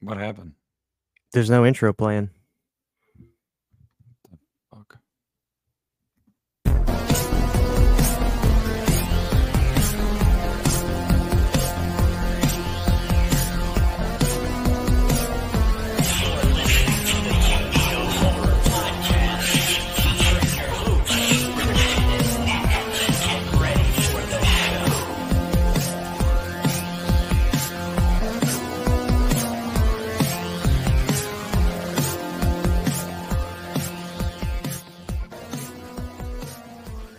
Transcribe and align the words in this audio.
What 0.00 0.18
happened? 0.18 0.52
There's 1.32 1.50
no 1.50 1.66
intro 1.66 1.92
playing. 1.92 2.30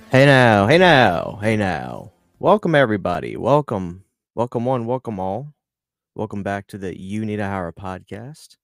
Hey 0.10 0.26
now, 0.26 0.68
hey 0.68 0.78
now, 0.78 1.38
hey 1.42 1.58
now. 1.58 2.14
Welcome 2.40 2.76
everybody. 2.76 3.36
Welcome, 3.36 4.06
welcome 4.36 4.64
one, 4.64 4.86
welcome 4.86 5.20
all. 5.20 5.54
Welcome 6.16 6.44
back 6.44 6.68
to 6.68 6.78
the 6.78 6.98
You 6.98 7.26
Need 7.26 7.42
a 7.42 7.50
Horror 7.50 7.74
podcast. 7.74 8.56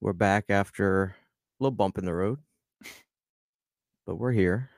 We're 0.00 0.12
back 0.12 0.46
after 0.48 1.04
a 1.04 1.14
little 1.62 1.70
bump 1.76 1.98
in 1.98 2.04
the 2.04 2.12
road, 2.12 2.40
but 4.04 4.16
we're 4.16 4.32
here, 4.32 4.70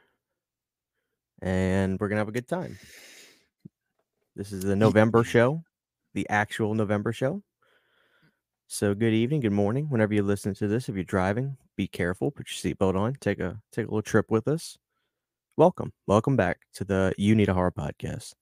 and 1.41 1.98
we're 1.98 2.09
gonna 2.09 2.20
have 2.20 2.28
a 2.28 2.33
good 2.33 2.48
time. 2.48 2.78
This 4.37 4.53
is 4.53 4.61
the 4.65 4.77
November 4.77 5.25
show, 5.25 5.65
the 6.12 6.28
actual 6.28 6.75
November 6.75 7.15
show. 7.15 7.43
So 8.67 8.95
good 8.95 9.15
evening, 9.15 9.41
good 9.41 9.53
morning, 9.53 9.87
whenever 9.89 10.12
you 10.12 10.23
listen 10.23 10.53
to 10.56 10.69
this. 10.69 10.91
If 10.91 10.97
you're 10.97 11.05
driving, 11.05 11.56
be 11.78 11.87
careful. 11.87 12.31
Put 12.31 12.48
your 12.50 12.75
seatbelt 12.75 12.95
on. 12.95 13.15
Take 13.23 13.41
a 13.41 13.62
take 13.73 13.87
a 13.87 13.89
little 13.89 14.03
trip 14.03 14.31
with 14.31 14.47
us 14.48 14.77
welcome 15.56 15.92
welcome 16.06 16.36
back 16.36 16.61
to 16.75 16.84
the 16.84 17.12
you 17.19 17.34
need 17.34 17.48
a 17.48 17.55
horror 17.55 17.72
podcast 17.72 18.33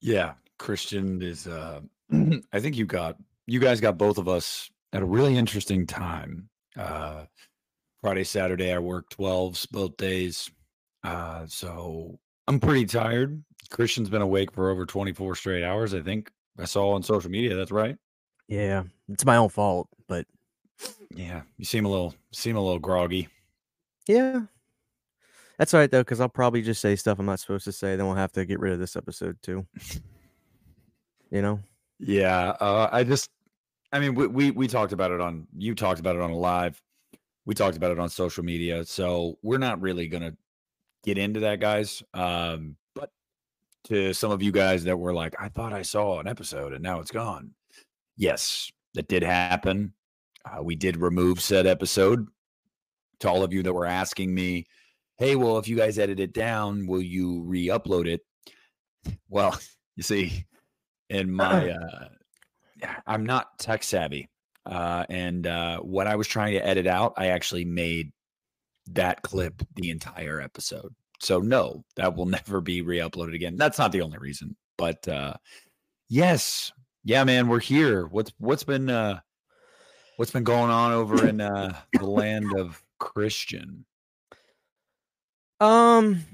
Yeah, 0.00 0.34
Christian 0.58 1.22
is. 1.22 1.46
uh 1.46 1.80
I 2.52 2.60
think 2.60 2.76
you 2.76 2.84
got 2.86 3.16
you 3.46 3.60
guys 3.60 3.80
got 3.80 3.96
both 3.98 4.18
of 4.18 4.28
us 4.28 4.70
at 4.92 5.02
a 5.02 5.06
really 5.06 5.36
interesting 5.36 5.86
time. 5.86 6.48
Uh 6.76 7.24
Friday, 8.00 8.24
Saturday, 8.24 8.72
I 8.72 8.78
worked 8.78 9.16
12s 9.18 9.70
both 9.70 9.96
days. 9.96 10.50
Uh 11.04 11.46
so 11.46 12.18
I'm 12.46 12.60
pretty 12.60 12.86
tired. 12.86 13.42
Christian's 13.70 14.08
been 14.10 14.22
awake 14.22 14.52
for 14.52 14.70
over 14.70 14.86
24 14.86 15.34
straight 15.36 15.62
hours, 15.64 15.92
I 15.94 16.00
think. 16.00 16.30
I 16.58 16.64
saw 16.64 16.90
on 16.92 17.02
social 17.02 17.30
media, 17.30 17.54
that's 17.54 17.70
right. 17.70 17.96
yeah 18.48 18.82
it's 19.08 19.24
my 19.24 19.36
own 19.36 19.48
fault 19.48 19.88
but 20.08 20.26
Yeah, 21.14 21.42
you 21.56 21.64
seem 21.64 21.84
a 21.84 21.88
little 21.88 22.14
seem 22.32 22.56
a 22.56 22.60
little 22.60 22.80
groggy. 22.80 23.28
yeah 24.08 24.40
that's 25.58 25.74
all 25.74 25.80
right 25.80 25.90
though 25.90 26.00
because 26.00 26.20
i'll 26.20 26.28
probably 26.28 26.62
just 26.62 26.80
say 26.80 26.96
stuff 26.96 27.18
i'm 27.18 27.26
not 27.26 27.40
supposed 27.40 27.64
to 27.64 27.72
say 27.72 27.96
then 27.96 28.06
we'll 28.06 28.14
have 28.14 28.32
to 28.32 28.44
get 28.44 28.60
rid 28.60 28.72
of 28.72 28.78
this 28.78 28.96
episode 28.96 29.36
too 29.42 29.66
you 31.30 31.42
know 31.42 31.60
Yeah, 31.98 32.50
uh, 32.60 32.88
I 32.92 33.02
just, 33.02 33.28
I 33.92 33.98
mean, 33.98 34.14
we, 34.14 34.28
we 34.28 34.50
we 34.52 34.68
talked 34.68 34.92
about 34.92 35.10
it 35.10 35.20
on, 35.20 35.48
you 35.56 35.74
talked 35.74 35.98
about 35.98 36.14
it 36.14 36.22
on 36.22 36.30
a 36.30 36.36
live, 36.36 36.80
we 37.44 37.54
talked 37.54 37.76
about 37.76 37.90
it 37.90 37.98
on 37.98 38.08
social 38.08 38.44
media, 38.44 38.84
so 38.84 39.36
we're 39.42 39.58
not 39.58 39.80
really 39.80 40.06
gonna 40.06 40.36
get 41.04 41.18
into 41.18 41.40
that, 41.40 41.58
guys. 41.58 42.02
Um, 42.14 42.76
but 42.94 43.10
to 43.88 44.12
some 44.12 44.30
of 44.30 44.42
you 44.42 44.52
guys 44.52 44.84
that 44.84 44.96
were 44.96 45.12
like, 45.12 45.34
I 45.40 45.48
thought 45.48 45.72
I 45.72 45.82
saw 45.82 46.20
an 46.20 46.28
episode 46.28 46.72
and 46.72 46.82
now 46.82 47.00
it's 47.00 47.10
gone. 47.10 47.50
Yes, 48.16 48.70
that 48.94 49.08
did 49.08 49.24
happen. 49.24 49.92
Uh, 50.44 50.62
we 50.62 50.76
did 50.76 50.96
remove 50.96 51.40
said 51.40 51.66
episode. 51.66 52.28
To 53.20 53.28
all 53.28 53.42
of 53.42 53.52
you 53.52 53.64
that 53.64 53.72
were 53.72 53.86
asking 53.86 54.32
me, 54.32 54.66
hey, 55.18 55.34
well, 55.34 55.58
if 55.58 55.68
you 55.68 55.76
guys 55.76 55.98
edit 55.98 56.20
it 56.20 56.32
down, 56.32 56.86
will 56.86 57.02
you 57.02 57.42
re-upload 57.42 58.06
it? 58.06 58.22
Well, 59.28 59.58
you 59.96 60.02
see, 60.02 60.46
in 61.10 61.30
my 61.32 61.70
uh 61.70 62.08
yeah, 62.80 62.96
I'm 63.06 63.26
not 63.26 63.58
tech 63.58 63.82
savvy. 63.82 64.30
Uh 64.64 65.04
and 65.08 65.46
uh 65.46 65.78
what 65.80 66.06
I 66.06 66.16
was 66.16 66.28
trying 66.28 66.52
to 66.52 66.66
edit 66.66 66.86
out, 66.86 67.14
I 67.16 67.28
actually 67.28 67.64
made 67.64 68.12
that 68.92 69.22
clip 69.22 69.62
the 69.74 69.90
entire 69.90 70.40
episode. 70.40 70.94
So 71.20 71.40
no, 71.40 71.84
that 71.96 72.16
will 72.16 72.26
never 72.38 72.60
be 72.60 72.82
re-uploaded 72.82 73.34
again. 73.34 73.56
That's 73.56 73.78
not 73.78 73.92
the 73.92 74.02
only 74.02 74.18
reason. 74.18 74.56
But 74.76 75.06
uh 75.08 75.34
yes. 76.08 76.72
Yeah, 77.04 77.24
man, 77.24 77.48
we're 77.48 77.60
here. 77.60 78.06
What's 78.06 78.32
what's 78.38 78.64
been 78.64 78.88
uh 78.90 79.20
what's 80.16 80.32
been 80.32 80.44
going 80.44 80.70
on 80.70 80.92
over 80.92 81.26
in 81.26 81.40
uh 81.40 81.74
the 81.92 82.06
land 82.06 82.52
of 82.56 82.82
Christian? 83.00 83.86
Um 85.60 86.24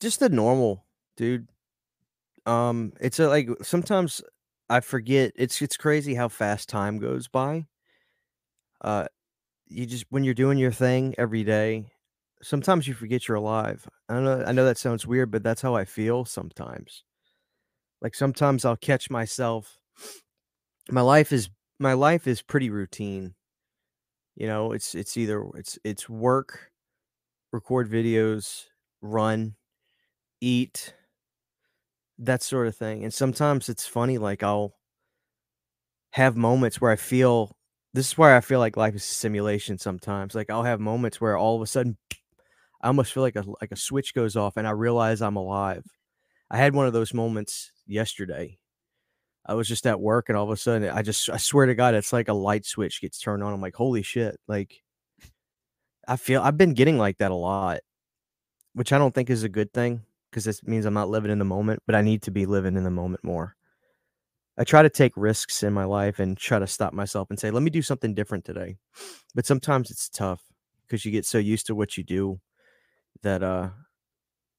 just 0.00 0.20
the 0.20 0.28
normal 0.28 0.84
dude. 1.16 1.48
Um 2.46 2.92
it's 3.00 3.18
a, 3.18 3.28
like 3.28 3.48
sometimes 3.62 4.22
i 4.70 4.80
forget 4.80 5.32
it's 5.36 5.62
it's 5.62 5.76
crazy 5.76 6.14
how 6.14 6.28
fast 6.28 6.68
time 6.68 6.98
goes 6.98 7.28
by. 7.28 7.66
Uh 8.80 9.06
you 9.68 9.86
just 9.86 10.06
when 10.10 10.24
you're 10.24 10.34
doing 10.34 10.58
your 10.58 10.72
thing 10.72 11.14
every 11.18 11.44
day 11.44 11.86
sometimes 12.42 12.88
you 12.88 12.94
forget 12.94 13.28
you're 13.28 13.36
alive. 13.36 13.88
I 14.08 14.14
don't 14.14 14.24
know 14.24 14.44
i 14.46 14.52
know 14.52 14.64
that 14.66 14.78
sounds 14.78 15.06
weird 15.06 15.30
but 15.30 15.42
that's 15.42 15.62
how 15.62 15.74
i 15.76 15.84
feel 15.84 16.24
sometimes. 16.24 17.04
Like 18.02 18.14
sometimes 18.14 18.64
i'll 18.64 18.76
catch 18.76 19.10
myself 19.10 19.78
my 20.90 21.00
life 21.00 21.32
is 21.32 21.50
my 21.78 21.92
life 21.92 22.26
is 22.26 22.42
pretty 22.42 22.70
routine. 22.70 23.34
You 24.36 24.46
know 24.46 24.72
it's 24.72 24.94
it's 24.94 25.16
either 25.16 25.44
it's 25.54 25.78
it's 25.84 26.08
work 26.08 26.70
record 27.52 27.90
videos 27.90 28.64
run 29.00 29.54
eat 30.40 30.94
that 32.18 32.42
sort 32.42 32.66
of 32.66 32.76
thing 32.76 33.04
and 33.04 33.14
sometimes 33.14 33.68
it's 33.68 33.86
funny 33.86 34.18
like 34.18 34.42
i'll 34.42 34.74
have 36.10 36.36
moments 36.36 36.80
where 36.80 36.90
i 36.90 36.96
feel 36.96 37.56
this 37.94 38.08
is 38.08 38.18
where 38.18 38.34
i 38.36 38.40
feel 38.40 38.58
like 38.58 38.76
life 38.76 38.94
is 38.94 39.04
a 39.04 39.14
simulation 39.14 39.78
sometimes 39.78 40.34
like 40.34 40.50
i'll 40.50 40.64
have 40.64 40.80
moments 40.80 41.20
where 41.20 41.36
all 41.36 41.56
of 41.56 41.62
a 41.62 41.66
sudden 41.66 41.96
i 42.82 42.88
almost 42.88 43.12
feel 43.12 43.22
like 43.22 43.36
a 43.36 43.44
like 43.60 43.72
a 43.72 43.76
switch 43.76 44.14
goes 44.14 44.36
off 44.36 44.56
and 44.56 44.66
i 44.66 44.70
realize 44.70 45.22
i'm 45.22 45.36
alive. 45.36 45.84
I 46.50 46.56
had 46.58 46.74
one 46.74 46.86
of 46.86 46.94
those 46.94 47.12
moments 47.12 47.72
yesterday. 47.86 48.58
I 49.46 49.54
was 49.54 49.68
just 49.68 49.86
at 49.86 50.00
work 50.00 50.28
and 50.28 50.36
all 50.38 50.44
of 50.44 50.50
a 50.50 50.56
sudden 50.56 50.90
i 50.90 51.02
just 51.02 51.30
i 51.30 51.36
swear 51.38 51.66
to 51.66 51.74
god 51.74 51.94
it's 51.94 52.12
like 52.12 52.28
a 52.28 52.34
light 52.34 52.66
switch 52.66 53.00
gets 53.00 53.18
turned 53.18 53.42
on 53.42 53.52
i'm 53.52 53.60
like 53.62 53.74
holy 53.74 54.02
shit 54.02 54.38
like 54.48 54.82
i 56.08 56.16
feel 56.16 56.42
i've 56.42 56.58
been 56.58 56.74
getting 56.74 56.98
like 56.98 57.18
that 57.18 57.30
a 57.30 57.34
lot 57.36 57.80
which 58.74 58.92
i 58.92 58.98
don't 58.98 59.14
think 59.14 59.30
is 59.30 59.44
a 59.44 59.48
good 59.48 59.72
thing 59.72 60.02
because 60.30 60.44
this 60.44 60.62
means 60.64 60.86
i'm 60.86 60.94
not 60.94 61.10
living 61.10 61.30
in 61.30 61.38
the 61.38 61.44
moment 61.44 61.82
but 61.86 61.94
i 61.94 62.02
need 62.02 62.22
to 62.22 62.30
be 62.30 62.46
living 62.46 62.76
in 62.76 62.84
the 62.84 62.90
moment 62.90 63.22
more 63.24 63.56
I 64.58 64.64
try 64.64 64.82
to 64.82 64.90
take 64.90 65.12
risks 65.16 65.62
in 65.62 65.72
my 65.72 65.84
life 65.84 66.18
and 66.18 66.36
try 66.36 66.58
to 66.58 66.66
stop 66.66 66.92
myself 66.92 67.30
and 67.30 67.38
say, 67.38 67.52
let 67.52 67.62
me 67.62 67.70
do 67.70 67.80
something 67.80 68.12
different 68.12 68.44
today. 68.44 68.76
But 69.34 69.46
sometimes 69.46 69.90
it's 69.90 70.08
tough 70.08 70.42
because 70.86 71.04
you 71.04 71.12
get 71.12 71.24
so 71.24 71.38
used 71.38 71.66
to 71.68 71.76
what 71.76 71.96
you 71.96 72.02
do 72.02 72.40
that 73.22 73.42
uh 73.42 73.70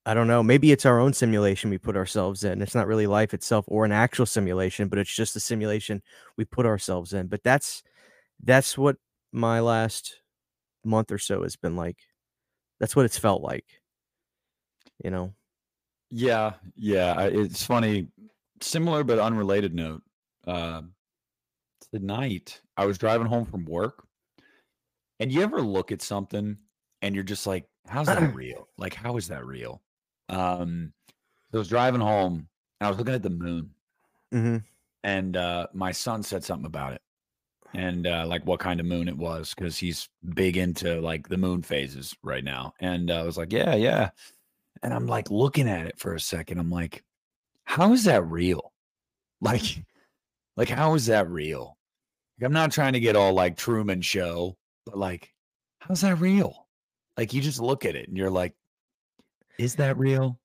I 0.06 0.14
don't 0.16 0.28
know, 0.28 0.42
maybe 0.42 0.72
it's 0.72 0.86
our 0.86 1.00
own 1.00 1.14
simulation 1.14 1.70
we 1.70 1.78
put 1.78 1.98
ourselves 1.98 2.44
in. 2.44 2.62
It's 2.62 2.74
not 2.74 2.88
really 2.88 3.06
life 3.06 3.34
itself 3.34 3.66
or 3.68 3.86
an 3.86 3.92
actual 3.92 4.26
simulation, 4.26 4.88
but 4.88 4.98
it's 4.98 5.14
just 5.14 5.36
a 5.36 5.40
simulation 5.40 6.02
we 6.38 6.46
put 6.46 6.66
ourselves 6.66 7.14
in. 7.14 7.28
But 7.28 7.44
that's 7.44 7.84
that's 8.44 8.78
what 8.78 8.98
my 9.34 9.60
last 9.60 10.19
month 10.90 11.12
or 11.12 11.18
so 11.18 11.44
has 11.44 11.56
been 11.56 11.76
like. 11.76 11.98
That's 12.80 12.96
what 12.96 13.06
it's 13.06 13.18
felt 13.18 13.42
like. 13.42 13.66
You 15.04 15.12
know. 15.12 15.34
Yeah, 16.10 16.54
yeah. 16.76 17.22
It's 17.24 17.64
funny, 17.66 18.08
similar 18.62 19.04
but 19.04 19.20
unrelated 19.20 19.74
note. 19.76 20.04
Uh, 20.48 20.84
tonight, 21.94 22.62
I 22.78 22.86
was 22.86 22.98
driving 22.98 23.28
home 23.28 23.46
from 23.46 23.66
work, 23.66 24.08
and 25.20 25.32
you 25.32 25.42
ever 25.42 25.62
look 25.62 25.92
at 25.92 26.02
something 26.02 26.58
and 27.02 27.16
you're 27.16 27.24
just 27.24 27.48
like, 27.48 27.68
"How's 27.88 28.08
that 28.08 28.34
real? 28.34 28.68
Like, 28.78 28.94
how 28.94 29.18
is 29.18 29.28
that 29.28 29.46
real?" 29.46 29.82
Um, 30.30 30.94
so 31.52 31.58
I 31.58 31.60
was 31.60 31.70
driving 31.70 32.02
home 32.02 32.50
and 32.80 32.88
I 32.88 32.90
was 32.90 32.98
looking 32.98 33.14
at 33.16 33.24
the 33.24 33.30
moon, 33.30 33.72
hmm 34.32 34.58
and 35.04 35.38
uh, 35.38 35.68
my 35.74 35.92
son 35.92 36.24
said 36.24 36.44
something 36.44 36.66
about 36.66 36.94
it, 36.94 37.02
and 37.74 38.08
uh, 38.08 38.26
like 38.28 38.46
what 38.46 38.60
kind 38.60 38.80
of 38.80 38.86
moon 38.86 39.08
it 39.08 39.18
was 39.18 39.54
because 39.54 39.78
he's 39.78 40.10
big 40.34 40.58
into 40.58 41.00
like 41.02 41.28
the 41.28 41.38
moon 41.38 41.62
phases 41.62 42.16
right 42.24 42.44
now. 42.44 42.74
And 42.80 43.12
uh, 43.12 43.22
I 43.22 43.24
was 43.24 43.38
like, 43.38 43.54
"Yeah, 43.54 43.76
yeah," 43.76 44.10
and 44.84 44.94
I'm 44.94 45.08
like 45.08 45.32
looking 45.32 45.70
at 45.70 45.88
it 45.88 46.00
for 46.00 46.14
a 46.14 46.20
second. 46.20 46.60
I'm 46.60 46.72
like, 46.72 47.04
"How 47.66 47.94
is 47.94 48.06
that 48.06 48.26
real? 48.26 48.74
Like, 49.42 49.86
like 50.58 50.68
how 50.68 50.96
is 50.96 51.06
that 51.06 51.30
real?" 51.30 51.78
Like, 52.40 52.46
I'm 52.46 52.54
not 52.54 52.72
trying 52.72 52.94
to 52.94 53.00
get 53.00 53.16
all 53.16 53.34
like 53.34 53.58
Truman 53.58 54.02
Show, 54.02 54.58
but 54.86 54.98
like, 54.98 55.34
how's 55.80 56.02
that 56.02 56.20
real? 56.20 56.68
Like, 57.18 57.34
you 57.34 57.42
just 57.42 57.60
look 57.60 57.86
at 57.86 57.96
it 57.96 58.08
and 58.08 58.18
you're 58.18 58.30
like, 58.30 58.54
is 59.58 59.76
that 59.76 59.98
real? 59.98 60.40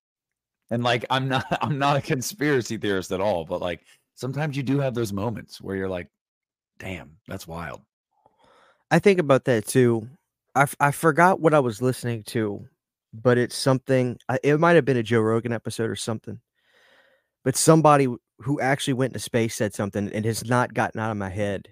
And 0.71 0.83
like, 0.83 1.05
I'm 1.11 1.29
not, 1.29 1.47
I'm 1.63 1.79
not 1.79 1.97
a 1.97 2.01
conspiracy 2.01 2.77
theorist 2.77 3.13
at 3.13 3.21
all, 3.21 3.45
but 3.45 3.61
like, 3.61 3.83
sometimes 4.15 4.57
you 4.57 4.63
do 4.63 4.81
have 4.81 4.95
those 4.95 5.13
moments 5.13 5.61
where 5.61 5.77
you're 5.77 5.89
like, 5.89 6.09
damn, 6.79 7.17
that's 7.27 7.47
wild. 7.47 7.83
I 8.91 8.99
think 8.99 9.19
about 9.19 9.45
that 9.45 9.67
too. 9.67 10.09
I, 10.55 10.63
f- 10.63 10.77
I 10.81 10.91
forgot 10.93 11.41
what 11.41 11.55
I 11.55 11.61
was 11.61 11.83
listening 11.83 12.23
to, 12.25 12.67
but 13.13 13.39
it's 13.39 13.57
something. 13.57 14.19
I- 14.29 14.39
It 14.43 14.61
might 14.61 14.77
have 14.77 14.85
been 14.85 14.97
a 14.97 15.03
Joe 15.03 15.21
Rogan 15.21 15.53
episode 15.53 15.91
or 15.91 15.97
something. 15.97 16.41
But 17.45 17.57
somebody 17.57 18.09
who 18.39 18.61
actually 18.61 18.95
went 18.95 19.11
into 19.13 19.21
space 19.21 19.55
said 19.55 19.75
something 19.75 20.11
and 20.13 20.25
has 20.25 20.45
not 20.45 20.75
gotten 20.75 21.01
out 21.01 21.11
of 21.11 21.17
my 21.17 21.29
head. 21.29 21.69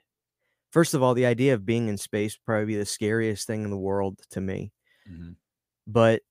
First 0.71 0.95
of 0.95 1.03
all, 1.03 1.15
the 1.15 1.27
idea 1.27 1.55
of 1.55 1.67
being 1.67 1.89
in 1.89 1.97
space 1.97 2.35
would 2.37 2.45
probably 2.45 2.67
be 2.67 2.77
the 2.77 2.85
scariest 2.87 3.47
thing 3.47 3.63
in 3.65 3.71
the 3.71 3.79
world 3.79 4.21
to 4.31 4.41
me. 4.41 4.73
Mhm. 5.11 5.37
But 5.87 6.23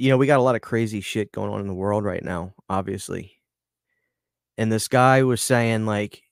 you 0.00 0.10
know, 0.10 0.16
we 0.16 0.28
got 0.28 0.38
a 0.38 0.42
lot 0.42 0.54
of 0.54 0.60
crazy 0.60 1.00
shit 1.00 1.32
going 1.32 1.50
on 1.50 1.60
in 1.60 1.66
the 1.66 1.74
world 1.74 2.04
right 2.04 2.22
now, 2.22 2.54
obviously. 2.68 3.40
And 4.56 4.70
this 4.70 4.86
guy 4.88 5.24
was 5.24 5.42
saying 5.42 5.86
like 5.86 6.22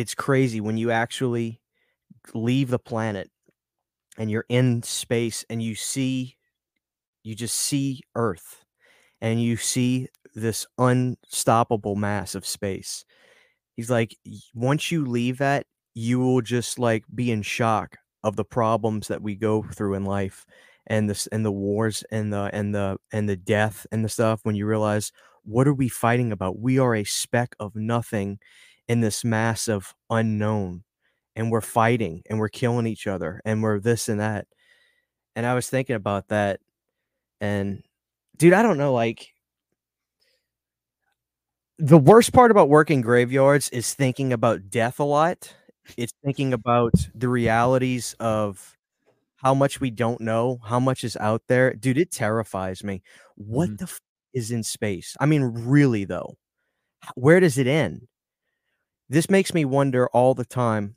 it's 0.00 0.14
crazy 0.14 0.62
when 0.62 0.78
you 0.78 0.90
actually 0.90 1.60
leave 2.32 2.70
the 2.70 2.78
planet 2.78 3.30
and 4.16 4.30
you're 4.30 4.46
in 4.48 4.82
space 4.82 5.44
and 5.50 5.62
you 5.62 5.74
see 5.74 6.38
you 7.22 7.34
just 7.34 7.58
see 7.58 8.00
earth 8.14 8.64
and 9.20 9.42
you 9.42 9.58
see 9.58 10.08
this 10.34 10.66
unstoppable 10.78 11.96
mass 11.96 12.34
of 12.34 12.46
space. 12.46 13.04
He's 13.76 13.90
like 13.90 14.16
once 14.54 14.90
you 14.90 15.04
leave 15.04 15.36
that 15.36 15.66
you 15.92 16.18
will 16.18 16.40
just 16.40 16.78
like 16.78 17.04
be 17.14 17.30
in 17.30 17.42
shock 17.42 17.98
of 18.24 18.36
the 18.36 18.44
problems 18.44 19.08
that 19.08 19.20
we 19.20 19.34
go 19.34 19.62
through 19.62 19.94
in 19.94 20.06
life 20.06 20.46
and 20.86 21.10
this 21.10 21.26
and 21.26 21.44
the 21.44 21.52
wars 21.52 22.04
and 22.10 22.32
the 22.32 22.48
and 22.54 22.74
the 22.74 22.96
and 23.12 23.28
the 23.28 23.36
death 23.36 23.86
and 23.92 24.02
the 24.02 24.08
stuff 24.08 24.40
when 24.44 24.54
you 24.54 24.64
realize 24.64 25.12
what 25.44 25.68
are 25.68 25.74
we 25.74 25.88
fighting 25.90 26.32
about? 26.32 26.58
We 26.58 26.78
are 26.78 26.94
a 26.94 27.04
speck 27.04 27.54
of 27.60 27.76
nothing 27.76 28.38
in 28.90 29.02
this 29.02 29.24
mass 29.24 29.68
of 29.68 29.94
unknown 30.10 30.84
and 31.36 31.50
we're 31.52 31.62
fighting 31.62 32.22
and 32.30 32.38
we're 32.40 32.50
killing 32.50 32.86
each 32.88 33.08
other 33.08 33.42
and 33.46 33.62
we're 33.62 33.80
this 33.80 34.10
and 34.10 34.20
that. 34.20 34.48
And 35.36 35.46
I 35.46 35.54
was 35.54 35.68
thinking 35.70 35.96
about 35.96 36.28
that 36.28 36.60
and 37.40 37.82
dude, 38.38 38.54
I 38.54 38.62
don't 38.62 38.78
know 38.78 38.92
like 38.94 39.28
the 41.78 41.98
worst 41.98 42.32
part 42.32 42.50
about 42.50 42.68
working 42.68 43.00
graveyards 43.00 43.68
is 43.70 43.94
thinking 43.94 44.32
about 44.32 44.70
death 44.70 45.00
a 45.00 45.04
lot. 45.04 45.54
It's 45.96 46.12
thinking 46.24 46.52
about 46.52 46.92
the 47.14 47.28
realities 47.28 48.14
of 48.20 48.76
how 49.36 49.54
much 49.54 49.80
we 49.80 49.90
don't 49.90 50.20
know, 50.20 50.60
how 50.64 50.80
much 50.80 51.04
is 51.04 51.16
out 51.18 51.42
there. 51.48 51.74
Dude, 51.74 51.98
it 51.98 52.10
terrifies 52.12 52.84
me. 52.84 53.02
What 53.36 53.70
Mhm. 53.70 53.78
the 53.78 53.84
f- 53.84 54.00
is 54.34 54.50
in 54.52 54.62
space? 54.64 55.16
I 55.20 55.26
mean, 55.26 55.42
really 55.44 56.04
though. 56.04 56.36
Where 57.16 57.40
does 57.40 57.58
it 57.58 57.68
end? 57.68 58.08
This 59.10 59.28
makes 59.28 59.52
me 59.52 59.64
wonder 59.64 60.06
all 60.10 60.34
the 60.34 60.44
time 60.44 60.94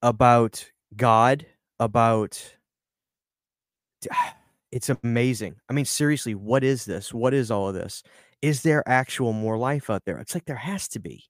about 0.00 0.70
God, 0.96 1.44
about 1.80 2.40
it's 4.72 4.88
amazing. 4.88 5.56
I 5.68 5.72
mean, 5.72 5.84
seriously, 5.84 6.36
what 6.36 6.62
is 6.62 6.84
this? 6.84 7.12
What 7.12 7.34
is 7.34 7.50
all 7.50 7.68
of 7.68 7.74
this? 7.74 8.04
Is 8.42 8.62
there 8.62 8.88
actual 8.88 9.32
more 9.32 9.58
life 9.58 9.90
out 9.90 10.04
there? 10.04 10.18
It's 10.18 10.34
like 10.34 10.44
there 10.44 10.54
has 10.54 10.86
to 10.88 11.00
be. 11.00 11.24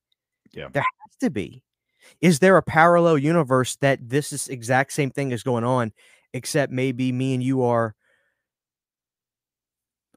Yeah. 0.52 0.68
There 0.70 0.82
has 0.82 1.16
to 1.20 1.30
be. 1.30 1.62
Is 2.20 2.38
there 2.40 2.58
a 2.58 2.62
parallel 2.62 3.16
universe 3.16 3.76
that 3.76 4.06
this 4.06 4.34
is 4.34 4.48
exact 4.48 4.92
same 4.92 5.10
thing 5.10 5.30
is 5.30 5.42
going 5.42 5.64
on, 5.64 5.92
except 6.34 6.70
maybe 6.70 7.10
me 7.10 7.32
and 7.32 7.42
you 7.42 7.62
are 7.62 7.94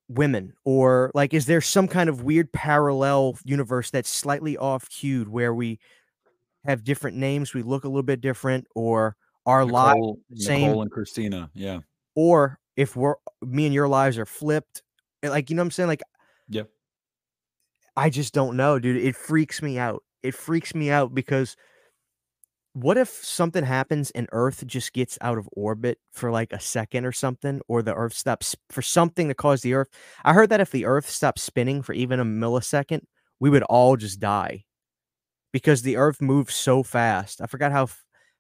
women? 0.09 0.53
Or 0.65 1.11
like, 1.13 1.33
is 1.33 1.45
there 1.45 1.61
some 1.61 1.87
kind 1.87 2.09
of 2.09 2.23
weird 2.23 2.51
parallel 2.51 3.37
universe 3.45 3.89
that's 3.91 4.09
slightly 4.09 4.57
off 4.57 4.89
cued 4.89 5.29
where 5.29 5.53
we 5.53 5.79
have 6.65 6.83
different 6.83 7.15
names, 7.15 7.53
we 7.53 7.61
look 7.63 7.85
a 7.85 7.87
little 7.87 8.03
bit 8.03 8.19
different, 8.19 8.67
or 8.75 9.15
our 9.45 9.63
lives 9.65 9.95
Nicole, 9.95 10.19
same- 10.33 10.67
Nicole 10.67 10.81
and 10.81 10.91
Christina. 10.91 11.49
Yeah. 11.53 11.79
or 12.15 12.59
if 12.75 12.95
we're 12.95 13.15
me 13.41 13.65
and 13.65 13.73
your 13.73 13.87
lives 13.87 14.17
are 14.17 14.25
flipped 14.25 14.83
eh, 15.23 15.29
like 15.29 15.49
you 15.49 15.55
know 15.55 15.61
what 15.61 15.65
i'm 15.67 15.71
saying 15.71 15.87
like 15.89 16.01
Yeah. 16.49 16.63
i 17.97 18.09
just 18.09 18.33
don't 18.33 18.55
know 18.57 18.79
dude 18.79 18.95
it 18.97 19.15
freaks 19.15 19.61
me 19.61 19.77
out 19.77 20.03
it 20.23 20.33
freaks 20.33 20.73
me 20.75 20.89
out 20.91 21.13
because 21.15 21.55
what 22.73 22.97
if 22.97 23.09
something 23.09 23.63
happens 23.63 24.11
and 24.11 24.27
earth 24.31 24.65
just 24.67 24.93
gets 24.93 25.17
out 25.21 25.37
of 25.37 25.49
orbit 25.53 25.97
for 26.11 26.31
like 26.31 26.53
a 26.53 26.59
second 26.59 27.03
or 27.05 27.11
something 27.11 27.59
or 27.67 27.81
the 27.81 27.93
earth 27.95 28.13
stops 28.13 28.55
for 28.69 28.81
something 28.81 29.27
to 29.27 29.33
cause 29.33 29.61
the 29.61 29.73
earth 29.73 29.89
i 30.23 30.33
heard 30.33 30.49
that 30.49 30.59
if 30.61 30.69
the 30.71 30.85
earth 30.85 31.09
stopped 31.09 31.39
spinning 31.39 31.81
for 31.81 31.93
even 31.93 32.19
a 32.19 32.25
millisecond 32.25 33.01
we 33.39 33.49
would 33.49 33.63
all 33.63 33.95
just 33.97 34.19
die 34.19 34.63
because 35.51 35.81
the 35.81 35.97
earth 35.97 36.21
moves 36.21 36.53
so 36.53 36.83
fast 36.83 37.41
i 37.41 37.47
forgot 37.47 37.71
how 37.71 37.87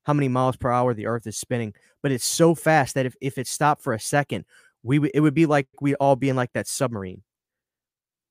how 0.03 0.13
many 0.13 0.27
miles 0.27 0.55
per 0.55 0.69
hour 0.71 0.93
the 0.93 1.07
earth 1.07 1.25
is 1.25 1.37
spinning 1.37 1.73
but 2.03 2.11
it's 2.11 2.25
so 2.25 2.53
fast 2.53 2.93
that 2.95 3.05
if, 3.07 3.15
if 3.21 3.37
it 3.39 3.47
stopped 3.47 3.81
for 3.81 3.93
a 3.93 3.99
second 3.99 4.45
we 4.83 4.99
would 4.99 5.11
it 5.15 5.21
would 5.21 5.33
be 5.33 5.47
like 5.47 5.67
we'd 5.81 5.95
all 5.95 6.15
be 6.15 6.29
in 6.29 6.35
like 6.35 6.53
that 6.53 6.67
submarine 6.67 7.23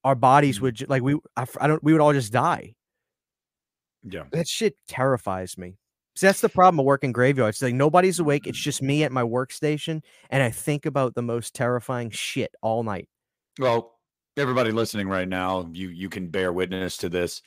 our 0.05 0.15
bodies 0.15 0.59
Mm. 0.59 0.63
would 0.63 0.75
ju- 0.77 0.87
like 0.89 1.03
we 1.03 1.17
I, 1.37 1.45
I 1.61 1.67
don't 1.67 1.83
we 1.83 1.93
would 1.93 2.01
all 2.01 2.13
just 2.13 2.33
die 2.33 2.77
Yeah. 4.05 4.25
that 4.31 4.47
shit 4.47 4.77
terrifies 4.87 5.59
me 5.59 5.77
That's 6.21 6.41
the 6.41 6.49
problem 6.49 6.81
of 6.81 6.87
working 6.87 7.13
graveyards. 7.13 7.63
Like 7.63 7.75
nobody's 7.75 8.19
awake. 8.19 8.47
It's 8.47 8.59
just 8.59 8.83
me 8.83 9.05
at 9.05 9.13
my 9.13 9.23
workstation, 9.23 10.03
and 10.31 10.43
I 10.43 10.51
think 10.51 10.87
about 10.87 11.15
the 11.15 11.23
most 11.23 11.55
terrifying 11.55 12.11
shit 12.11 12.55
all 12.63 12.83
night. 12.83 13.09
Well, 13.59 13.99
everybody 14.37 14.73
listening 14.73 15.09
right 15.09 15.29
now, 15.29 15.69
you 15.73 15.89
you 15.89 16.09
can 16.09 16.29
bear 16.29 16.53
witness 16.53 16.97
to 16.99 17.09
this. 17.09 17.43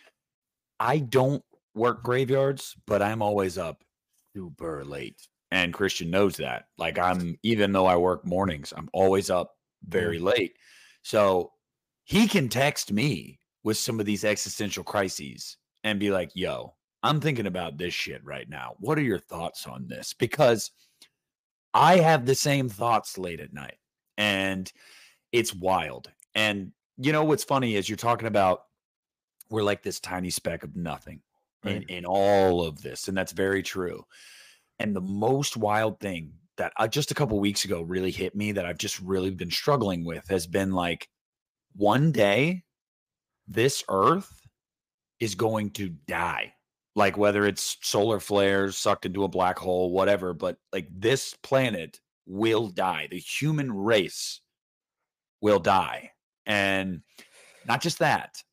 I 0.80 1.00
don't 1.00 1.44
work 1.74 2.04
graveyards, 2.04 2.76
but 2.86 3.02
I'm 3.02 3.22
always 3.22 3.58
up 3.58 3.84
super 4.36 4.84
late. 4.84 5.28
And 5.52 5.74
Christian 5.74 6.10
knows 6.10 6.38
that. 6.38 6.66
Like 6.78 6.98
I'm 6.98 7.38
even 7.44 7.72
though 7.72 7.86
I 7.86 7.98
work 7.98 8.26
mornings, 8.26 8.74
I'm 8.76 8.90
always 8.94 9.30
up 9.30 9.52
mm. 9.86 9.92
very 9.92 10.20
late. 10.20 10.54
So 11.04 11.52
he 12.04 12.28
can 12.28 12.50
text 12.50 12.92
me 12.92 13.40
with 13.64 13.78
some 13.78 14.00
of 14.00 14.06
these 14.06 14.26
existential 14.26 14.84
crises 14.84 15.58
and 15.84 16.00
be 16.00 16.12
like, 16.12 16.32
"Yo, 16.36 16.76
I'm 17.04 17.20
thinking 17.20 17.48
about 17.48 17.78
this 17.78 17.94
shit 17.94 18.24
right 18.24 18.48
now. 18.48 18.76
What 18.80 18.98
are 18.98 19.04
your 19.04 19.20
thoughts 19.20 19.68
on 19.68 19.88
this?" 19.88 20.14
Because 20.14 20.72
I 21.74 21.98
have 21.98 22.26
the 22.26 22.36
same 22.36 22.70
thoughts 22.70 23.18
late 23.18 23.40
at 23.40 23.54
night. 23.54 23.78
And 24.18 24.72
it's 25.32 25.54
wild. 25.54 26.12
And 26.36 26.74
you 26.98 27.12
know 27.12 27.24
what's 27.24 27.44
funny 27.44 27.76
is 27.76 27.90
you're 27.90 27.96
talking 27.96 28.28
about 28.28 28.66
we're 29.50 29.64
like 29.64 29.82
this 29.84 30.00
tiny 30.00 30.30
speck 30.30 30.64
of 30.64 30.76
nothing 30.76 31.22
in, 31.66 31.74
Right. 31.74 31.90
in 31.90 32.06
all 32.06 32.64
of 32.66 32.82
this, 32.82 33.08
and 33.08 33.18
that's 33.18 33.32
very 33.34 33.64
true. 33.64 34.06
And 34.80 34.96
the 34.96 35.02
most 35.02 35.58
wild 35.58 36.00
thing 36.00 36.34
that 36.58 36.74
uh, 36.78 36.88
just 36.88 37.12
a 37.12 37.14
couple 37.16 37.40
weeks 37.40 37.66
ago 37.66 37.82
really 37.82 38.12
hit 38.12 38.36
me 38.36 38.52
that 38.54 38.66
I've 38.66 38.78
just 38.78 39.00
really 39.00 39.30
been 39.32 39.52
struggling 39.52 40.04
with 40.06 40.28
has 40.30 40.48
been 40.48 40.72
like 40.72 41.10
one 41.76 42.12
day 42.12 42.64
this 43.48 43.84
earth 43.90 44.48
is 45.20 45.36
going 45.36 45.72
to 45.72 45.90
die. 45.90 46.54
Like 46.96 47.18
whether 47.18 47.46
it's 47.46 47.78
solar 47.82 48.20
flares 48.20 48.78
sucked 48.78 49.06
into 49.06 49.24
a 49.24 49.30
black 49.30 49.58
hole, 49.58 49.92
whatever, 49.92 50.34
but 50.34 50.58
like 50.74 50.88
this 50.94 51.36
planet 51.42 52.00
will 52.26 52.68
die. 52.68 53.08
The 53.10 53.18
human 53.18 53.72
race 53.72 54.42
will 55.42 55.60
die. 55.60 56.12
And 56.46 57.02
not 57.66 57.82
just 57.82 58.00
that, 58.00 58.44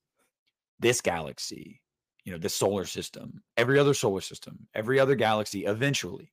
this 0.79 1.01
galaxy, 1.01 1.83
you 2.25 2.33
know, 2.33 2.39
this 2.39 2.55
solar 2.55 2.85
system, 2.85 3.43
every 3.57 3.79
other 3.79 3.95
solar 3.95 4.21
system, 4.21 4.69
every 4.75 5.01
other 5.01 5.15
galaxy 5.15 5.65
eventually 5.65 6.33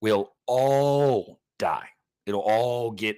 will 0.00 0.34
all 0.46 1.40
die. 1.58 1.88
It'll 2.26 2.40
all 2.40 2.90
get, 2.92 3.16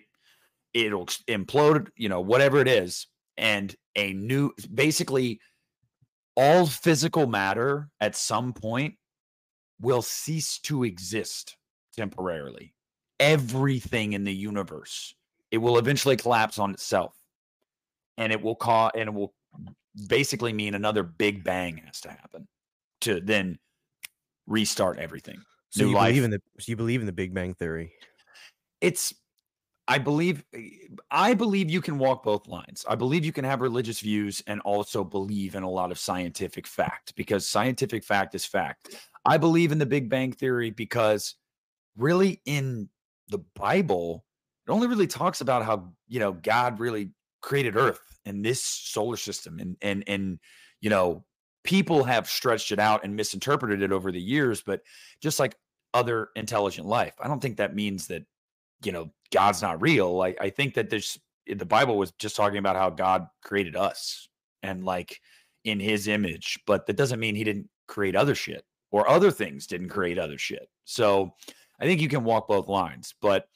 it'll 0.73 1.07
implode, 1.29 1.89
you 1.97 2.09
know, 2.09 2.21
whatever 2.21 2.61
it 2.61 2.69
is. 2.69 3.07
And 3.37 3.75
a 3.97 4.13
new, 4.13 4.53
basically, 4.73 5.41
all 6.39 6.67
physical 6.67 7.27
matter 7.27 7.91
at 8.01 8.15
some 8.15 8.53
point 8.53 8.95
will 9.81 10.03
cease 10.03 10.61
to 10.61 10.85
exist 10.85 11.57
temporarily. 11.97 12.75
Everything 13.19 14.13
in 14.13 14.23
the 14.23 14.33
universe, 14.33 15.15
it 15.51 15.59
will 15.59 15.79
eventually 15.79 16.17
collapse 16.17 16.61
on 16.61 16.71
itself. 16.71 17.13
And 18.17 18.33
it 18.33 18.41
will 18.41 18.55
cause, 18.55 18.93
and 18.95 19.09
it 19.09 19.13
will 19.13 19.35
basically 20.09 20.53
mean 20.53 20.75
another 20.75 21.03
big 21.03 21.43
bang 21.43 21.83
has 21.87 22.01
to 22.03 22.11
happen 22.11 22.47
to 23.01 23.21
then 23.21 23.59
restart 24.47 24.99
everything. 24.99 25.43
So 25.71 25.83
New 25.83 25.91
you 25.91 25.97
life. 25.97 26.11
believe 26.11 26.25
in 26.25 26.31
the 26.31 26.41
so 26.61 26.71
you 26.71 26.77
believe 26.77 27.01
in 27.01 27.07
the 27.07 27.13
Big 27.13 27.35
Bang 27.35 27.55
Theory? 27.55 27.93
it's 28.81 29.13
i 29.89 29.99
believe 29.99 30.45
i 31.11 31.35
believe 31.35 31.71
you 31.71 31.81
can 31.81 31.99
walk 31.99 32.23
both 32.23 32.47
lines. 32.47 32.85
I 32.89 32.95
believe 32.95 33.25
you 33.25 33.33
can 33.33 33.45
have 33.45 33.61
religious 33.61 34.01
views 34.01 34.43
and 34.47 34.61
also 34.61 35.03
believe 35.03 35.55
in 35.55 35.63
a 35.63 35.71
lot 35.71 35.91
of 35.91 35.99
scientific 35.99 36.67
fact 36.67 37.15
because 37.17 37.47
scientific 37.47 38.05
fact 38.05 38.35
is 38.35 38.45
fact. 38.45 38.95
I 39.25 39.39
believe 39.39 39.73
in 39.73 39.79
the 39.79 39.87
big 39.87 40.09
bang 40.09 40.33
theory 40.33 40.71
because 40.71 41.35
really 41.97 42.41
in 42.45 42.89
the 43.29 43.39
bible 43.55 44.25
it 44.67 44.71
only 44.71 44.87
really 44.87 45.07
talks 45.07 45.41
about 45.41 45.65
how 45.65 45.93
you 46.07 46.21
know 46.21 46.33
god 46.33 46.79
really 46.79 47.11
created 47.41 47.77
Earth 47.77 48.01
and 48.25 48.45
this 48.45 48.63
solar 48.63 49.17
system 49.17 49.59
and 49.59 49.77
and 49.83 50.05
and 50.07 50.39
you 50.81 50.91
know 50.91 51.25
people 51.65 52.05
have 52.05 52.29
stretched 52.29 52.73
it 52.73 52.79
out 52.79 53.05
and 53.05 53.17
misinterpreted 53.17 53.83
it 53.83 53.93
over 53.93 54.13
the 54.13 54.21
years 54.21 54.63
but 54.63 54.81
just 55.21 55.39
like 55.39 55.57
other 55.95 56.29
intelligent 56.37 56.87
life 56.87 57.15
i 57.21 57.27
don't 57.27 57.41
think 57.41 57.57
that 57.57 57.75
means 57.75 58.07
that 58.07 58.25
you 58.85 58.93
know 58.93 59.11
god's 59.33 59.63
not 59.63 59.81
real 59.81 60.23
i, 60.23 60.35
I 60.41 60.51
think 60.51 60.75
that 60.75 60.91
there's 60.91 61.19
eh, 61.49 61.55
the 61.57 61.67
bible 61.67 61.99
was 61.99 62.13
just 62.13 62.37
talking 62.37 62.59
about 62.59 62.77
how 62.77 62.91
god 62.91 63.27
created 63.43 63.77
us 63.77 64.29
and 64.63 64.85
like 64.85 65.21
in 65.65 65.81
his 65.81 66.09
image 66.09 66.59
but 66.67 66.87
that 66.87 66.97
doesn't 66.97 67.21
mean 67.21 67.35
he 67.35 67.45
didn't 67.45 67.69
create 67.87 68.17
other 68.17 68.35
shit 68.35 68.65
or 68.91 69.09
other 69.09 69.31
things 69.31 69.67
didn't 69.67 69.89
create 69.89 70.19
other 70.19 70.39
shit 70.39 70.69
so 70.85 71.35
i 71.81 71.85
think 71.85 72.01
you 72.01 72.09
can 72.09 72.25
walk 72.25 72.49
both 72.49 72.69
lines 72.69 73.15
but 73.21 73.49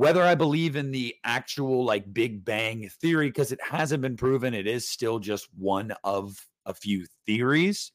whether 0.00 0.22
I 0.22 0.34
believe 0.34 0.76
in 0.76 0.90
the 0.90 1.14
actual 1.24 1.84
like 1.84 2.10
Big 2.14 2.42
Bang 2.42 2.88
theory, 3.02 3.28
because 3.28 3.52
it 3.52 3.60
hasn't 3.62 4.00
been 4.00 4.16
proven, 4.16 4.54
it 4.54 4.66
is 4.66 4.88
still 4.88 5.18
just 5.18 5.46
one 5.58 5.92
of 6.04 6.38
a 6.64 6.72
few 6.72 7.04
theories. 7.26 7.92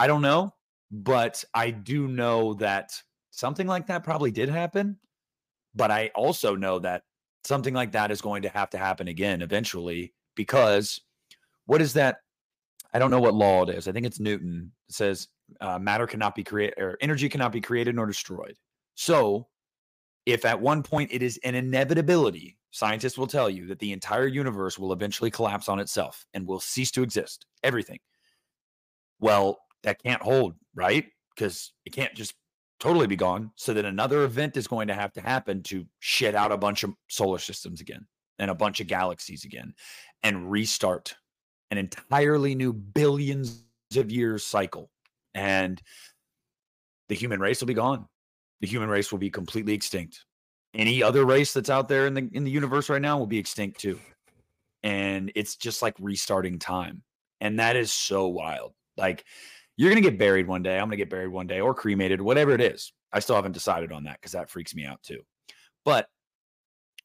I 0.00 0.08
don't 0.08 0.20
know, 0.20 0.52
but 0.90 1.44
I 1.54 1.70
do 1.70 2.08
know 2.08 2.54
that 2.54 2.90
something 3.30 3.68
like 3.68 3.86
that 3.86 4.02
probably 4.02 4.32
did 4.32 4.48
happen. 4.48 4.98
But 5.78 5.92
I 5.92 6.10
also 6.16 6.56
know 6.56 6.80
that 6.80 7.04
something 7.44 7.72
like 7.72 7.92
that 7.92 8.10
is 8.10 8.20
going 8.20 8.42
to 8.42 8.48
have 8.48 8.68
to 8.70 8.78
happen 8.78 9.06
again 9.06 9.42
eventually 9.42 10.12
because 10.34 11.00
what 11.66 11.80
is 11.80 11.92
that? 11.94 12.16
I 12.92 12.98
don't 12.98 13.12
know 13.12 13.20
what 13.20 13.34
law 13.34 13.62
it 13.62 13.70
is. 13.70 13.86
I 13.86 13.92
think 13.92 14.04
it's 14.04 14.18
Newton. 14.18 14.72
It 14.88 14.94
says 14.94 15.28
uh, 15.60 15.78
matter 15.78 16.08
cannot 16.08 16.34
be 16.34 16.42
created 16.42 16.78
or 16.78 16.98
energy 17.00 17.28
cannot 17.28 17.52
be 17.52 17.60
created 17.60 17.94
nor 17.94 18.06
destroyed. 18.06 18.56
So 18.96 19.46
if 20.26 20.44
at 20.44 20.60
one 20.60 20.82
point 20.82 21.12
it 21.12 21.22
is 21.22 21.38
an 21.44 21.54
inevitability, 21.54 22.58
scientists 22.72 23.16
will 23.16 23.28
tell 23.28 23.48
you 23.48 23.66
that 23.68 23.78
the 23.78 23.92
entire 23.92 24.26
universe 24.26 24.80
will 24.80 24.92
eventually 24.92 25.30
collapse 25.30 25.68
on 25.68 25.78
itself 25.78 26.26
and 26.34 26.44
will 26.44 26.60
cease 26.60 26.90
to 26.90 27.04
exist, 27.04 27.46
everything. 27.62 28.00
Well, 29.20 29.60
that 29.84 30.02
can't 30.02 30.22
hold, 30.22 30.54
right? 30.74 31.06
Because 31.34 31.72
it 31.84 31.92
can't 31.92 32.14
just 32.14 32.34
totally 32.80 33.06
be 33.06 33.16
gone. 33.16 33.50
So 33.56 33.74
that 33.74 33.84
another 33.84 34.24
event 34.24 34.56
is 34.56 34.66
going 34.66 34.88
to 34.88 34.94
have 34.94 35.12
to 35.14 35.20
happen 35.20 35.62
to 35.64 35.86
shit 36.00 36.34
out 36.34 36.52
a 36.52 36.56
bunch 36.56 36.84
of 36.84 36.94
solar 37.08 37.38
systems 37.38 37.80
again 37.80 38.06
and 38.38 38.50
a 38.50 38.54
bunch 38.54 38.80
of 38.80 38.86
galaxies 38.86 39.44
again 39.44 39.74
and 40.22 40.50
restart 40.50 41.14
an 41.70 41.78
entirely 41.78 42.54
new 42.54 42.72
billions 42.72 43.64
of 43.96 44.10
years 44.10 44.44
cycle. 44.44 44.90
And 45.34 45.80
the 47.08 47.14
human 47.14 47.40
race 47.40 47.60
will 47.60 47.66
be 47.66 47.74
gone 47.74 48.06
the 48.60 48.66
human 48.66 48.88
race 48.88 49.10
will 49.10 49.18
be 49.18 49.30
completely 49.30 49.74
extinct. 49.74 50.24
Any 50.74 51.02
other 51.02 51.24
race 51.24 51.52
that's 51.52 51.70
out 51.70 51.88
there 51.88 52.06
in 52.06 52.14
the 52.14 52.28
in 52.32 52.44
the 52.44 52.50
universe 52.50 52.88
right 52.88 53.00
now 53.00 53.18
will 53.18 53.26
be 53.26 53.38
extinct 53.38 53.80
too. 53.80 53.98
And 54.82 55.32
it's 55.34 55.56
just 55.56 55.82
like 55.82 55.94
restarting 55.98 56.58
time. 56.58 57.02
And 57.40 57.58
that 57.58 57.76
is 57.76 57.92
so 57.92 58.28
wild. 58.28 58.74
Like 58.96 59.24
you're 59.78 59.90
going 59.90 60.02
to 60.02 60.10
get 60.10 60.18
buried 60.18 60.46
one 60.46 60.62
day. 60.62 60.74
I'm 60.74 60.88
going 60.88 60.90
to 60.90 60.96
get 60.96 61.08
buried 61.08 61.28
one 61.28 61.46
day 61.46 61.60
or 61.60 61.72
cremated, 61.72 62.20
whatever 62.20 62.50
it 62.50 62.60
is. 62.60 62.92
I 63.12 63.20
still 63.20 63.36
haven't 63.36 63.52
decided 63.52 63.92
on 63.92 64.04
that 64.04 64.20
cuz 64.20 64.32
that 64.32 64.50
freaks 64.50 64.74
me 64.74 64.84
out 64.84 65.02
too. 65.02 65.22
But 65.84 66.08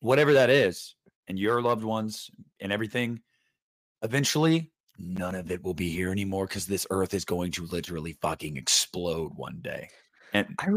whatever 0.01 0.33
that 0.33 0.49
is, 0.49 0.95
and 1.27 1.39
your 1.39 1.61
loved 1.61 1.83
ones 1.83 2.29
and 2.59 2.73
everything, 2.73 3.21
eventually 4.01 4.71
none 4.97 5.35
of 5.35 5.51
it 5.51 5.63
will 5.63 5.73
be 5.73 5.89
here 5.89 6.11
anymore 6.11 6.47
because 6.47 6.65
this 6.65 6.85
earth 6.89 7.13
is 7.13 7.25
going 7.25 7.51
to 7.51 7.65
literally 7.67 8.17
fucking 8.21 8.57
explode 8.57 9.31
one 9.35 9.59
day. 9.61 9.89
And 10.33 10.47
I 10.59 10.69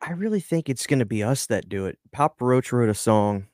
I 0.00 0.12
really 0.12 0.40
think 0.40 0.68
it's 0.68 0.86
gonna 0.86 1.06
be 1.06 1.22
us 1.22 1.46
that 1.46 1.68
do 1.68 1.86
it. 1.86 1.98
Papa 2.10 2.44
Roach 2.44 2.72
wrote 2.72 2.88
a 2.88 2.94
song, 2.94 3.46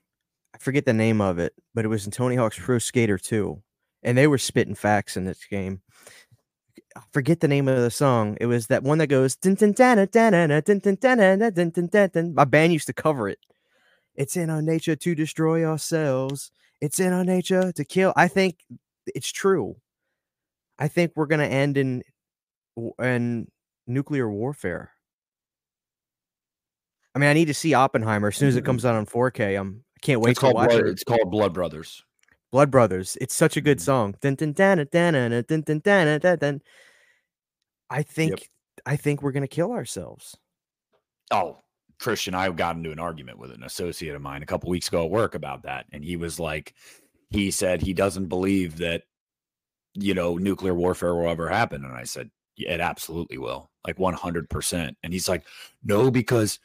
I 0.55 0.59
forget 0.59 0.87
the 0.87 0.93
name 0.93 1.21
of 1.21 1.39
it, 1.39 1.53
but 1.75 1.85
it 1.85 1.89
was 1.89 2.07
in 2.07 2.13
Tony 2.13 2.37
Hawk's 2.37 2.59
Pro 2.59 2.79
Skater 2.79 3.19
2, 3.19 3.63
and 4.03 4.17
they 4.17 4.27
were 4.27 4.39
spitting 4.39 4.75
facts 4.75 5.17
in 5.17 5.25
this 5.25 5.45
game. 5.45 5.83
I 6.97 7.01
forget 7.13 7.41
the 7.41 7.49
name 7.49 7.69
of 7.69 7.81
the 7.81 7.91
song. 7.91 8.37
It 8.41 8.47
was 8.47 8.69
that 8.69 8.83
one 8.83 8.99
that 8.99 9.07
goes 9.09 9.37
my 12.35 12.45
band 12.45 12.73
used 12.73 12.87
to 12.87 12.93
cover 12.93 13.29
it. 13.29 13.39
It's 14.15 14.37
in 14.37 14.51
our 14.51 14.63
nature 14.63 14.97
to 14.97 15.15
destroy 15.15 15.65
ourselves. 15.65 16.51
It's 16.81 17.01
in 17.01 17.13
our 17.13 17.25
nature 17.25 17.73
to 17.73 17.85
kill. 17.85 18.13
I 18.17 18.29
think 18.29 18.59
it's 19.07 19.31
true. 19.31 19.77
I 20.79 20.89
think 20.89 21.13
we're 21.15 21.27
gonna 21.27 21.45
end 21.45 21.77
in 21.77 22.03
in 23.01 23.49
nuclear 23.87 24.31
warfare. 24.31 24.93
I 27.15 27.19
mean, 27.19 27.31
I 27.31 27.33
need 27.33 27.47
to 27.47 27.55
see 27.55 27.75
Oppenheimer 27.75 28.29
as 28.29 28.37
soon 28.37 28.49
as 28.49 28.57
it 28.57 28.65
comes 28.65 28.85
out 28.85 28.95
on 28.95 29.07
4K. 29.07 29.59
I'm 29.59 29.85
I 29.97 29.99
can't 30.01 30.21
wait 30.21 30.33
it's 30.33 30.41
to 30.41 30.51
watch 30.51 30.71
blood, 30.71 30.81
it. 30.81 30.89
It's 30.89 31.03
called 31.03 31.31
Blood 31.31 31.53
Brothers. 31.53 32.05
Blood 32.51 32.71
Brothers. 32.71 33.17
It's 33.21 33.35
such 33.35 33.57
a 33.57 33.61
good 33.61 33.81
song. 33.81 34.15
I 37.91 38.03
think. 38.03 38.49
I 38.87 38.97
think 38.97 39.23
we're 39.23 39.33
gonna 39.33 39.49
kill 39.49 39.73
ourselves. 39.73 40.37
Oh, 41.31 41.59
Christian, 41.99 42.35
I 42.35 42.49
got 42.51 42.77
into 42.77 42.93
an 42.93 42.99
argument 42.99 43.39
with 43.39 43.51
an 43.51 43.65
associate 43.65 44.15
of 44.15 44.23
mine 44.23 44.43
a 44.43 44.47
couple 44.47 44.71
weeks 44.71 44.89
ago 44.89 45.05
at 45.05 45.11
work 45.11 45.35
about 45.35 45.65
that, 45.65 45.87
and 45.93 46.05
he 46.05 46.17
was 46.17 46.39
like, 46.39 46.75
he 47.29 47.51
said 47.51 47.83
he 47.83 47.93
doesn't 47.93 48.27
believe 48.27 48.79
that 48.79 49.03
you 49.95 50.15
know 50.15 50.39
nuclear 50.39 50.75
warfare 50.75 51.15
will 51.15 51.29
ever 51.29 51.49
happen, 51.49 51.85
and 51.85 51.95
I 51.95 52.05
said 52.05 52.31
it 52.57 52.81
absolutely 52.81 53.39
will, 53.39 53.71
like 53.87 53.99
one 53.99 54.15
hundred 54.15 54.49
percent. 54.49 54.97
And 55.03 55.13
he's 55.13 55.29
like, 55.29 55.45
no, 55.83 56.11
because 56.11 56.61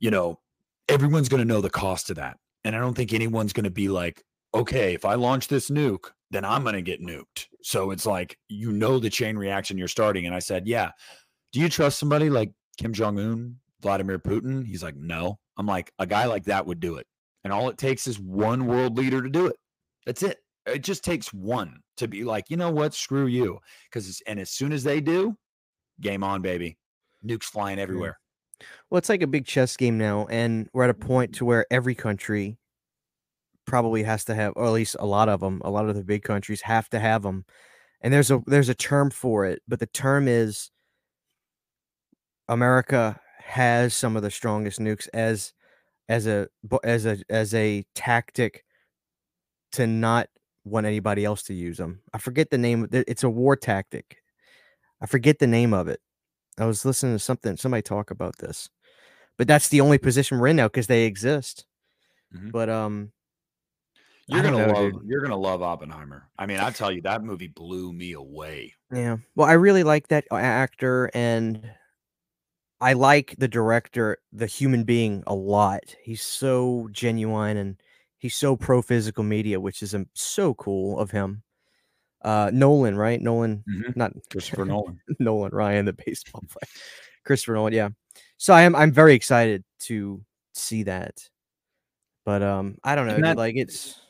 you 0.00 0.10
know 0.10 0.40
everyone's 0.88 1.28
gonna 1.28 1.44
know 1.44 1.60
the 1.60 1.70
cost 1.70 2.10
of 2.10 2.16
that, 2.16 2.38
and 2.64 2.74
I 2.74 2.80
don't 2.80 2.94
think 2.94 3.12
anyone's 3.12 3.52
gonna 3.52 3.70
be 3.70 3.88
like, 3.88 4.24
okay, 4.54 4.94
if 4.94 5.04
I 5.04 5.14
launch 5.14 5.48
this 5.48 5.68
nuke, 5.70 6.10
then 6.30 6.44
I'm 6.44 6.62
going 6.62 6.74
to 6.74 6.82
get 6.82 7.02
nuked. 7.02 7.46
So 7.62 7.90
it's 7.90 8.06
like, 8.06 8.38
you 8.48 8.72
know, 8.72 8.98
the 8.98 9.10
chain 9.10 9.36
reaction 9.36 9.78
you're 9.78 9.88
starting. 9.88 10.26
And 10.26 10.34
I 10.34 10.38
said, 10.38 10.66
yeah. 10.66 10.92
Do 11.52 11.60
you 11.60 11.68
trust 11.68 11.98
somebody 11.98 12.30
like 12.30 12.52
Kim 12.76 12.92
Jong 12.92 13.18
un, 13.18 13.56
Vladimir 13.80 14.18
Putin? 14.18 14.66
He's 14.66 14.82
like, 14.82 14.96
no. 14.96 15.38
I'm 15.56 15.66
like, 15.66 15.92
a 15.98 16.06
guy 16.06 16.26
like 16.26 16.44
that 16.44 16.66
would 16.66 16.80
do 16.80 16.96
it. 16.96 17.06
And 17.44 17.52
all 17.52 17.68
it 17.68 17.78
takes 17.78 18.06
is 18.06 18.18
one 18.18 18.66
world 18.66 18.96
leader 18.96 19.22
to 19.22 19.28
do 19.28 19.46
it. 19.46 19.56
That's 20.06 20.22
it. 20.22 20.38
It 20.66 20.82
just 20.82 21.04
takes 21.04 21.32
one 21.32 21.80
to 21.98 22.08
be 22.08 22.24
like, 22.24 22.46
you 22.48 22.56
know 22.56 22.70
what? 22.70 22.94
Screw 22.94 23.26
you. 23.26 23.58
Because, 23.88 24.22
and 24.26 24.40
as 24.40 24.50
soon 24.50 24.72
as 24.72 24.82
they 24.82 25.00
do, 25.00 25.36
game 26.00 26.24
on, 26.24 26.42
baby. 26.42 26.78
Nukes 27.24 27.44
flying 27.44 27.76
hmm. 27.76 27.82
everywhere. 27.82 28.18
Well, 28.90 28.98
it's 28.98 29.08
like 29.08 29.22
a 29.22 29.26
big 29.26 29.46
chess 29.46 29.76
game 29.76 29.98
now, 29.98 30.26
and 30.30 30.68
we're 30.72 30.84
at 30.84 30.90
a 30.90 30.94
mm-hmm. 30.94 31.06
point 31.06 31.34
to 31.36 31.44
where 31.44 31.66
every 31.70 31.94
country 31.94 32.56
probably 33.66 34.02
has 34.04 34.24
to 34.26 34.34
have, 34.34 34.52
or 34.56 34.66
at 34.66 34.72
least 34.72 34.96
a 34.98 35.06
lot 35.06 35.28
of 35.28 35.40
them, 35.40 35.60
a 35.64 35.70
lot 35.70 35.88
of 35.88 35.96
the 35.96 36.04
big 36.04 36.22
countries 36.22 36.62
have 36.62 36.88
to 36.90 36.98
have 37.00 37.22
them. 37.22 37.44
And 38.02 38.12
there's 38.14 38.30
a 38.30 38.42
there's 38.46 38.68
a 38.70 38.74
term 38.74 39.10
for 39.10 39.46
it, 39.46 39.62
but 39.68 39.80
the 39.80 39.86
term 39.86 40.28
is 40.28 40.70
America 42.48 43.20
has 43.38 43.94
some 43.94 44.16
of 44.16 44.22
the 44.22 44.30
strongest 44.30 44.80
nukes 44.80 45.08
as 45.14 45.52
as 46.08 46.26
a 46.26 46.48
as 46.84 47.06
a 47.06 47.18
as 47.30 47.54
a 47.54 47.84
tactic 47.94 48.64
to 49.72 49.86
not 49.86 50.28
want 50.64 50.86
anybody 50.86 51.24
else 51.24 51.42
to 51.44 51.54
use 51.54 51.78
them. 51.78 52.00
I 52.12 52.18
forget 52.18 52.50
the 52.50 52.58
name. 52.58 52.88
It's 52.92 53.24
a 53.24 53.30
war 53.30 53.56
tactic. 53.56 54.18
I 55.00 55.06
forget 55.06 55.38
the 55.38 55.46
name 55.46 55.74
of 55.74 55.88
it. 55.88 56.00
I 56.58 56.66
was 56.66 56.84
listening 56.84 57.14
to 57.16 57.18
something 57.18 57.56
somebody 57.56 57.82
talk 57.82 58.10
about 58.10 58.38
this, 58.38 58.70
but 59.38 59.48
that's 59.48 59.68
the 59.70 59.80
only 59.82 59.98
position 59.98 60.38
we're 60.38 60.48
in 60.48 60.56
now 60.56 60.68
because 60.68 60.88
they 60.88 61.04
exist. 61.06 61.66
Mhm. 62.34 62.52
But 62.52 62.70
um, 62.70 63.12
You're 64.26 64.42
gonna 64.42 64.66
know, 64.66 64.72
love. 64.72 64.92
dude. 64.92 65.02
You're 65.06 65.20
gonna 65.20 65.36
love 65.36 65.62
Oppenheimer. 65.62 66.28
I 66.38 66.46
mean, 66.46 66.58
I 66.58 66.70
tell 66.70 66.90
you, 66.90 67.02
that 67.02 67.22
movie 67.22 67.48
blew 67.48 67.92
me 67.92 68.12
away. 68.12 68.74
Yeah. 68.92 69.18
Well, 69.34 69.48
I 69.48 69.52
really 69.54 69.82
like 69.82 70.08
that 70.08 70.24
actor 70.32 71.10
and 71.14 71.70
I 72.80 72.94
like 72.94 73.34
the 73.38 73.48
director, 73.48 74.18
the 74.32 74.46
human 74.46 74.84
being 74.84 75.22
a 75.26 75.34
lot. 75.34 75.82
He's 76.02 76.22
so 76.22 76.88
genuine 76.92 77.56
and 77.58 77.76
he's 78.18 78.34
so 78.36 78.56
pro 78.56 78.80
physical 78.82 79.24
media, 79.24 79.60
which 79.60 79.82
is 79.82 79.94
um, 79.94 80.06
so 80.14 80.54
cool 80.54 80.98
of 80.98 81.10
him. 81.10 81.42
Uh 82.22 82.50
Nolan, 82.54 82.96
right? 82.96 83.20
Nolan, 83.20 83.62
Mhm. 83.68 83.96
not 83.96 84.12
Christopher 84.30 84.64
Nolan. 84.64 84.98
Nolan 85.18 85.52
Ryan, 85.52 85.84
the 85.84 85.92
baseball 85.92 86.42
player. 86.48 86.70
Christopher 87.26 87.52
Nolan, 87.54 87.74
yeah. 87.74 87.90
So 88.38 88.54
I 88.54 88.62
am 88.62 88.74
I'm 88.74 88.92
very 88.92 89.12
excited 89.14 89.62
to 89.80 90.24
see 90.54 90.84
that. 90.84 91.28
But 92.24 92.42
um 92.42 92.78
I 92.82 92.94
don't 92.94 93.06
know, 93.08 93.18
that- 93.20 93.36
like 93.36 93.56
it's 93.56 94.00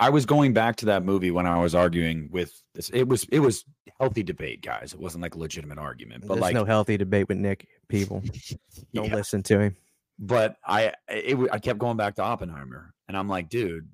I 0.00 0.08
was 0.08 0.24
going 0.24 0.54
back 0.54 0.76
to 0.76 0.86
that 0.86 1.04
movie 1.04 1.30
when 1.30 1.46
I 1.46 1.60
was 1.60 1.74
arguing 1.74 2.30
with 2.32 2.50
this. 2.74 2.88
It 2.88 3.06
was 3.06 3.24
it 3.24 3.40
was 3.40 3.66
healthy 4.00 4.22
debate, 4.22 4.62
guys. 4.62 4.94
It 4.94 4.98
wasn't 4.98 5.20
like 5.20 5.34
a 5.34 5.38
legitimate 5.38 5.78
argument, 5.78 6.22
but 6.26 6.34
there's 6.34 6.40
like 6.40 6.54
no 6.54 6.64
healthy 6.64 6.96
debate 6.96 7.28
with 7.28 7.36
Nick 7.36 7.68
people. 7.88 8.22
Don't 8.94 9.08
yeah. 9.08 9.14
listen 9.14 9.42
to 9.44 9.60
him. 9.60 9.76
But 10.18 10.56
I 10.64 10.94
it, 11.08 11.38
I 11.52 11.58
kept 11.58 11.78
going 11.78 11.98
back 11.98 12.14
to 12.14 12.22
Oppenheimer, 12.22 12.94
and 13.08 13.16
I'm 13.16 13.28
like, 13.28 13.50
dude, 13.50 13.90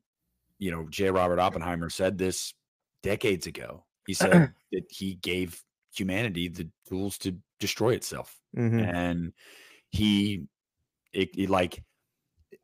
you 0.61 0.71
know, 0.71 0.87
J. 0.89 1.11
Robert 1.11 1.41
Oppenheimer 1.41 1.91
said 1.91 2.19
this 2.19 2.55
decades 3.03 3.49
ago. 3.49 3.85
He 4.07 4.15
said 4.15 4.53
that 4.73 4.85
he 4.89 5.17
gave 5.17 5.61
humanity 5.93 6.47
the 6.47 6.69
tools 6.89 7.19
to 7.19 7.37
destroy 7.59 7.95
itself, 7.95 8.39
Mhm. 8.57 8.95
and 8.95 9.33
he, 9.91 10.47
it, 11.13 11.31
it 11.37 11.51
like 11.51 11.83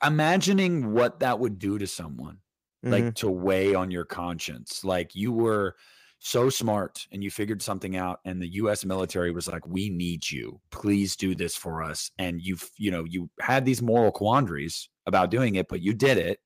imagining 0.04 0.92
what 0.92 1.20
that 1.20 1.40
would 1.40 1.58
do 1.58 1.78
to 1.78 1.86
someone 1.88 2.38
like 2.82 3.04
Mhm. 3.04 3.14
to 3.16 3.30
weigh 3.30 3.74
on 3.74 3.90
your 3.90 4.04
conscience. 4.04 4.84
Like 4.84 5.14
you 5.14 5.32
were 5.32 5.76
so 6.18 6.48
smart 6.50 7.06
and 7.10 7.22
you 7.22 7.30
figured 7.30 7.60
something 7.62 7.96
out 7.96 8.20
and 8.24 8.40
the 8.40 8.52
US 8.54 8.84
military 8.84 9.32
was 9.32 9.48
like 9.48 9.66
we 9.66 9.88
need 9.90 10.30
you. 10.30 10.60
Please 10.70 11.16
do 11.16 11.34
this 11.34 11.56
for 11.56 11.82
us. 11.82 12.10
And 12.18 12.40
you've 12.40 12.70
you 12.76 12.90
know, 12.90 13.04
you 13.04 13.30
had 13.40 13.64
these 13.64 13.82
moral 13.82 14.12
quandaries 14.12 14.88
about 15.06 15.30
doing 15.30 15.56
it, 15.56 15.68
but 15.68 15.80
you 15.80 15.92
did 15.94 16.18
it. 16.18 16.40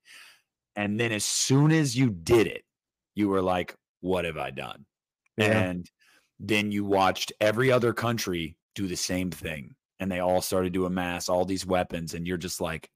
And 0.76 0.98
then 1.00 1.12
as 1.12 1.24
soon 1.24 1.72
as 1.72 1.96
you 1.96 2.10
did 2.10 2.46
it, 2.46 2.64
you 3.14 3.28
were 3.28 3.42
like 3.42 3.74
what 4.00 4.24
have 4.24 4.36
I 4.36 4.50
done? 4.50 4.86
Yeah. 5.36 5.58
And 5.58 5.90
then 6.38 6.70
you 6.70 6.84
watched 6.84 7.32
every 7.40 7.70
other 7.72 7.92
country 7.92 8.56
do 8.74 8.86
the 8.86 8.96
same 8.96 9.30
thing 9.30 9.74
and 9.98 10.12
they 10.12 10.20
all 10.20 10.42
started 10.42 10.74
to 10.74 10.86
amass 10.86 11.28
all 11.28 11.44
these 11.46 11.64
weapons 11.66 12.12
and 12.14 12.26
you're 12.26 12.36
just 12.36 12.60
like 12.60 12.90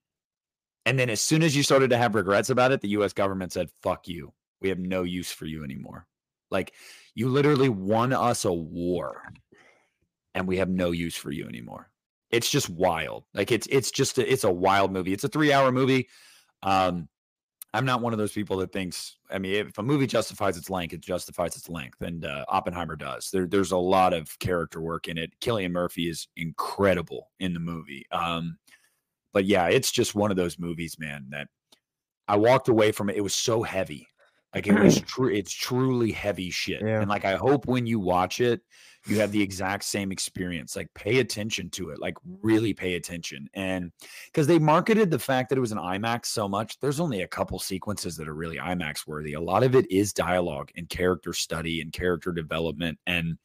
and 0.87 0.99
then 0.99 1.11
as 1.11 1.21
soon 1.21 1.43
as 1.43 1.57
you 1.57 1.63
started 1.63 1.91
to 1.91 1.97
have 1.97 2.15
regrets 2.15 2.51
about 2.51 2.73
it 2.73 2.81
the 2.81 2.89
US 2.91 3.13
government 3.13 3.53
said 3.53 3.69
fuck 3.83 4.09
you 4.09 4.33
we 4.61 4.69
have 4.69 4.79
no 4.79 5.03
use 5.03 5.31
for 5.31 5.47
you 5.47 5.65
anymore 5.65 6.07
like 6.51 6.73
you 7.15 7.29
literally 7.29 7.69
won 7.69 8.13
us 8.13 8.45
a 8.45 8.53
war 8.53 9.23
and 10.35 10.47
we 10.47 10.59
have 10.59 10.69
no 10.69 10.91
use 10.91 11.17
for 11.17 11.31
you 11.31 11.47
anymore 11.47 11.91
it's 12.31 12.51
just 12.51 12.69
wild 12.71 13.25
like 13.35 13.51
it's 13.51 13.67
it's 13.71 13.91
just 13.91 14.19
a, 14.19 14.33
it's 14.33 14.45
a 14.45 14.53
wild 14.53 14.93
movie 14.93 15.13
it's 15.13 15.25
a 15.25 15.29
3 15.29 15.53
hour 15.53 15.73
movie 15.73 16.09
um 16.63 17.09
I'm 17.73 17.85
not 17.85 18.01
one 18.01 18.13
of 18.13 18.19
those 18.19 18.33
people 18.33 18.57
that 18.59 18.73
thinks. 18.73 19.17
I 19.31 19.39
mean, 19.39 19.55
if 19.55 19.79
a 19.79 19.83
movie 19.83 20.07
justifies 20.07 20.57
its 20.57 20.71
length, 20.71 20.93
it 20.93 21.01
justifies 21.01 21.57
its 21.57 21.69
length, 21.69 22.01
and 22.01 22.25
uh, 22.25 22.45
Oppenheimer 22.49 22.97
does. 22.97 23.31
There, 23.31 23.47
there's 23.47 23.71
a 23.71 23.77
lot 23.77 24.13
of 24.13 24.37
character 24.41 24.81
work 24.81 25.07
in 25.07 25.17
it. 25.17 25.33
Cillian 25.41 25.71
Murphy 25.71 26.09
is 26.09 26.27
incredible 26.37 27.31
in 27.39 27.55
the 27.55 27.61
movie. 27.61 28.07
Um, 28.11 28.59
but 29.33 29.45
yeah, 29.45 29.67
it's 29.69 29.91
just 29.91 30.15
one 30.15 30.31
of 30.31 30.37
those 30.37 30.59
movies, 30.59 30.97
man. 30.99 31.27
That 31.31 31.49
I 32.29 32.37
walked 32.37 32.69
away 32.69 32.93
from 32.93 33.11
it. 33.11 33.17
It 33.17 33.23
was 33.23 33.35
so 33.35 33.63
heavy. 33.63 34.07
Like 34.55 34.67
it 34.67 34.79
was 34.79 35.01
true. 35.07 35.33
It's 35.33 35.53
truly 35.53 36.13
heavy 36.13 36.51
shit. 36.51 36.83
Yeah. 36.83 37.01
And 37.01 37.09
like 37.09 37.25
I 37.25 37.37
hope 37.37 37.67
when 37.67 37.87
you 37.87 38.01
watch 38.01 38.41
it, 38.41 38.61
you 39.07 39.19
have 39.19 39.33
the 39.33 39.43
exact 39.43 39.85
same 39.85 40.13
experience. 40.13 40.77
Like 40.77 40.93
pay 40.95 41.21
attention 41.21 41.71
to 41.71 41.91
it. 41.91 42.01
Like 42.01 42.17
really 42.43 42.75
pay 42.75 42.97
attention. 42.97 43.49
And 43.55 43.93
because 44.27 44.47
they 44.47 44.59
marketed 44.59 45.11
the 45.11 45.19
fact 45.19 45.49
that 45.49 45.59
it 45.59 45.63
was 45.63 45.73
an 45.73 45.79
IMAX 45.79 46.27
so 46.27 46.49
much, 46.49 46.79
there's 46.81 47.01
only 47.01 47.23
a 47.23 47.29
couple 47.29 47.59
sequences 47.59 48.17
that 48.17 48.29
are 48.29 48.35
really 48.35 48.59
IMAX 48.59 49.07
worthy. 49.07 49.35
A 49.35 49.41
lot 49.41 49.63
of 49.63 49.75
it 49.75 49.91
is 49.91 50.13
dialogue 50.13 50.71
and 50.77 50.89
character 50.89 51.33
study 51.33 51.81
and 51.81 51.93
character 51.93 52.33
development 52.33 52.99
and 53.07 53.39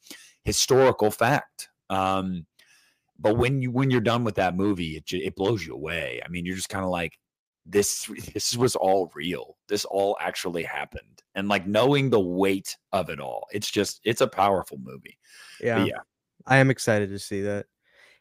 historical 0.44 1.10
fact. 1.10 1.70
Um, 1.88 2.44
but 3.18 3.36
when 3.36 3.62
you 3.62 3.70
when 3.70 3.90
you're 3.90 4.00
done 4.00 4.24
with 4.24 4.34
that 4.36 4.56
movie, 4.56 4.96
it 4.96 5.04
it 5.12 5.36
blows 5.36 5.66
you 5.66 5.74
away. 5.74 6.20
I 6.24 6.28
mean, 6.28 6.44
you're 6.44 6.56
just 6.56 6.68
kind 6.68 6.84
of 6.84 6.90
like, 6.90 7.18
this 7.64 8.10
this 8.34 8.56
was 8.56 8.76
all 8.76 9.10
real. 9.14 9.56
This 9.68 9.84
all 9.84 10.16
actually 10.20 10.62
happened, 10.62 11.22
and 11.34 11.48
like 11.48 11.66
knowing 11.66 12.10
the 12.10 12.20
weight 12.20 12.76
of 12.92 13.10
it 13.10 13.20
all, 13.20 13.46
it's 13.52 13.70
just 13.70 14.00
it's 14.04 14.20
a 14.20 14.26
powerful 14.28 14.78
movie. 14.78 15.18
But 15.58 15.66
Yeah. 15.66 15.84
yeah, 15.84 15.98
I 16.46 16.58
am 16.58 16.70
excited 16.70 17.10
to 17.10 17.18
see 17.18 17.42
that. 17.42 17.66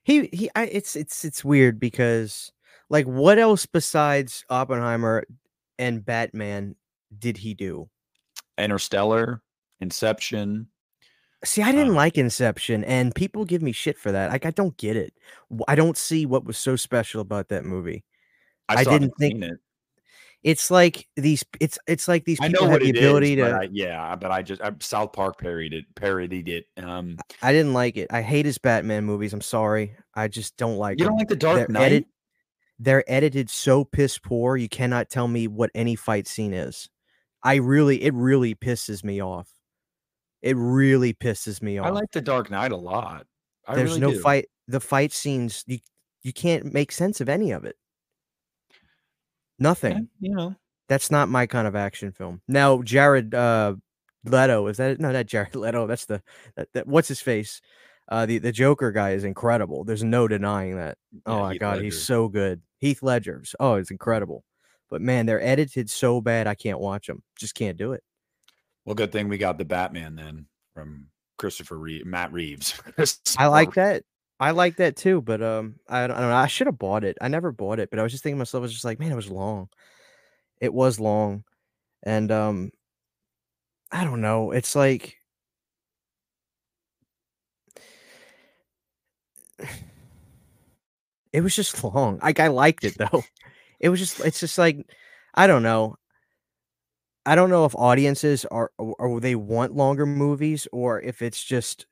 He 0.03 0.27
he 0.27 0.49
I 0.55 0.65
it's 0.65 0.95
it's 0.95 1.25
it's 1.25 1.43
weird 1.43 1.79
because 1.79 2.51
like 2.89 3.05
what 3.05 3.39
else 3.39 3.65
besides 3.65 4.45
Oppenheimer 4.49 5.23
and 5.79 6.05
Batman 6.05 6.75
did 7.17 7.37
he 7.37 7.53
do? 7.53 7.89
Interstellar, 8.57 9.41
Inception. 9.81 10.67
See, 11.45 11.61
I 11.61 11.71
didn't 11.71 11.93
like 11.95 12.17
Inception 12.17 12.83
and 12.83 13.13
people 13.15 13.45
give 13.45 13.61
me 13.61 13.71
shit 13.71 13.97
for 13.97 14.11
that. 14.11 14.31
Like 14.31 14.45
I 14.45 14.51
don't 14.51 14.75
get 14.77 14.95
it. 14.95 15.13
I 15.67 15.75
don't 15.75 15.97
see 15.97 16.25
what 16.25 16.45
was 16.45 16.57
so 16.57 16.75
special 16.75 17.21
about 17.21 17.49
that 17.49 17.65
movie. 17.65 18.03
I, 18.67 18.77
I 18.77 18.83
didn't 18.83 19.13
think- 19.19 19.43
it. 19.43 19.53
It's 20.43 20.69
like 20.69 21.07
these 21.15 21.43
it's 21.59 21.79
it's 21.87 22.07
like 22.07 22.23
these 22.25 22.39
I 22.39 22.49
people 22.49 22.65
know 22.67 22.71
have 22.73 22.81
what 22.81 22.83
the 22.83 22.91
ability 22.99 23.33
is, 23.33 23.37
to 23.37 23.51
but 23.51 23.61
I, 23.63 23.69
yeah, 23.71 24.15
but 24.15 24.29
I 24.29 24.43
just 24.43 24.61
I, 24.61 24.73
South 24.79 25.11
Park 25.11 25.39
parodied 25.39 25.73
it. 25.73 25.85
Parodied 25.95 26.47
it. 26.49 26.65
Um, 26.77 27.17
I 27.41 27.51
didn't 27.51 27.73
like 27.73 27.97
it. 27.97 28.09
I 28.11 28.21
hate 28.21 28.45
his 28.45 28.59
Batman 28.59 29.05
movies. 29.05 29.33
I'm 29.33 29.41
sorry. 29.41 29.95
I 30.13 30.27
just 30.27 30.55
don't 30.55 30.77
like 30.77 30.99
you 30.99 31.05
don't 31.05 31.17
like 31.17 31.29
the 31.29 31.35
Dark 31.35 31.57
They're 31.57 31.67
Knight? 31.69 31.83
edit- 31.83 32.05
they're 32.77 33.03
edited 33.11 33.49
so 33.49 33.83
piss 33.85 34.19
poor. 34.19 34.55
You 34.55 34.69
cannot 34.69 35.09
tell 35.09 35.27
me 35.27 35.47
what 35.47 35.71
any 35.73 35.95
fight 35.95 36.27
scene 36.27 36.53
is. 36.53 36.89
I 37.41 37.55
really, 37.55 38.03
it 38.03 38.13
really 38.13 38.53
pisses 38.53 39.03
me 39.03 39.23
off. 39.23 39.47
It 40.45 40.55
really 40.57 41.11
pisses 41.11 41.59
me 41.63 41.79
off. 41.79 41.87
I 41.87 41.89
like 41.89 42.11
the 42.11 42.21
Dark 42.21 42.51
Knight 42.51 42.71
a 42.71 42.77
lot. 42.77 43.25
I 43.67 43.73
There's 43.73 43.89
really 43.89 44.01
no 44.01 44.11
do. 44.11 44.19
fight. 44.21 44.45
The 44.67 44.79
fight 44.79 45.11
scenes, 45.11 45.63
you 45.65 45.79
you 46.21 46.31
can't 46.33 46.71
make 46.71 46.91
sense 46.91 47.19
of 47.19 47.27
any 47.27 47.49
of 47.49 47.65
it. 47.65 47.75
Nothing. 49.57 50.07
Yeah, 50.19 50.29
you 50.29 50.35
know, 50.35 50.55
That's 50.87 51.09
not 51.09 51.29
my 51.29 51.47
kind 51.47 51.67
of 51.67 51.75
action 51.75 52.11
film. 52.11 52.41
Now, 52.47 52.83
Jared 52.83 53.33
uh, 53.33 53.73
Leto 54.23 54.67
is 54.67 54.77
that? 54.77 54.91
it? 54.91 54.99
No, 54.99 55.11
not 55.11 55.25
Jared 55.25 55.55
Leto. 55.55 55.87
That's 55.87 56.05
the 56.05 56.21
that, 56.55 56.67
that 56.73 56.87
what's 56.87 57.07
his 57.07 57.21
face. 57.21 57.59
Uh, 58.07 58.27
the 58.27 58.37
the 58.37 58.51
Joker 58.51 58.91
guy 58.91 59.13
is 59.13 59.23
incredible. 59.23 59.83
There's 59.83 60.03
no 60.03 60.27
denying 60.27 60.77
that. 60.77 60.99
Oh 61.25 61.39
my 61.39 61.53
Heath 61.53 61.59
god, 61.59 61.81
he's 61.81 61.99
so 61.99 62.27
good. 62.27 62.61
Heath 62.77 63.01
Ledger's. 63.01 63.55
Oh, 63.59 63.75
it's 63.75 63.89
incredible. 63.89 64.43
But 64.91 65.01
man, 65.01 65.25
they're 65.25 65.41
edited 65.41 65.89
so 65.89 66.21
bad 66.21 66.45
I 66.45 66.53
can't 66.53 66.79
watch 66.79 67.07
them. 67.07 67.23
Just 67.35 67.55
can't 67.55 67.77
do 67.77 67.93
it. 67.93 68.03
Well, 68.85 68.95
good 68.95 69.11
thing 69.11 69.27
we 69.27 69.37
got 69.37 69.57
the 69.57 69.65
Batman 69.65 70.15
then 70.15 70.45
from 70.73 71.07
Christopher 71.37 71.77
Reeve, 71.77 72.05
Matt 72.05 72.31
Reeves. 72.31 72.79
I 73.37 73.47
like 73.47 73.73
that. 73.73 74.03
I 74.39 74.51
like 74.51 74.75
that 74.77 74.95
too, 74.95 75.21
but 75.21 75.41
um, 75.41 75.75
I 75.87 76.05
don't, 76.07 76.15
I 76.15 76.19
don't 76.19 76.29
know. 76.29 76.35
I 76.35 76.47
should 76.47 76.67
have 76.67 76.77
bought 76.77 77.03
it. 77.03 77.17
I 77.21 77.29
never 77.29 77.51
bought 77.51 77.79
it, 77.79 77.89
but 77.89 77.99
I 77.99 78.03
was 78.03 78.11
just 78.11 78.23
thinking 78.23 78.37
to 78.37 78.41
myself, 78.41 78.61
I 78.61 78.63
was 78.63 78.73
just 78.73 78.85
like, 78.85 78.99
man, 78.99 79.11
it 79.11 79.15
was 79.15 79.31
long. 79.31 79.69
It 80.61 80.73
was 80.73 80.99
long, 80.99 81.43
and 82.03 82.31
um, 82.31 82.71
I 83.91 84.03
don't 84.03 84.21
know. 84.21 84.51
It's 84.51 84.75
like 84.75 85.17
it 91.33 91.41
was 91.41 91.55
just 91.55 91.83
long. 91.95 92.19
Like 92.21 92.39
I 92.39 92.47
liked 92.47 92.83
it 92.83 92.97
though. 92.97 93.23
It 93.79 93.89
was 93.89 93.99
just. 93.99 94.19
It's 94.21 94.39
just 94.39 94.57
like 94.57 94.85
I 95.33 95.47
don't 95.47 95.63
know. 95.63 95.97
I 97.25 97.35
don't 97.35 97.49
know 97.49 97.65
if 97.65 97.75
audiences 97.75 98.45
are 98.45 98.71
or 98.77 99.19
they 99.19 99.35
want 99.35 99.75
longer 99.75 100.05
movies 100.05 100.67
or 100.71 101.01
if 101.01 101.21
it's 101.21 101.43
just 101.43 101.87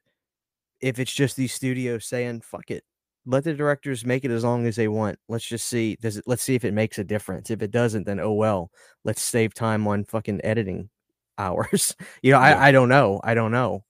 if 0.82 1.00
it's 1.00 1.14
just 1.14 1.36
these 1.36 1.54
studios 1.54 2.06
saying 2.06 2.42
fuck 2.42 2.70
it 2.70 2.84
let 3.26 3.46
the 3.46 3.54
directors 3.54 4.06
make 4.06 4.26
it 4.26 4.32
as 4.32 4.44
long 4.44 4.66
as 4.68 4.76
they 4.76 4.90
want. 4.90 5.18
Let's 5.30 5.46
just 5.46 5.68
see 5.68 5.98
does 6.02 6.18
it 6.18 6.26
let's 6.28 6.44
see 6.44 6.56
if 6.56 6.66
it 6.66 6.74
makes 6.74 7.00
a 7.00 7.04
difference. 7.04 7.50
If 7.50 7.62
it 7.62 7.72
doesn't 7.72 8.06
then 8.06 8.20
oh 8.20 8.34
well 8.34 8.70
let's 9.04 9.22
save 9.22 9.54
time 9.54 9.88
on 9.88 10.04
fucking 10.04 10.42
editing 10.44 10.90
hours. 11.38 11.96
You 12.22 12.32
know 12.34 12.40
Yeah. 12.40 12.60
I, 12.60 12.68
I 12.68 12.72
don't 12.72 12.90
know 12.90 13.20
i 13.24 13.34
don't 13.34 13.52
know 13.52 13.84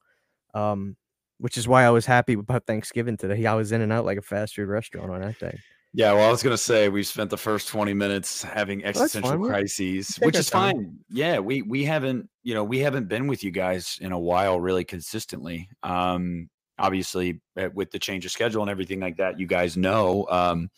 um 0.53 0.95
which 1.39 1.57
is 1.57 1.67
why 1.67 1.83
i 1.83 1.89
was 1.89 2.05
happy 2.05 2.33
about 2.33 2.65
thanksgiving 2.65 3.17
today. 3.17 3.45
I 3.45 3.55
was 3.55 3.71
in 3.71 3.81
and 3.81 3.91
out 3.91 4.05
like 4.05 4.17
a 4.17 4.21
fast 4.21 4.55
food 4.55 4.69
restaurant 4.69 5.11
on 5.11 5.21
that 5.21 5.35
thing 5.37 5.57
Yeah, 5.95 6.13
well, 6.13 6.27
I 6.27 6.31
was 6.31 6.41
gonna 6.41 6.57
say 6.57 6.89
we 6.89 7.03
spent 7.03 7.29
the 7.29 7.37
first 7.37 7.67
twenty 7.67 7.93
minutes 7.93 8.41
having 8.41 8.83
existential 8.83 9.29
fine, 9.31 9.43
crises, 9.43 10.17
which 10.23 10.35
is 10.35 10.49
time. 10.49 10.75
fine. 10.75 10.97
Yeah, 11.09 11.37
we 11.37 11.61
we 11.61 11.83
haven't, 11.83 12.29
you 12.41 12.55
know, 12.55 12.63
we 12.63 12.79
haven't 12.79 13.07
been 13.07 13.27
with 13.27 13.43
you 13.43 13.51
guys 13.51 13.99
in 14.01 14.11
a 14.11 14.17
while, 14.17 14.59
really 14.59 14.83
consistently. 14.83 15.69
Um, 15.83 16.49
obviously, 16.79 17.41
uh, 17.59 17.69
with 17.75 17.91
the 17.91 17.99
change 17.99 18.25
of 18.25 18.31
schedule 18.31 18.63
and 18.63 18.71
everything 18.71 18.99
like 18.99 19.17
that, 19.17 19.39
you 19.39 19.45
guys 19.45 19.77
know, 19.77 20.25
um, 20.31 20.71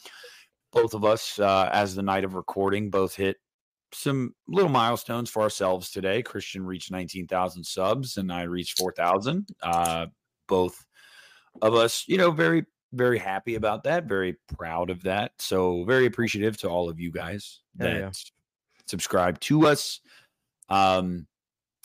both 0.74 0.94
of 0.94 1.06
us, 1.06 1.40
uh, 1.40 1.70
as 1.72 1.96
the 1.96 2.04
night 2.04 2.26
of 2.26 2.34
recording, 2.34 2.90
both 2.90 3.16
hit 3.16 3.38
some 3.94 4.36
little 4.50 4.70
milestones 4.70 5.30
for 5.30 5.42
ourselves 5.44 5.92
today. 5.92 6.22
Christian 6.24 6.66
reached 6.66 6.92
nineteen 6.92 7.26
thousand 7.26 7.64
subs, 7.64 8.18
and 8.18 8.34
I 8.34 8.44
reached 8.44 8.78
four 8.78 8.92
thousand. 8.92 9.48
Uh, 9.64 10.08
both 10.50 10.86
of 11.62 11.74
us, 11.74 12.04
you 12.06 12.18
know, 12.18 12.32
very 12.32 12.66
very 12.94 13.18
happy 13.18 13.56
about 13.56 13.84
that, 13.84 14.06
very 14.06 14.38
proud 14.58 14.90
of 14.90 15.04
that. 15.04 15.32
So 15.40 15.84
very 15.86 16.06
appreciative 16.06 16.58
to 16.58 16.70
all 16.70 16.90
of 16.90 17.00
you 17.00 17.12
guys 17.12 17.62
Hell 17.80 17.90
that 17.90 18.00
yeah. 18.00 18.12
subscribe 18.88 19.40
to 19.42 19.68
us. 19.68 20.00
Um 20.70 21.28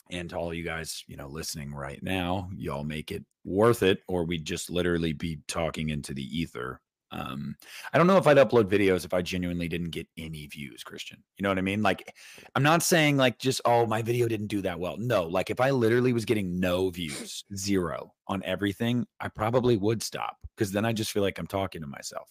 and 0.09 0.29
to 0.29 0.35
all 0.35 0.53
you 0.53 0.63
guys, 0.63 1.03
you 1.07 1.15
know, 1.15 1.27
listening 1.27 1.73
right 1.73 2.01
now, 2.03 2.49
y'all 2.55 2.83
make 2.83 3.11
it 3.11 3.23
worth 3.45 3.81
it, 3.81 4.01
or 4.07 4.25
we'd 4.25 4.45
just 4.45 4.69
literally 4.69 5.13
be 5.13 5.39
talking 5.47 5.89
into 5.89 6.13
the 6.13 6.23
ether. 6.37 6.81
Um, 7.11 7.55
I 7.93 7.97
don't 7.97 8.07
know 8.07 8.17
if 8.17 8.25
I'd 8.27 8.37
upload 8.37 8.65
videos 8.65 9.03
if 9.05 9.13
I 9.13 9.21
genuinely 9.21 9.67
didn't 9.67 9.89
get 9.91 10.07
any 10.17 10.47
views, 10.47 10.83
Christian. 10.83 11.21
You 11.37 11.43
know 11.43 11.49
what 11.49 11.57
I 11.57 11.61
mean? 11.61 11.81
Like, 11.81 12.15
I'm 12.55 12.63
not 12.63 12.83
saying 12.83 13.17
like 13.17 13.37
just, 13.37 13.59
oh, 13.65 13.85
my 13.85 14.01
video 14.01 14.27
didn't 14.27 14.47
do 14.47 14.61
that 14.61 14.79
well. 14.79 14.95
No, 14.97 15.23
like 15.23 15.49
if 15.49 15.59
I 15.59 15.71
literally 15.71 16.13
was 16.13 16.25
getting 16.25 16.59
no 16.59 16.89
views, 16.89 17.43
zero 17.55 18.13
on 18.27 18.41
everything, 18.45 19.05
I 19.19 19.27
probably 19.27 19.77
would 19.77 20.01
stop 20.01 20.37
because 20.55 20.71
then 20.71 20.85
I 20.85 20.93
just 20.93 21.11
feel 21.11 21.23
like 21.23 21.37
I'm 21.37 21.47
talking 21.47 21.81
to 21.81 21.87
myself. 21.87 22.29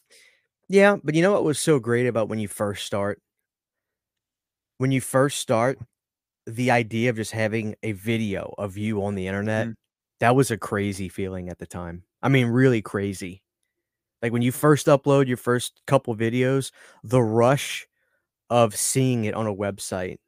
Yeah, 0.69 0.97
but 1.03 1.15
you 1.15 1.23
know 1.23 1.33
what 1.33 1.45
was 1.45 1.59
so 1.59 1.79
great 1.81 2.07
about 2.07 2.29
when 2.29 2.39
you 2.39 2.49
first 2.49 2.87
start? 2.87 3.21
When 4.79 4.93
you 4.93 5.01
first 5.01 5.39
start, 5.39 5.79
the 6.47 6.71
idea 6.71 7.11
of 7.11 7.17
just 7.17 7.33
having 7.33 7.77
a 7.83 7.93
video 7.93 8.55
of 8.59 8.77
you 8.77 9.03
on 9.05 9.15
the 9.15 9.27
internet, 9.27 9.69
Mhm. 9.69 9.77
that 10.21 10.37
was 10.37 10.51
a 10.51 10.59
crazy 10.59 11.09
feeling 11.09 11.49
at 11.49 11.59
the 11.59 11.67
time. 11.67 12.05
I 12.23 12.29
mean, 12.29 12.49
really 12.49 12.83
crazy. 12.83 13.43
Like 14.23 14.33
when 14.33 14.43
you 14.43 14.53
first 14.53 14.87
upload 14.87 15.27
your 15.29 15.37
first 15.37 15.81
couple 15.87 16.15
videos, 16.17 16.71
the 17.05 17.23
rush 17.23 17.87
of 18.51 18.77
seeing 18.77 19.25
it 19.27 19.35
on 19.35 19.47
a 19.47 19.55
website 19.55 20.19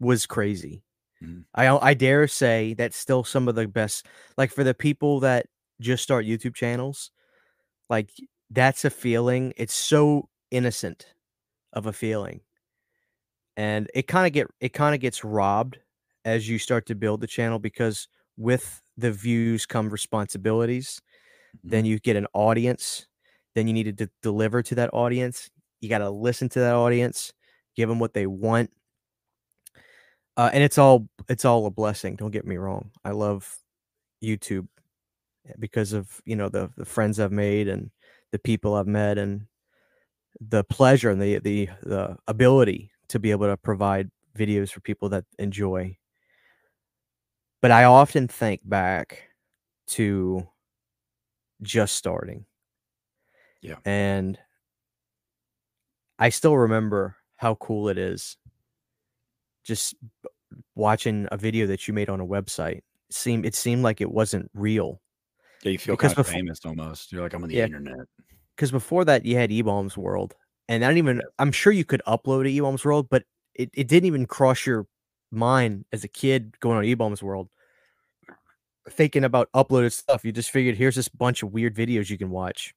was 0.00 0.26
crazy. 0.26 0.82
Mhm. 1.22 1.44
I 1.54 1.68
I 1.68 1.94
dare 1.94 2.28
say 2.28 2.74
that's 2.74 2.96
still 2.96 3.24
some 3.24 3.48
of 3.48 3.54
the 3.54 3.68
best. 3.68 4.06
Like 4.36 4.50
for 4.52 4.64
the 4.64 4.74
people 4.74 5.20
that 5.20 5.46
just 5.80 6.02
start 6.02 6.26
YouTube 6.26 6.54
channels, 6.54 7.10
like 7.90 8.10
that's 8.50 8.84
a 8.84 8.90
feeling. 8.90 9.54
It's 9.56 9.74
so 9.74 10.28
innocent 10.50 11.14
of 11.72 11.86
a 11.86 11.92
feeling, 11.94 12.42
and 13.56 13.88
it 13.94 14.06
kind 14.06 14.26
of 14.26 14.32
get 14.32 14.46
it 14.60 14.70
kind 14.72 14.94
of 14.94 15.00
gets 15.00 15.24
robbed 15.24 15.78
as 16.24 16.48
you 16.48 16.58
start 16.58 16.86
to 16.86 16.94
build 16.94 17.20
the 17.20 17.26
channel 17.26 17.58
because 17.58 18.08
with 18.36 18.82
the 18.96 19.12
views 19.12 19.66
come 19.66 19.88
responsibilities. 19.90 21.00
Then 21.64 21.84
you 21.84 21.98
get 21.98 22.16
an 22.16 22.26
audience. 22.32 23.06
Then 23.54 23.66
you 23.66 23.72
need 23.72 23.84
to 23.84 23.92
de- 23.92 24.10
deliver 24.22 24.62
to 24.62 24.74
that 24.76 24.90
audience. 24.92 25.50
You 25.80 25.88
got 25.88 25.98
to 25.98 26.10
listen 26.10 26.48
to 26.50 26.60
that 26.60 26.74
audience, 26.74 27.32
give 27.76 27.88
them 27.88 27.98
what 27.98 28.14
they 28.14 28.26
want. 28.26 28.70
Uh, 30.36 30.50
and 30.52 30.62
it's 30.62 30.78
all 30.78 31.08
it's 31.28 31.44
all 31.44 31.66
a 31.66 31.70
blessing. 31.70 32.16
Don't 32.16 32.30
get 32.30 32.46
me 32.46 32.56
wrong. 32.56 32.90
I 33.04 33.10
love 33.10 33.58
YouTube 34.22 34.68
eh, 35.48 35.52
because 35.58 35.92
of 35.92 36.20
you 36.24 36.36
know 36.36 36.48
the 36.48 36.70
the 36.76 36.84
friends 36.84 37.18
I've 37.18 37.32
made 37.32 37.68
and 37.68 37.90
the 38.32 38.38
people 38.38 38.74
I've 38.74 38.86
met 38.86 39.16
and 39.16 39.46
the 40.40 40.64
pleasure 40.64 41.10
and 41.10 41.20
the 41.20 41.38
the 41.38 41.70
the 41.82 42.16
ability 42.28 42.90
to 43.08 43.18
be 43.18 43.30
able 43.30 43.46
to 43.46 43.56
provide 43.56 44.10
videos 44.36 44.70
for 44.70 44.80
people 44.80 45.08
that 45.10 45.24
enjoy. 45.38 45.96
But 47.62 47.70
I 47.70 47.84
often 47.84 48.28
think 48.28 48.60
back 48.64 49.30
to 49.88 50.46
just 51.62 51.94
starting. 51.94 52.44
Yeah. 53.62 53.76
And 53.84 54.38
I 56.18 56.28
still 56.30 56.56
remember 56.56 57.16
how 57.36 57.54
cool 57.56 57.88
it 57.88 57.98
is 57.98 58.36
just 59.64 59.94
watching 60.74 61.26
a 61.32 61.36
video 61.36 61.66
that 61.66 61.86
you 61.88 61.94
made 61.94 62.08
on 62.08 62.20
a 62.20 62.26
website. 62.26 62.80
Seemed 63.10 63.44
it 63.44 63.54
seemed 63.54 63.82
like 63.82 64.00
it 64.00 64.10
wasn't 64.10 64.50
real. 64.54 65.00
Yeah, 65.62 65.72
you 65.72 65.78
feel 65.78 65.94
Because 65.96 66.14
kind 66.14 66.20
of 66.20 66.26
befo- 66.26 66.36
famous 66.38 66.60
almost. 66.64 67.12
You're 67.12 67.22
like, 67.22 67.34
I'm 67.34 67.42
on 67.42 67.48
the 67.48 67.56
Yeah. 67.56 67.64
internet. 67.64 68.06
Because 68.54 68.70
before 68.70 69.04
that 69.04 69.24
you 69.24 69.36
had 69.36 69.50
eBaum's 69.50 69.96
World. 69.96 70.34
And 70.68 70.84
I 70.84 70.88
don't 70.88 70.98
even 70.98 71.22
I'm 71.38 71.52
sure 71.52 71.72
you 71.72 71.84
could 71.84 72.02
upload 72.06 72.44
to 72.44 72.50
eBaum's 72.50 72.84
World, 72.84 73.08
but 73.10 73.24
it, 73.54 73.70
it 73.74 73.88
didn't 73.88 74.06
even 74.06 74.26
cross 74.26 74.66
your 74.66 74.86
mind 75.30 75.84
as 75.92 76.04
a 76.04 76.08
kid 76.08 76.58
going 76.60 76.76
on 76.78 76.84
eBaum's 76.84 77.22
World 77.22 77.48
thinking 78.90 79.24
about 79.24 79.50
uploaded 79.52 79.92
stuff. 79.92 80.24
You 80.24 80.32
just 80.32 80.50
figured 80.50 80.76
here's 80.76 80.96
this 80.96 81.08
bunch 81.08 81.42
of 81.42 81.52
weird 81.52 81.74
videos 81.74 82.10
you 82.10 82.18
can 82.18 82.30
watch. 82.30 82.74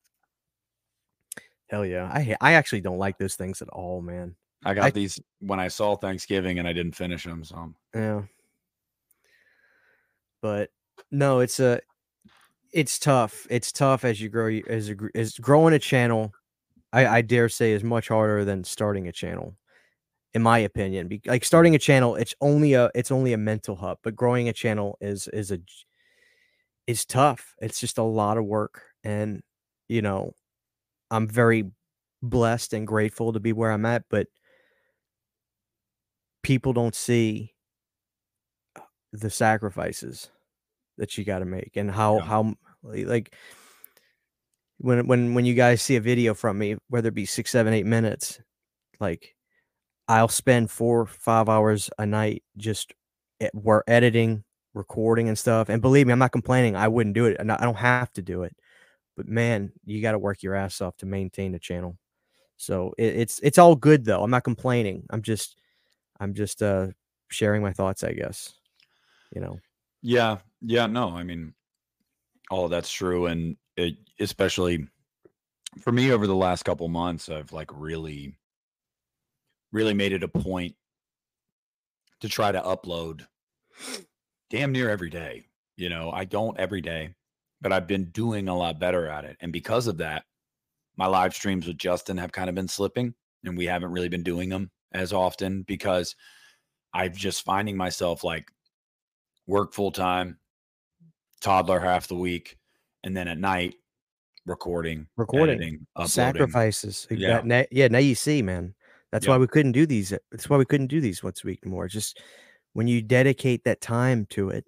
Hell 1.68 1.86
yeah. 1.86 2.06
I 2.12 2.36
I 2.42 2.54
actually 2.54 2.82
don't 2.82 2.98
like 2.98 3.18
those 3.18 3.36
things 3.36 3.62
at 3.62 3.70
all, 3.70 4.02
man. 4.02 4.36
I 4.66 4.74
got 4.74 4.86
I- 4.86 4.90
these 4.92 5.20
when 5.40 5.60
I 5.60 5.68
saw 5.68 5.96
Thanksgiving 5.96 6.60
and 6.60 6.68
I 6.68 6.74
didn't 6.74 6.96
finish 6.96 7.24
them. 7.24 7.44
So 7.44 7.74
Yeah. 7.94 8.24
But 10.42 10.72
no, 11.12 11.40
it's 11.40 11.60
a 11.60 11.82
it's 12.72 13.00
tough. 13.00 13.48
It's 13.50 13.72
tough 13.72 14.06
as 14.06 14.22
you 14.22 14.30
grow 14.30 14.60
as 14.68 14.90
a, 14.90 14.96
as 15.16 15.38
growing 15.38 15.74
a 15.74 15.80
channel. 15.80 16.32
I, 16.92 17.08
I 17.08 17.22
dare 17.22 17.50
say 17.50 17.72
is 17.72 17.84
much 17.84 18.08
harder 18.08 18.44
than 18.46 18.64
starting 18.64 19.08
a 19.08 19.12
channel, 19.12 19.56
in 20.34 20.42
my 20.42 20.58
opinion. 20.60 21.08
Be, 21.08 21.22
like 21.26 21.44
starting 21.46 21.76
a 21.76 21.80
channel, 21.80 22.16
it's 22.16 22.34
only 22.42 22.74
a 22.74 22.90
it's 22.96 23.12
only 23.12 23.34
a 23.34 23.38
mental 23.38 23.76
hub, 23.76 24.00
but 24.04 24.16
growing 24.16 24.50
a 24.50 24.54
channel 24.54 24.98
is 25.02 25.28
is 25.30 25.52
a 25.52 25.60
is 26.90 27.06
tough. 27.06 27.56
It's 27.60 27.80
just 27.80 28.00
a 28.00 28.04
lot 28.04 28.38
of 28.38 28.46
work, 28.46 28.82
and 29.04 29.42
you 29.88 30.02
know, 30.02 30.34
I'm 31.12 31.28
very 31.28 31.66
blessed 32.24 32.74
and 32.74 32.88
grateful 32.88 33.32
to 33.34 33.40
be 33.40 33.54
where 33.54 33.72
I'm 33.72 33.86
at, 33.86 34.04
but 34.10 34.28
people 36.42 36.74
don't 36.74 36.96
see 36.96 37.54
uh, 38.76 38.82
the 39.14 39.30
sacrifices 39.30 40.32
that 40.98 41.18
you 41.18 41.24
got 41.24 41.40
to 41.40 41.46
make 41.46 41.72
and 41.76 41.92
how 41.92 42.20
Yeah. 42.20 42.26
how 42.26 42.54
like 42.84 43.36
when 44.80 45.06
when 45.08 45.34
when 45.36 45.46
you 45.46 45.54
guys 45.54 45.82
see 45.82 45.96
a 45.96 46.02
video 46.02 46.34
from 46.34 46.58
me 46.58 46.76
whether 46.88 47.10
it 47.10 47.14
be 47.14 47.26
six 47.26 47.52
seven 47.52 47.74
eight 47.74 47.86
minutes 47.86 48.40
like 49.00 49.36
i'll 50.08 50.28
spend 50.28 50.72
four 50.72 51.06
five 51.06 51.50
hours 51.50 51.90
a 52.00 52.06
night 52.06 52.44
just 52.58 52.94
at, 53.42 53.54
we're 53.54 53.84
editing 53.88 54.44
recording 54.74 55.28
and 55.28 55.38
stuff 55.38 55.70
and 55.70 55.82
believe 55.82 56.06
me 56.06 56.14
i'm 56.14 56.20
not 56.20 56.32
complaining 56.32 56.76
i 56.76 56.88
wouldn't 56.88 57.16
do 57.16 57.26
it 57.26 57.38
i 57.40 57.44
don't 57.44 57.76
have 57.76 58.12
to 58.14 58.22
do 58.22 58.44
it 58.44 58.56
but 59.18 59.28
man 59.28 59.72
you 59.86 60.02
got 60.02 60.12
to 60.12 60.20
work 60.20 60.44
your 60.44 60.56
ass 60.56 60.82
off 60.82 60.96
to 60.98 61.06
maintain 61.06 61.52
the 61.52 61.60
channel. 61.60 61.98
So 62.58 62.94
it, 62.98 63.16
it's 63.16 63.40
it's 63.40 63.58
all 63.58 63.76
good 63.76 64.06
though 64.06 64.22
i'm 64.24 64.32
not 64.32 64.44
complaining 64.44 65.04
i'm 65.10 65.22
just 65.22 65.60
i'm 66.20 66.34
just 66.34 66.62
uh 66.62 66.88
sharing 67.30 67.62
my 67.62 67.74
thoughts 67.74 68.04
i 68.04 68.12
guess 68.12 68.54
you 69.34 69.42
know? 69.42 69.60
Yeah, 70.02 70.38
yeah, 70.62 70.88
no, 70.88 71.10
I 71.10 71.24
mean, 71.24 71.54
all 72.50 72.68
that's 72.68 72.92
true, 72.92 73.28
and 73.28 73.58
it, 73.78 73.96
especially 74.20 74.88
for 75.82 75.92
me 75.92 76.12
over 76.12 76.26
the 76.26 76.36
last 76.36 76.64
couple 76.64 76.88
months, 76.88 77.30
I've 77.30 77.52
like 77.52 77.70
really, 77.74 78.38
really 79.72 79.94
made 79.94 80.14
it 80.14 80.24
a 80.24 80.28
point 80.28 80.76
to 82.22 82.30
try 82.30 82.52
to 82.52 82.62
upload 82.62 83.26
damn 84.50 84.72
near 84.72 84.90
every 84.90 85.10
day. 85.10 85.46
You 85.78 85.90
know, 85.90 86.12
I 86.12 86.26
don't 86.26 86.60
every 86.60 86.82
day, 86.82 87.16
but 87.62 87.72
I've 87.72 87.88
been 87.88 88.06
doing 88.12 88.50
a 88.50 88.58
lot 88.58 88.80
better 88.80 89.08
at 89.08 89.26
it, 89.26 89.38
and 89.40 89.52
because 89.54 89.88
of 89.88 89.98
that, 89.98 90.24
my 90.98 91.06
live 91.08 91.34
streams 91.34 91.66
with 91.68 91.78
Justin 91.78 92.18
have 92.18 92.32
kind 92.34 92.50
of 92.50 92.56
been 92.56 92.68
slipping, 92.68 93.14
and 93.46 93.58
we 93.58 93.66
haven't 93.66 93.92
really 93.92 94.10
been 94.10 94.24
doing 94.24 94.50
them 94.50 94.70
as 94.94 95.14
often 95.14 95.64
because 95.64 96.16
I'm 96.94 97.14
just 97.14 97.46
finding 97.46 97.78
myself 97.78 98.24
like 98.24 98.52
work 99.48 99.74
full 99.74 99.92
time, 99.92 100.38
toddler 101.42 101.80
half 101.80 102.08
the 102.08 102.16
week, 102.16 102.58
and 103.04 103.16
then 103.16 103.28
at 103.30 103.38
night 103.38 103.76
recording, 104.46 105.08
Recording. 105.16 105.56
editing, 105.56 105.88
uploading. 105.96 106.10
sacrifices. 106.10 107.08
Yeah. 107.10 107.18
Yeah. 107.18 107.42
Now, 107.46 107.64
yeah, 107.72 107.88
now 107.88 108.00
you 108.00 108.16
see, 108.16 108.42
man. 108.42 108.74
That's 109.12 109.26
Yeah. 109.26 109.34
why 109.34 109.38
we 109.38 109.48
couldn't 109.48 109.72
do 109.72 109.86
these. 109.86 110.14
That's 110.32 110.50
why 110.50 110.58
we 110.58 110.66
couldn't 110.66 110.88
do 110.88 111.00
these 111.00 111.24
once 111.24 111.44
a 111.44 111.48
week 111.48 111.66
more. 111.66 111.88
Just 111.88 112.20
when 112.74 112.88
you 112.88 113.02
dedicate 113.02 113.64
that 113.66 113.82
time 113.82 114.26
to 114.32 114.50
it, 114.52 114.66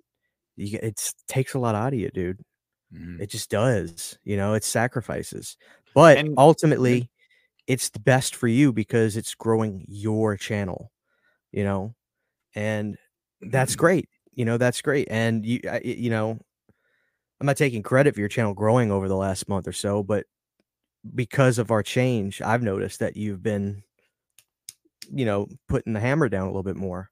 you 0.57 0.79
it 0.83 1.13
takes 1.27 1.53
a 1.55 1.59
lot 1.59 1.75
out 1.75 1.93
of 1.93 1.99
you, 1.99 2.09
dude. 2.11 2.41
Mhm. 2.93 3.21
It 3.21 3.29
just 3.31 3.49
does. 3.51 4.17
You 4.23 4.37
know, 4.37 4.53
it's 4.55 4.67
sacrifices. 4.67 5.57
But 5.95 6.17
And- 6.19 6.35
ultimately, 6.37 7.09
it's 7.67 7.89
the 7.91 7.99
best 8.01 8.35
for 8.35 8.47
you 8.49 8.73
because 8.73 9.17
it's 9.17 9.35
growing 9.35 9.85
your 9.89 10.37
channel, 10.37 10.91
you 11.53 11.63
know, 11.65 11.95
and 12.55 12.97
that's 13.41 13.75
great. 13.75 14.09
You 14.33 14.45
know, 14.45 14.57
that's 14.57 14.81
great. 14.81 15.07
And 15.11 15.45
you, 15.45 15.61
I- 15.69 15.81
you 15.83 16.09
know, 16.11 16.39
I'm 17.39 17.47
not 17.47 17.57
taking 17.57 17.83
credit 17.83 18.13
for 18.15 18.21
your 18.21 18.29
channel 18.29 18.53
growing 18.55 18.91
over 18.91 19.07
the 19.09 19.17
last 19.17 19.49
month 19.49 19.67
or 19.67 19.73
so, 19.73 20.03
but 20.03 20.25
because 21.15 21.59
of 21.59 21.71
our 21.71 21.83
change, 21.83 22.41
I've 22.41 22.63
noticed 22.63 22.99
that 23.01 23.17
you've 23.17 23.43
been, 23.43 23.83
you 25.11 25.25
know, 25.25 25.47
putting 25.67 25.93
the 25.93 25.99
hammer 25.99 26.29
down 26.29 26.43
a 26.43 26.47
little 26.47 26.63
bit 26.63 26.77
more. 26.77 27.10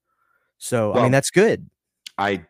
So, 0.60 0.94
I 0.94 1.04
mean, 1.04 1.12
that's 1.12 1.32
good. 1.32 1.68
I 2.18 2.46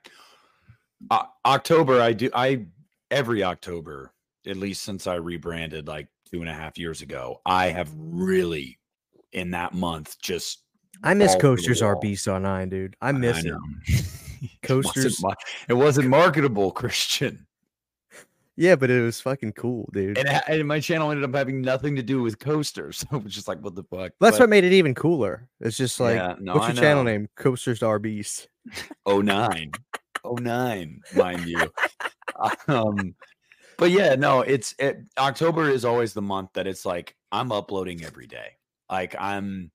O- 1.12 1.30
October 1.46 2.02
I 2.02 2.12
do 2.14 2.30
I 2.34 2.66
every 3.10 3.44
October 3.44 4.12
at 4.48 4.58
least 4.58 4.84
since 4.84 5.08
I 5.08 5.16
rebranded 5.16 5.88
like 5.88 6.08
two 6.30 6.42
and 6.42 6.50
a 6.50 6.54
half 6.54 6.78
years 6.78 7.02
ago 7.02 7.40
I 7.46 7.68
have 7.68 7.90
really 7.96 8.78
in 9.32 9.52
that 9.52 9.74
month 9.74 10.20
just 10.22 10.64
I 11.04 11.14
miss 11.14 11.36
balls 11.36 11.62
to 11.62 11.70
the 11.70 11.80
Coasters. 11.80 11.82
RB 11.82 12.20
Saw 12.20 12.38
9, 12.40 12.70
dude. 12.70 12.96
I 13.02 13.12
miss 13.14 13.46
it. 13.46 13.46
know. 13.48 13.60
It 14.42 14.50
Coasters- 14.64 15.20
wasn't 15.22 15.40
it 15.70 15.74
wasn't 15.74 16.08
marketable 16.10 16.72
Christian 16.72 17.46
Yeah, 18.60 18.76
but 18.76 18.90
it 18.90 19.02
was 19.02 19.22
fucking 19.22 19.54
cool, 19.54 19.90
dude. 19.94 20.18
and, 20.18 20.28
and 20.48 20.68
my 20.68 20.82
channel 20.82 21.12
ended 21.12 21.24
up 21.24 21.34
having 21.34 21.62
nothing 21.62 21.96
to 21.96 22.04
do 22.04 22.22
with 22.22 22.40
coasters. 22.40 23.06
So 23.10 23.16
it 23.18 23.24
was 23.24 23.34
just 23.34 23.48
like 23.48 23.60
what 23.62 23.74
the 23.74 23.84
fuck? 23.84 24.12
That's 24.20 24.36
But- 24.38 24.40
what 24.42 24.50
made 24.50 24.66
it 24.66 24.74
even 24.74 24.94
cooler. 24.94 25.48
It's 25.62 25.78
just 25.78 25.98
like, 26.00 26.18
Yeah, 26.18 26.36
no, 26.42 26.56
what's 26.56 26.68
your 26.68 26.76
channel 26.84 27.06
name? 27.06 27.30
Coasters 27.38 27.80
RBs. 27.80 28.48
09 29.08 29.72
09 30.42 31.02
mind 31.16 31.46
you. 31.46 31.60
Um 32.68 33.16
but 33.78 33.92
yeah 33.92 34.16
no 34.16 34.42
it's 34.42 34.76
it, 34.80 35.00
october 35.18 35.70
is 35.70 35.84
always 35.84 36.14
the 36.14 36.22
month 36.22 36.50
that 36.54 36.68
it's 36.68 36.86
like 36.86 37.16
i'm 37.32 37.52
uploading 37.52 38.04
every 38.04 38.28
day. 38.28 38.52
Like 38.90 39.16
i'm 39.20 39.72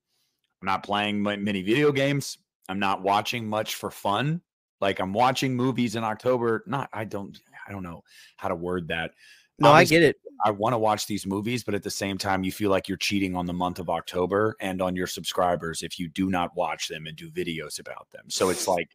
i'm 0.62 0.66
not 0.66 0.82
playing 0.84 1.22
many 1.22 1.62
video 1.62 1.90
games. 1.92 2.38
I'm 2.68 2.78
not 2.78 3.02
watching 3.02 3.46
much 3.48 3.74
for 3.76 3.90
fun. 3.90 4.40
Like 4.80 5.00
i'm 5.00 5.12
watching 5.12 5.54
movies 5.56 5.96
in 5.96 6.04
october. 6.04 6.62
Not 6.66 6.88
i 6.92 7.04
don't 7.04 7.38
i 7.66 7.72
don't 7.72 7.82
know 7.82 8.02
how 8.36 8.48
to 8.48 8.54
word 8.54 8.88
that 8.88 9.12
No, 9.58 9.70
I 9.70 9.84
get 9.84 10.02
it. 10.02 10.16
I 10.44 10.50
want 10.50 10.72
to 10.72 10.78
watch 10.78 11.06
these 11.06 11.26
movies, 11.26 11.62
but 11.62 11.74
at 11.74 11.82
the 11.84 11.90
same 11.90 12.18
time, 12.18 12.42
you 12.42 12.50
feel 12.50 12.70
like 12.70 12.88
you're 12.88 12.98
cheating 12.98 13.36
on 13.36 13.46
the 13.46 13.52
month 13.52 13.78
of 13.78 13.88
October 13.88 14.56
and 14.60 14.82
on 14.82 14.96
your 14.96 15.06
subscribers 15.06 15.82
if 15.82 15.98
you 15.98 16.08
do 16.08 16.28
not 16.28 16.56
watch 16.56 16.88
them 16.88 17.06
and 17.06 17.16
do 17.16 17.30
videos 17.30 17.78
about 17.78 18.10
them. 18.10 18.24
So 18.28 18.48
it's 18.48 18.66
like, 18.66 18.88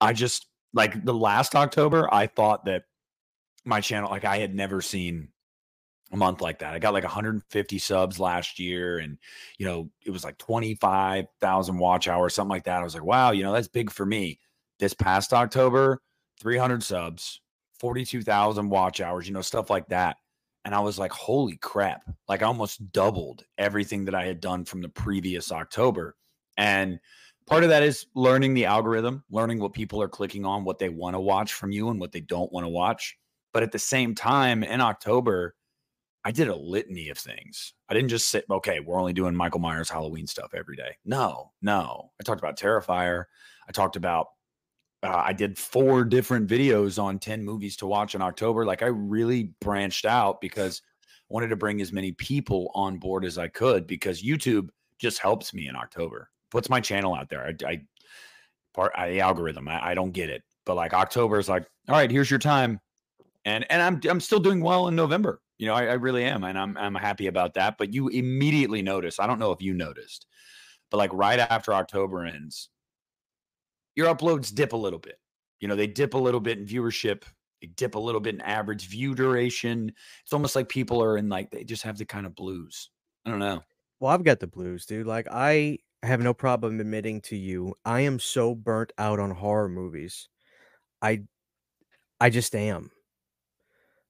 I 0.00 0.14
just 0.14 0.46
like 0.72 1.04
the 1.04 1.14
last 1.14 1.54
October, 1.54 2.08
I 2.12 2.26
thought 2.26 2.64
that 2.64 2.84
my 3.64 3.80
channel, 3.80 4.10
like 4.10 4.24
I 4.24 4.38
had 4.38 4.54
never 4.54 4.80
seen 4.80 5.28
a 6.10 6.16
month 6.16 6.40
like 6.40 6.60
that. 6.60 6.74
I 6.74 6.78
got 6.78 6.94
like 6.94 7.04
150 7.04 7.78
subs 7.78 8.18
last 8.18 8.58
year 8.58 8.98
and 8.98 9.18
you 9.58 9.66
know, 9.66 9.90
it 10.04 10.10
was 10.10 10.24
like 10.24 10.38
25,000 10.38 11.78
watch 11.78 12.08
hours, 12.08 12.34
something 12.34 12.50
like 12.50 12.64
that. 12.64 12.80
I 12.80 12.84
was 12.84 12.94
like, 12.94 13.04
wow, 13.04 13.30
you 13.32 13.42
know, 13.42 13.52
that's 13.52 13.68
big 13.68 13.90
for 13.90 14.06
me. 14.06 14.40
This 14.78 14.94
past 14.94 15.32
October, 15.32 16.00
300 16.40 16.82
subs, 16.82 17.40
42,000 17.84 18.70
watch 18.70 19.02
hours, 19.02 19.28
you 19.28 19.34
know, 19.34 19.42
stuff 19.42 19.68
like 19.68 19.86
that. 19.88 20.16
And 20.64 20.74
I 20.74 20.80
was 20.80 20.98
like, 20.98 21.12
holy 21.12 21.58
crap. 21.58 22.02
Like 22.26 22.40
I 22.42 22.46
almost 22.46 22.90
doubled 22.92 23.44
everything 23.58 24.06
that 24.06 24.14
I 24.14 24.24
had 24.24 24.40
done 24.40 24.64
from 24.64 24.80
the 24.80 24.88
previous 24.88 25.52
October. 25.52 26.16
And 26.56 26.98
part 27.46 27.62
of 27.62 27.68
that 27.68 27.82
is 27.82 28.06
learning 28.14 28.54
the 28.54 28.64
algorithm, 28.64 29.22
learning 29.30 29.58
what 29.58 29.74
people 29.74 30.00
are 30.00 30.08
clicking 30.08 30.46
on, 30.46 30.64
what 30.64 30.78
they 30.78 30.88
want 30.88 31.12
to 31.14 31.20
watch 31.20 31.52
from 31.52 31.72
you 31.72 31.90
and 31.90 32.00
what 32.00 32.10
they 32.10 32.22
don't 32.22 32.50
want 32.50 32.64
to 32.64 32.70
watch. 32.70 33.18
But 33.52 33.62
at 33.62 33.70
the 33.70 33.78
same 33.78 34.14
time, 34.14 34.64
in 34.64 34.80
October, 34.80 35.54
I 36.24 36.32
did 36.32 36.48
a 36.48 36.56
litany 36.56 37.10
of 37.10 37.18
things. 37.18 37.74
I 37.90 37.92
didn't 37.92 38.08
just 38.08 38.30
sit, 38.30 38.46
okay, 38.50 38.80
we're 38.80 38.98
only 38.98 39.12
doing 39.12 39.34
Michael 39.34 39.60
Myers 39.60 39.90
Halloween 39.90 40.26
stuff 40.26 40.54
every 40.54 40.76
day. 40.76 40.96
No, 41.04 41.52
no. 41.60 42.12
I 42.18 42.24
talked 42.24 42.40
about 42.40 42.58
Terrifier. 42.58 43.24
I 43.68 43.72
talked 43.72 43.96
about, 43.96 44.28
uh, 45.04 45.22
I 45.24 45.32
did 45.32 45.58
four 45.58 46.04
different 46.04 46.48
videos 46.48 47.02
on 47.02 47.18
10 47.18 47.44
movies 47.44 47.76
to 47.76 47.86
watch 47.86 48.14
in 48.14 48.22
October. 48.22 48.64
Like 48.64 48.82
I 48.82 48.86
really 48.86 49.52
branched 49.60 50.06
out 50.06 50.40
because 50.40 50.82
I 51.04 51.08
wanted 51.28 51.48
to 51.48 51.56
bring 51.56 51.80
as 51.80 51.92
many 51.92 52.12
people 52.12 52.70
on 52.74 52.98
board 52.98 53.24
as 53.24 53.38
I 53.38 53.48
could 53.48 53.86
because 53.86 54.22
YouTube 54.22 54.70
just 54.98 55.18
helps 55.18 55.52
me 55.52 55.68
in 55.68 55.76
October, 55.76 56.30
puts 56.50 56.68
my 56.68 56.80
channel 56.80 57.14
out 57.14 57.28
there. 57.28 57.46
I, 57.46 57.70
I 57.70 57.82
part 58.72 58.92
I, 58.96 59.10
the 59.10 59.20
algorithm, 59.20 59.68
I, 59.68 59.90
I 59.90 59.94
don't 59.94 60.12
get 60.12 60.30
it. 60.30 60.42
But 60.64 60.76
like 60.76 60.94
October 60.94 61.38
is 61.38 61.48
like, 61.48 61.66
all 61.88 61.94
right, 61.94 62.10
here's 62.10 62.30
your 62.30 62.38
time. 62.38 62.80
And, 63.44 63.66
and 63.70 63.82
I'm, 63.82 64.00
I'm 64.08 64.20
still 64.20 64.40
doing 64.40 64.62
well 64.62 64.88
in 64.88 64.96
November 64.96 65.40
you 65.58 65.66
know, 65.66 65.74
I, 65.74 65.84
I, 65.84 65.92
really 65.94 66.24
am, 66.24 66.44
and 66.44 66.58
I'm 66.58 66.76
I'm 66.76 66.94
happy 66.94 67.28
about 67.28 67.54
that. 67.54 67.78
But 67.78 67.92
you 67.92 68.08
immediately 68.08 68.82
notice. 68.82 69.20
I 69.20 69.26
don't 69.26 69.38
know 69.38 69.52
if 69.52 69.62
you 69.62 69.72
noticed, 69.72 70.26
but 70.90 70.96
like 70.96 71.12
right 71.12 71.38
after 71.38 71.72
October 71.72 72.24
ends, 72.24 72.70
your 73.96 74.14
uploads 74.14 74.54
dip 74.54 74.72
a 74.72 74.76
little 74.76 74.98
bit. 74.98 75.18
You 75.60 75.68
know, 75.68 75.76
they 75.76 75.86
dip 75.86 76.14
a 76.14 76.18
little 76.18 76.40
bit 76.40 76.58
in 76.58 76.66
viewership. 76.66 77.22
They 77.60 77.68
dip 77.68 77.94
a 77.94 77.98
little 77.98 78.20
bit 78.20 78.34
in 78.34 78.40
average 78.42 78.88
view 78.88 79.14
duration. 79.14 79.92
It's 80.22 80.32
almost 80.32 80.56
like 80.56 80.68
people 80.68 81.02
are 81.02 81.16
in 81.16 81.28
like 81.28 81.50
they 81.50 81.64
just 81.64 81.82
have 81.82 81.98
the 81.98 82.04
kind 82.04 82.26
of 82.26 82.34
blues. 82.34 82.90
I 83.24 83.30
don't 83.30 83.38
know. 83.38 83.62
Well, 84.00 84.12
I've 84.12 84.24
got 84.24 84.40
the 84.40 84.46
blues, 84.46 84.84
dude. 84.84 85.06
Like 85.06 85.26
I 85.30 85.78
have 86.04 86.20
no 86.20 86.34
problem 86.34 86.80
admitting 86.80 87.20
to 87.22 87.36
you, 87.36 87.74
I 87.84 88.00
am 88.00 88.18
so 88.18 88.54
burnt 88.54 88.92
out 88.98 89.18
on 89.18 89.30
horror 89.30 89.68
movies. 89.68 90.28
I 91.02 91.22
I 92.20 92.30
just 92.30 92.54
am. 92.54 92.90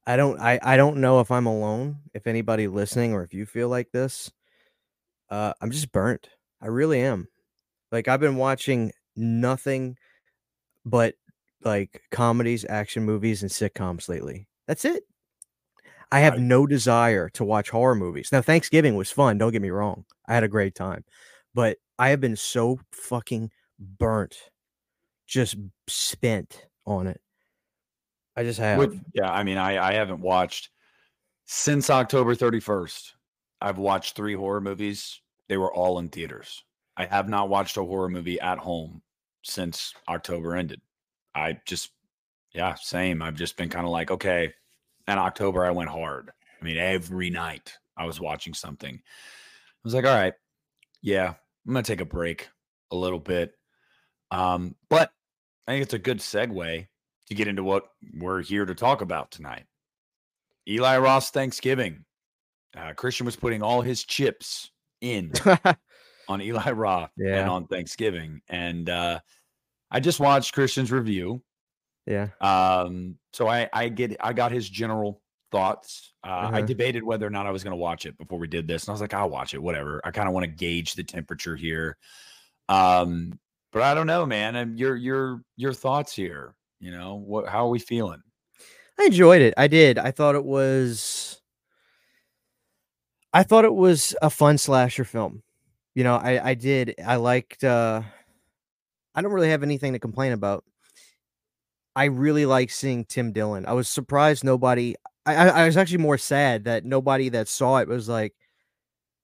I 0.06 0.16
don't 0.16 0.38
I 0.40 0.58
I 0.62 0.76
don't 0.76 0.98
know 0.98 1.20
if 1.20 1.30
I'm 1.30 1.46
alone, 1.46 2.00
if 2.12 2.26
anybody 2.26 2.68
listening 2.68 3.12
or 3.12 3.22
if 3.22 3.32
you 3.32 3.46
feel 3.46 3.68
like 3.68 3.90
this. 3.92 4.30
Uh 5.30 5.54
I'm 5.60 5.70
just 5.70 5.92
burnt. 5.92 6.28
I 6.60 6.66
really 6.66 7.00
am. 7.00 7.28
Like 7.92 8.08
I've 8.08 8.20
been 8.20 8.36
watching 8.36 8.92
nothing 9.16 9.96
but 10.84 11.14
like 11.62 12.02
comedies, 12.10 12.64
action 12.68 13.04
movies 13.04 13.42
and 13.42 13.50
sitcoms 13.50 14.08
lately. 14.08 14.46
That's 14.66 14.84
it. 14.84 15.04
I 16.12 16.20
have 16.20 16.38
no 16.38 16.66
desire 16.66 17.28
to 17.30 17.44
watch 17.44 17.70
horror 17.70 17.94
movies. 17.94 18.30
Now 18.30 18.42
Thanksgiving 18.42 18.94
was 18.94 19.10
fun, 19.10 19.38
don't 19.38 19.52
get 19.52 19.62
me 19.62 19.70
wrong. 19.70 20.04
I 20.28 20.34
had 20.34 20.44
a 20.44 20.48
great 20.48 20.74
time. 20.74 21.04
But 21.54 21.78
I 21.98 22.10
have 22.10 22.20
been 22.20 22.36
so 22.36 22.78
fucking 22.92 23.50
burnt, 23.78 24.36
just 25.26 25.56
spent 25.88 26.66
on 26.86 27.06
it. 27.06 27.20
I 28.36 28.42
just 28.42 28.58
have. 28.58 28.78
With, 28.78 29.00
yeah, 29.14 29.30
I 29.30 29.44
mean, 29.44 29.58
I 29.58 29.90
I 29.90 29.94
haven't 29.94 30.20
watched 30.20 30.70
since 31.46 31.90
October 31.90 32.34
31st. 32.34 33.12
I've 33.60 33.78
watched 33.78 34.16
three 34.16 34.34
horror 34.34 34.60
movies. 34.60 35.20
They 35.48 35.56
were 35.56 35.72
all 35.72 35.98
in 35.98 36.08
theaters. 36.08 36.64
I 36.96 37.06
have 37.06 37.28
not 37.28 37.48
watched 37.48 37.76
a 37.76 37.84
horror 37.84 38.08
movie 38.08 38.40
at 38.40 38.58
home 38.58 39.02
since 39.42 39.94
October 40.08 40.56
ended. 40.56 40.80
I 41.34 41.58
just, 41.66 41.90
yeah, 42.52 42.74
same. 42.74 43.22
I've 43.22 43.34
just 43.34 43.56
been 43.56 43.68
kind 43.68 43.84
of 43.84 43.90
like, 43.90 44.10
okay. 44.10 44.52
In 45.06 45.18
October, 45.18 45.66
I 45.66 45.70
went 45.70 45.90
hard. 45.90 46.30
I 46.60 46.64
mean, 46.64 46.78
every 46.78 47.28
night 47.28 47.76
I 47.96 48.06
was 48.06 48.20
watching 48.20 48.54
something. 48.54 48.94
I 48.94 49.80
was 49.82 49.92
like, 49.92 50.06
all 50.06 50.14
right, 50.14 50.32
yeah, 51.02 51.34
I'm 51.66 51.74
gonna 51.74 51.82
take 51.82 52.00
a 52.00 52.06
break 52.06 52.48
a 52.90 52.96
little 52.96 53.18
bit. 53.18 53.52
Um, 54.30 54.74
but 54.88 55.12
I 55.68 55.72
think 55.72 55.82
it's 55.82 55.94
a 55.94 55.98
good 55.98 56.18
segue 56.18 56.86
to 57.26 57.34
get 57.34 57.48
into 57.48 57.62
what 57.62 57.84
we're 58.14 58.42
here 58.42 58.64
to 58.64 58.74
talk 58.74 59.02
about 59.02 59.30
tonight. 59.30 59.64
Eli 60.66 60.98
Roth's 60.98 61.30
Thanksgiving. 61.30 62.04
Uh, 62.76 62.92
Christian 62.94 63.26
was 63.26 63.36
putting 63.36 63.62
all 63.62 63.82
his 63.82 64.04
chips 64.04 64.70
in 65.00 65.32
on 66.28 66.40
Eli 66.40 66.70
Roth 66.72 67.10
yeah. 67.16 67.40
and 67.40 67.50
on 67.50 67.66
Thanksgiving. 67.66 68.40
And 68.48 68.88
uh, 68.88 69.20
I 69.90 70.00
just 70.00 70.20
watched 70.20 70.54
Christian's 70.54 70.92
review. 70.92 71.42
Yeah. 72.06 72.28
Um, 72.40 73.16
so 73.32 73.48
I, 73.48 73.68
I 73.72 73.88
get 73.88 74.16
I 74.20 74.32
got 74.32 74.52
his 74.52 74.68
general 74.68 75.22
thoughts. 75.50 76.12
Uh, 76.24 76.30
uh-huh. 76.30 76.56
I 76.56 76.62
debated 76.62 77.02
whether 77.02 77.26
or 77.26 77.30
not 77.30 77.46
I 77.46 77.50
was 77.50 77.64
going 77.64 77.72
to 77.72 77.76
watch 77.76 78.06
it 78.06 78.18
before 78.18 78.38
we 78.38 78.48
did 78.48 78.66
this, 78.66 78.84
and 78.84 78.90
I 78.90 78.92
was 78.92 79.00
like, 79.00 79.14
I'll 79.14 79.30
watch 79.30 79.54
it, 79.54 79.62
whatever. 79.62 80.00
I 80.04 80.10
kind 80.10 80.28
of 80.28 80.34
want 80.34 80.44
to 80.44 80.50
gauge 80.50 80.94
the 80.94 81.04
temperature 81.04 81.56
here. 81.56 81.96
Um, 82.68 83.38
but 83.72 83.82
I 83.82 83.94
don't 83.94 84.06
know, 84.06 84.26
man. 84.26 84.56
And 84.56 84.78
your 84.78 84.96
your 84.96 85.42
your 85.56 85.72
thoughts 85.72 86.14
here. 86.14 86.54
You 86.80 86.90
know, 86.90 87.14
what 87.14 87.48
how 87.48 87.66
are 87.66 87.70
we 87.70 87.78
feeling? 87.78 88.22
I 88.98 89.04
enjoyed 89.06 89.42
it. 89.42 89.54
I 89.56 89.68
did. 89.68 89.98
I 89.98 90.10
thought 90.10 90.34
it 90.34 90.44
was 90.44 91.40
I 93.32 93.42
thought 93.42 93.64
it 93.64 93.74
was 93.74 94.14
a 94.22 94.30
fun 94.30 94.58
slasher 94.58 95.04
film. 95.04 95.42
You 95.94 96.04
know, 96.04 96.16
I 96.16 96.50
I 96.50 96.54
did. 96.54 96.94
I 97.04 97.16
liked 97.16 97.64
uh 97.64 98.02
I 99.14 99.22
don't 99.22 99.32
really 99.32 99.50
have 99.50 99.62
anything 99.62 99.92
to 99.92 99.98
complain 99.98 100.32
about. 100.32 100.64
I 101.96 102.06
really 102.06 102.46
like 102.46 102.70
seeing 102.70 103.04
Tim 103.04 103.32
Dillon. 103.32 103.66
I 103.66 103.72
was 103.74 103.88
surprised 103.88 104.42
nobody 104.42 104.96
I, 105.26 105.48
I 105.48 105.66
was 105.66 105.76
actually 105.76 105.98
more 105.98 106.18
sad 106.18 106.64
that 106.64 106.84
nobody 106.84 107.30
that 107.30 107.48
saw 107.48 107.78
it 107.78 107.88
was 107.88 108.08
like 108.08 108.34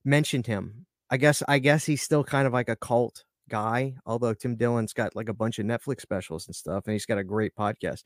mentioned 0.03 0.47
him. 0.47 0.85
I 1.09 1.17
guess 1.17 1.43
I 1.47 1.59
guess 1.59 1.85
he's 1.85 2.01
still 2.01 2.23
kind 2.23 2.47
of 2.47 2.53
like 2.53 2.69
a 2.69 2.75
cult 2.75 3.23
guy, 3.49 3.95
although 4.05 4.33
Tim 4.33 4.55
Dillon's 4.55 4.93
got 4.93 5.15
like 5.15 5.29
a 5.29 5.33
bunch 5.33 5.59
of 5.59 5.65
Netflix 5.65 6.01
specials 6.01 6.47
and 6.47 6.55
stuff, 6.55 6.85
and 6.85 6.93
he's 6.93 7.05
got 7.05 7.19
a 7.19 7.23
great 7.23 7.53
podcast. 7.55 8.03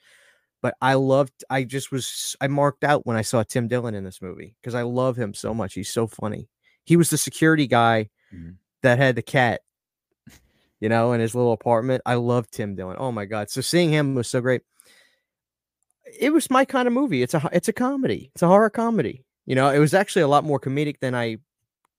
But 0.62 0.75
I 0.82 0.95
loved, 0.95 1.43
I 1.49 1.63
just 1.63 1.91
was, 1.91 2.36
I 2.41 2.47
marked 2.47 2.84
out 2.84 3.06
when 3.06 3.15
I 3.15 3.21
saw 3.21 3.43
Tim 3.43 3.67
Dillon 3.67 3.93
in 3.93 4.04
this 4.04 4.21
movie 4.21 4.56
because 4.60 4.73
I 4.73 4.82
love 4.82 5.15
him 5.15 5.34
so 5.36 5.54
much. 5.54 5.75
He's 5.75 5.93
so 5.93 6.08
funny. 6.08 6.49
He 6.86 6.97
was 6.97 7.12
the 7.12 7.19
security 7.19 7.67
guy 7.67 8.10
mm-hmm. 8.36 8.52
that 8.84 8.98
had 8.98 9.15
the 9.15 9.21
cat, 9.21 9.62
you 10.80 10.89
know, 10.89 11.13
in 11.13 11.21
his 11.21 11.36
little 11.36 11.54
apartment. 11.54 12.02
I 12.06 12.15
love 12.15 12.50
Tim 12.50 12.76
Dillon. 12.76 12.98
Oh 13.00 13.12
my 13.12 13.26
God. 13.26 13.50
So 13.50 13.62
seeing 13.62 13.91
him 13.91 14.15
was 14.15 14.28
so 14.28 14.41
great. 14.41 14.62
It 16.19 16.32
was 16.32 16.50
my 16.50 16.65
kind 16.65 16.88
of 16.88 16.93
movie. 16.93 17.24
It's 17.24 17.34
a, 17.34 17.50
it's 17.52 17.67
a 17.67 17.74
comedy. 17.74 18.32
It's 18.34 18.43
a 18.43 18.48
horror 18.48 18.69
comedy. 18.69 19.26
You 19.45 19.56
know, 19.56 19.69
it 19.69 19.80
was 19.80 19.93
actually 19.93 20.24
a 20.24 20.28
lot 20.28 20.43
more 20.43 20.60
comedic 20.60 21.00
than 21.00 21.15
I 21.15 21.38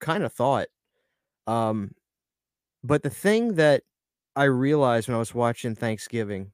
kind 0.01 0.25
of 0.25 0.33
thought. 0.33 0.69
Um, 1.47 1.93
but 2.83 3.03
the 3.03 3.11
thing 3.11 3.55
that 3.55 3.83
I 4.35 4.45
realized 4.45 5.09
when 5.09 5.17
I 5.17 5.19
was 5.19 5.35
watching 5.35 5.75
Thanksgiving, 5.75 6.53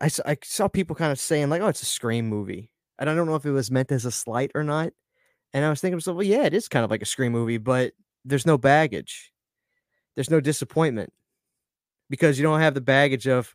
I, 0.00 0.10
I 0.24 0.36
saw 0.42 0.68
people 0.68 0.96
kind 0.96 1.12
of 1.12 1.18
saying 1.18 1.48
like, 1.48 1.62
"Oh, 1.62 1.68
it's 1.68 1.82
a 1.82 1.86
Scream 1.86 2.28
movie," 2.28 2.70
and 2.98 3.08
I 3.08 3.14
don't 3.14 3.26
know 3.26 3.36
if 3.36 3.46
it 3.46 3.52
was 3.52 3.70
meant 3.70 3.92
as 3.92 4.04
a 4.04 4.10
slight 4.10 4.50
or 4.54 4.64
not. 4.64 4.92
And 5.56 5.64
I 5.64 5.70
was 5.70 5.80
thinking, 5.80 5.98
well, 6.14 6.22
yeah, 6.22 6.44
it 6.44 6.52
is 6.52 6.68
kind 6.68 6.84
of 6.84 6.90
like 6.90 7.00
a 7.00 7.06
Scream 7.06 7.32
movie, 7.32 7.56
but 7.56 7.94
there's 8.26 8.44
no 8.44 8.58
baggage, 8.58 9.32
there's 10.14 10.28
no 10.28 10.38
disappointment 10.38 11.14
because 12.10 12.38
you 12.38 12.42
don't 12.42 12.60
have 12.60 12.74
the 12.74 12.82
baggage 12.82 13.26
of 13.26 13.54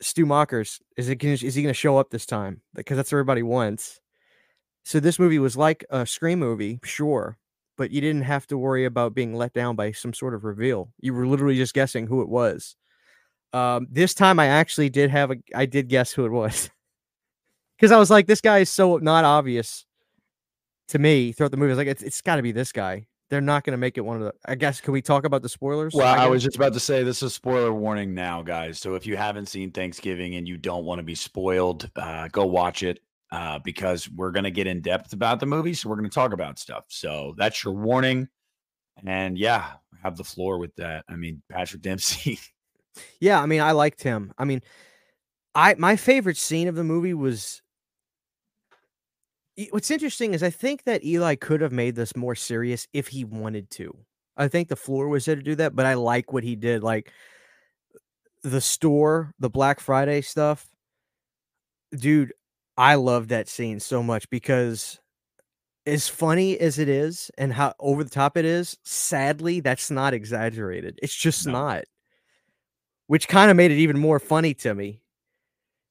Stu 0.00 0.24
Macher's. 0.24 0.78
Is 0.96 1.08
it 1.08 1.24
is 1.24 1.56
he 1.56 1.62
going 1.62 1.74
to 1.74 1.74
show 1.74 1.98
up 1.98 2.10
this 2.10 2.24
time? 2.24 2.60
Because 2.72 2.96
that's 2.96 3.10
what 3.10 3.16
everybody 3.16 3.42
wants. 3.42 4.00
So 4.84 5.00
this 5.00 5.18
movie 5.18 5.40
was 5.40 5.56
like 5.56 5.84
a 5.90 6.06
Scream 6.06 6.38
movie, 6.38 6.78
sure, 6.84 7.36
but 7.76 7.90
you 7.90 8.00
didn't 8.00 8.22
have 8.22 8.46
to 8.46 8.56
worry 8.56 8.84
about 8.84 9.12
being 9.12 9.34
let 9.34 9.52
down 9.52 9.74
by 9.74 9.90
some 9.90 10.14
sort 10.14 10.34
of 10.34 10.44
reveal. 10.44 10.92
You 11.00 11.14
were 11.14 11.26
literally 11.26 11.56
just 11.56 11.74
guessing 11.74 12.06
who 12.06 12.22
it 12.22 12.28
was. 12.28 12.76
Um, 13.52 13.88
this 13.90 14.14
time 14.14 14.38
I 14.38 14.46
actually 14.46 14.88
did 14.88 15.10
have 15.10 15.32
a 15.32 15.36
I 15.52 15.66
did 15.66 15.88
guess 15.88 16.12
who 16.12 16.26
it 16.26 16.32
was. 16.32 16.70
Because 17.76 17.92
I 17.92 17.98
was 17.98 18.10
like, 18.10 18.26
this 18.26 18.42
guy 18.42 18.58
is 18.58 18.68
so 18.68 18.98
not 18.98 19.24
obvious 19.24 19.86
to 20.90 20.98
me 20.98 21.32
throughout 21.32 21.50
the 21.50 21.56
movie. 21.56 21.70
I 21.70 21.72
was 21.72 21.78
like, 21.78 21.88
it's, 21.88 22.02
it's 22.02 22.20
gotta 22.20 22.42
be 22.42 22.52
this 22.52 22.72
guy. 22.72 23.06
They're 23.28 23.40
not 23.40 23.64
gonna 23.64 23.76
make 23.76 23.96
it 23.96 24.00
one 24.00 24.16
of 24.16 24.22
the 24.22 24.34
I 24.44 24.54
guess 24.56 24.80
can 24.80 24.92
we 24.92 25.02
talk 25.02 25.24
about 25.24 25.42
the 25.42 25.48
spoilers? 25.48 25.94
Well, 25.94 26.06
I, 26.06 26.24
I 26.24 26.28
was 26.28 26.42
just 26.42 26.56
about 26.56 26.72
to 26.74 26.80
say 26.80 27.02
this 27.02 27.22
is 27.22 27.32
spoiler 27.34 27.72
warning 27.72 28.14
now, 28.14 28.42
guys. 28.42 28.78
So 28.78 28.94
if 28.94 29.06
you 29.06 29.16
haven't 29.16 29.46
seen 29.46 29.70
Thanksgiving 29.70 30.34
and 30.34 30.48
you 30.48 30.56
don't 30.56 30.84
want 30.84 30.98
to 30.98 31.04
be 31.04 31.14
spoiled, 31.14 31.90
uh, 31.96 32.28
go 32.28 32.46
watch 32.46 32.82
it 32.82 33.00
uh, 33.32 33.58
because 33.60 34.10
we're 34.10 34.32
going 34.32 34.44
to 34.44 34.50
get 34.50 34.66
in 34.66 34.80
depth 34.80 35.12
about 35.12 35.40
the 35.40 35.46
movie. 35.46 35.74
So 35.74 35.88
we're 35.88 35.96
going 35.96 36.08
to 36.08 36.14
talk 36.14 36.32
about 36.32 36.58
stuff. 36.58 36.84
So 36.88 37.34
that's 37.36 37.62
your 37.64 37.74
warning. 37.74 38.28
And 39.06 39.38
yeah, 39.38 39.72
have 40.02 40.16
the 40.16 40.24
floor 40.24 40.58
with 40.58 40.74
that. 40.76 41.04
I 41.08 41.16
mean, 41.16 41.42
Patrick 41.48 41.82
Dempsey. 41.82 42.38
yeah, 43.20 43.40
I 43.40 43.46
mean, 43.46 43.60
I 43.60 43.72
liked 43.72 44.02
him. 44.02 44.32
I 44.36 44.44
mean, 44.44 44.62
I 45.54 45.74
my 45.78 45.96
favorite 45.96 46.36
scene 46.36 46.68
of 46.68 46.74
the 46.74 46.84
movie 46.84 47.14
was 47.14 47.62
What's 49.70 49.90
interesting 49.90 50.32
is 50.34 50.42
I 50.42 50.50
think 50.50 50.84
that 50.84 51.04
Eli 51.04 51.34
could 51.34 51.60
have 51.60 51.72
made 51.72 51.94
this 51.94 52.16
more 52.16 52.34
serious 52.34 52.86
if 52.92 53.08
he 53.08 53.24
wanted 53.24 53.70
to. 53.72 53.96
I 54.36 54.48
think 54.48 54.68
the 54.68 54.76
floor 54.76 55.08
was 55.08 55.24
there 55.26 55.36
to 55.36 55.42
do 55.42 55.54
that, 55.56 55.76
but 55.76 55.84
I 55.86 55.94
like 55.94 56.32
what 56.32 56.44
he 56.44 56.56
did. 56.56 56.82
Like 56.82 57.12
the 58.42 58.60
store, 58.60 59.32
the 59.38 59.50
Black 59.50 59.80
Friday 59.80 60.22
stuff, 60.22 60.66
dude. 61.94 62.32
I 62.76 62.94
love 62.94 63.28
that 63.28 63.48
scene 63.48 63.78
so 63.78 64.02
much 64.02 64.30
because 64.30 64.98
as 65.86 66.08
funny 66.08 66.58
as 66.58 66.78
it 66.78 66.88
is 66.88 67.30
and 67.36 67.52
how 67.52 67.74
over 67.78 68.04
the 68.04 68.10
top 68.10 68.36
it 68.38 68.44
is, 68.46 68.78
sadly, 68.84 69.60
that's 69.60 69.90
not 69.90 70.14
exaggerated. 70.14 70.98
It's 71.02 71.14
just 71.14 71.46
No. 71.46 71.52
not. 71.52 71.84
Which 73.08 73.28
kind 73.28 73.50
of 73.50 73.56
made 73.56 73.70
it 73.72 73.78
even 73.78 73.98
more 73.98 74.18
funny 74.20 74.54
to 74.54 74.74
me 74.74 75.02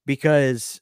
because 0.06 0.80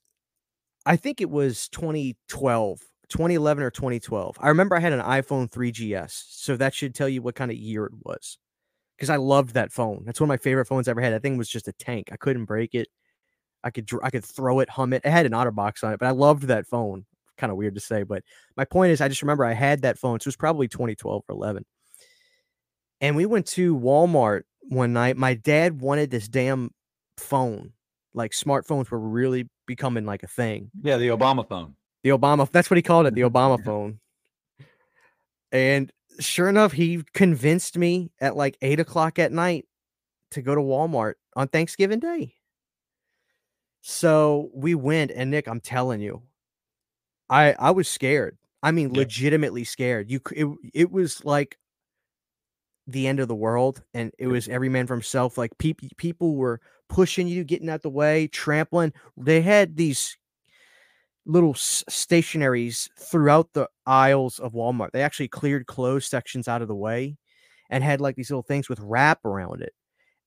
I 0.88 0.96
think 0.96 1.20
it 1.20 1.30
was 1.30 1.68
2012, 1.70 2.80
2011 3.10 3.64
or 3.64 3.70
2012. 3.70 4.38
I 4.40 4.48
remember 4.48 4.74
I 4.78 4.80
had 4.80 4.94
an 4.94 5.02
iPhone 5.02 5.52
3GS, 5.52 6.24
so 6.30 6.56
that 6.56 6.74
should 6.74 6.96
tell 6.96 7.10
you 7.10 7.22
what 7.22 7.36
kind 7.36 7.52
of 7.52 7.58
year 7.58 7.86
it 7.86 7.92
was. 8.06 8.38
Because 8.96 9.10
I 9.10 9.18
loved 9.18 9.56
that 9.56 9.74
phone. 9.74 10.04
That's 10.06 10.22
one 10.22 10.28
of 10.28 10.30
my 10.30 10.38
favorite 10.38 10.66
phones 10.66 10.88
I 10.88 10.92
ever 10.92 11.02
had. 11.02 11.12
That 11.12 11.22
thing 11.22 11.38
was 11.38 11.50
just 11.50 11.68
a 11.68 11.74
tank. 11.74 12.08
I 12.14 12.16
couldn't 12.16 12.46
break 12.46 12.74
it. 12.74 12.88
I 13.66 13.70
could 13.70 13.90
I 14.02 14.10
could 14.10 14.24
throw 14.24 14.62
it, 14.62 14.70
hum 14.70 14.94
it. 14.94 15.02
It 15.04 15.12
had 15.12 15.26
an 15.26 15.34
OtterBox 15.34 15.84
on 15.84 15.92
it, 15.92 16.00
but 16.00 16.08
I 16.08 16.12
loved 16.12 16.44
that 16.44 16.66
phone. 16.66 17.06
Kind 17.38 17.52
of 17.52 17.58
weird 17.58 17.76
to 17.76 17.82
say, 17.82 18.04
but 18.04 18.24
my 18.56 18.64
point 18.64 18.92
is, 18.94 19.02
I 19.02 19.10
just 19.10 19.22
remember 19.22 19.44
I 19.44 19.54
had 19.54 19.82
that 19.82 20.00
phone. 20.00 20.22
So 20.22 20.24
it 20.24 20.28
was 20.28 20.38
probably 20.38 20.70
2012 20.70 21.24
or 21.28 21.36
11. 21.36 21.66
And 23.02 23.16
we 23.18 23.26
went 23.26 23.46
to 23.48 23.78
Walmart 23.78 24.44
one 24.62 24.94
night. 24.94 25.18
My 25.18 25.34
dad 25.34 25.82
wanted 25.82 26.12
this 26.12 26.30
damn 26.30 26.72
phone. 27.18 27.74
Like 28.18 28.32
smartphones 28.32 28.90
were 28.90 29.00
really 29.00 29.48
becoming 29.68 30.06
like 30.06 30.24
a 30.24 30.28
thing. 30.28 30.72
Yeah, 30.82 30.98
the 30.98 31.10
Obama 31.10 31.48
phone. 31.48 31.76
The 32.04 32.10
Obama, 32.10 32.50
that's 32.52 32.70
what 32.70 32.78
he 32.78 32.82
called 32.82 33.06
it, 33.06 33.16
the 33.16 33.22
mm-hmm. 33.22 33.36
Obama 33.36 33.64
phone. 33.64 34.00
And 35.52 35.92
sure 36.20 36.50
enough, 36.50 36.74
he 36.74 37.04
convinced 37.14 37.78
me 37.78 38.12
at 38.20 38.36
like 38.36 38.58
eight 38.62 38.80
o'clock 38.80 39.20
at 39.20 39.32
night 39.32 39.66
to 40.32 40.42
go 40.42 40.56
to 40.56 40.62
Walmart 40.62 41.14
on 41.36 41.48
Thanksgiving 41.48 42.00
Day. 42.00 42.34
So 43.82 44.50
we 44.54 44.76
went, 44.76 45.12
and 45.12 45.32
Nick, 45.32 45.48
I'm 45.48 45.62
telling 45.62 46.02
you, 46.02 46.24
I 47.30 47.54
I 47.54 47.72
was 47.72 47.88
scared. 47.88 48.38
I 48.64 48.72
mean, 48.72 48.94
Yeah. 48.94 49.02
legitimately 49.02 49.64
scared. 49.64 50.10
You, 50.10 50.20
it 50.36 50.48
it 50.74 50.92
was 50.92 51.24
like 51.24 51.58
the 52.88 53.08
end 53.08 53.20
of 53.20 53.28
the 53.28 53.36
world, 53.36 53.84
and 53.94 54.12
it 54.18 54.28
was 54.28 54.48
every 54.50 54.70
man 54.70 54.88
for 54.88 54.94
himself. 54.96 55.38
Like 55.38 55.58
people 55.58 55.88
people 55.98 56.36
were 56.36 56.60
pushing 56.90 57.28
you, 57.28 57.44
getting 57.44 57.70
out 57.70 57.82
the 57.82 57.90
way, 57.90 58.28
trampling. 58.28 58.94
They 59.16 59.42
had 59.42 59.76
these 59.76 60.18
little 61.26 61.54
stationaries 61.54 62.90
throughout 62.98 63.50
the 63.54 63.68
aisles 63.86 64.40
of 64.40 64.54
Walmart. 64.54 64.92
They 64.92 65.04
actually 65.04 65.28
cleared 65.28 65.68
closed 65.68 66.10
sections 66.10 66.48
out 66.48 66.62
of 66.62 66.68
the 66.68 66.76
way 66.76 67.18
and 67.70 67.84
had 67.84 68.00
like 68.00 68.16
these 68.16 68.30
little 68.30 68.44
things 68.44 68.70
with 68.70 68.80
wrap 68.80 69.26
around 69.26 69.62
it. 69.62 69.74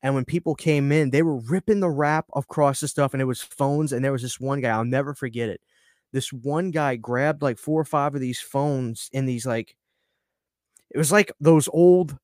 And 0.03 0.15
when 0.15 0.25
people 0.25 0.55
came 0.55 0.93
in, 0.93 1.11
they 1.11 1.23
were 1.23 1.39
ripping 1.41 1.81
the 1.81 1.91
wrap 1.91 2.27
across 2.35 2.81
the 2.81 2.89
stuff, 2.89 3.13
and 3.13 3.21
it 3.21 3.27
was 3.27 3.43
phones. 3.43 3.93
And 3.93 4.05
there 4.05 4.13
was 4.13 4.23
this 4.23 4.41
one 4.41 4.61
guy, 4.61 4.71
I'll 4.71 4.85
never 4.85 5.15
forget 5.15 5.49
it. 5.49 5.61
This 6.13 6.33
one 6.33 6.71
guy 6.71 6.97
grabbed 6.97 7.43
like 7.43 7.59
four 7.59 7.81
or 7.81 7.85
five 7.85 8.15
of 8.15 8.21
these 8.21 8.41
phones 8.41 9.11
in 9.13 9.27
these 9.27 9.47
like, 9.47 9.77
it 10.91 10.99
was 10.99 11.13
like 11.13 11.33
those 11.39 11.69
old 11.73 12.17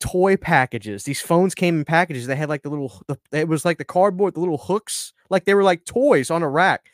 toy 0.00 0.36
packages. 0.36 1.04
These 1.04 1.20
phones 1.20 1.54
came 1.54 1.78
in 1.78 1.84
packages. 1.84 2.26
They 2.26 2.36
had 2.36 2.48
like 2.48 2.62
the 2.62 2.70
little, 2.70 3.00
the, 3.08 3.18
it 3.32 3.48
was 3.48 3.64
like 3.64 3.78
the 3.78 3.84
cardboard, 3.84 4.34
the 4.34 4.40
little 4.40 4.58
hooks, 4.58 5.12
like 5.30 5.44
they 5.44 5.54
were 5.54 5.64
like 5.64 5.84
toys 5.84 6.30
on 6.30 6.42
a 6.42 6.48
rack. 6.48 6.90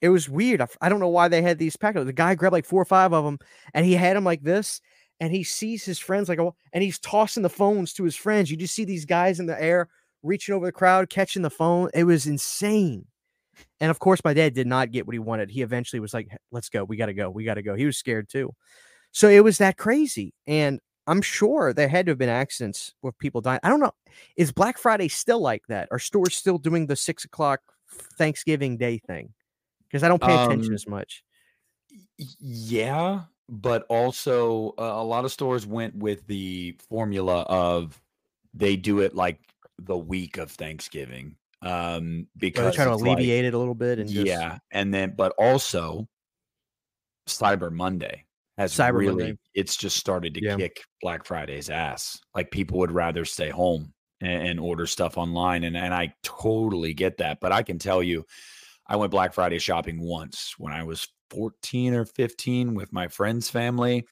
It 0.00 0.10
was 0.10 0.28
weird. 0.28 0.62
I 0.80 0.88
don't 0.88 1.00
know 1.00 1.08
why 1.08 1.28
they 1.28 1.42
had 1.42 1.58
these 1.58 1.76
packages. 1.76 2.06
The 2.06 2.12
guy 2.12 2.34
grabbed 2.34 2.52
like 2.52 2.64
four 2.64 2.80
or 2.80 2.86
five 2.86 3.12
of 3.12 3.24
them, 3.24 3.38
and 3.74 3.84
he 3.84 3.94
had 3.94 4.16
them 4.16 4.24
like 4.24 4.42
this. 4.42 4.80
And 5.20 5.32
he 5.32 5.42
sees 5.42 5.84
his 5.84 5.98
friends 5.98 6.28
like, 6.28 6.38
oh, 6.38 6.54
and 6.72 6.84
he's 6.84 7.00
tossing 7.00 7.42
the 7.42 7.48
phones 7.48 7.92
to 7.94 8.04
his 8.04 8.14
friends. 8.14 8.50
You 8.50 8.56
just 8.56 8.74
see 8.74 8.84
these 8.84 9.04
guys 9.04 9.40
in 9.40 9.46
the 9.46 9.60
air 9.60 9.88
reaching 10.22 10.54
over 10.54 10.66
the 10.66 10.72
crowd, 10.72 11.10
catching 11.10 11.42
the 11.42 11.50
phone. 11.50 11.90
It 11.92 12.04
was 12.04 12.28
insane. 12.28 13.04
And 13.80 13.90
of 13.90 13.98
course, 13.98 14.22
my 14.22 14.34
dad 14.34 14.54
did 14.54 14.68
not 14.68 14.92
get 14.92 15.06
what 15.06 15.14
he 15.14 15.18
wanted. 15.18 15.50
He 15.50 15.62
eventually 15.62 15.98
was 15.98 16.14
like, 16.14 16.28
let's 16.52 16.68
go. 16.68 16.84
We 16.84 16.96
got 16.96 17.06
to 17.06 17.14
go. 17.14 17.30
We 17.30 17.44
got 17.44 17.54
to 17.54 17.62
go. 17.62 17.74
He 17.74 17.86
was 17.86 17.98
scared 17.98 18.28
too. 18.28 18.54
So 19.10 19.28
it 19.28 19.42
was 19.42 19.58
that 19.58 19.76
crazy. 19.76 20.34
And 20.46 20.78
I'm 21.08 21.22
sure 21.22 21.72
there 21.72 21.88
had 21.88 22.06
to 22.06 22.10
have 22.12 22.18
been 22.18 22.28
accidents 22.28 22.94
with 23.02 23.18
people 23.18 23.40
dying. 23.40 23.60
I 23.62 23.68
don't 23.70 23.80
know. 23.80 23.94
Is 24.36 24.52
Black 24.52 24.78
Friday 24.78 25.08
still 25.08 25.40
like 25.40 25.62
that? 25.68 25.88
Are 25.90 25.98
stores 25.98 26.36
still 26.36 26.58
doing 26.58 26.86
the 26.86 26.96
six 26.96 27.24
o'clock 27.24 27.60
Thanksgiving 28.18 28.76
Day 28.76 28.98
thing? 28.98 29.32
Because 29.84 30.02
I 30.02 30.08
don't 30.08 30.22
pay 30.22 30.34
attention 30.34 30.72
Um, 30.72 30.74
as 30.74 30.86
much. 30.86 31.24
Yeah, 32.38 33.22
but 33.48 33.86
also 33.88 34.74
uh, 34.78 34.82
a 34.82 35.02
lot 35.04 35.24
of 35.24 35.32
stores 35.32 35.66
went 35.66 35.94
with 35.96 36.26
the 36.26 36.76
formula 36.88 37.40
of 37.48 38.00
they 38.54 38.76
do 38.76 39.00
it 39.00 39.14
like 39.14 39.40
the 39.78 39.96
week 39.96 40.36
of 40.36 40.50
Thanksgiving. 40.50 41.36
Um, 41.62 42.26
because 42.36 42.74
try 42.74 42.84
to 42.84 42.92
it's 42.92 43.02
like- 43.02 43.16
alleviate 43.16 43.44
it 43.46 43.54
a 43.54 43.58
little 43.58 43.74
bit 43.74 43.98
and 43.98 44.08
just 44.08 44.26
yeah, 44.26 44.58
and 44.70 44.92
then 44.94 45.14
but 45.16 45.32
also 45.38 46.06
Cyber 47.26 47.72
Monday 47.72 48.24
has 48.58 48.74
Cyber 48.74 48.98
really 48.98 49.24
Monday. 49.24 49.38
it's 49.54 49.76
just 49.76 49.96
started 49.96 50.34
to 50.34 50.42
Yeah. 50.42 50.56
kick 50.56 50.82
Black 51.00 51.24
Friday's 51.24 51.70
ass. 51.70 52.20
Like 52.34 52.50
people 52.50 52.78
would 52.78 52.92
rather 52.92 53.24
stay 53.24 53.48
home 53.48 53.94
and, 54.20 54.48
and 54.48 54.60
order 54.60 54.86
stuff 54.86 55.16
online, 55.16 55.64
and 55.64 55.76
and 55.76 55.94
I 55.94 56.12
totally 56.22 56.92
get 56.92 57.16
that. 57.18 57.38
But 57.40 57.52
I 57.52 57.62
can 57.62 57.78
tell 57.78 58.02
you, 58.02 58.26
I 58.86 58.96
went 58.96 59.12
Black 59.12 59.32
Friday 59.32 59.58
shopping 59.58 60.00
once 60.00 60.54
when 60.58 60.72
I 60.72 60.82
was 60.82 61.06
14 61.30 61.94
or 61.94 62.04
15 62.04 62.74
with 62.74 62.92
my 62.92 63.06
friend's 63.08 63.48
family. 63.48 64.04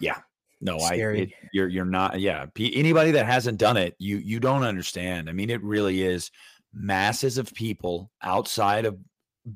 Yeah. 0.00 0.18
No, 0.60 0.78
I 0.78 0.94
it, 0.94 1.30
you're 1.52 1.68
you're 1.68 1.84
not 1.84 2.18
yeah, 2.18 2.46
anybody 2.58 3.12
that 3.12 3.26
hasn't 3.26 3.58
done 3.58 3.76
it, 3.76 3.94
you 4.00 4.16
you 4.16 4.40
don't 4.40 4.64
understand. 4.64 5.30
I 5.30 5.32
mean, 5.32 5.50
it 5.50 5.62
really 5.62 6.02
is 6.02 6.32
masses 6.74 7.38
of 7.38 7.54
people 7.54 8.10
outside 8.20 8.84
of 8.86 8.98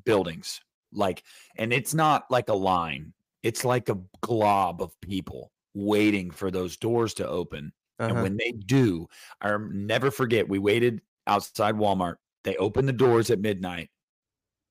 buildings. 0.05 0.61
Like 0.93 1.23
and 1.57 1.73
it's 1.73 1.93
not 1.93 2.23
like 2.29 2.47
a 2.47 2.53
line. 2.53 3.13
It's 3.43 3.63
like 3.65 3.89
a 3.89 3.99
glob 4.21 4.81
of 4.81 4.99
people 5.01 5.51
waiting 5.73 6.31
for 6.31 6.49
those 6.49 6.77
doors 6.77 7.13
to 7.15 7.27
open. 7.27 7.73
And 7.99 8.13
Uh-huh. 8.13 8.23
when 8.23 8.37
they 8.37 8.51
do, 8.51 9.07
I 9.41 9.55
never 9.71 10.09
forget, 10.11 10.49
we 10.49 10.59
waited 10.59 11.01
outside 11.27 11.75
Walmart. 11.75 12.15
They 12.43 12.55
opened 12.57 12.87
the 12.87 12.93
doors 12.93 13.29
at 13.29 13.39
midnight 13.39 13.89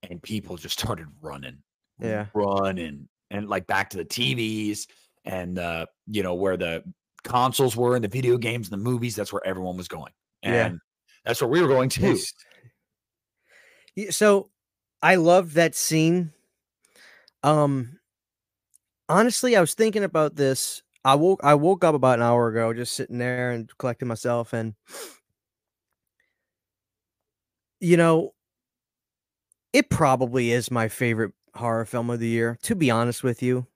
and 0.03 0.23
people 0.23 0.57
just 0.57 0.79
started 0.79 1.07
running. 1.21 1.63
Yeah. 1.99 2.27
Running. 2.35 3.09
And 3.31 3.49
like 3.49 3.67
back 3.67 3.91
to 3.91 3.97
the 3.99 4.05
TVs 4.05 4.87
and 5.25 5.59
uh, 5.59 5.87
you 6.07 6.23
know, 6.23 6.35
where 6.35 6.57
the 6.57 6.83
consoles 7.25 7.77
were 7.77 7.95
and 7.95 8.05
the 8.05 8.09
video 8.09 8.37
games 8.37 8.71
and 8.71 8.73
the 8.73 8.85
movies, 8.85 9.15
that's 9.15 9.33
where 9.33 9.47
everyone 9.47 9.77
was 9.77 9.89
going. 9.89 10.13
And 10.43 10.55
Yeah. 10.75 10.79
that's 11.25 11.41
where 11.41 11.49
we 11.49 11.63
were 11.63 11.69
going 11.69 11.89
too. 11.89 12.19
So 14.11 14.51
I 15.03 15.15
love 15.17 15.55
that 15.55 15.75
scene. 15.75 16.33
Um 17.43 17.99
honestly, 19.13 19.57
I 19.57 19.61
was 19.61 19.75
thinking 19.75 20.05
about 20.05 20.37
this. 20.37 20.83
I 21.05 21.15
woke 21.17 21.41
I 21.43 21.55
woke 21.55 21.85
up 21.85 21.95
about 21.95 22.19
an 22.19 22.23
hour 22.25 22.49
ago 22.49 22.73
just 22.73 22.95
sitting 22.95 23.19
there 23.19 23.51
and 23.51 23.71
collecting 23.79 24.09
myself 24.09 24.53
and 24.53 24.75
you 27.81 27.97
know, 27.97 28.35
it 29.73 29.91
probably 29.91 30.53
is 30.53 30.71
my 30.71 30.89
favorite 30.89 31.33
horror 31.55 31.85
film 31.85 32.11
of 32.11 32.21
the 32.21 32.29
year, 32.29 32.59
to 32.63 32.75
be 32.75 32.91
honest 32.91 33.23
with 33.23 33.43
you. 33.43 33.67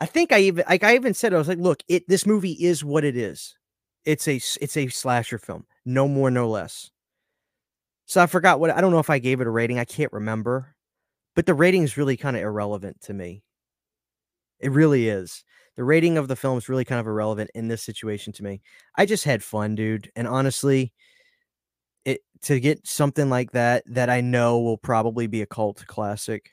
I 0.00 0.06
think 0.06 0.32
I 0.32 0.40
even 0.40 0.64
like 0.68 0.84
I 0.84 0.96
even 0.96 1.14
said 1.14 1.34
I 1.34 1.38
was 1.38 1.48
like, 1.48 1.58
look, 1.58 1.82
it 1.88 2.08
this 2.08 2.26
movie 2.26 2.52
is 2.52 2.84
what 2.84 3.04
it 3.04 3.16
is. 3.16 3.56
It's 4.04 4.28
a 4.28 4.36
it's 4.60 4.76
a 4.76 4.88
slasher 4.88 5.38
film, 5.38 5.66
no 5.86 6.08
more, 6.08 6.30
no 6.30 6.48
less. 6.48 6.90
So 8.06 8.22
I 8.22 8.26
forgot 8.26 8.60
what 8.60 8.70
I 8.70 8.80
don't 8.80 8.92
know 8.92 8.98
if 8.98 9.10
I 9.10 9.18
gave 9.18 9.40
it 9.40 9.46
a 9.46 9.50
rating. 9.50 9.78
I 9.78 9.84
can't 9.84 10.12
remember. 10.12 10.74
But 11.36 11.46
the 11.46 11.54
rating 11.54 11.84
is 11.84 11.96
really 11.98 12.16
kind 12.16 12.36
of 12.36 12.42
irrelevant 12.42 13.00
to 13.02 13.14
me. 13.14 13.42
It 14.60 14.72
really 14.72 15.08
is. 15.08 15.44
The 15.76 15.84
rating 15.84 16.16
of 16.16 16.28
the 16.28 16.36
film 16.36 16.56
is 16.56 16.68
really 16.68 16.84
kind 16.84 17.00
of 17.00 17.06
irrelevant 17.06 17.50
in 17.54 17.68
this 17.68 17.82
situation 17.82 18.32
to 18.34 18.42
me. 18.44 18.62
I 18.96 19.04
just 19.06 19.24
had 19.24 19.44
fun, 19.44 19.74
dude. 19.74 20.10
And 20.16 20.26
honestly, 20.26 20.92
it 22.04 22.20
to 22.42 22.60
get 22.60 22.86
something 22.86 23.28
like 23.28 23.52
that 23.52 23.82
that 23.86 24.08
I 24.10 24.20
know 24.20 24.60
will 24.60 24.78
probably 24.78 25.26
be 25.26 25.42
a 25.42 25.46
cult 25.46 25.84
classic 25.86 26.50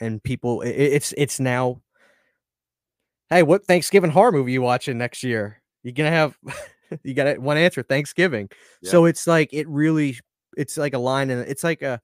and 0.00 0.22
people 0.22 0.62
i- 0.64 0.68
i- 0.68 0.70
it's 0.70 1.14
it's 1.16 1.40
now 1.40 1.82
Hey, 3.30 3.42
what 3.42 3.64
Thanksgiving 3.66 4.10
horror 4.10 4.32
movie 4.32 4.52
you 4.52 4.62
watching 4.62 4.98
next 4.98 5.22
year? 5.22 5.62
You're 5.82 5.94
going 5.94 6.10
to 6.10 6.16
have 6.16 6.36
you 7.02 7.14
got 7.14 7.38
one 7.38 7.56
answer, 7.56 7.82
Thanksgiving. 7.82 8.50
So 8.82 9.06
it's 9.06 9.26
like 9.26 9.50
it 9.52 9.68
really 9.68 10.18
it's 10.56 10.76
like 10.76 10.92
a 10.94 10.98
line 10.98 11.30
and 11.30 11.48
it's 11.48 11.64
like 11.64 11.82
a 11.82 12.00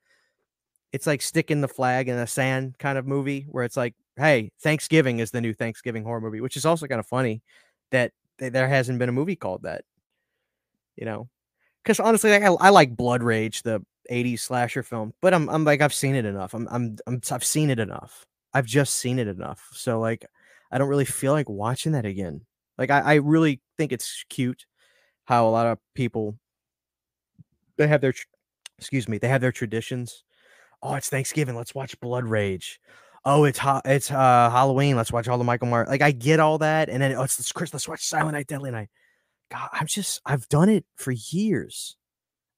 it's 0.92 1.06
like 1.06 1.22
sticking 1.22 1.60
the 1.60 1.68
flag 1.68 2.08
in 2.08 2.16
the 2.16 2.26
sand 2.26 2.76
kind 2.78 2.98
of 2.98 3.06
movie 3.06 3.46
where 3.50 3.64
it's 3.64 3.76
like, 3.76 3.94
hey, 4.16 4.50
Thanksgiving 4.60 5.18
is 5.20 5.30
the 5.30 5.40
new 5.40 5.52
Thanksgiving 5.54 6.04
horror 6.04 6.20
movie, 6.20 6.40
which 6.40 6.56
is 6.56 6.66
also 6.66 6.86
kind 6.86 6.98
of 7.00 7.06
funny 7.06 7.42
that 7.90 8.12
th- 8.38 8.52
there 8.52 8.68
hasn't 8.68 8.98
been 8.98 9.08
a 9.08 9.12
movie 9.12 9.36
called 9.36 9.62
that. 9.62 9.84
You 10.96 11.04
know, 11.04 11.28
because 11.84 12.00
honestly, 12.00 12.30
like, 12.30 12.42
I, 12.42 12.48
I 12.54 12.70
like 12.70 12.96
Blood 12.96 13.22
Rage, 13.22 13.62
the 13.62 13.84
'80s 14.10 14.42
slasher 14.42 14.82
film, 14.82 15.14
but 15.22 15.34
I'm 15.34 15.48
I'm 15.50 15.64
like 15.64 15.80
I've 15.82 15.94
seen 15.94 16.14
it 16.16 16.24
enough. 16.24 16.54
I'm 16.54 16.68
I'm, 16.70 16.98
I'm 17.06 17.20
I've 17.32 17.44
seen 17.44 17.70
it 17.70 17.78
enough. 17.80 18.26
I've 18.54 18.66
just 18.66 18.94
seen 18.96 19.18
it 19.18 19.28
enough. 19.28 19.68
So 19.72 20.00
like 20.00 20.26
I 20.72 20.78
don't 20.78 20.88
really 20.88 21.04
feel 21.04 21.32
like 21.32 21.48
watching 21.48 21.92
that 21.92 22.06
again. 22.06 22.42
Like 22.78 22.90
I, 22.90 23.00
I 23.00 23.14
really 23.16 23.60
think 23.76 23.92
it's 23.92 24.24
cute 24.30 24.66
how 25.26 25.48
a 25.48 25.50
lot 25.50 25.66
of 25.66 25.78
people 25.94 26.38
they 27.76 27.86
have 27.88 28.00
their 28.00 28.14
excuse 28.78 29.08
me, 29.08 29.18
they 29.18 29.28
have 29.28 29.40
their 29.40 29.52
traditions. 29.52 30.24
Oh, 30.82 30.94
it's 30.94 31.08
Thanksgiving. 31.08 31.56
Let's 31.56 31.74
watch 31.74 31.98
Blood 32.00 32.24
Rage. 32.24 32.80
Oh, 33.24 33.44
it's 33.44 33.58
ha- 33.58 33.82
it's 33.84 34.10
uh, 34.10 34.50
Halloween. 34.50 34.96
Let's 34.96 35.12
watch 35.12 35.28
all 35.28 35.38
the 35.38 35.44
Michael 35.44 35.68
Myers. 35.68 35.88
Like 35.88 36.02
I 36.02 36.12
get 36.12 36.40
all 36.40 36.58
that, 36.58 36.88
and 36.88 37.02
then 37.02 37.12
oh, 37.12 37.22
it's, 37.22 37.38
it's 37.38 37.52
Chris. 37.52 37.72
Let's 37.72 37.88
watch 37.88 38.04
Silent 38.04 38.32
Night, 38.32 38.46
Deadly 38.46 38.70
Night. 38.70 38.88
God, 39.50 39.68
I'm 39.72 39.86
just 39.86 40.20
I've 40.24 40.48
done 40.48 40.68
it 40.68 40.84
for 40.96 41.12
years. 41.12 41.96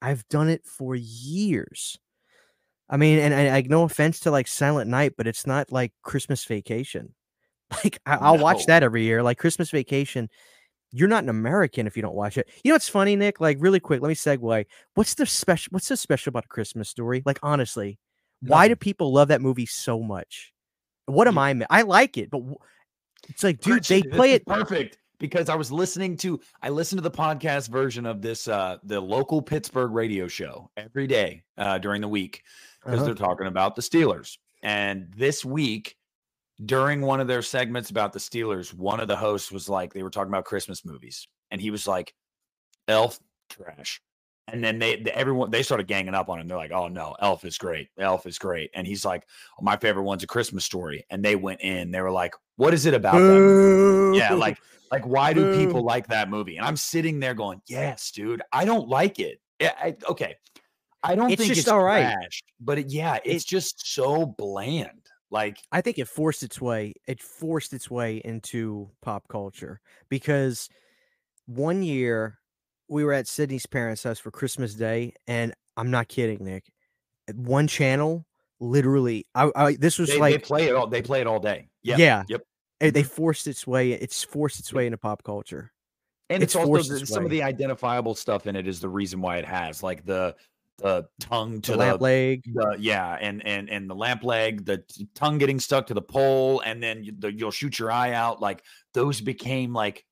I've 0.02 0.26
done 0.28 0.48
it 0.48 0.66
for 0.66 0.94
years. 0.94 1.98
I 2.88 2.96
mean, 2.96 3.18
and, 3.18 3.32
and 3.32 3.54
I 3.54 3.62
no 3.62 3.84
offense 3.84 4.20
to 4.20 4.30
like 4.30 4.48
Silent 4.48 4.90
Night, 4.90 5.14
but 5.16 5.26
it's 5.26 5.46
not 5.46 5.72
like 5.72 5.92
Christmas 6.02 6.44
Vacation. 6.44 7.14
Like 7.84 8.00
I, 8.04 8.32
will 8.32 8.38
no. 8.38 8.42
watch 8.42 8.66
that 8.66 8.82
every 8.82 9.04
year. 9.04 9.22
Like 9.22 9.38
Christmas 9.38 9.70
Vacation, 9.70 10.28
you're 10.90 11.06
not 11.06 11.22
an 11.22 11.28
American 11.28 11.86
if 11.86 11.96
you 11.96 12.02
don't 12.02 12.16
watch 12.16 12.36
it. 12.36 12.48
You 12.64 12.70
know 12.70 12.74
what's 12.74 12.88
funny, 12.88 13.14
Nick? 13.14 13.40
Like 13.40 13.58
really 13.60 13.78
quick, 13.78 14.02
let 14.02 14.08
me 14.08 14.16
segue. 14.16 14.64
What's 14.94 15.14
the 15.14 15.24
special? 15.24 15.70
What's 15.70 15.86
so 15.86 15.94
special 15.94 16.30
about 16.30 16.46
a 16.46 16.48
Christmas 16.48 16.88
story? 16.88 17.22
Like 17.24 17.38
honestly. 17.44 18.00
Why 18.42 18.68
do 18.68 18.76
people 18.76 19.12
love 19.12 19.28
that 19.28 19.40
movie 19.40 19.66
so 19.66 20.00
much? 20.00 20.52
What 21.06 21.28
am 21.28 21.38
I? 21.38 21.60
I 21.68 21.82
like 21.82 22.16
it, 22.16 22.30
but 22.30 22.42
it's 23.28 23.44
like, 23.44 23.60
dude, 23.60 23.84
they 23.84 24.02
play 24.02 24.32
it 24.32 24.46
perfect 24.46 24.98
because 25.18 25.48
I 25.48 25.54
was 25.54 25.70
listening 25.70 26.16
to 26.18 26.40
I 26.62 26.70
listened 26.70 26.98
to 26.98 27.02
the 27.02 27.10
podcast 27.10 27.68
version 27.68 28.06
of 28.06 28.22
this 28.22 28.48
uh 28.48 28.78
the 28.84 29.00
local 29.00 29.42
Pittsburgh 29.42 29.92
radio 29.92 30.28
show 30.28 30.70
every 30.76 31.06
day 31.06 31.42
uh 31.58 31.78
during 31.78 32.00
the 32.00 32.08
week 32.08 32.42
because 32.82 32.98
uh-huh. 32.98 33.06
they're 33.06 33.14
talking 33.14 33.46
about 33.46 33.76
the 33.76 33.82
Steelers. 33.82 34.38
And 34.62 35.12
this 35.16 35.44
week 35.44 35.96
during 36.64 37.00
one 37.00 37.20
of 37.20 37.26
their 37.26 37.42
segments 37.42 37.90
about 37.90 38.12
the 38.12 38.18
Steelers, 38.18 38.74
one 38.74 39.00
of 39.00 39.08
the 39.08 39.16
hosts 39.16 39.50
was 39.50 39.68
like, 39.68 39.92
they 39.94 40.02
were 40.02 40.10
talking 40.10 40.30
about 40.30 40.44
Christmas 40.44 40.84
movies, 40.84 41.26
and 41.50 41.60
he 41.60 41.70
was 41.70 41.86
like, 41.86 42.14
Elf 42.88 43.18
trash. 43.48 44.00
And 44.52 44.62
then 44.62 44.78
they, 44.78 44.96
they, 44.96 45.10
everyone 45.12 45.50
they 45.50 45.62
started 45.62 45.86
ganging 45.86 46.14
up 46.14 46.28
on 46.28 46.40
him. 46.40 46.48
They're 46.48 46.56
like, 46.56 46.72
"Oh 46.72 46.88
no, 46.88 47.16
Elf 47.20 47.44
is 47.44 47.58
great. 47.58 47.88
Elf 47.98 48.26
is 48.26 48.38
great." 48.38 48.70
And 48.74 48.86
he's 48.86 49.04
like, 49.04 49.26
oh, 49.58 49.62
"My 49.62 49.76
favorite 49.76 50.04
one's 50.04 50.22
a 50.22 50.26
Christmas 50.26 50.64
Story." 50.64 51.04
And 51.10 51.24
they 51.24 51.36
went 51.36 51.60
in. 51.60 51.90
They 51.90 52.00
were 52.00 52.10
like, 52.10 52.34
"What 52.56 52.74
is 52.74 52.86
it 52.86 52.94
about 52.94 53.18
that?" 53.18 54.12
Yeah, 54.14 54.34
like 54.34 54.58
like 54.90 55.06
why 55.06 55.32
do 55.32 55.54
people 55.54 55.82
like 55.82 56.08
that 56.08 56.28
movie? 56.28 56.56
And 56.56 56.66
I'm 56.66 56.76
sitting 56.76 57.20
there 57.20 57.34
going, 57.34 57.62
"Yes, 57.66 58.10
dude. 58.10 58.42
I 58.52 58.64
don't 58.64 58.88
like 58.88 59.18
it." 59.18 59.40
Yeah, 59.60 59.72
I, 59.78 59.96
okay. 60.08 60.36
I 61.02 61.14
don't 61.14 61.30
it's 61.30 61.40
think 61.40 61.48
just 61.48 61.60
it's 61.60 61.68
all 61.68 61.82
right. 61.82 62.12
Trash, 62.12 62.42
but 62.60 62.78
it, 62.78 62.90
yeah, 62.90 63.18
it's 63.24 63.44
it, 63.44 63.48
just 63.48 63.94
so 63.94 64.26
bland. 64.26 65.06
Like 65.30 65.58
I 65.70 65.80
think 65.80 65.98
it 65.98 66.08
forced 66.08 66.42
its 66.42 66.60
way. 66.60 66.94
It 67.06 67.22
forced 67.22 67.72
its 67.72 67.90
way 67.90 68.20
into 68.24 68.90
pop 69.00 69.28
culture 69.28 69.80
because 70.08 70.68
one 71.46 71.82
year 71.82 72.39
we 72.90 73.04
were 73.04 73.12
at 73.12 73.28
Sydney's 73.28 73.66
parents' 73.66 74.02
house 74.02 74.18
for 74.18 74.30
Christmas 74.30 74.74
Day, 74.74 75.14
and 75.26 75.54
I'm 75.76 75.90
not 75.90 76.08
kidding, 76.08 76.44
Nick. 76.44 76.70
One 77.34 77.68
channel, 77.68 78.26
literally, 78.58 79.24
I, 79.34 79.50
I 79.54 79.76
this 79.76 79.98
was 79.98 80.10
they, 80.10 80.18
like 80.18 80.34
they 80.34 80.38
play 80.38 80.66
it 80.66 80.74
all. 80.74 80.88
They 80.88 81.00
play 81.00 81.20
it 81.20 81.26
all 81.26 81.38
day. 81.38 81.68
Yep. 81.84 81.98
Yeah. 81.98 82.24
Yep. 82.28 82.42
They 82.80 82.90
mm-hmm. 82.90 83.02
forced 83.02 83.46
its 83.46 83.66
way. 83.66 83.92
It's 83.92 84.24
forced 84.24 84.58
its 84.58 84.72
way 84.72 84.86
into 84.86 84.98
pop 84.98 85.22
culture. 85.22 85.70
And 86.28 86.42
it's, 86.42 86.54
it's 86.54 86.64
also 86.64 86.98
the, 86.98 87.06
some 87.06 87.24
of 87.24 87.30
the 87.30 87.42
identifiable 87.42 88.14
stuff 88.14 88.46
in 88.46 88.56
it 88.56 88.66
is 88.66 88.80
the 88.80 88.88
reason 88.88 89.20
why 89.20 89.38
it 89.38 89.44
has 89.44 89.82
like 89.82 90.04
the 90.04 90.34
the 90.78 91.06
tongue 91.20 91.60
to 91.62 91.72
the 91.72 91.78
lamp 91.78 92.00
leg. 92.00 92.42
The, 92.52 92.76
yeah, 92.78 93.16
and 93.20 93.46
and 93.46 93.68
and 93.68 93.88
the 93.88 93.94
lamp 93.94 94.24
leg, 94.24 94.64
the 94.64 94.82
tongue 95.14 95.38
getting 95.38 95.60
stuck 95.60 95.86
to 95.88 95.94
the 95.94 96.02
pole, 96.02 96.60
and 96.64 96.82
then 96.82 97.04
you, 97.04 97.12
the, 97.18 97.32
you'll 97.32 97.50
shoot 97.50 97.78
your 97.78 97.92
eye 97.92 98.12
out. 98.12 98.40
Like 98.40 98.64
those 98.94 99.20
became 99.20 99.72
like 99.72 100.04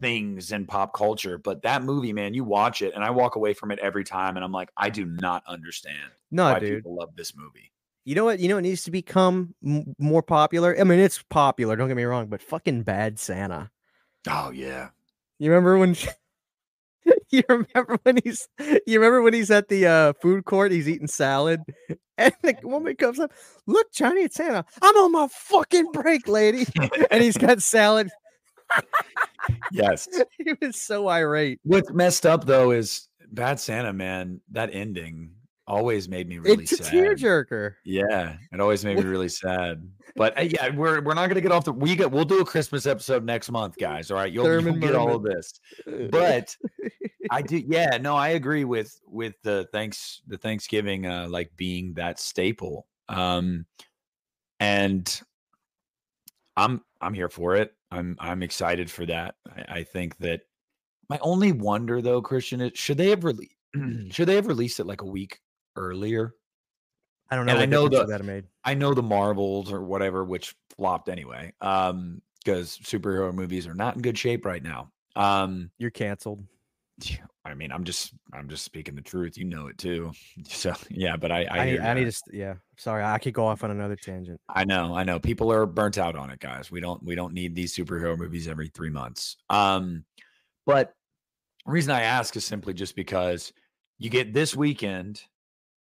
things 0.00 0.52
in 0.52 0.66
pop 0.66 0.94
culture. 0.94 1.38
But 1.38 1.62
that 1.62 1.82
movie, 1.82 2.12
man, 2.12 2.34
you 2.34 2.44
watch 2.44 2.82
it, 2.82 2.94
and 2.94 3.04
I 3.04 3.10
walk 3.10 3.36
away 3.36 3.54
from 3.54 3.70
it 3.70 3.78
every 3.78 4.04
time, 4.04 4.36
and 4.36 4.44
I'm 4.44 4.52
like, 4.52 4.70
I 4.76 4.90
do 4.90 5.04
not 5.04 5.42
understand 5.46 6.10
no, 6.30 6.44
why 6.44 6.58
dude. 6.58 6.78
people 6.78 6.96
love 6.96 7.14
this 7.16 7.36
movie. 7.36 7.72
You 8.04 8.14
know 8.14 8.24
what? 8.24 8.40
You 8.40 8.48
know 8.48 8.58
it 8.58 8.62
needs 8.62 8.84
to 8.84 8.90
become 8.90 9.54
m- 9.64 9.94
more 9.98 10.22
popular. 10.22 10.78
I 10.78 10.84
mean, 10.84 10.98
it's 10.98 11.22
popular. 11.22 11.76
Don't 11.76 11.88
get 11.88 11.96
me 11.96 12.04
wrong, 12.04 12.26
but 12.26 12.42
fucking 12.42 12.82
Bad 12.82 13.18
Santa. 13.18 13.70
Oh 14.28 14.50
yeah. 14.50 14.88
You 15.38 15.50
remember 15.50 15.78
when? 15.78 15.96
you 17.30 17.42
remember 17.48 17.98
when 18.02 18.18
he's 18.24 18.48
you 18.86 19.00
remember 19.00 19.22
when 19.22 19.34
he's 19.34 19.50
at 19.50 19.68
the 19.68 19.86
uh, 19.86 20.12
food 20.14 20.44
court, 20.44 20.72
he's 20.72 20.88
eating 20.88 21.06
salad, 21.06 21.60
and 22.18 22.34
the 22.42 22.56
woman 22.62 22.96
comes 22.96 23.18
up, 23.18 23.32
look, 23.66 23.92
Johnny, 23.92 24.22
it's 24.22 24.36
Santa. 24.36 24.64
I'm 24.82 24.96
on 24.96 25.12
my 25.12 25.28
fucking 25.30 25.92
break, 25.92 26.28
lady. 26.28 26.66
and 27.10 27.22
he's 27.22 27.36
got 27.36 27.62
salad. 27.62 28.10
Yes. 29.72 30.08
he 30.38 30.54
was 30.60 30.80
so 30.80 31.08
irate. 31.08 31.60
What's 31.62 31.90
messed 31.92 32.26
up 32.26 32.44
though 32.44 32.70
is 32.70 33.08
Bad 33.32 33.60
Santa, 33.60 33.92
man, 33.92 34.40
that 34.50 34.70
ending 34.72 35.30
always 35.70 36.08
made 36.08 36.28
me 36.28 36.38
really 36.38 36.64
it's 36.64 36.76
sad. 36.76 36.92
a 36.92 36.96
tearjerker. 36.96 37.74
Yeah, 37.84 38.36
it 38.52 38.60
always 38.60 38.84
made 38.84 38.96
me 38.96 39.04
really 39.04 39.28
sad. 39.28 39.88
But 40.16 40.36
uh, 40.38 40.42
yeah, 40.42 40.74
we're 40.74 41.00
we're 41.00 41.14
not 41.14 41.28
gonna 41.28 41.40
get 41.40 41.52
off 41.52 41.64
the 41.64 41.72
we 41.72 41.94
get 41.94 42.10
we'll 42.10 42.24
do 42.24 42.40
a 42.40 42.44
Christmas 42.44 42.86
episode 42.86 43.24
next 43.24 43.50
month, 43.50 43.76
guys. 43.78 44.10
All 44.10 44.16
right, 44.16 44.32
you'll, 44.32 44.60
you'll 44.60 44.74
get 44.74 44.94
all 44.94 45.14
of 45.14 45.22
this. 45.22 45.60
But 46.10 46.56
I 47.30 47.42
do, 47.42 47.62
yeah, 47.66 47.96
no, 47.98 48.16
I 48.16 48.30
agree 48.30 48.64
with 48.64 49.00
with 49.06 49.34
the 49.42 49.68
thanks 49.72 50.22
the 50.26 50.36
Thanksgiving 50.36 51.06
uh 51.06 51.28
like 51.30 51.52
being 51.56 51.94
that 51.94 52.18
staple. 52.18 52.86
Um, 53.08 53.66
and 54.58 55.20
I'm 56.56 56.82
I'm 57.00 57.14
here 57.14 57.28
for 57.28 57.56
it. 57.56 57.74
I'm 57.90 58.16
I'm 58.18 58.42
excited 58.42 58.90
for 58.90 59.06
that. 59.06 59.34
I, 59.48 59.78
I 59.78 59.82
think 59.82 60.16
that 60.18 60.42
my 61.08 61.18
only 61.22 61.52
wonder 61.52 62.00
though, 62.00 62.22
Christian, 62.22 62.60
is 62.60 62.72
should 62.78 62.98
they 62.98 63.10
have 63.10 63.24
released 63.24 63.54
should 64.10 64.28
they 64.28 64.36
have 64.36 64.46
released 64.46 64.80
it 64.80 64.86
like 64.86 65.02
a 65.02 65.06
week 65.06 65.40
earlier. 65.76 66.34
I 67.30 67.36
don't 67.36 67.46
know. 67.46 67.56
I 67.56 67.66
know 67.66 67.88
the 67.88 68.04
that 68.06 68.24
made. 68.24 68.46
I 68.64 68.74
know 68.74 68.92
the 68.92 69.02
Marvels 69.02 69.72
or 69.72 69.82
whatever, 69.82 70.24
which 70.24 70.54
flopped 70.76 71.08
anyway. 71.08 71.52
Um, 71.60 72.22
because 72.44 72.78
superhero 72.78 73.32
movies 73.32 73.66
are 73.66 73.74
not 73.74 73.96
in 73.96 74.02
good 74.02 74.18
shape 74.18 74.44
right 74.44 74.62
now. 74.62 74.90
Um, 75.16 75.70
you're 75.78 75.90
canceled. 75.90 76.42
I 77.44 77.54
mean, 77.54 77.72
I'm 77.72 77.84
just 77.84 78.12
I'm 78.32 78.48
just 78.48 78.64
speaking 78.64 78.94
the 78.94 79.02
truth. 79.02 79.38
You 79.38 79.44
know 79.44 79.66
it 79.66 79.78
too. 79.78 80.12
So 80.44 80.74
yeah, 80.90 81.16
but 81.16 81.32
I 81.32 81.44
I, 81.44 81.58
I, 81.58 81.90
I 81.90 81.94
need 81.94 82.10
to 82.10 82.22
yeah. 82.32 82.54
Sorry, 82.76 83.02
I 83.02 83.18
could 83.18 83.34
go 83.34 83.46
off 83.46 83.64
on 83.64 83.70
another 83.70 83.96
tangent. 83.96 84.40
I 84.48 84.64
know, 84.64 84.94
I 84.94 85.04
know. 85.04 85.18
People 85.18 85.52
are 85.52 85.66
burnt 85.66 85.98
out 85.98 86.16
on 86.16 86.30
it, 86.30 86.40
guys. 86.40 86.70
We 86.70 86.80
don't 86.80 87.02
we 87.02 87.14
don't 87.14 87.32
need 87.32 87.54
these 87.54 87.74
superhero 87.74 88.16
movies 88.16 88.48
every 88.48 88.68
three 88.68 88.90
months. 88.90 89.36
Um, 89.48 90.04
but 90.66 90.94
reason 91.66 91.92
I 91.92 92.02
ask 92.02 92.36
is 92.36 92.44
simply 92.44 92.74
just 92.74 92.94
because 92.94 93.52
you 93.98 94.10
get 94.10 94.32
this 94.32 94.54
weekend 94.54 95.22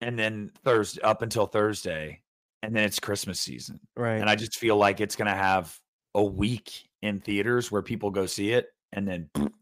and 0.01 0.17
then 0.17 0.51
Thursday 0.63 1.01
up 1.01 1.21
until 1.21 1.45
Thursday, 1.45 2.21
and 2.63 2.75
then 2.75 2.83
it's 2.83 2.99
Christmas 2.99 3.39
season. 3.39 3.79
Right. 3.95 4.19
And 4.19 4.29
I 4.29 4.35
just 4.35 4.57
feel 4.57 4.77
like 4.77 5.01
it's 5.01 5.15
going 5.15 5.27
to 5.27 5.37
have 5.37 5.75
a 6.15 6.23
week 6.23 6.89
in 7.01 7.19
theaters 7.19 7.71
where 7.71 7.81
people 7.81 8.11
go 8.11 8.25
see 8.25 8.51
it, 8.51 8.67
and 8.93 9.07
then. 9.07 9.29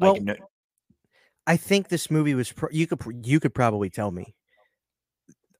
Well, 0.00 0.14
like, 0.14 0.22
no- 0.22 0.34
I 1.46 1.56
think 1.56 1.88
this 1.88 2.10
movie 2.10 2.34
was. 2.34 2.52
Pro- 2.52 2.68
you 2.70 2.86
could 2.86 3.26
you 3.26 3.40
could 3.40 3.54
probably 3.54 3.90
tell 3.90 4.10
me. 4.10 4.34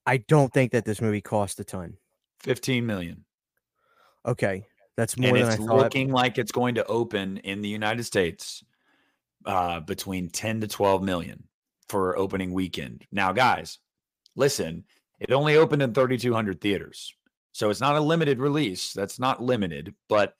I 0.07 0.19
don't 0.19 0.53
think 0.53 0.73
that 0.73 0.85
this 0.85 1.01
movie 1.01 1.21
cost 1.21 1.61
a 1.61 1.65
ton. 1.65 1.97
Fifteen 2.41 2.87
million. 2.87 3.25
Okay, 4.27 4.67
that's 4.97 5.17
more 5.17 5.29
and 5.29 5.37
than 5.39 5.53
it's 5.53 5.61
I 5.61 5.67
thought. 5.67 5.77
looking 5.77 6.11
like 6.13 6.39
it's 6.39 6.53
going 6.53 6.75
to 6.77 6.87
open 6.87 7.39
in 7.39 7.63
the 7.63 7.69
United 7.69 8.05
States 8.05 8.63
uh, 9.47 9.81
between 9.81 10.29
ten 10.29 10.61
to 10.61 10.69
twelve 10.69 11.03
million 11.03 11.45
for 11.89 12.17
opening 12.17 12.53
weekend. 12.53 13.05
Now, 13.11 13.33
guys, 13.33 13.79
listen, 14.37 14.85
it 15.19 15.33
only 15.33 15.57
opened 15.57 15.83
in 15.83 15.93
3,200 15.93 16.61
theaters. 16.61 17.13
So 17.53 17.69
it's 17.69 17.81
not 17.81 17.97
a 17.97 18.01
limited 18.01 18.39
release. 18.39 18.93
That's 18.93 19.19
not 19.19 19.43
limited. 19.43 19.95
But 20.09 20.35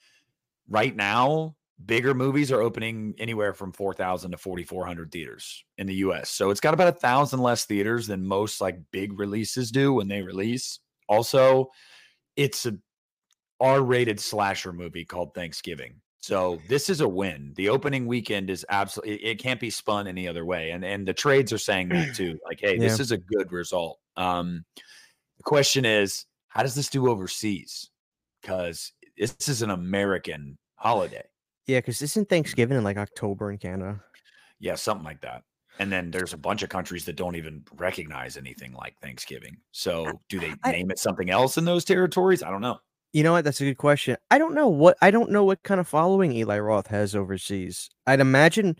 right 0.69 0.95
now, 0.95 1.55
bigger 1.85 2.13
movies 2.13 2.51
are 2.51 2.61
opening 2.61 3.13
anywhere 3.17 3.53
from 3.53 3.71
4,000 3.71 4.31
to 4.31 4.37
4,400 4.37 5.11
theaters 5.11 5.63
in 5.77 5.87
the 5.87 5.95
US. 5.95 6.29
So 6.29 6.49
it's 6.49 6.59
got 6.59 6.73
about 6.73 6.87
a 6.87 6.93
thousand 6.93 7.41
less 7.41 7.65
theaters 7.65 8.07
than 8.07 8.25
most 8.25 8.61
like 8.61 8.79
big 8.91 9.19
releases 9.19 9.71
do 9.71 9.93
when 9.93 10.07
they 10.07 10.21
release. 10.21 10.79
Also, 11.07 11.69
it's 12.35 12.65
a 12.65 12.77
R 13.59 13.81
rated 13.81 14.19
slasher 14.19 14.73
movie 14.73 15.05
called 15.05 15.33
Thanksgiving. 15.33 15.95
So 16.19 16.59
this 16.67 16.89
is 16.89 17.01
a 17.01 17.07
win. 17.07 17.53
The 17.55 17.69
opening 17.69 18.05
weekend 18.05 18.49
is 18.49 18.65
absolutely 18.69 19.23
it 19.23 19.39
can't 19.39 19.59
be 19.59 19.69
spun 19.69 20.07
any 20.07 20.27
other 20.27 20.45
way. 20.45 20.71
And 20.71 20.85
and 20.85 21.07
the 21.07 21.13
trades 21.13 21.51
are 21.51 21.57
saying 21.57 21.89
that 21.89 22.15
too. 22.15 22.37
Like, 22.45 22.59
hey, 22.61 22.73
yeah. 22.73 22.79
this 22.79 22.99
is 22.99 23.11
a 23.11 23.17
good 23.17 23.51
result. 23.51 23.99
Um 24.17 24.63
the 25.37 25.43
question 25.43 25.85
is, 25.85 26.25
how 26.49 26.61
does 26.61 26.75
this 26.75 26.89
do 26.89 27.09
overseas? 27.09 27.89
Because 28.41 28.93
this 29.17 29.49
is 29.49 29.61
an 29.63 29.71
American 29.71 30.57
holiday. 30.75 31.23
Yeah, 31.67 31.79
because 31.79 31.99
this 31.99 32.11
isn't 32.11 32.29
Thanksgiving 32.29 32.77
in 32.77 32.83
like 32.83 32.97
October 32.97 33.51
in 33.51 33.57
Canada? 33.57 34.01
Yeah, 34.59 34.75
something 34.75 35.05
like 35.05 35.21
that. 35.21 35.43
And 35.79 35.91
then 35.91 36.11
there's 36.11 36.33
a 36.33 36.37
bunch 36.37 36.63
of 36.63 36.69
countries 36.69 37.05
that 37.05 37.15
don't 37.15 37.35
even 37.35 37.63
recognize 37.75 38.37
anything 38.37 38.73
like 38.73 38.95
Thanksgiving. 39.01 39.57
So 39.71 40.11
do 40.29 40.39
they 40.39 40.53
I- 40.63 40.71
name 40.71 40.91
it 40.91 40.99
something 40.99 41.29
else 41.29 41.57
in 41.57 41.65
those 41.65 41.85
territories? 41.85 42.43
I 42.43 42.49
don't 42.49 42.61
know. 42.61 42.79
You 43.13 43.23
know 43.23 43.33
what? 43.33 43.43
That's 43.43 43.59
a 43.59 43.65
good 43.65 43.77
question. 43.77 44.15
I 44.29 44.37
don't 44.37 44.53
know 44.55 44.69
what 44.69 44.97
I 45.01 45.11
don't 45.11 45.31
know 45.31 45.43
what 45.43 45.63
kind 45.63 45.79
of 45.81 45.87
following 45.87 46.31
Eli 46.31 46.59
Roth 46.59 46.87
has 46.87 47.13
overseas. 47.13 47.89
I'd 48.07 48.21
imagine 48.21 48.77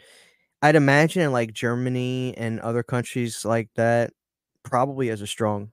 I'd 0.62 0.76
imagine 0.76 1.22
in 1.22 1.32
like 1.34 1.52
Germany 1.52 2.34
and 2.38 2.60
other 2.62 2.82
countries 2.84 3.44
like 3.44 3.70
that 3.76 4.14
probably 4.64 5.08
has 5.10 5.22
a 5.22 5.28
strong 5.28 5.72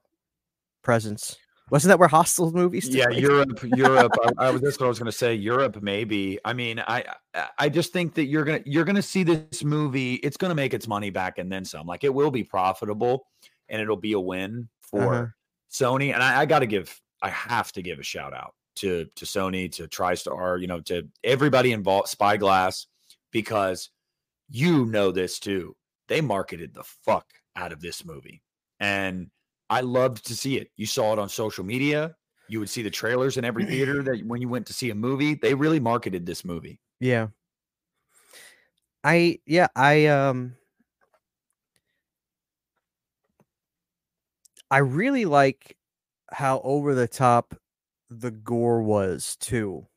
presence. 0.83 1.37
Wasn't 1.71 1.89
that 1.89 1.99
where 1.99 2.07
Hostel 2.09 2.51
movies? 2.51 2.87
Yeah? 2.89 3.09
Europe, 3.09 3.59
Europe. 3.75 4.13
I, 4.37 4.47
I 4.47 4.51
was 4.51 4.61
that's 4.61 4.79
what 4.79 4.85
I 4.87 4.89
was 4.89 4.99
going 4.99 5.11
to 5.11 5.17
say. 5.17 5.33
Europe, 5.35 5.81
maybe. 5.81 6.39
I 6.45 6.53
mean, 6.53 6.79
I, 6.79 7.03
I- 7.33 7.47
I 7.57 7.69
just 7.69 7.93
think 7.93 8.15
that 8.15 8.25
you're 8.25 8.43
gonna 8.43 8.61
you're 8.65 8.83
gonna 8.85 9.01
see 9.01 9.23
this 9.23 9.63
movie. 9.63 10.15
It's 10.15 10.35
gonna 10.37 10.55
make 10.55 10.73
its 10.73 10.87
money 10.87 11.09
back 11.11 11.37
and 11.37 11.51
then 11.51 11.63
some. 11.63 11.85
Like 11.87 12.03
it 12.03 12.13
will 12.13 12.31
be 12.31 12.43
profitable, 12.43 13.27
and 13.69 13.81
it'll 13.81 13.95
be 13.97 14.13
a 14.13 14.19
win 14.19 14.67
for 14.81 15.13
Uh-huh. 15.13 15.25
Sony. 15.71 16.13
And 16.13 16.23
I, 16.23 16.41
I 16.41 16.45
got 16.45 16.59
to 16.59 16.65
give, 16.65 16.99
I 17.21 17.29
have 17.29 17.71
to 17.73 17.81
give 17.83 17.99
a 17.99 18.03
shout 18.03 18.33
out 18.33 18.55
to 18.77 19.05
to 19.15 19.25
Sony, 19.25 19.71
to 19.75 19.87
TriStar, 19.87 20.59
you 20.59 20.67
know, 20.67 20.79
to 20.81 21.07
everybody 21.23 21.71
involved, 21.71 22.07
Spyglass, 22.07 22.87
because 23.31 23.89
you 24.49 24.85
know 24.87 25.11
this 25.11 25.37
too. 25.39 25.75
They 26.07 26.21
marketed 26.21 26.73
the 26.73 26.83
fuck 27.05 27.27
out 27.55 27.71
of 27.71 27.79
this 27.81 28.03
movie, 28.03 28.41
and 28.79 29.29
I 29.69 29.81
loved 29.81 30.25
to 30.27 30.35
see 30.35 30.57
it. 30.57 30.71
You 30.75 30.85
saw 30.85 31.13
it 31.13 31.19
on 31.19 31.29
social 31.29 31.63
media. 31.63 32.15
You 32.47 32.59
would 32.59 32.69
see 32.69 32.81
the 32.81 32.89
trailers 32.89 33.37
in 33.37 33.45
every 33.45 33.65
theater 33.65 34.01
that 34.03 34.25
when 34.25 34.41
you 34.41 34.49
went 34.49 34.65
to 34.67 34.73
see 34.73 34.89
a 34.89 34.95
movie, 34.95 35.35
they 35.35 35.53
really 35.53 35.79
marketed 35.79 36.25
this 36.25 36.43
movie. 36.43 36.79
Yeah. 36.99 37.27
I 39.03 39.39
yeah, 39.45 39.67
I 39.75 40.07
um 40.07 40.55
I 44.69 44.79
really 44.79 45.25
like 45.25 45.77
how 46.31 46.59
over 46.63 46.93
the 46.93 47.07
top 47.07 47.55
the 48.09 48.31
gore 48.31 48.81
was 48.81 49.37
too. 49.39 49.87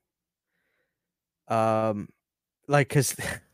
Um 1.48 2.08
like 2.68 2.88
cuz 2.90 3.16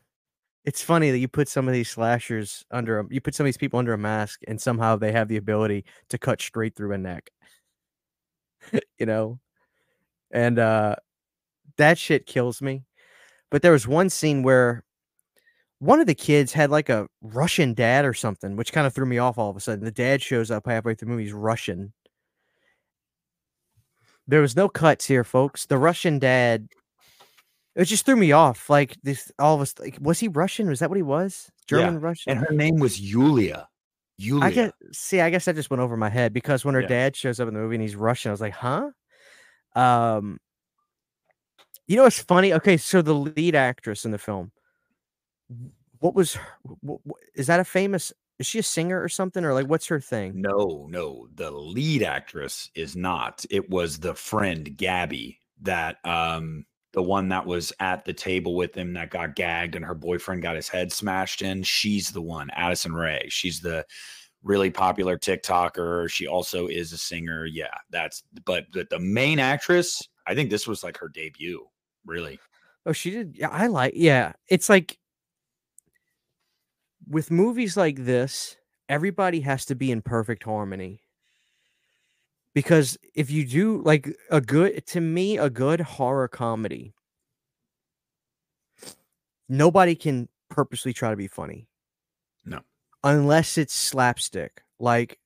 it's 0.69 0.83
funny 0.83 1.09
that 1.09 1.17
you 1.17 1.27
put 1.27 1.47
some 1.49 1.67
of 1.67 1.73
these 1.73 1.89
slashers 1.89 2.63
under 2.69 2.99
a, 2.99 3.05
you 3.09 3.19
put 3.19 3.33
some 3.33 3.43
of 3.43 3.47
these 3.47 3.57
people 3.57 3.79
under 3.79 3.93
a 3.93 3.97
mask 3.97 4.41
and 4.47 4.61
somehow 4.61 4.95
they 4.95 5.11
have 5.11 5.27
the 5.27 5.37
ability 5.37 5.83
to 6.09 6.19
cut 6.19 6.39
straight 6.39 6.75
through 6.75 6.93
a 6.93 6.97
neck. 6.99 7.31
you 8.99 9.07
know? 9.07 9.39
And 10.29 10.59
uh 10.59 10.97
that 11.77 11.97
shit 11.97 12.27
kills 12.27 12.61
me. 12.61 12.83
But 13.49 13.63
there 13.63 13.71
was 13.71 13.87
one 13.87 14.11
scene 14.11 14.43
where 14.43 14.83
one 15.79 15.99
of 15.99 16.05
the 16.05 16.13
kids 16.13 16.53
had 16.53 16.69
like 16.69 16.89
a 16.89 17.07
Russian 17.19 17.73
dad 17.73 18.05
or 18.05 18.13
something, 18.13 18.55
which 18.55 18.71
kind 18.71 18.85
of 18.85 18.93
threw 18.93 19.07
me 19.07 19.17
off 19.17 19.39
all 19.39 19.49
of 19.49 19.57
a 19.57 19.59
sudden. 19.59 19.83
The 19.83 19.91
dad 19.91 20.21
shows 20.21 20.51
up 20.51 20.67
halfway 20.67 20.93
through 20.93 21.07
the 21.07 21.11
movie, 21.13 21.23
he's 21.23 21.33
Russian. 21.33 21.93
There 24.27 24.41
was 24.41 24.55
no 24.55 24.69
cuts 24.69 25.05
here, 25.05 25.23
folks. 25.23 25.65
The 25.65 25.79
Russian 25.79 26.19
dad, 26.19 26.67
it 27.79 27.85
just 27.85 28.05
threw 28.05 28.15
me 28.15 28.31
off. 28.31 28.69
Like 28.69 28.97
this, 29.03 29.31
all 29.39 29.55
of 29.55 29.61
us, 29.61 29.73
like, 29.79 29.97
was 30.01 30.19
he 30.19 30.27
Russian? 30.27 30.67
Was 30.67 30.79
that 30.79 30.89
what 30.89 30.97
he 30.97 31.03
was? 31.03 31.49
Yeah, 31.71 31.77
German, 31.77 31.99
Russian? 32.01 32.31
And 32.31 32.39
her 32.39 32.53
name 32.53 32.75
was 32.75 32.99
Yulia. 32.99 33.67
Yulia. 34.17 34.45
I 34.45 34.51
guess, 34.51 34.71
see, 34.91 35.21
I 35.21 35.29
guess 35.29 35.45
that 35.45 35.55
just 35.55 35.69
went 35.69 35.79
over 35.81 35.95
my 35.95 36.09
head 36.09 36.33
because 36.33 36.65
when 36.65 36.75
her 36.75 36.81
Yeah. 36.81 36.87
dad 36.87 37.15
shows 37.15 37.39
up 37.39 37.47
in 37.47 37.53
the 37.53 37.59
movie 37.59 37.75
and 37.75 37.81
he's 37.81 37.95
Russian, 37.95 38.29
I 38.29 38.33
was 38.33 38.41
like, 38.41 38.53
huh? 38.53 38.89
Um, 39.75 40.39
you 41.87 41.95
know 41.95 42.03
what's 42.03 42.19
funny? 42.19 42.53
Okay, 42.53 42.75
so 42.75 43.01
the 43.01 43.13
lead 43.13 43.55
actress 43.55 44.03
in 44.03 44.11
the 44.11 44.17
film, 44.17 44.51
what 45.99 46.15
was 46.15 46.33
her, 46.33 46.57
wh- 46.85 46.95
wh- 47.07 47.17
is 47.33 47.47
that 47.47 47.59
a 47.59 47.65
famous? 47.65 48.11
Is 48.39 48.45
she 48.47 48.59
a 48.59 48.63
singer 48.63 49.01
or 49.01 49.09
something, 49.09 49.43
or 49.43 49.53
like 49.53 49.67
what's 49.67 49.87
her 49.87 49.99
thing? 49.99 50.41
No, 50.41 50.87
no, 50.89 51.27
the 51.33 51.51
lead 51.51 52.03
actress 52.03 52.69
is 52.75 52.95
not. 52.95 53.45
It 53.49 53.69
was 53.69 53.99
the 53.99 54.13
friend 54.13 54.77
Gabby 54.77 55.39
that 55.61 55.97
um 56.05 56.65
the 56.93 57.03
one 57.03 57.29
that 57.29 57.45
was 57.45 57.71
at 57.79 58.03
the 58.05 58.13
table 58.13 58.55
with 58.55 58.75
him 58.75 58.93
that 58.93 59.11
got 59.11 59.35
gagged 59.35 59.75
and 59.75 59.85
her 59.85 59.93
boyfriend 59.93 60.41
got 60.41 60.55
his 60.55 60.67
head 60.67 60.91
smashed 60.91 61.41
in. 61.41 61.63
She's 61.63 62.11
the 62.11 62.21
one, 62.21 62.49
Addison 62.51 62.93
Rae. 62.93 63.27
She's 63.29 63.59
the 63.59 63.85
really 64.43 64.69
popular 64.69 65.17
TikToker. 65.17 66.09
She 66.09 66.27
also 66.27 66.67
is 66.67 66.91
a 66.93 66.97
singer. 66.97 67.45
Yeah, 67.45 67.75
that's 67.89 68.23
but 68.45 68.65
the, 68.73 68.87
the 68.89 68.99
main 68.99 69.39
actress, 69.39 70.07
I 70.25 70.33
think 70.33 70.49
this 70.49 70.67
was 70.67 70.83
like 70.83 70.97
her 70.97 71.09
debut, 71.09 71.65
really. 72.05 72.39
Oh, 72.85 72.93
she 72.93 73.11
did. 73.11 73.37
Yeah, 73.37 73.49
I 73.49 73.67
like. 73.67 73.93
Yeah, 73.95 74.33
it's 74.47 74.69
like 74.69 74.97
with 77.07 77.29
movies 77.29 77.75
like 77.77 78.05
this, 78.05 78.55
everybody 78.87 79.41
has 79.41 79.65
to 79.65 79.75
be 79.75 79.91
in 79.91 80.01
perfect 80.01 80.43
harmony. 80.43 81.01
Because 82.53 82.97
if 83.15 83.29
you 83.29 83.45
do 83.45 83.81
like 83.83 84.09
a 84.31 84.41
good, 84.41 84.85
to 84.87 85.01
me, 85.01 85.37
a 85.37 85.49
good 85.49 85.81
horror 85.81 86.27
comedy, 86.27 86.93
nobody 89.47 89.95
can 89.95 90.27
purposely 90.49 90.93
try 90.93 91.11
to 91.11 91.15
be 91.15 91.27
funny. 91.27 91.67
No. 92.45 92.61
Unless 93.03 93.57
it's 93.57 93.73
slapstick, 93.73 94.63
like 94.79 95.19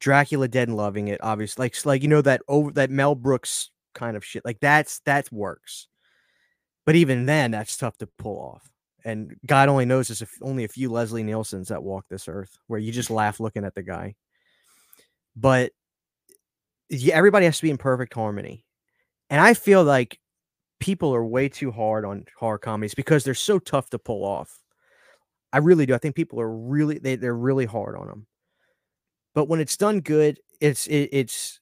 Dracula 0.00 0.48
Dead 0.48 0.68
and 0.68 0.76
Loving 0.76 1.08
It, 1.08 1.20
obviously. 1.22 1.64
Like, 1.64 1.86
like 1.86 2.02
you 2.02 2.08
know 2.08 2.22
that 2.22 2.42
over 2.48 2.70
that 2.72 2.90
Mel 2.90 3.14
Brooks 3.14 3.70
kind 3.94 4.16
of 4.16 4.24
shit. 4.24 4.44
Like 4.44 4.60
that's 4.60 5.00
that 5.00 5.30
works. 5.32 5.88
But 6.86 6.94
even 6.94 7.26
then, 7.26 7.50
that's 7.50 7.76
tough 7.76 7.98
to 7.98 8.08
pull 8.18 8.38
off. 8.38 8.70
And 9.04 9.36
God 9.44 9.68
only 9.68 9.84
knows 9.84 10.08
there's 10.08 10.22
only 10.42 10.64
a 10.64 10.68
few 10.68 10.90
Leslie 10.90 11.22
Nielsen's 11.22 11.68
that 11.68 11.82
walk 11.82 12.06
this 12.08 12.28
earth 12.28 12.58
where 12.66 12.80
you 12.80 12.92
just 12.92 13.10
laugh 13.10 13.40
looking 13.40 13.64
at 13.64 13.74
the 13.74 13.82
guy. 13.82 14.14
But 15.36 15.72
yeah, 16.90 17.14
everybody 17.14 17.46
has 17.46 17.56
to 17.58 17.62
be 17.62 17.70
in 17.70 17.78
perfect 17.78 18.14
harmony. 18.14 18.64
And 19.30 19.40
I 19.40 19.54
feel 19.54 19.84
like 19.84 20.18
people 20.80 21.14
are 21.14 21.24
way 21.24 21.48
too 21.48 21.70
hard 21.70 22.04
on 22.04 22.24
horror 22.38 22.58
comedies 22.58 22.94
because 22.94 23.24
they're 23.24 23.34
so 23.34 23.58
tough 23.58 23.90
to 23.90 23.98
pull 23.98 24.24
off. 24.24 24.58
I 25.52 25.58
really 25.58 25.86
do. 25.86 25.94
I 25.94 25.98
think 25.98 26.14
people 26.14 26.40
are 26.40 26.50
really 26.50 26.98
they, 26.98 27.16
they're 27.16 27.34
really 27.34 27.66
hard 27.66 27.96
on 27.96 28.06
them. 28.06 28.26
But 29.34 29.48
when 29.48 29.60
it's 29.60 29.76
done 29.76 30.00
good, 30.00 30.40
it's 30.60 30.86
it, 30.86 31.08
it's 31.12 31.60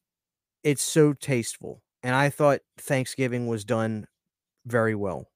it's 0.64 0.82
so 0.82 1.12
tasteful. 1.12 1.82
And 2.02 2.14
I 2.14 2.30
thought 2.30 2.60
Thanksgiving 2.78 3.46
was 3.46 3.64
done 3.64 4.06
very 4.64 4.94
well. 4.94 5.28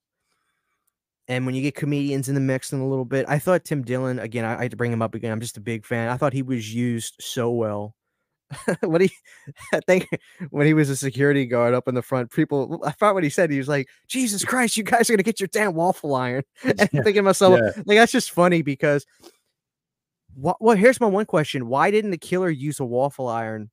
And 1.28 1.46
when 1.46 1.54
you 1.54 1.62
get 1.62 1.76
comedians 1.76 2.28
in 2.28 2.34
the 2.34 2.40
mix 2.40 2.72
in 2.72 2.80
a 2.80 2.88
little 2.88 3.04
bit, 3.04 3.24
I 3.28 3.38
thought 3.38 3.64
Tim 3.64 3.82
Dillon 3.82 4.18
again. 4.18 4.44
I, 4.44 4.58
I 4.58 4.62
had 4.62 4.72
to 4.72 4.76
bring 4.76 4.92
him 4.92 5.02
up 5.02 5.14
again. 5.14 5.30
I'm 5.30 5.40
just 5.40 5.56
a 5.56 5.60
big 5.60 5.86
fan. 5.86 6.08
I 6.08 6.16
thought 6.16 6.32
he 6.32 6.42
was 6.42 6.74
used 6.74 7.16
so 7.20 7.50
well. 7.50 7.94
what 8.80 9.00
he, 9.00 9.12
I 9.72 9.80
think 9.86 10.08
when 10.50 10.66
he 10.66 10.74
was 10.74 10.90
a 10.90 10.96
security 10.96 11.46
guard 11.46 11.72
up 11.74 11.86
in 11.88 11.94
the 11.94 12.02
front, 12.02 12.32
people. 12.32 12.82
I 12.84 12.90
thought 12.92 13.14
what 13.14 13.22
he 13.24 13.30
said. 13.30 13.50
He 13.50 13.58
was 13.58 13.68
like, 13.68 13.88
"Jesus 14.08 14.44
Christ, 14.44 14.76
you 14.76 14.82
guys 14.82 15.08
are 15.08 15.12
gonna 15.12 15.22
get 15.22 15.40
your 15.40 15.48
damn 15.52 15.74
waffle 15.74 16.14
iron." 16.14 16.42
And 16.64 16.80
I'm 16.80 16.88
Yeah, 16.92 17.02
thinking 17.04 17.14
to 17.14 17.22
myself, 17.22 17.60
yeah. 17.62 17.82
like 17.86 17.98
that's 17.98 18.12
just 18.12 18.30
funny 18.32 18.62
because. 18.62 19.06
What? 20.34 20.56
Well, 20.60 20.76
here's 20.76 21.00
my 21.00 21.06
one 21.06 21.26
question: 21.26 21.66
Why 21.68 21.90
didn't 21.90 22.10
the 22.12 22.18
killer 22.18 22.50
use 22.50 22.80
a 22.80 22.84
waffle 22.84 23.28
iron 23.28 23.70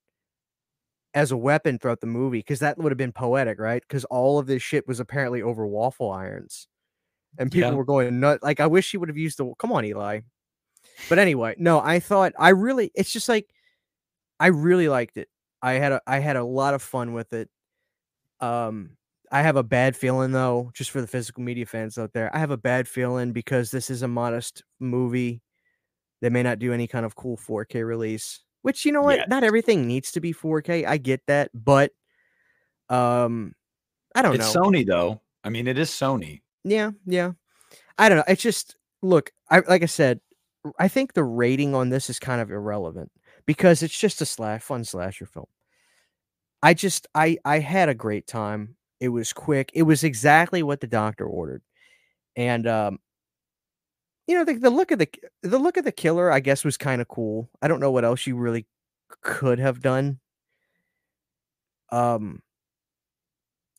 as 1.14 1.32
a 1.32 1.38
weapon 1.38 1.78
throughout 1.80 2.02
the 2.02 2.08
movie? 2.08 2.40
Because 2.40 2.60
that 2.60 2.78
would 2.78 2.92
have 2.92 2.98
been 2.98 3.12
poetic, 3.12 3.60
right? 3.60 3.82
Because 3.82 4.06
all 4.06 4.40
of 4.40 4.48
this 4.48 4.62
shit 4.64 4.88
was 4.88 5.00
apparently 5.00 5.42
over 5.42 5.66
waffle 5.68 6.12
irons, 6.12 6.68
and 7.38 7.52
people 7.52 7.70
Yeah. 7.72 7.76
were 7.76 7.86
going 7.86 8.20
nut. 8.20 8.42
Like, 8.44 8.60
I 8.60 8.68
wish 8.68 8.90
he 8.92 8.98
would 8.98 9.10
have 9.10 9.18
used 9.18 9.38
the. 9.38 9.54
Come 9.60 9.72
on, 9.72 9.86
Eli. 9.86 10.22
But 11.10 11.20
anyway, 11.20 11.56
no, 11.60 11.80
I 11.80 12.00
thought 12.00 12.34
I 12.40 12.50
really. 12.50 12.92
It's 12.96 13.12
just 13.12 13.30
like, 13.30 13.48
I 14.40 14.48
really 14.48 14.90
liked 14.90 15.18
it. 15.18 15.30
I 15.62 15.74
had 15.74 15.92
a 15.92 16.02
I 16.06 16.20
had 16.20 16.36
a 16.36 16.44
lot 16.44 16.74
of 16.74 16.82
fun 16.82 17.14
with 17.14 17.34
it. 17.34 17.50
Um, 18.40 18.92
I 19.32 19.42
have 19.42 19.56
a 19.56 19.64
bad 19.64 19.96
feeling 19.96 20.32
though, 20.32 20.72
just 20.74 20.92
for 20.92 21.02
the 21.02 21.08
physical 21.08 21.44
media 21.44 21.66
fans 21.66 21.98
out 21.98 22.14
there. 22.14 22.34
I 22.36 22.40
have 22.40 22.52
a 22.52 22.58
bad 22.58 22.88
feeling 22.88 23.34
because 23.34 23.72
this 23.72 23.90
is 23.90 24.02
a 24.02 24.08
modest 24.08 24.64
movie. 24.80 25.42
They 26.22 26.30
may 26.30 26.44
not 26.44 26.60
do 26.60 26.74
any 26.74 26.88
kind 26.88 27.06
of 27.06 27.16
cool 27.16 27.38
4K 27.38 27.86
release, 27.86 28.44
which 28.62 28.86
you 28.86 28.92
know 28.92 29.02
what? 29.02 29.18
Yes. 29.18 29.28
Not 29.30 29.44
everything 29.44 29.88
needs 29.88 30.12
to 30.14 30.22
be 30.22 30.34
4K. 30.34 30.88
I 30.88 30.98
get 30.98 31.22
that, 31.28 31.52
but 31.54 31.92
um, 32.90 33.54
I 34.16 34.22
don't 34.22 34.32
know. 34.32 34.44
It's 34.44 34.56
know. 34.56 34.62
Sony 34.62 34.86
though. 34.86 35.22
I 35.44 35.50
mean, 35.50 35.68
it 35.68 35.78
is 35.78 35.90
Sony. 35.90 36.42
Yeah, 36.64 36.92
yeah. 37.06 37.32
I 37.98 38.10
don't 38.10 38.20
know. 38.20 38.24
It's 38.28 38.42
just 38.44 38.78
look, 39.02 39.32
I 39.50 39.60
like 39.60 39.84
I 39.84 39.88
said, 39.88 40.22
I 40.80 40.88
think 40.88 41.14
the 41.14 41.24
rating 41.24 41.76
on 41.76 41.90
this 41.90 42.10
is 42.10 42.20
kind 42.20 42.42
of 42.42 42.52
irrelevant 42.52 43.12
because 43.48 43.84
it's 43.84 43.98
just 44.00 44.22
a 44.22 44.28
slash 44.28 44.62
fun 44.64 44.86
slasher 44.86 45.26
film. 45.26 45.48
I 46.64 46.74
just 46.74 47.08
I 47.16 47.38
I 47.46 47.60
had 47.60 47.90
a 47.90 47.94
great 47.96 48.28
time. 48.28 48.76
It 49.00 49.10
was 49.10 49.34
quick. 49.34 49.72
It 49.74 49.84
was 49.84 50.04
exactly 50.04 50.64
what 50.64 50.82
the 50.82 50.88
doctor 50.88 51.26
ordered. 51.26 51.62
And 52.36 52.68
um 52.68 53.00
you 54.28 54.36
know 54.36 54.44
the, 54.44 54.54
the 54.56 54.70
look 54.70 54.92
of 54.92 55.00
the 55.00 55.08
the 55.42 55.58
look 55.58 55.78
of 55.78 55.86
the 55.86 55.92
killer 55.92 56.32
I 56.32 56.40
guess 56.40 56.64
was 56.66 56.78
kind 56.78 57.02
of 57.02 57.08
cool. 57.08 57.50
I 57.62 57.68
don't 57.68 57.80
know 57.80 57.92
what 57.92 58.06
else 58.06 58.28
you 58.28 58.36
really 58.36 58.66
could 59.22 59.60
have 59.60 59.82
done. 59.82 60.20
Um 61.92 62.42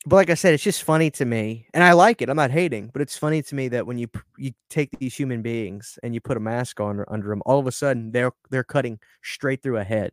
but 0.06 0.16
like 0.16 0.30
I 0.30 0.34
said, 0.34 0.54
it's 0.54 0.62
just 0.62 0.84
funny 0.84 1.10
to 1.12 1.24
me, 1.24 1.66
and 1.74 1.82
I 1.84 1.92
like 1.92 2.22
it. 2.22 2.28
I'm 2.28 2.36
not 2.36 2.50
hating, 2.50 2.90
but 2.92 3.02
it's 3.02 3.16
funny 3.18 3.42
to 3.42 3.54
me 3.54 3.68
that 3.68 3.86
when 3.86 3.98
you 3.98 4.08
you 4.38 4.52
take 4.70 4.90
these 4.98 5.14
human 5.14 5.42
beings 5.42 5.98
and 6.02 6.14
you 6.14 6.20
put 6.20 6.36
a 6.36 6.40
mask 6.40 6.80
on 6.80 7.04
under 7.08 7.28
them, 7.28 7.42
all 7.44 7.58
of 7.58 7.66
a 7.66 7.72
sudden 7.72 8.12
they're 8.12 8.32
they're 8.50 8.64
cutting 8.64 9.00
straight 9.22 9.62
through 9.62 9.78
a 9.78 9.84
head, 9.84 10.12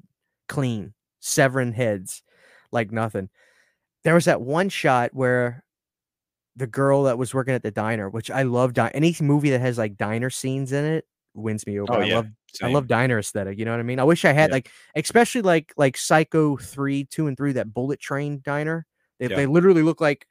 clean, 0.50 0.94
severing 1.20 1.74
heads, 1.74 2.24
like 2.72 2.92
nothing. 2.92 3.30
There 4.04 4.16
was 4.16 4.26
that 4.26 4.42
one 4.42 4.70
shot 4.70 5.12
where 5.14 5.64
the 6.56 6.68
girl 6.68 7.04
that 7.04 7.18
was 7.18 7.34
working 7.34 7.54
at 7.54 7.64
the 7.64 7.72
diner, 7.72 8.10
which 8.10 8.32
I 8.32 8.44
love, 8.44 8.74
di- 8.74 8.92
any 8.94 9.16
movie 9.22 9.50
that 9.52 9.62
has 9.62 9.78
like 9.78 9.98
diner 9.98 10.30
scenes 10.30 10.72
in 10.72 10.86
it 10.86 11.06
wins 11.34 11.68
me 11.68 11.80
over. 11.80 11.92
Oh, 11.94 12.02
I 12.02 12.06
yeah, 12.06 12.16
love 12.16 12.28
I 12.64 12.68
love 12.68 12.88
diner 12.88 13.20
aesthetic. 13.20 13.60
You 13.60 13.66
know 13.66 13.72
what 13.72 13.80
I 13.82 13.84
mean? 13.84 14.00
I 14.00 14.04
wish 14.06 14.24
I 14.26 14.32
had 14.32 14.50
Yeah. 14.50 14.56
like, 14.56 14.72
especially 14.96 15.42
like 15.42 15.74
like 15.78 15.98
Psycho 15.98 16.58
three, 16.58 17.06
two, 17.06 17.28
and 17.28 17.36
three, 17.38 17.54
that 17.54 17.74
Bullet 17.74 18.00
Train 18.00 18.42
diner. 18.44 18.86
They, 19.20 19.28
Yeah. 19.28 19.36
they 19.36 19.46
literally 19.46 19.82
look 19.84 20.02
like 20.02 20.28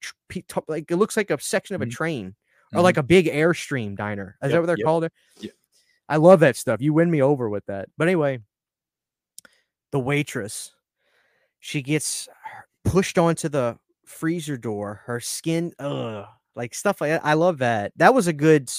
tr- 0.00 0.14
pe- 0.28 0.42
top- 0.42 0.68
like 0.68 0.90
it 0.90 0.96
looks 0.96 1.16
like 1.16 1.30
a 1.30 1.40
section 1.40 1.74
of 1.74 1.82
a 1.82 1.86
Mhm. 1.86 1.90
train 1.92 2.34
or 2.74 2.82
like 2.82 2.96
a 2.96 3.02
big 3.02 3.26
airstream 3.26 3.96
diner. 3.96 4.36
Is 4.42 4.50
that 4.50 4.58
what 4.60 4.66
they're 4.66 4.76
yep, 4.78 4.84
called? 4.84 5.08
yep. 5.38 5.52
I 6.08 6.16
love 6.16 6.40
that 6.40 6.56
stuff. 6.56 6.80
You 6.80 6.92
win 6.92 7.10
me 7.10 7.22
over 7.22 7.48
with 7.48 7.64
that. 7.66 7.88
But 7.96 8.08
anyway, 8.08 8.40
the 9.92 10.00
waitress, 10.00 10.72
she 11.60 11.82
gets 11.82 12.28
pushed 12.84 13.16
onto 13.16 13.48
the 13.48 13.78
freezer 14.04 14.56
door. 14.56 15.02
Her 15.06 15.20
skin, 15.20 15.72
ugh, 15.78 16.26
like 16.56 16.74
stuff 16.74 17.00
like 17.00 17.10
that. 17.10 17.24
I 17.24 17.34
love 17.34 17.58
that. 17.58 17.92
That 17.96 18.12
was 18.14 18.26
a 18.26 18.32
good. 18.32 18.70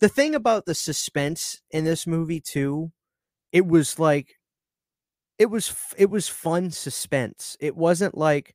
The 0.00 0.08
thing 0.08 0.34
about 0.34 0.64
the 0.64 0.74
suspense 0.74 1.60
in 1.70 1.84
this 1.84 2.06
movie 2.06 2.40
too, 2.40 2.90
it 3.52 3.66
was 3.66 3.98
like, 3.98 4.38
it 5.38 5.46
was 5.50 5.74
it 5.98 6.10
was 6.10 6.28
fun 6.28 6.70
suspense. 6.70 7.56
It 7.60 7.76
wasn't 7.76 8.16
like 8.16 8.54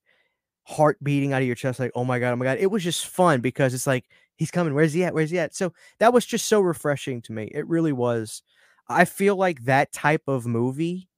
heart 0.66 0.98
beating 1.04 1.34
out 1.34 1.42
of 1.42 1.48
your 1.48 1.56
chest, 1.56 1.80
like 1.80 1.92
oh 1.96 2.04
my 2.06 2.20
god, 2.20 2.34
oh 2.34 2.36
my 2.38 2.46
god. 2.46 2.58
It 2.60 2.72
was 2.72 2.84
just 2.84 3.08
fun 3.08 3.42
because 3.42 3.74
it's 3.74 3.88
like 3.88 4.06
he's 4.36 4.52
coming. 4.52 4.74
Where's 4.74 4.94
he 4.94 5.04
at? 5.04 5.14
Where's 5.14 5.32
he 5.32 5.40
at? 5.40 5.56
So 5.56 5.74
that 6.00 6.14
was 6.14 6.26
just 6.26 6.48
so 6.48 6.62
refreshing 6.62 7.22
to 7.24 7.34
me. 7.34 7.52
It 7.54 7.68
really 7.68 7.94
was. 7.94 8.44
I 8.90 9.06
feel 9.06 9.36
like 9.36 9.66
that 9.66 9.92
type 9.94 10.24
of 10.28 10.46
movie, 10.46 11.10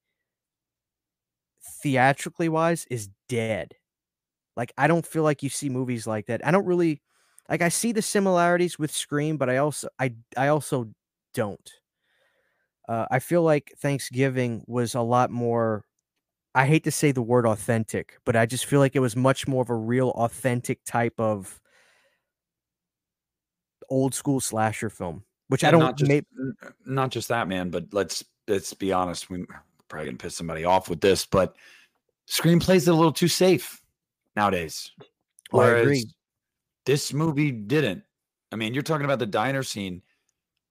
theatrically 1.81 2.49
wise, 2.49 2.85
is 2.89 3.09
dead. 3.29 3.75
Like 4.55 4.73
I 4.77 4.87
don't 4.87 5.05
feel 5.05 5.23
like 5.23 5.43
you 5.43 5.49
see 5.49 5.69
movies 5.69 6.07
like 6.07 6.27
that. 6.27 6.45
I 6.45 6.51
don't 6.51 6.65
really 6.65 7.01
like 7.49 7.61
I 7.61 7.69
see 7.69 7.91
the 7.91 8.01
similarities 8.01 8.79
with 8.79 8.91
Scream, 8.91 9.37
but 9.37 9.49
I 9.49 9.57
also 9.57 9.89
I 9.99 10.15
I 10.37 10.47
also 10.49 10.89
don't. 11.33 11.71
Uh, 12.87 13.05
I 13.11 13.19
feel 13.19 13.43
like 13.43 13.73
Thanksgiving 13.79 14.63
was 14.67 14.95
a 14.95 15.01
lot 15.01 15.29
more. 15.29 15.83
I 16.57 16.65
hate 16.65 16.85
to 16.85 16.91
say 16.91 17.11
the 17.11 17.21
word 17.21 17.45
authentic, 17.45 18.17
but 18.25 18.35
I 18.35 18.47
just 18.47 18.65
feel 18.65 18.79
like 18.79 18.95
it 18.95 18.99
was 18.99 19.15
much 19.15 19.47
more 19.47 19.61
of 19.61 19.69
a 19.69 19.75
real 19.75 20.09
authentic 20.09 20.83
type 20.85 21.13
of 21.19 21.61
old 23.91 24.15
school 24.15 24.39
slasher 24.39 24.89
film, 24.89 25.23
which 25.49 25.63
I 25.63 25.69
don't. 25.69 25.81
not 25.81 25.99
just 25.99 26.09
may- 26.09 26.23
not 26.83 27.11
just 27.11 27.27
that, 27.27 27.47
man. 27.47 27.69
But 27.69 27.85
let's 27.91 28.25
let's 28.47 28.73
be 28.73 28.91
honest. 28.91 29.29
We 29.29 29.45
probably 29.87 30.07
gonna 30.07 30.17
piss 30.17 30.35
somebody 30.35 30.65
off 30.65 30.89
with 30.89 30.99
this, 30.99 31.27
but 31.27 31.55
screenplays 32.27 32.87
are 32.87 32.91
a 32.91 32.95
little 32.95 33.11
too 33.13 33.27
safe 33.27 33.79
nowadays. 34.35 34.89
Oh, 35.53 35.59
I 35.59 35.69
agree. 35.77 36.05
This 36.87 37.13
movie 37.13 37.51
didn't. 37.51 38.03
I 38.51 38.55
mean, 38.55 38.73
you're 38.73 38.81
talking 38.81 39.05
about 39.05 39.19
the 39.19 39.27
diner 39.27 39.61
scene. 39.61 40.01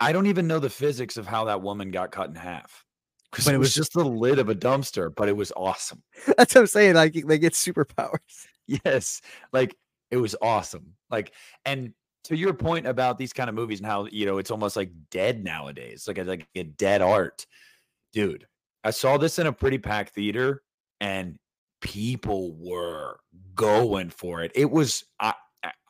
I 0.00 0.10
don't 0.10 0.26
even 0.26 0.48
know 0.48 0.58
the 0.58 0.68
physics 0.68 1.16
of 1.16 1.28
how 1.28 1.44
that 1.44 1.62
woman 1.62 1.92
got 1.92 2.10
cut 2.10 2.28
in 2.28 2.34
half. 2.34 2.85
Because 3.30 3.44
But 3.46 3.52
it 3.52 3.54
it 3.56 3.58
was 3.58 3.68
was- 3.68 3.74
just 3.74 3.92
the 3.92 4.04
lid 4.04 4.38
of 4.38 4.48
a 4.48 4.54
dumpster, 4.54 5.14
but 5.14 5.28
it 5.28 5.36
was 5.36 5.52
awesome. 5.56 6.02
That's 6.38 6.54
what 6.54 6.60
I'm 6.62 6.66
saying. 6.66 6.94
Like 6.94 7.14
they 7.26 7.38
get 7.38 7.52
superpowers. 7.54 8.18
Yes. 8.84 9.20
Like 9.52 9.76
it 10.10 10.16
was 10.16 10.34
awesome. 10.42 10.94
Like, 11.08 11.32
and 11.64 11.92
to 12.24 12.36
your 12.36 12.52
point 12.52 12.88
about 12.88 13.16
these 13.16 13.32
kind 13.32 13.48
of 13.48 13.54
movies 13.54 13.78
and 13.78 13.86
how, 13.86 14.06
you 14.06 14.26
know, 14.26 14.38
it's 14.38 14.50
almost 14.50 14.74
like 14.74 14.90
dead 15.12 15.44
nowadays, 15.44 16.08
like 16.08 16.18
a, 16.18 16.24
like 16.24 16.48
a 16.56 16.64
dead 16.64 17.00
art. 17.00 17.46
Dude, 18.12 18.44
I 18.82 18.90
saw 18.90 19.18
this 19.18 19.38
in 19.38 19.46
a 19.46 19.52
pretty 19.52 19.78
packed 19.78 20.14
theater 20.14 20.62
and 21.00 21.36
people 21.80 22.56
were 22.58 23.20
going 23.54 24.10
for 24.10 24.42
it. 24.42 24.50
It 24.56 24.68
was, 24.68 25.04
I, 25.20 25.34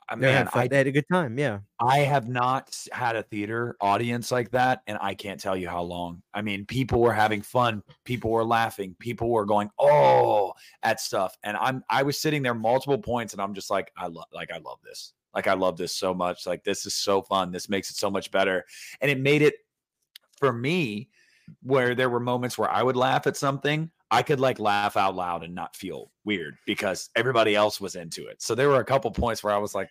I, 0.09 0.15
I 0.15 0.17
They 0.17 0.27
man, 0.27 0.47
had. 0.47 0.49
I, 0.55 0.69
they 0.69 0.77
had 0.79 0.87
a 0.87 0.93
good 0.93 1.07
time. 1.13 1.39
Yeah. 1.39 1.61
I 1.81 1.99
have 1.99 2.29
not 2.29 2.77
had 2.93 3.17
a 3.17 3.23
theater 3.23 3.77
audience 3.81 4.31
like 4.31 4.51
that, 4.53 4.83
and 4.87 4.99
I 5.01 5.15
can't 5.15 5.41
tell 5.41 5.57
you 5.57 5.69
how 5.69 5.83
long. 5.83 6.23
I 6.33 6.43
mean, 6.43 6.65
people 6.65 7.01
were 7.01 7.13
having 7.13 7.43
fun, 7.43 7.83
people 8.05 8.31
were 8.31 8.45
laughing, 8.45 8.97
people 8.99 9.31
were 9.31 9.45
going 9.45 9.71
oh 9.79 10.53
at 10.83 11.01
stuff, 11.01 11.37
and 11.43 11.57
I'm 11.57 11.85
I 11.91 12.03
was 12.03 12.21
sitting 12.21 12.43
there 12.43 12.55
multiple 12.55 12.99
points, 12.99 13.33
and 13.33 13.43
I'm 13.43 13.55
just 13.55 13.71
like 13.71 13.93
I 13.97 14.07
love 14.07 14.27
like 14.33 14.51
I 14.53 14.59
love 14.59 14.79
this, 14.85 15.13
like 15.35 15.47
I 15.47 15.55
love 15.55 15.77
this 15.77 15.95
so 15.95 16.15
much, 16.15 16.47
like 16.47 16.65
this 16.65 16.87
is 16.87 16.95
so 16.95 17.23
fun, 17.23 17.53
this 17.53 17.69
makes 17.69 17.91
it 17.91 17.97
so 17.97 18.11
much 18.11 18.31
better, 18.31 18.65
and 19.01 19.11
it 19.11 19.21
made 19.21 19.43
it 19.43 19.55
for 20.39 20.53
me 20.53 21.09
where 21.63 21.95
there 21.95 22.11
were 22.11 22.21
moments 22.21 22.59
where 22.59 22.71
I 22.71 22.83
would 22.83 22.97
laugh 22.97 23.27
at 23.27 23.37
something. 23.37 23.91
I 24.11 24.23
could 24.23 24.41
like 24.41 24.59
laugh 24.59 24.97
out 24.97 25.17
loud 25.17 25.43
and 25.43 25.55
not 25.55 25.75
feel 25.75 26.11
weird 26.25 26.57
because 26.67 27.11
everybody 27.17 27.55
else 27.55 27.81
was 27.81 27.97
into 27.97 28.27
it. 28.27 28.41
So 28.41 28.55
there 28.55 28.69
were 28.69 28.81
a 28.81 28.85
couple 28.85 29.11
points 29.11 29.43
where 29.43 29.53
I 29.53 29.59
was 29.59 29.75
like, 29.75 29.89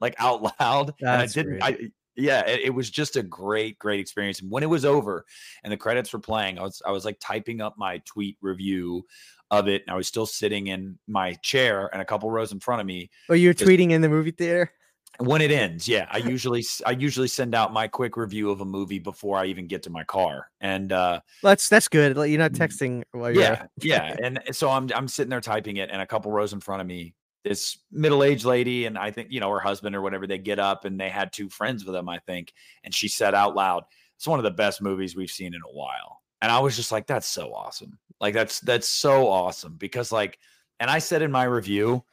like 0.00 0.14
out 0.18 0.42
loud. 0.60 0.94
and 1.00 1.08
I 1.08 1.26
didn't, 1.26 1.58
great. 1.58 1.62
I, 1.62 1.78
yeah, 2.16 2.46
it, 2.46 2.60
it 2.66 2.70
was 2.70 2.90
just 2.90 3.16
a 3.16 3.22
great, 3.22 3.78
great 3.78 3.98
experience. 3.98 4.40
And 4.40 4.50
when 4.50 4.62
it 4.62 4.70
was 4.70 4.84
over 4.84 5.24
and 5.64 5.72
the 5.72 5.76
credits 5.76 6.12
were 6.12 6.20
playing, 6.20 6.58
I 6.58 6.62
was, 6.62 6.80
I 6.86 6.92
was 6.92 7.04
like 7.04 7.18
typing 7.20 7.60
up 7.60 7.74
my 7.76 8.00
tweet 8.04 8.36
review 8.40 9.04
of 9.50 9.68
it. 9.68 9.82
And 9.82 9.92
I 9.92 9.96
was 9.96 10.06
still 10.06 10.26
sitting 10.26 10.68
in 10.68 10.98
my 11.08 11.34
chair 11.34 11.90
and 11.92 12.00
a 12.00 12.04
couple 12.04 12.30
rows 12.30 12.52
in 12.52 12.60
front 12.60 12.80
of 12.80 12.86
me. 12.86 13.10
Oh, 13.28 13.34
you 13.34 13.48
were 13.48 13.54
tweeting 13.54 13.90
in 13.90 14.00
the 14.00 14.08
movie 14.08 14.30
theater. 14.30 14.72
When 15.18 15.40
it 15.40 15.50
ends, 15.50 15.86
yeah, 15.86 16.08
I 16.10 16.18
usually, 16.18 16.64
i 16.86 16.90
usually 16.90 17.28
send 17.28 17.54
out 17.54 17.72
my 17.72 17.86
quick 17.86 18.16
review 18.16 18.50
of 18.50 18.60
a 18.60 18.64
movie 18.64 18.98
before 18.98 19.38
I 19.38 19.46
even 19.46 19.66
get 19.66 19.82
to 19.84 19.90
my 19.90 20.02
car. 20.04 20.50
And, 20.60 20.90
uh, 20.92 21.20
That's 21.42 21.68
that's 21.68 21.88
good. 21.88 22.16
You're 22.16 22.38
not 22.38 22.52
texting 22.52 23.02
while 23.12 23.30
you're 23.30 23.42
yeah, 23.42 23.66
yeah. 23.80 24.16
And 24.22 24.40
so 24.52 24.70
I'm 24.70 24.90
I'm 24.94 25.06
sitting 25.08 25.30
there 25.30 25.40
typing 25.40 25.76
it, 25.76 25.90
and 25.90 26.02
a 26.02 26.06
couple 26.06 26.32
rows 26.32 26.52
in 26.52 26.60
front 26.60 26.80
of 26.80 26.86
me, 26.86 27.14
this 27.44 27.78
middle-aged 27.92 28.44
lady, 28.44 28.86
and 28.86 28.98
I 28.98 29.10
think 29.10 29.28
you 29.30 29.38
know 29.38 29.50
her 29.50 29.60
husband 29.60 29.94
or 29.94 30.02
whatever. 30.02 30.26
They 30.26 30.38
get 30.38 30.58
up, 30.58 30.84
and 30.84 30.98
they 30.98 31.10
had 31.10 31.32
two 31.32 31.48
friends 31.48 31.84
with 31.84 31.94
them, 31.94 32.08
I 32.08 32.18
think. 32.20 32.52
And 32.82 32.94
she 32.94 33.06
said 33.06 33.34
out 33.34 33.54
loud, 33.54 33.84
"It's 34.16 34.26
one 34.26 34.38
of 34.38 34.44
the 34.44 34.50
best 34.50 34.82
movies 34.82 35.14
we've 35.14 35.30
seen 35.30 35.54
in 35.54 35.60
a 35.60 35.72
while." 35.72 36.22
And 36.42 36.50
I 36.50 36.58
was 36.58 36.74
just 36.74 36.90
like, 36.90 37.06
"That's 37.06 37.28
so 37.28 37.54
awesome! 37.54 37.98
Like 38.20 38.34
that's 38.34 38.60
that's 38.60 38.88
so 38.88 39.28
awesome!" 39.28 39.76
Because 39.76 40.10
like, 40.10 40.38
and 40.80 40.90
I 40.90 40.98
said 40.98 41.22
in 41.22 41.30
my 41.30 41.44
review, 41.44 42.04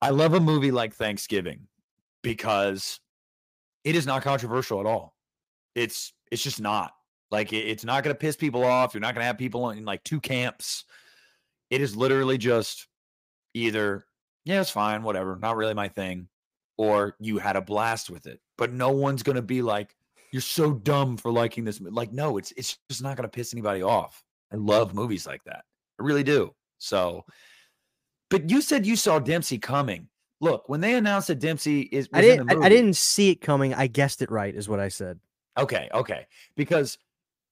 I 0.00 0.10
love 0.10 0.34
a 0.34 0.40
movie 0.40 0.70
like 0.72 0.94
Thanksgiving 0.94 1.68
because 2.22 3.00
it 3.84 3.96
is 3.96 4.06
not 4.06 4.22
controversial 4.22 4.80
at 4.80 4.86
all. 4.86 5.14
It's 5.74 6.12
it's 6.30 6.42
just 6.42 6.60
not. 6.60 6.92
Like 7.30 7.52
it- 7.52 7.66
it's 7.68 7.84
not 7.84 8.04
going 8.04 8.14
to 8.14 8.18
piss 8.18 8.36
people 8.36 8.64
off. 8.64 8.94
You're 8.94 9.00
not 9.00 9.14
going 9.14 9.22
to 9.22 9.26
have 9.26 9.38
people 9.38 9.70
in 9.70 9.84
like 9.84 10.04
two 10.04 10.20
camps. 10.20 10.84
It 11.70 11.80
is 11.80 11.96
literally 11.96 12.38
just 12.38 12.86
either 13.54 14.04
yeah, 14.44 14.60
it's 14.60 14.70
fine, 14.70 15.02
whatever, 15.02 15.38
not 15.40 15.56
really 15.56 15.74
my 15.74 15.88
thing, 15.88 16.28
or 16.76 17.14
you 17.20 17.38
had 17.38 17.54
a 17.56 17.60
blast 17.62 18.10
with 18.10 18.26
it. 18.26 18.40
But 18.58 18.72
no 18.72 18.90
one's 18.90 19.22
going 19.22 19.36
to 19.36 19.42
be 19.42 19.62
like 19.62 19.94
you're 20.32 20.42
so 20.42 20.72
dumb 20.72 21.16
for 21.16 21.30
liking 21.30 21.64
this. 21.64 21.80
Like 21.80 22.12
no, 22.12 22.38
it's 22.38 22.52
it's 22.56 22.78
just 22.88 23.02
not 23.02 23.16
going 23.16 23.28
to 23.28 23.34
piss 23.34 23.54
anybody 23.54 23.82
off. 23.82 24.22
I 24.52 24.56
love 24.56 24.94
movies 24.94 25.26
like 25.26 25.42
that. 25.44 25.64
I 26.00 26.04
really 26.04 26.22
do. 26.24 26.54
So, 26.78 27.24
but 28.30 28.50
you 28.50 28.60
said 28.60 28.84
you 28.86 28.96
saw 28.96 29.18
Dempsey 29.18 29.58
coming. 29.58 30.08
Look, 30.42 30.68
when 30.68 30.80
they 30.80 30.96
announced 30.96 31.28
that 31.28 31.38
Dempsey 31.38 31.82
is, 31.82 32.08
I 32.12 32.20
didn't. 32.20 32.48
the 32.48 32.58
I, 32.58 32.66
I 32.66 32.68
didn't 32.68 32.96
see 32.96 33.30
it 33.30 33.36
coming. 33.36 33.72
I 33.72 33.86
guessed 33.86 34.22
it 34.22 34.30
right. 34.30 34.54
Is 34.54 34.68
what 34.68 34.80
I 34.80 34.88
said. 34.88 35.20
Okay, 35.56 35.88
okay. 35.94 36.26
Because 36.56 36.98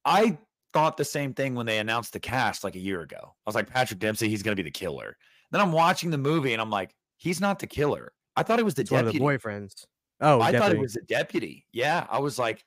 I 0.04 0.36
thought 0.72 0.96
the 0.96 1.04
same 1.04 1.32
thing 1.32 1.54
when 1.54 1.66
they 1.66 1.78
announced 1.78 2.12
the 2.12 2.20
cast 2.20 2.64
like 2.64 2.74
a 2.74 2.80
year 2.80 3.02
ago. 3.02 3.18
I 3.22 3.30
was 3.46 3.54
like, 3.54 3.70
Patrick 3.70 4.00
Dempsey, 4.00 4.28
he's 4.28 4.42
going 4.42 4.56
to 4.56 4.60
be 4.60 4.66
the 4.66 4.72
killer. 4.72 5.16
Then 5.52 5.60
I'm 5.60 5.70
watching 5.70 6.10
the 6.10 6.18
movie 6.18 6.52
and 6.52 6.60
I'm 6.60 6.70
like, 6.70 6.92
he's 7.16 7.40
not 7.40 7.60
the 7.60 7.66
killer. 7.68 8.12
I 8.34 8.42
thought 8.42 8.58
it 8.58 8.64
was 8.64 8.74
the 8.74 8.82
It's 8.82 8.90
one 8.90 9.06
of 9.06 9.12
the 9.12 9.20
boyfriends. 9.20 9.86
Oh, 10.20 10.40
I 10.40 10.52
thought 10.52 10.72
it 10.72 10.78
was 10.78 10.94
the 10.94 11.02
deputy. 11.02 11.66
Yeah, 11.72 12.06
I 12.10 12.18
was 12.18 12.38
like, 12.38 12.64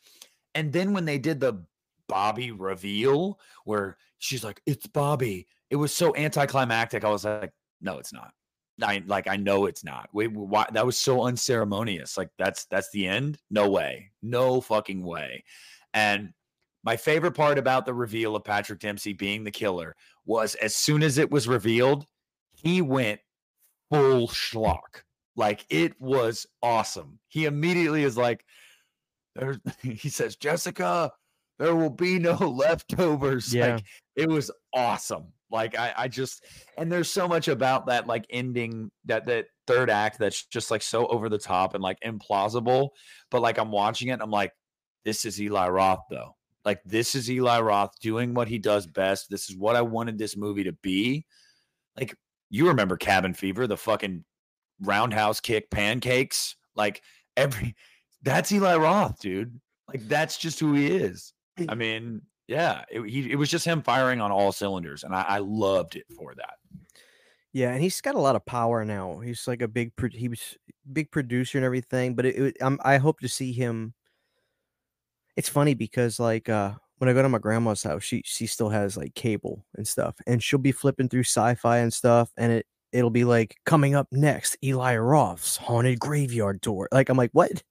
and 0.55 0.71
then 0.71 0.93
when 0.93 1.03
they 1.05 1.17
did 1.17 1.39
the 1.39 1.63
Bobby 2.07 2.51
reveal 2.51 3.39
where 3.65 3.97
she's 4.19 4.43
like, 4.43 4.61
"It's 4.65 4.87
Bobby," 4.87 5.47
it 5.69 5.75
was 5.75 5.93
so 5.93 6.15
anticlimactic. 6.15 7.03
I 7.03 7.09
was 7.09 7.25
like, 7.25 7.51
"No, 7.79 7.99
it's 7.99 8.11
not." 8.11 8.33
I 8.81 9.03
like, 9.05 9.27
I 9.27 9.35
know 9.35 9.65
it's 9.65 9.83
not. 9.83 10.09
Wait, 10.13 10.31
why? 10.31 10.65
That 10.71 10.85
was 10.85 10.97
so 10.97 11.23
unceremonious. 11.23 12.17
Like, 12.17 12.29
that's 12.37 12.65
that's 12.65 12.89
the 12.91 13.07
end. 13.07 13.37
No 13.49 13.69
way. 13.69 14.11
No 14.21 14.61
fucking 14.61 15.03
way. 15.03 15.43
And 15.93 16.33
my 16.83 16.97
favorite 16.97 17.33
part 17.33 17.57
about 17.57 17.85
the 17.85 17.93
reveal 17.93 18.35
of 18.35 18.43
Patrick 18.43 18.79
Dempsey 18.79 19.13
being 19.13 19.43
the 19.43 19.51
killer 19.51 19.95
was 20.25 20.55
as 20.55 20.75
soon 20.75 21.03
as 21.03 21.17
it 21.17 21.31
was 21.31 21.47
revealed, 21.47 22.05
he 22.53 22.81
went 22.81 23.19
full 23.91 24.27
schlock. 24.27 25.03
Like 25.35 25.65
it 25.69 25.99
was 25.99 26.45
awesome. 26.61 27.19
He 27.27 27.45
immediately 27.45 28.03
is 28.03 28.17
like, 28.17 28.45
there, 29.35 29.57
he 29.81 30.09
says, 30.09 30.35
Jessica, 30.35 31.11
there 31.59 31.75
will 31.75 31.89
be 31.89 32.19
no 32.19 32.33
leftovers. 32.35 33.53
Yeah. 33.53 33.75
Like 33.75 33.85
it 34.15 34.29
was 34.29 34.51
awesome. 34.73 35.27
Like 35.53 35.77
I, 35.77 35.93
I 35.95 36.07
just 36.07 36.43
and 36.79 36.91
there's 36.91 37.11
so 37.11 37.27
much 37.27 37.47
about 37.47 37.85
that 37.85 38.07
like 38.07 38.25
ending 38.31 38.89
that 39.05 39.27
that 39.27 39.45
third 39.67 39.91
act 39.91 40.17
that's 40.17 40.45
just 40.47 40.71
like 40.71 40.81
so 40.81 41.05
over 41.05 41.29
the 41.29 41.37
top 41.37 41.75
and 41.75 41.83
like 41.83 41.99
implausible. 42.01 42.89
But 43.29 43.43
like 43.43 43.59
I'm 43.59 43.71
watching 43.71 44.07
it, 44.07 44.19
I'm 44.19 44.31
like, 44.31 44.51
this 45.05 45.25
is 45.25 45.39
Eli 45.39 45.69
Roth 45.69 46.05
though. 46.09 46.35
Like 46.65 46.81
this 46.83 47.13
is 47.13 47.29
Eli 47.29 47.59
Roth 47.59 47.91
doing 48.01 48.33
what 48.33 48.47
he 48.47 48.57
does 48.57 48.87
best. 48.87 49.29
This 49.29 49.47
is 49.49 49.55
what 49.55 49.75
I 49.75 49.83
wanted 49.83 50.17
this 50.17 50.35
movie 50.35 50.63
to 50.63 50.73
be. 50.73 51.27
Like 51.95 52.15
you 52.49 52.69
remember 52.69 52.97
Cabin 52.97 53.35
Fever, 53.35 53.67
the 53.67 53.77
fucking 53.77 54.25
roundhouse 54.81 55.39
kick 55.39 55.69
pancakes, 55.69 56.55
like 56.75 57.03
every 57.37 57.75
that's 58.23 58.51
Eli 58.51 58.75
Roth, 58.77 59.19
dude. 59.19 59.59
Like 59.87 60.07
that's 60.07 60.37
just 60.37 60.59
who 60.59 60.73
he 60.73 60.87
is. 60.87 61.31
I 61.69 61.75
mean, 61.75 62.23
yeah, 62.53 62.83
it, 62.91 63.01
he, 63.09 63.31
it 63.31 63.35
was 63.35 63.49
just 63.49 63.65
him 63.65 63.81
firing 63.81 64.21
on 64.21 64.31
all 64.31 64.51
cylinders, 64.51 65.03
and 65.03 65.15
I, 65.15 65.25
I 65.27 65.37
loved 65.39 65.95
it 65.95 66.05
for 66.15 66.35
that. 66.35 66.53
Yeah, 67.51 67.71
and 67.71 67.81
he's 67.81 67.99
got 67.99 68.13
a 68.13 68.19
lot 68.19 68.35
of 68.35 68.45
power 68.45 68.85
now. 68.85 69.19
He's 69.19 69.47
like 69.47 69.63
a 69.63 69.67
big, 69.67 69.95
pro- 69.95 70.09
he 70.09 70.27
was 70.27 70.55
big 70.91 71.09
producer 71.09 71.57
and 71.57 71.65
everything. 71.65 72.13
But 72.13 72.27
it, 72.27 72.35
it, 72.35 72.57
I'm, 72.61 72.79
I 72.83 72.97
hope 72.97 73.21
to 73.21 73.27
see 73.27 73.53
him. 73.53 73.95
It's 75.35 75.49
funny 75.49 75.73
because 75.73 76.19
like 76.19 76.47
uh 76.47 76.73
when 76.99 77.09
I 77.09 77.13
go 77.13 77.23
to 77.23 77.29
my 77.29 77.39
grandma's 77.39 77.81
house, 77.81 78.03
she 78.03 78.21
she 78.23 78.45
still 78.45 78.69
has 78.69 78.97
like 78.97 79.15
cable 79.15 79.65
and 79.75 79.87
stuff, 79.87 80.15
and 80.27 80.43
she'll 80.43 80.59
be 80.59 80.71
flipping 80.71 81.09
through 81.09 81.23
sci-fi 81.23 81.79
and 81.79 81.91
stuff, 81.91 82.29
and 82.37 82.51
it 82.51 82.67
it'll 82.91 83.09
be 83.09 83.23
like 83.23 83.55
coming 83.65 83.95
up 83.95 84.07
next, 84.11 84.57
Eli 84.63 84.95
Roth's 84.97 85.57
haunted 85.57 85.99
graveyard 85.99 86.61
tour. 86.61 86.87
Like 86.91 87.09
I'm 87.09 87.17
like, 87.17 87.31
what? 87.33 87.63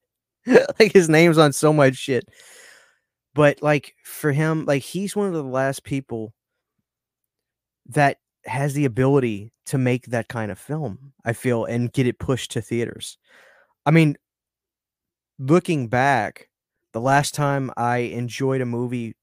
like 0.47 0.93
his 0.93 1.09
name's 1.09 1.39
on 1.39 1.53
so 1.53 1.73
much 1.73 1.95
shit. 1.95 2.29
But 3.35 3.63
like 3.63 3.95
for 4.05 4.33
him, 4.33 4.65
like 4.67 4.83
he's 4.83 5.17
one 5.17 5.27
of 5.27 5.33
the 5.33 5.43
last 5.43 5.85
people 5.85 6.35
that 7.87 8.19
has 8.45 8.75
the 8.75 8.85
ability 8.85 9.53
to 9.67 9.79
make 9.79 10.07
that 10.07 10.29
kind 10.29 10.51
of 10.51 10.59
film, 10.59 11.13
I 11.25 11.33
feel, 11.33 11.65
and 11.65 11.93
get 11.93 12.07
it 12.07 12.19
pushed 12.19 12.51
to 12.53 12.61
theaters. 12.61 13.19
I 13.87 13.91
mean, 13.91 14.17
looking 15.39 15.89
back, 15.89 16.49
the 16.93 17.01
last 17.01 17.35
time 17.35 17.71
I 17.77 17.99
enjoyed 17.99 18.61
a 18.61 18.67
movie 18.67 19.17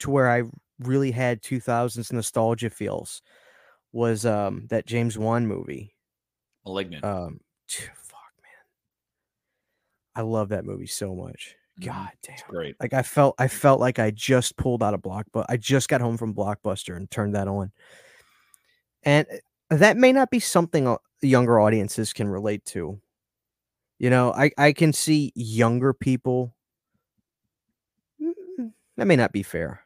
to 0.00 0.10
where 0.10 0.30
I 0.30 0.42
really 0.80 1.12
had 1.12 1.42
2000s 1.42 2.12
nostalgia 2.12 2.70
feels 2.70 3.22
was 3.92 4.26
um 4.26 4.66
that 4.68 4.86
James 4.86 5.16
Wan 5.18 5.46
movie. 5.46 5.94
Malignant. 6.64 7.04
Um 7.04 7.40
fuck 7.68 8.32
man. 8.42 8.64
I 10.16 10.22
love 10.22 10.48
that 10.48 10.64
movie 10.64 10.86
so 10.86 11.14
much. 11.14 11.56
Mhm. 11.80 11.86
God 11.86 12.10
damn. 12.22 12.34
It's 12.34 12.42
great. 12.48 12.76
Like 12.80 12.92
I 12.94 13.02
felt 13.02 13.34
I 13.38 13.48
felt 13.48 13.80
like 13.80 13.98
I 13.98 14.10
just 14.10 14.56
pulled 14.56 14.82
out 14.82 14.94
a 14.94 14.98
block, 14.98 15.26
but 15.32 15.46
I 15.48 15.56
just 15.56 15.88
got 15.88 16.00
home 16.00 16.16
from 16.16 16.34
Blockbuster 16.34 16.96
and 16.96 17.10
turned 17.10 17.34
that 17.34 17.48
on. 17.48 17.72
And 19.02 19.26
uh, 19.70 19.76
that 19.76 19.96
may 19.96 20.12
not 20.12 20.30
be 20.30 20.40
something 20.40 20.86
uh, 20.86 20.96
younger 21.20 21.60
audiences 21.60 22.12
can 22.12 22.28
relate 22.28 22.64
to. 22.66 23.00
You 23.98 24.10
know, 24.10 24.32
I 24.32 24.50
I 24.58 24.72
can 24.72 24.92
see 24.92 25.32
younger 25.34 25.92
people 25.92 26.54
Mm, 28.20 28.72
that 28.96 29.06
may 29.06 29.16
not 29.16 29.32
be 29.32 29.42
fair. 29.42 29.82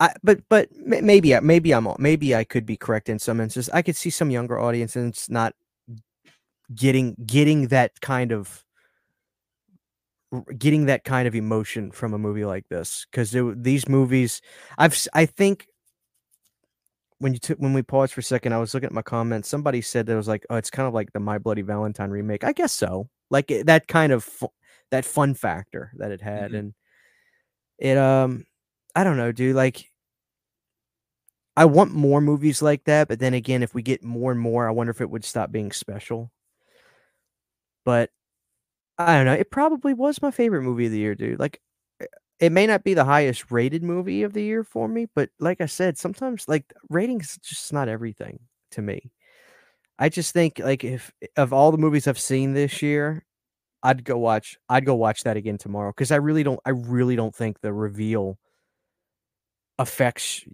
I 0.00 0.14
but 0.24 0.40
but 0.48 0.68
maybe 0.76 1.38
maybe 1.40 1.72
I'm 1.74 1.88
maybe 1.98 2.34
I 2.34 2.44
could 2.44 2.66
be 2.66 2.76
correct 2.76 3.08
in 3.08 3.18
some 3.18 3.40
instances. 3.40 3.72
I 3.74 3.82
could 3.82 3.96
see 3.96 4.10
some 4.10 4.30
younger 4.30 4.58
audiences 4.60 5.28
not 5.30 5.54
getting 6.74 7.14
getting 7.26 7.68
that 7.68 8.00
kind 8.00 8.32
of 8.32 8.64
getting 10.58 10.86
that 10.86 11.04
kind 11.04 11.28
of 11.28 11.34
emotion 11.34 11.90
from 11.90 12.14
a 12.14 12.18
movie 12.18 12.44
like 12.44 12.68
this 12.68 13.06
because 13.10 13.34
these 13.56 13.88
movies 13.88 14.40
I've 14.78 14.96
I 15.12 15.26
think 15.26 15.66
when 17.18 17.32
you 17.32 17.38
took 17.38 17.58
when 17.58 17.72
we 17.72 17.82
paused 17.82 18.12
for 18.12 18.20
a 18.20 18.24
second 18.24 18.52
I 18.52 18.58
was 18.58 18.74
looking 18.74 18.86
at 18.88 18.92
my 18.92 19.02
comments 19.02 19.48
somebody 19.48 19.80
said 19.80 20.06
that 20.06 20.12
it 20.14 20.16
was 20.16 20.28
like 20.28 20.44
oh 20.50 20.56
it's 20.56 20.70
kind 20.70 20.88
of 20.88 20.94
like 20.94 21.12
the 21.12 21.20
My 21.20 21.38
Bloody 21.38 21.62
Valentine 21.62 22.10
remake 22.10 22.44
I 22.44 22.52
guess 22.52 22.72
so 22.72 23.08
like 23.30 23.50
it- 23.50 23.66
that 23.66 23.88
kind 23.88 24.12
of 24.12 24.24
fu- 24.24 24.52
that 24.90 25.04
fun 25.04 25.34
factor 25.34 25.92
that 25.96 26.10
it 26.12 26.20
had 26.20 26.52
Mhm. 26.52 26.58
and 26.58 26.74
it 27.78 27.96
um 27.98 28.44
I 28.94 29.04
don't 29.04 29.16
know 29.16 29.32
dude 29.32 29.56
like 29.56 29.90
I 31.56 31.66
want 31.66 31.92
more 31.94 32.20
movies 32.20 32.62
like 32.62 32.84
that 32.84 33.08
but 33.08 33.20
then 33.20 33.34
again 33.34 33.62
if 33.62 33.74
we 33.74 33.82
get 33.82 34.02
more 34.04 34.32
and 34.32 34.40
more 34.40 34.66
I 34.68 34.72
wonder 34.72 34.90
if 34.90 35.00
it 35.00 35.10
would 35.10 35.24
stop 35.24 35.52
being 35.52 35.72
special 35.72 36.30
but 37.84 38.10
I 38.98 39.16
don't 39.16 39.26
know. 39.26 39.32
It 39.34 39.50
probably 39.50 39.92
was 39.94 40.22
my 40.22 40.30
favorite 40.30 40.62
movie 40.62 40.86
of 40.86 40.92
the 40.92 40.98
year, 40.98 41.14
dude. 41.14 41.38
Like, 41.40 41.60
eh, 42.00 42.06
it 42.40 42.52
may 42.52 42.66
not 42.66 42.84
be 42.84 42.94
the 42.94 43.04
highest 43.04 43.50
rated 43.50 43.82
movie 43.82 44.22
of 44.22 44.32
the 44.32 44.42
year 44.42 44.64
for 44.64 44.88
me, 44.88 45.06
but 45.14 45.30
like 45.40 45.60
I 45.60 45.66
said, 45.66 45.98
sometimes 45.98 46.48
like 46.48 46.72
ratings 46.90 47.38
just 47.42 47.72
not 47.72 47.88
everything 47.88 48.40
to 48.72 48.82
me. 48.82 49.10
I 49.98 50.08
just 50.08 50.32
think 50.32 50.58
like 50.60 50.84
if 50.84 51.12
of 51.36 51.52
all 51.52 51.72
the 51.72 51.78
movies 51.78 52.08
I've 52.08 52.18
seen 52.18 52.54
this 52.54 52.82
year, 52.82 53.24
I'd 53.82 54.04
go 54.04 54.18
watch. 54.18 54.58
I'd 54.68 54.86
go 54.86 54.94
watch 54.96 55.24
that 55.24 55.36
again 55.38 55.58
tomorrow 55.58 55.90
because 55.92 56.12
I 56.12 56.16
really 56.16 56.42
don't. 56.44 56.60
I 56.66 56.70
really 56.70 57.16
don't 57.16 57.34
think 57.34 57.60
the 57.60 57.72
reveal 57.74 58.38
affects 59.78 60.44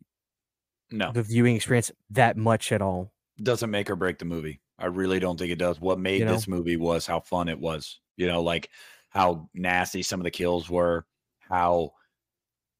No, 0.90 1.12
the 1.12 1.22
viewing 1.22 1.56
experience 1.56 1.92
that 2.10 2.36
much 2.36 2.72
at 2.72 2.82
all. 2.82 3.12
doesn't 3.42 3.70
make 3.70 3.90
or 3.90 3.96
break 3.96 4.18
the 4.18 4.24
movie. 4.24 4.60
I 4.78 4.86
really 4.86 5.18
don't 5.20 5.38
think 5.38 5.50
it 5.52 5.58
does. 5.58 5.80
What 5.80 5.98
made 5.98 6.20
You 6.20 6.26
know? 6.26 6.32
this 6.32 6.48
movie 6.48 6.76
was 6.76 7.06
how 7.06 7.20
fun 7.20 7.48
it 7.48 7.58
was. 7.58 8.00
You 8.20 8.28
know, 8.28 8.42
like 8.42 8.70
how 9.08 9.48
nasty 9.54 10.02
some 10.02 10.20
of 10.20 10.24
the 10.24 10.30
kills 10.30 10.70
were, 10.70 11.06
how 11.40 11.92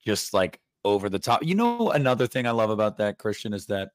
just 0.04 0.32
like 0.34 0.60
over 0.84 1.08
the 1.08 1.18
top. 1.18 1.44
You 1.44 1.54
know, 1.54 1.90
another 1.90 2.26
thing 2.26 2.46
I 2.46 2.52
love 2.52 2.70
about 2.70 2.98
that, 2.98 3.18
Christian, 3.18 3.52
is 3.52 3.66
that 3.66 3.90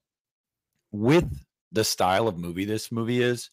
with 0.91 1.25
the 1.71 1.83
style 1.83 2.27
of 2.27 2.37
movie 2.37 2.65
this 2.65 2.91
movie 2.91 3.21
is, 3.21 3.49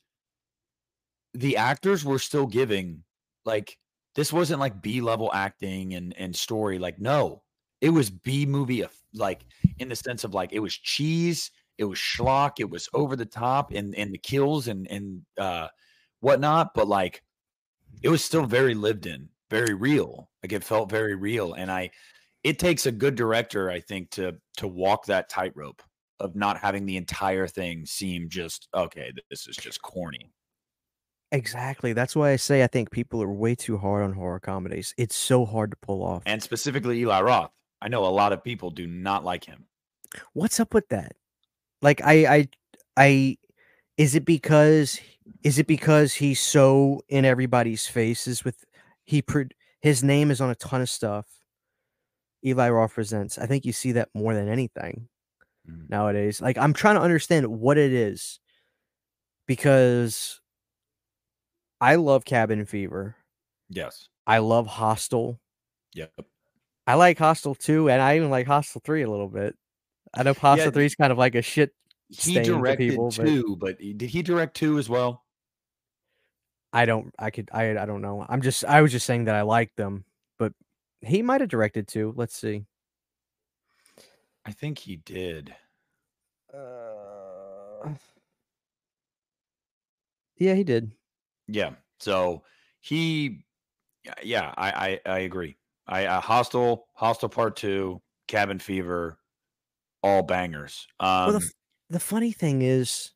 the 1.34 1.57
actors 1.57 2.05
were 2.05 2.18
still 2.18 2.47
giving 2.47 3.03
like 3.45 3.78
this 4.14 4.32
wasn't 4.32 4.61
like 4.61 4.82
B 4.82 5.01
level 5.01 5.30
acting 5.32 5.95
and 5.95 6.14
and 6.18 6.34
story. 6.36 6.78
Like, 6.78 6.99
no, 6.99 7.43
it 7.80 7.90
was 7.90 8.11
B 8.11 8.47
movie 8.47 8.82
of 8.82 8.93
like 9.14 9.45
in 9.78 9.88
the 9.88 9.97
sense 9.97 10.24
of 10.24 10.34
like 10.34 10.53
it 10.53 10.61
was 10.61 10.76
cheese, 10.76 11.51
it 11.78 11.84
was 11.84 11.99
schlock, 11.99 12.53
it 12.59 12.68
was 12.68 12.88
over 12.95 13.16
the 13.16 13.26
top 13.26 13.72
and 13.72 13.95
and 13.97 14.12
the 14.12 14.18
kills 14.18 14.68
and 14.68 14.86
and 14.90 15.22
uh 15.38 15.68
whatnot, 16.20 16.74
but 16.74 16.86
like 16.86 17.22
it 18.03 18.09
was 18.09 18.25
still 18.25 18.47
very 18.47 18.75
lived 18.75 19.07
in, 19.07 19.29
very 19.51 19.75
real. 19.75 20.31
Like 20.43 20.53
it 20.53 20.65
felt 20.65 20.91
very 20.91 21.15
real. 21.15 21.55
And 21.55 21.71
I 21.71 21.91
it 22.43 22.59
takes 22.59 22.87
a 22.87 22.93
good 22.93 23.15
director, 23.15 23.71
I 23.71 23.81
think, 23.81 24.11
to 24.13 24.37
to 24.59 24.67
walk 24.67 25.07
that 25.07 25.29
tightrope 25.29 25.83
of 26.21 26.37
not 26.37 26.59
having 26.59 26.87
the 26.87 26.97
entire 26.97 27.47
thing 27.47 27.87
seem 27.87 28.29
just 28.29 28.69
okay, 28.75 29.13
this 29.31 29.47
is 29.47 29.57
just 29.57 29.83
corny. 29.83 30.33
Exactly. 31.31 31.95
That's 31.95 32.15
why 32.15 32.31
I 32.31 32.37
say 32.37 32.63
I 32.63 32.67
think 32.67 32.91
people 32.91 33.23
are 33.23 33.33
way 33.33 33.55
too 33.55 33.79
hard 33.79 34.05
on 34.05 34.13
horror 34.13 34.41
comedies. 34.41 34.95
It's 34.99 35.17
so 35.17 35.47
hard 35.47 35.71
to 35.71 35.77
pull 35.81 36.03
off. 36.03 36.23
And 36.27 36.43
specifically 36.43 37.01
Eli 37.01 37.21
Roth. 37.21 37.51
I 37.81 37.89
know 37.89 38.05
a 38.05 38.07
lot 38.07 38.33
of 38.33 38.45
people 38.45 38.71
do 38.71 38.87
not 38.87 39.25
like 39.25 39.45
him. 39.45 39.67
What's 40.35 40.61
up 40.61 40.75
with 40.75 40.89
that? 40.91 41.13
Like 41.81 42.01
I 42.05 42.27
I 42.27 42.49
I 42.97 43.39
is 43.97 44.15
it 44.15 44.25
because 44.25 45.01
is 45.43 45.59
it 45.59 45.66
because 45.66 46.14
he's 46.14 46.41
so 46.41 47.03
in 47.09 47.25
everybody's 47.25 47.87
faces 47.87 48.45
with 48.45 48.64
he 49.05 49.23
pro- 49.23 49.45
his 49.81 50.03
name 50.05 50.31
is 50.31 50.41
on 50.41 50.51
a 50.51 50.55
ton 50.55 50.81
of 50.81 50.91
stuff. 50.91 51.27
Eli 52.45 52.70
Roth 52.70 52.95
presents. 52.95 53.39
I 53.39 53.47
think 53.47 53.64
you 53.64 53.73
see 53.73 53.93
that 53.93 54.09
more 54.14 54.35
than 54.35 54.49
anything 54.49 55.09
Mm. 55.68 55.89
nowadays. 55.89 56.41
Like 56.41 56.59
I'm 56.59 56.73
trying 56.73 56.97
to 56.97 57.01
understand 57.03 57.47
what 57.47 57.79
it 57.79 57.93
is 57.93 58.41
because 59.47 60.41
I 61.81 61.97
love 61.97 62.25
Cabin 62.25 62.64
Fever. 62.64 63.16
Yes. 63.68 64.09
I 64.27 64.39
love 64.39 64.66
Hostel. 64.66 65.41
Yep. 65.95 66.12
I 66.87 66.95
like 66.95 67.18
Hostel 67.18 67.55
2 67.55 67.91
and 67.91 68.01
I 68.03 68.16
even 68.16 68.31
like 68.31 68.47
Hostel 68.47 68.81
3 68.85 69.03
a 69.03 69.11
little 69.11 69.29
bit. 69.29 69.57
I 70.14 70.23
know 70.25 70.35
Hostel 70.35 70.70
3 70.73 70.85
is 70.85 70.95
kind 70.95 71.12
of 71.12 71.18
like 71.18 71.35
a 71.35 71.43
shit 71.43 71.73
He 72.21 72.35
directed 72.41 72.91
people, 72.91 73.11
two, 73.11 73.57
but 73.57 73.81
he- 73.81 73.93
did 73.93 74.11
he 74.11 74.23
direct 74.23 74.55
two 74.57 74.79
as 74.79 74.89
well? 74.89 75.25
I 76.73 76.85
don't 76.87 77.15
I 77.19 77.31
could 77.31 77.51
I 77.53 77.71
I 77.79 77.87
don't 77.87 78.01
know. 78.03 78.25
I'm 78.29 78.43
just 78.43 78.65
I 78.65 78.81
was 78.83 78.93
just 78.93 79.07
saying 79.07 79.25
that 79.25 79.35
I 79.35 79.43
like 79.43 79.75
them, 79.77 80.05
but 80.39 80.53
he 81.01 81.23
might 81.23 81.41
have 81.41 81.51
directed 81.51 81.87
two. 81.89 82.15
Let's 82.17 82.37
see. 82.37 82.65
I 84.45 84.53
think 84.53 84.79
he 84.79 84.97
did. 84.97 85.55
Uh, 86.53 87.91
yeah, 90.37 90.55
he 90.55 90.65
did. 90.65 90.91
Yeah. 91.47 91.71
So 92.01 92.43
he, 92.81 93.45
yeah, 94.23 94.53
I, 94.57 95.01
I, 95.07 95.11
I 95.15 95.19
agree. 95.21 95.57
I, 95.87 96.07
uh, 96.07 96.21
Hostel. 96.21 96.89
Part 96.97 97.57
Two, 97.57 98.03
Cabin 98.27 98.59
Fever, 98.59 99.19
all 100.03 100.23
bangers. 100.23 100.87
Um, 100.99 101.09
well, 101.09 101.33
the, 101.39 101.51
the 101.93 102.01
funny 102.01 102.32
thing 102.32 102.62
is, 102.62 103.12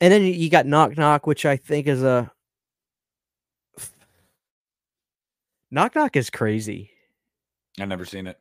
and 0.00 0.12
then 0.12 0.22
you 0.22 0.48
got 0.48 0.66
Knock 0.66 0.96
Knock, 0.96 1.26
which 1.26 1.44
I 1.44 1.56
think 1.56 1.86
is 1.86 2.02
a 2.02 2.30
Knock 5.70 5.94
Knock 5.94 6.16
is 6.16 6.30
crazy. 6.30 6.90
I've 7.80 7.88
never 7.88 8.04
seen 8.04 8.26
it. 8.26 8.38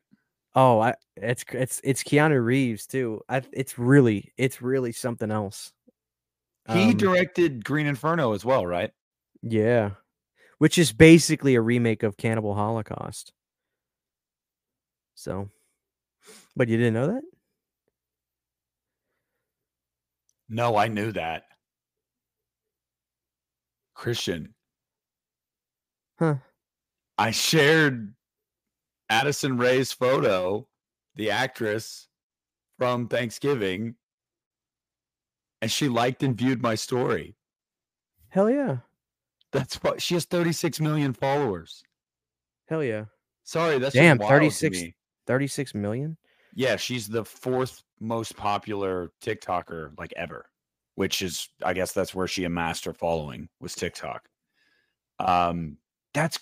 Oh, 0.56 0.80
I 0.80 0.94
it's 1.18 1.44
it's 1.52 1.82
it's 1.84 2.04
Keanu 2.04 2.44
Reeves 2.44 2.86
too. 2.86 3.22
I 3.28 3.42
it's 3.52 3.80
really 3.80 4.32
it's 4.38 4.62
really 4.62 4.92
something 4.92 5.32
else. 5.32 5.74
He 6.72 6.92
Um, 6.92 6.98
directed 6.98 7.66
Green 7.66 7.88
Inferno 7.88 8.34
as 8.34 8.46
well, 8.46 8.66
right? 8.66 8.92
yeah, 9.42 9.92
which 10.60 10.78
is 10.78 10.94
basically 10.94 11.56
a 11.56 11.62
remake 11.62 12.04
of 12.04 12.16
Cannibal 12.18 12.54
Holocaust. 12.54 13.34
So, 15.16 15.50
but 16.56 16.70
you 16.70 16.78
didn't 16.78 16.94
know 16.94 17.08
that? 17.08 17.24
No, 20.50 20.76
I 20.76 20.88
knew 20.88 21.12
that. 21.14 21.44
Christian, 23.96 24.54
Huh? 26.20 26.36
I 27.18 27.32
shared 27.32 28.14
Addison 29.10 29.58
Rae's 29.58 29.92
photo, 29.92 30.68
the 31.16 31.32
actress 31.32 32.08
from 32.78 33.08
Thanksgiving, 33.08 33.96
and 35.62 35.72
she 35.72 35.90
liked 35.90 36.24
and 36.24 36.38
viewed 36.38 36.62
my 36.62 36.76
story. 36.76 37.36
Hell 38.30 38.50
yeah! 38.50 38.78
That's 39.52 39.76
what 39.84 40.02
she 40.02 40.16
has 40.16 40.26
36 40.26 40.80
million 40.80 41.14
followers. 41.14 41.84
Hell 42.68 42.84
yeah! 42.84 43.06
Sorry, 43.44 43.78
that's 43.78 43.94
Damn, 43.94 44.18
just 44.18 44.30
36. 44.30 44.94
Thirty 45.26 45.48
six 45.48 45.74
million. 45.74 46.18
Yeah, 46.56 46.76
she's 46.76 47.08
the 47.08 47.26
fourth 47.26 47.84
most 48.00 48.36
popular 48.36 49.12
TikToker 49.22 49.98
like 49.98 50.14
ever, 50.16 50.46
which 50.96 51.22
is 51.22 51.50
I 51.64 51.74
guess 51.74 51.94
that's 51.94 52.14
where 52.14 52.28
she 52.28 52.44
amassed 52.44 52.86
her 52.86 52.94
following 52.94 53.50
was 53.60 53.76
TikTok. 53.76 54.28
Um 55.20 55.78
that's 56.14 56.40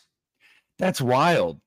that's 0.79 1.01
wild. 1.01 1.61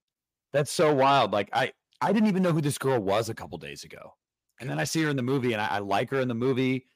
That's 0.52 0.70
so 0.72 0.92
wild. 0.94 1.32
Like 1.32 1.48
I 1.52 1.72
I 2.00 2.12
didn't 2.12 2.28
even 2.28 2.42
know 2.42 2.52
who 2.52 2.60
this 2.60 2.78
girl 2.78 3.00
was 3.00 3.28
a 3.28 3.34
couple 3.34 3.56
days 3.58 3.84
ago. 3.84 4.14
And 4.60 4.68
then 4.68 4.78
I 4.78 4.84
see 4.84 5.02
her 5.02 5.10
in 5.10 5.16
the 5.16 5.22
movie 5.22 5.52
and 5.52 5.60
I, 5.60 5.66
I 5.66 5.78
like 5.78 6.10
her 6.10 6.20
in 6.20 6.28
the 6.28 6.34
movie. 6.34 6.86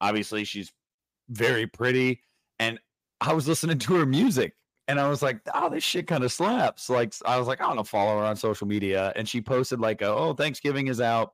Obviously, 0.00 0.44
she's 0.44 0.72
very 1.28 1.66
pretty. 1.66 2.22
And 2.58 2.78
I 3.20 3.32
was 3.32 3.46
listening 3.46 3.78
to 3.80 3.94
her 3.96 4.06
music 4.06 4.54
and 4.88 5.00
I 5.00 5.08
was 5.08 5.22
like, 5.22 5.40
oh, 5.54 5.70
this 5.70 5.82
shit 5.82 6.06
kind 6.06 6.24
of 6.24 6.32
slaps. 6.32 6.90
Like, 6.90 7.14
I 7.24 7.38
was 7.38 7.48
like, 7.48 7.60
I 7.60 7.66
want 7.66 7.78
to 7.78 7.84
follow 7.84 8.18
her 8.18 8.24
on 8.24 8.36
social 8.36 8.66
media. 8.66 9.12
And 9.16 9.28
she 9.28 9.40
posted, 9.40 9.80
like, 9.80 10.02
a, 10.02 10.08
oh, 10.08 10.34
Thanksgiving 10.34 10.88
is 10.88 11.00
out. 11.00 11.32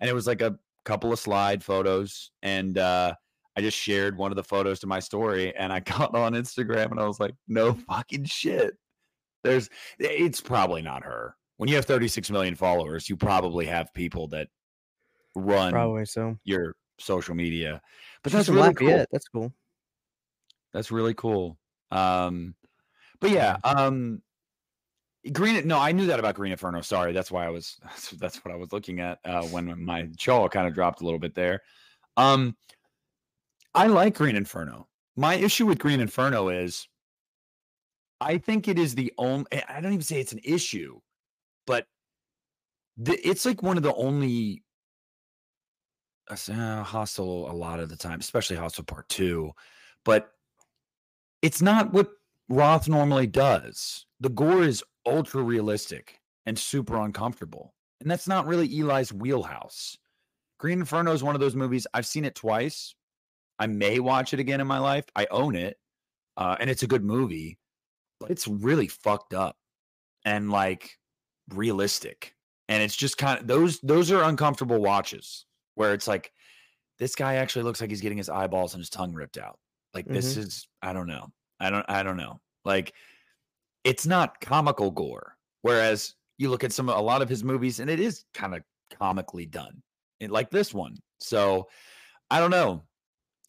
And 0.00 0.08
it 0.08 0.14
was 0.14 0.26
like 0.26 0.40
a 0.40 0.58
couple 0.84 1.12
of 1.12 1.18
slide 1.18 1.62
photos. 1.62 2.30
And 2.42 2.78
uh, 2.78 3.14
I 3.56 3.60
just 3.60 3.76
shared 3.76 4.16
one 4.16 4.32
of 4.32 4.36
the 4.36 4.44
photos 4.44 4.80
to 4.80 4.86
my 4.86 5.00
story 5.00 5.54
and 5.56 5.72
I 5.72 5.80
got 5.98 6.14
on 6.14 6.32
Instagram 6.32 6.90
and 6.90 7.00
I 7.00 7.06
was 7.06 7.20
like, 7.20 7.34
no 7.46 7.74
fucking 7.74 8.24
shit. 8.24 8.74
There's, 9.44 9.68
it's 9.98 10.40
probably 10.40 10.82
not 10.82 11.04
her. 11.04 11.36
When 11.58 11.68
you 11.68 11.74
have 11.74 11.84
36 11.84 12.30
million 12.30 12.54
followers, 12.54 13.08
you 13.08 13.16
probably 13.16 13.66
have 13.66 13.92
people 13.92 14.28
that 14.28 14.48
run 15.34 15.72
Probably 15.72 16.04
so. 16.04 16.36
your 16.44 16.76
social 16.98 17.34
media. 17.34 17.80
But 18.22 18.30
She's 18.30 18.46
that's 18.46 18.48
really 18.48 18.74
cool. 18.74 19.04
That's 19.10 19.28
cool. 19.28 19.52
That's 20.72 20.90
really 20.90 21.14
cool. 21.14 21.58
Um, 21.90 22.54
but 23.20 23.30
yeah, 23.30 23.56
um, 23.64 24.22
Green. 25.32 25.66
No, 25.66 25.78
I 25.78 25.92
knew 25.92 26.06
that 26.06 26.18
about 26.18 26.34
Green 26.34 26.52
Inferno. 26.52 26.80
Sorry, 26.80 27.12
that's 27.12 27.30
why 27.30 27.46
I 27.46 27.50
was. 27.50 27.78
That's, 28.18 28.44
what 28.44 28.52
I 28.52 28.56
was 28.56 28.72
looking 28.72 29.00
at 29.00 29.18
uh, 29.24 29.42
when 29.44 29.84
my 29.84 30.02
jaw 30.16 30.48
kind 30.48 30.66
of 30.66 30.74
dropped 30.74 31.00
a 31.00 31.04
little 31.04 31.18
bit 31.18 31.34
there. 31.34 31.62
Um, 32.16 32.56
I 33.74 33.86
like 33.86 34.16
Green 34.16 34.36
Inferno. 34.36 34.88
My 35.16 35.34
issue 35.34 35.66
with 35.66 35.78
Green 35.78 36.00
Inferno 36.00 36.48
is, 36.48 36.88
I 38.20 38.38
think 38.38 38.68
it 38.68 38.78
is 38.78 38.94
the 38.94 39.12
only. 39.18 39.46
I 39.68 39.80
don't 39.80 39.92
even 39.92 40.02
say 40.02 40.20
it's 40.20 40.32
an 40.32 40.40
issue, 40.44 41.00
but 41.66 41.86
the, 42.96 43.14
it's 43.28 43.44
like 43.44 43.62
one 43.62 43.76
of 43.76 43.82
the 43.82 43.94
only 43.94 44.62
uh, 46.30 46.82
Hostel 46.82 47.50
a 47.50 47.52
lot 47.52 47.80
of 47.80 47.88
the 47.88 47.96
time, 47.96 48.20
especially 48.20 48.56
Hostel 48.56 48.84
part 48.84 49.08
two, 49.08 49.52
but 50.04 50.30
it's 51.42 51.62
not 51.62 51.92
what 51.92 52.10
Roth 52.48 52.88
normally 52.88 53.26
does. 53.26 54.06
The 54.20 54.30
gore 54.30 54.64
is 54.64 54.82
ultra 55.06 55.42
realistic 55.42 56.20
and 56.46 56.58
super 56.58 56.96
uncomfortable. 56.96 57.74
And 58.00 58.10
that's 58.10 58.28
not 58.28 58.46
really 58.46 58.68
Eli's 58.78 59.12
wheelhouse. 59.12 59.98
Green 60.58 60.80
Inferno 60.80 61.12
is 61.12 61.22
one 61.22 61.34
of 61.34 61.40
those 61.40 61.54
movies. 61.54 61.86
I've 61.92 62.06
seen 62.06 62.24
it 62.24 62.34
twice. 62.34 62.94
I 63.58 63.66
may 63.66 63.98
watch 63.98 64.32
it 64.32 64.40
again 64.40 64.60
in 64.60 64.66
my 64.66 64.78
life. 64.78 65.04
I 65.14 65.26
own 65.30 65.56
it. 65.56 65.76
Uh, 66.36 66.56
and 66.60 66.70
it's 66.70 66.84
a 66.84 66.88
good 66.88 67.04
movie, 67.04 67.58
but 68.20 68.30
it's 68.30 68.46
really 68.46 68.86
fucked 68.86 69.34
up 69.34 69.56
and 70.24 70.50
like 70.50 70.98
realistic. 71.52 72.34
And 72.68 72.82
it's 72.82 72.96
just 72.96 73.18
kind 73.18 73.40
of 73.40 73.46
those 73.46 73.80
those 73.80 74.12
are 74.12 74.22
uncomfortable 74.22 74.80
watches 74.80 75.46
where 75.74 75.94
it's 75.94 76.06
like 76.06 76.32
this 76.98 77.14
guy 77.14 77.36
actually 77.36 77.62
looks 77.62 77.80
like 77.80 77.90
he's 77.90 78.00
getting 78.00 78.18
his 78.18 78.28
eyeballs 78.28 78.74
and 78.74 78.80
his 78.80 78.90
tongue 78.90 79.14
ripped 79.14 79.38
out. 79.38 79.58
Like 79.94 80.06
this 80.06 80.36
is 80.36 80.68
I 80.82 80.92
don't 80.92 81.08
know. 81.08 81.28
I 81.60 81.70
don't 81.70 81.86
I 81.88 82.02
don't 82.02 82.16
know. 82.16 82.40
Like 82.64 82.92
it's 83.84 84.06
not 84.06 84.40
comical 84.40 84.90
gore. 84.90 85.36
Whereas 85.62 86.14
you 86.38 86.50
look 86.50 86.64
at 86.64 86.72
some 86.72 86.88
a 86.88 87.00
lot 87.00 87.22
of 87.22 87.28
his 87.28 87.44
movies 87.44 87.80
and 87.80 87.90
it 87.90 88.00
is 88.00 88.24
kind 88.34 88.54
of 88.54 88.62
comically 88.96 89.46
done. 89.46 89.82
And 90.20 90.32
like 90.32 90.50
this 90.50 90.74
one. 90.74 90.96
So 91.20 91.68
I 92.30 92.40
don't 92.40 92.50
know. 92.50 92.82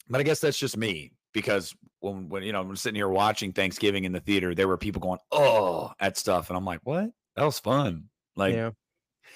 But 0.10 0.22
I 0.22 0.24
guess 0.24 0.40
that's 0.40 0.58
just 0.58 0.78
me 0.78 1.12
because 1.34 1.74
when 2.00 2.30
when 2.30 2.44
you 2.44 2.52
know, 2.52 2.62
I'm 2.62 2.76
sitting 2.76 2.96
here 2.96 3.10
watching 3.10 3.52
Thanksgiving 3.52 4.06
in 4.06 4.12
the 4.12 4.20
theater, 4.20 4.56
there 4.56 4.68
were 4.68 4.78
people 4.78 5.02
going, 5.02 5.20
"Oh," 5.32 5.92
at 6.00 6.18
stuff 6.18 6.50
and 6.50 6.58
I'm 6.58 6.66
like, 6.66 6.80
"What? 6.84 7.12
That 7.36 7.44
was 7.44 7.60
fun." 7.60 8.06
Like 8.36 8.56
yeah. 8.56 8.72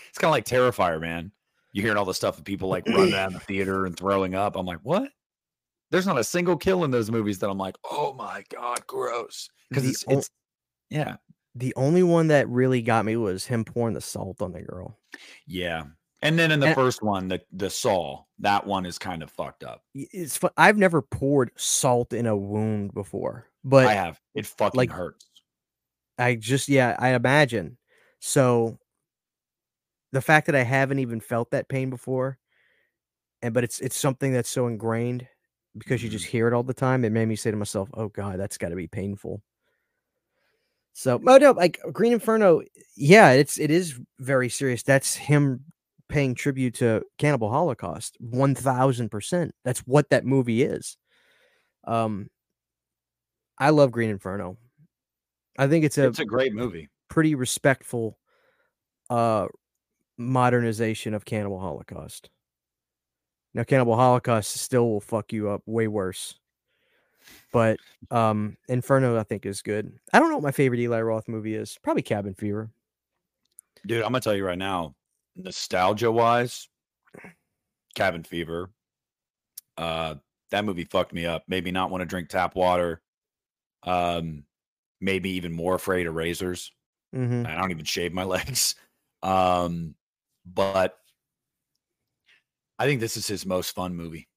it's 0.10 0.18
kind 0.18 0.30
of 0.30 0.32
like 0.32 0.46
Terrifier, 0.46 1.00
man. 1.00 1.32
You 1.74 1.82
hearing 1.82 1.98
all 1.98 2.06
the 2.06 2.14
stuff 2.14 2.38
of 2.38 2.44
people 2.44 2.70
like 2.70 2.88
running 2.88 3.14
out 3.16 3.28
of 3.28 3.34
the 3.34 3.40
theater 3.40 3.86
and 3.86 3.98
throwing 3.98 4.36
up. 4.36 4.56
I'm 4.56 4.66
like, 4.66 4.80
"What?" 4.82 5.10
There's 5.94 6.08
not 6.08 6.18
a 6.18 6.24
single 6.24 6.58
kill 6.58 6.84
in 6.86 6.90
those 6.92 7.12
movies 7.12 7.38
that 7.40 7.50
I'm 7.52 7.58
like, 7.60 7.76
"Oh 7.90 8.14
my 8.16 8.44
god, 8.50 8.86
gross." 8.88 9.48
Because 9.70 9.88
it's, 9.88 10.04
o- 10.08 10.18
it's 10.18 10.30
yeah. 10.90 11.18
The 11.54 11.72
only 11.76 12.02
one 12.02 12.28
that 12.30 12.50
really 12.50 12.82
got 12.82 13.06
me 13.06 13.16
was 13.16 13.46
him 13.46 13.64
pouring 13.64 13.94
the 13.94 14.02
salt 14.02 14.42
on 14.42 14.54
the 14.54 14.62
girl. 14.64 14.98
Yeah. 15.46 15.84
And 16.24 16.40
then 16.40 16.52
in 16.52 16.60
the 16.60 16.68
And- 16.68 16.76
first 16.76 17.04
one, 17.04 17.28
the 17.28 17.42
the 17.52 17.70
Saw, 17.70 18.24
that 18.40 18.66
one 18.66 18.88
is 18.88 18.98
kind 18.98 19.22
of 19.22 19.30
fucked 19.30 19.64
up. 19.64 19.84
It's. 19.94 20.40
I've 20.58 20.80
never 20.80 21.04
poured 21.04 21.52
salt 21.58 22.12
in 22.12 22.26
a 22.26 22.36
wound 22.36 22.96
before, 22.96 23.46
but 23.64 23.86
I 23.86 23.94
have. 23.94 24.20
It 24.34 24.48
fucking 24.48 24.76
like- 24.78 24.90
hurts. 24.92 25.28
I 26.18 26.34
just 26.36 26.70
yeah, 26.70 26.96
I 26.98 27.10
imagine. 27.10 27.78
So 28.20 28.80
the 30.12 30.22
fact 30.22 30.48
that 30.48 30.56
I 30.56 30.64
haven't 30.64 30.98
even 31.00 31.20
felt 31.20 31.52
that 31.52 31.70
pain 31.70 31.92
before, 31.92 32.40
and 33.44 33.54
but 33.54 33.64
it's 33.64 33.80
it's 33.80 33.98
something 33.98 34.34
that's 34.34 34.50
so 34.50 34.66
ingrained 34.66 35.28
because 35.78 36.04
you 36.04 36.10
just 36.10 36.26
hear 36.26 36.48
it 36.48 36.54
all 36.54 36.64
the 36.64 36.74
time, 36.74 37.04
it 37.06 37.12
made 37.12 37.28
me 37.28 37.36
say 37.36 37.52
to 37.52 37.58
myself, 37.58 37.90
"Oh 37.94 38.10
god, 38.10 38.40
that's 38.40 38.58
got 38.58 38.70
to 38.70 38.76
be 38.76 38.88
painful." 38.88 39.42
So, 40.94 41.20
oh 41.28 41.38
no, 41.38 41.52
like 41.52 41.80
Green 41.92 42.14
Inferno, 42.14 42.62
yeah, 42.96 43.32
it's 43.32 43.60
it 43.60 43.72
is 43.72 44.00
very 44.20 44.50
serious. 44.50 44.84
That's 44.84 45.16
him 45.16 45.64
paying 46.10 46.36
tribute 46.36 46.76
to 46.76 47.02
Cannibal 47.18 47.50
Holocaust, 47.50 48.16
one 48.20 48.54
thousand 48.54 49.10
percent. 49.10 49.54
That's 49.66 49.80
what 49.82 50.10
that 50.12 50.26
movie 50.26 50.62
is. 50.64 50.98
Um, 51.86 52.30
I 53.58 53.72
love 53.72 53.92
Green 53.92 54.10
Inferno. 54.12 54.58
I 55.58 55.68
think 55.68 55.86
it's 55.86 55.98
a 55.98 56.08
It's 56.08 56.20
a 56.20 56.26
great 56.26 56.54
movie. 56.54 56.90
pretty 57.10 57.36
respectful 57.36 58.18
uh 59.10 59.48
modernization 60.18 61.14
of 61.14 61.26
Cannibal 61.26 61.60
Holocaust. 61.60 62.30
Now 63.54 63.64
Cannibal 63.64 63.96
Holocaust 63.96 64.58
still 64.58 64.90
will 64.90 65.02
fuck 65.02 65.32
you 65.32 65.50
up 65.50 65.62
way 65.66 65.88
worse. 65.88 66.40
But 67.52 67.80
um 68.12 68.58
Inferno 68.68 69.18
I 69.18 69.24
think 69.24 69.46
is 69.46 69.62
good. 69.62 69.94
I 70.12 70.20
don't 70.20 70.30
know 70.30 70.38
what 70.38 70.44
my 70.44 70.52
favorite 70.52 70.80
Eli 70.80 71.02
Roth 71.02 71.28
movie 71.28 71.56
is. 71.56 71.78
Probably 71.82 72.02
Cabin 72.02 72.34
Fever. 72.34 72.70
Dude, 73.86 74.02
I'm 74.02 74.12
gonna 74.12 74.22
tell 74.22 74.36
you 74.36 74.46
right 74.46 74.58
now, 74.58 74.96
nostalgia 75.36 76.12
wise, 76.12 76.68
Cabin 77.96 78.24
Fever. 78.24 78.70
Uh 79.78 80.16
that 80.54 80.66
movie 80.66 80.86
fucked 80.86 81.14
me 81.14 81.26
up. 81.26 81.44
Made 81.48 81.66
me 81.66 81.72
not 81.72 81.90
want 81.90 82.02
to 82.02 82.06
drink 82.06 82.30
tap 82.30 82.56
water. 82.56 83.02
Um, 83.82 84.44
made 85.02 85.24
me 85.24 85.32
even 85.32 85.52
more 85.52 85.74
afraid 85.74 86.06
of 86.06 86.14
razors. 86.14 86.72
Mm-hmm. 87.14 87.48
I 87.48 87.56
don't 87.56 87.72
even 87.72 87.86
shave 87.86 88.14
my 88.14 88.24
legs. 88.24 88.76
Um, 89.24 89.96
but 90.46 90.98
I 92.84 92.86
think 92.86 93.00
this 93.00 93.16
is 93.16 93.26
his 93.26 93.46
most 93.46 93.74
fun 93.76 93.96
movie. 93.96 94.28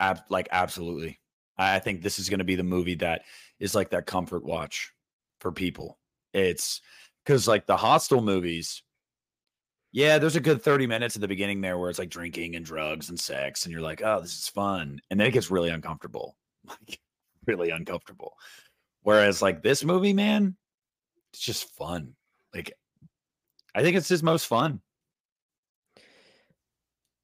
Ab- 0.00 0.22
like 0.30 0.48
absolutely. 0.50 1.20
I 1.58 1.80
think 1.80 2.00
this 2.00 2.18
is 2.18 2.30
going 2.30 2.38
to 2.38 2.44
be 2.44 2.54
the 2.54 2.62
movie 2.62 2.94
that 2.94 3.24
is 3.60 3.74
like 3.74 3.90
that 3.90 4.06
comfort 4.06 4.42
watch 4.42 4.90
for 5.42 5.52
people. 5.52 5.98
It's 6.32 6.80
because 7.22 7.46
like 7.46 7.66
the 7.66 7.76
Hostel 7.76 8.22
movies, 8.22 8.82
yeah, 9.92 10.16
there's 10.16 10.36
a 10.36 10.40
good 10.40 10.62
30 10.62 10.86
minutes 10.86 11.14
at 11.14 11.20
the 11.20 11.28
beginning 11.28 11.60
there 11.60 11.76
where 11.76 11.90
it's 11.90 11.98
like 11.98 12.08
drinking 12.08 12.56
and 12.56 12.64
drugs 12.64 13.10
and 13.10 13.20
sex, 13.20 13.66
and 13.66 13.72
you're 13.72 13.82
like, 13.82 14.00
oh, 14.02 14.22
this 14.22 14.32
is 14.38 14.48
fun. 14.48 14.98
And 15.10 15.20
then 15.20 15.26
it 15.26 15.32
gets 15.32 15.50
really 15.50 15.70
uncomfortable. 15.70 16.36
Like 16.66 16.98
really 17.46 17.68
uncomfortable. 17.68 18.32
Whereas 19.02 19.42
like 19.42 19.62
this 19.62 19.84
movie, 19.84 20.14
man, 20.14 20.56
it's 21.34 21.42
just 21.42 21.68
fun. 21.76 22.14
Like 22.54 22.72
I 23.74 23.82
think 23.82 23.94
it's 23.94 24.08
his 24.08 24.22
most 24.22 24.46
fun. 24.46 24.80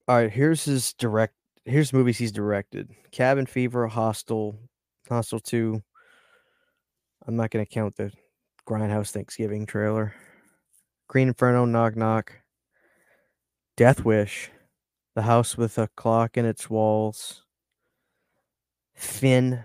All 0.07 0.17
right, 0.17 0.31
here's 0.31 0.65
his 0.65 0.93
direct. 0.95 1.35
Here's 1.65 1.93
movies 1.93 2.19
he's 2.19 2.33
directed: 2.33 2.91
Cabin 3.11 3.47
Fever, 3.47 3.87
Hostel, 3.87 4.59
Hostel 5.09 5.41
Two. 5.41 5.83
I'm 7.27 7.37
not 7.37 7.51
gonna 7.51 7.65
count 7.65 7.97
the 7.97 8.13
Grindhouse 8.69 9.11
Thanksgiving 9.11 9.65
trailer. 9.65 10.15
Green 11.09 11.29
Inferno, 11.29 11.65
Knock 11.65 11.97
Knock, 11.97 12.33
Death 13.77 14.05
Wish, 14.05 14.51
The 15.15 15.23
House 15.23 15.57
with 15.57 15.79
a 15.79 15.89
Clock 15.97 16.37
in 16.37 16.45
its 16.45 16.69
Walls, 16.69 17.45
Fin, 18.95 19.65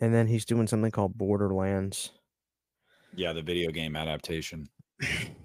and 0.00 0.14
then 0.14 0.26
he's 0.26 0.44
doing 0.44 0.66
something 0.66 0.90
called 0.90 1.18
Borderlands. 1.18 2.12
Yeah, 3.14 3.32
the 3.32 3.42
video 3.42 3.70
game 3.70 3.94
adaptation. 3.94 4.68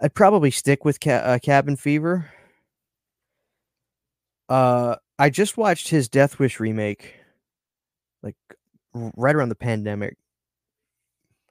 I'd 0.00 0.14
probably 0.14 0.50
stick 0.50 0.84
with 0.84 1.00
ca- 1.00 1.10
uh, 1.10 1.38
Cabin 1.38 1.76
Fever. 1.76 2.30
Uh, 4.48 4.96
I 5.18 5.30
just 5.30 5.56
watched 5.56 5.88
his 5.88 6.08
Death 6.08 6.38
Wish 6.38 6.60
remake, 6.60 7.14
like 8.22 8.36
right 8.94 9.34
around 9.34 9.48
the 9.50 9.54
pandemic, 9.54 10.16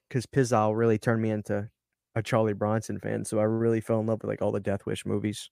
because 0.07 0.25
Pizzal 0.25 0.75
really 0.75 0.97
turned 0.97 1.21
me 1.21 1.29
into 1.29 1.69
a 2.15 2.23
Charlie 2.23 2.53
Bronson 2.53 2.99
fan. 2.99 3.25
So 3.25 3.39
I 3.39 3.43
really 3.43 3.81
fell 3.81 3.99
in 3.99 4.07
love 4.07 4.21
with 4.21 4.29
like 4.29 4.41
all 4.41 4.51
the 4.51 4.59
Death 4.59 4.85
Wish 4.85 5.05
movies. 5.05 5.49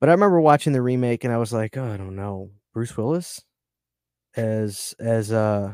But 0.00 0.08
I 0.08 0.12
remember 0.12 0.40
watching 0.40 0.72
the 0.72 0.82
remake 0.82 1.24
and 1.24 1.32
I 1.32 1.38
was 1.38 1.52
like, 1.52 1.76
oh, 1.76 1.92
I 1.92 1.96
don't 1.96 2.16
know, 2.16 2.50
Bruce 2.72 2.96
Willis 2.96 3.42
as 4.36 4.94
as 5.00 5.32
uh, 5.32 5.72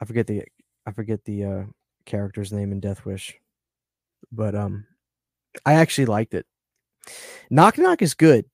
I 0.00 0.04
forget 0.04 0.26
the 0.26 0.44
I 0.86 0.92
forget 0.92 1.24
the 1.24 1.44
uh 1.44 1.64
character's 2.04 2.52
name 2.52 2.72
in 2.72 2.80
Death 2.80 3.04
Wish 3.04 3.34
but 4.32 4.54
um 4.54 4.86
I 5.64 5.74
actually 5.74 6.06
liked 6.06 6.34
it. 6.34 6.46
Knock 7.50 7.78
Knock 7.78 8.02
is 8.02 8.14
good. 8.14 8.44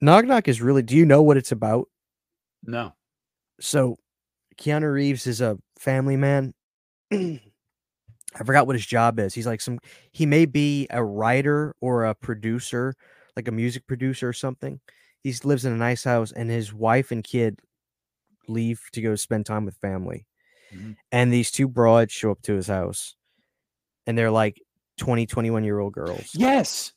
Knock 0.00 0.24
Knock 0.24 0.48
is 0.48 0.60
really 0.60 0.82
do 0.82 0.96
you 0.96 1.06
know 1.06 1.22
what 1.22 1.36
it's 1.36 1.52
about? 1.52 1.88
No. 2.62 2.92
So 3.60 3.96
Keanu 4.56 4.92
Reeves 4.92 5.26
is 5.26 5.40
a 5.40 5.58
family 5.78 6.16
man. 6.16 6.54
I 7.12 8.42
forgot 8.44 8.66
what 8.66 8.76
his 8.76 8.86
job 8.86 9.18
is. 9.18 9.34
He's 9.34 9.46
like 9.46 9.60
some 9.60 9.78
he 10.12 10.26
may 10.26 10.46
be 10.46 10.86
a 10.90 11.04
writer 11.04 11.74
or 11.80 12.04
a 12.04 12.14
producer, 12.14 12.94
like 13.36 13.48
a 13.48 13.52
music 13.52 13.86
producer 13.86 14.28
or 14.28 14.32
something. 14.32 14.80
He 15.22 15.32
lives 15.44 15.64
in 15.64 15.72
a 15.72 15.76
nice 15.76 16.04
house 16.04 16.32
and 16.32 16.50
his 16.50 16.72
wife 16.72 17.10
and 17.10 17.24
kid 17.24 17.60
leave 18.48 18.80
to 18.92 19.00
go 19.00 19.14
spend 19.14 19.46
time 19.46 19.64
with 19.64 19.76
family. 19.76 20.26
Mm-hmm. 20.74 20.92
And 21.12 21.32
these 21.32 21.50
two 21.50 21.68
broads 21.68 22.12
show 22.12 22.30
up 22.30 22.42
to 22.42 22.54
his 22.54 22.66
house. 22.66 23.16
And 24.06 24.18
they're 24.18 24.30
like 24.30 24.60
20, 24.98 25.26
21 25.26 25.64
year 25.64 25.80
old 25.80 25.92
girls. 25.92 26.30
Yes. 26.34 26.92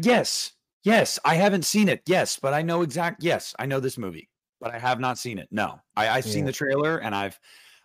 Yes. 0.00 0.52
Yes. 0.82 1.18
I 1.24 1.34
haven't 1.34 1.64
seen 1.64 1.88
it. 1.88 2.02
Yes. 2.06 2.38
But 2.40 2.54
I 2.54 2.62
know 2.62 2.82
exact. 2.82 3.22
Yes. 3.22 3.54
I 3.58 3.66
know 3.66 3.80
this 3.80 3.98
movie, 3.98 4.28
but 4.60 4.74
I 4.74 4.78
have 4.78 5.00
not 5.00 5.18
seen 5.18 5.38
it. 5.38 5.48
No. 5.50 5.80
I, 5.96 6.08
I've 6.08 6.26
yeah. 6.26 6.32
seen 6.32 6.44
the 6.44 6.52
trailer 6.52 6.98
and 6.98 7.14
I've, 7.14 7.38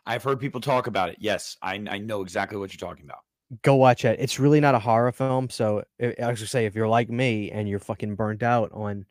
I've 0.06 0.24
heard 0.24 0.40
people 0.40 0.62
talk 0.62 0.88
about 0.88 1.10
it. 1.10 1.18
Yes. 1.20 1.58
I, 1.62 1.76
I 1.90 1.98
know 2.00 2.22
exactly 2.22 2.58
what 2.58 2.74
you're 2.74 2.90
talking 2.90 3.06
about. 3.06 3.20
Go 3.64 3.76
watch 3.76 4.06
it. 4.06 4.20
It's 4.20 4.40
really 4.40 4.60
not 4.60 4.76
a 4.76 4.80
horror 4.80 5.12
film. 5.12 5.50
So 5.50 5.84
I 6.02 6.30
was 6.30 6.48
say, 6.50 6.66
if 6.66 6.76
you're 6.76 6.88
like 6.88 7.10
me 7.10 7.52
and 7.52 7.68
you're 7.68 7.80
fucking 7.80 8.16
burnt 8.16 8.44
out 8.44 8.72
on 8.74 9.06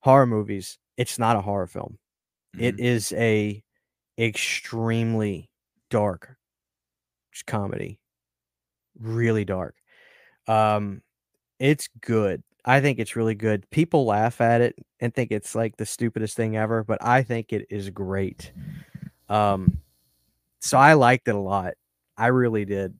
horror 0.00 0.26
movies, 0.26 0.78
it's 0.96 1.18
not 1.18 1.36
a 1.36 1.40
horror 1.40 1.68
film. 1.68 1.98
Mm-hmm. 2.56 2.64
It 2.64 2.80
is 2.80 3.12
a 3.12 3.62
extremely 4.18 5.48
dark 5.90 6.36
comedy 7.46 7.98
really 8.98 9.44
dark. 9.44 9.74
Um, 10.46 11.02
it's 11.58 11.88
good. 12.00 12.42
I 12.64 12.80
think 12.80 12.98
it's 12.98 13.16
really 13.16 13.34
good. 13.34 13.68
People 13.70 14.06
laugh 14.06 14.40
at 14.40 14.60
it 14.60 14.76
and 15.00 15.14
think 15.14 15.32
it's 15.32 15.54
like 15.54 15.76
the 15.76 15.86
stupidest 15.86 16.36
thing 16.36 16.56
ever, 16.56 16.84
but 16.84 16.98
I 17.02 17.22
think 17.22 17.52
it 17.52 17.66
is 17.70 17.90
great. 17.90 18.52
Um, 19.28 19.78
so 20.60 20.78
I 20.78 20.94
liked 20.94 21.28
it 21.28 21.34
a 21.34 21.38
lot. 21.40 21.74
I 22.16 22.28
really 22.28 22.64
did. 22.64 22.94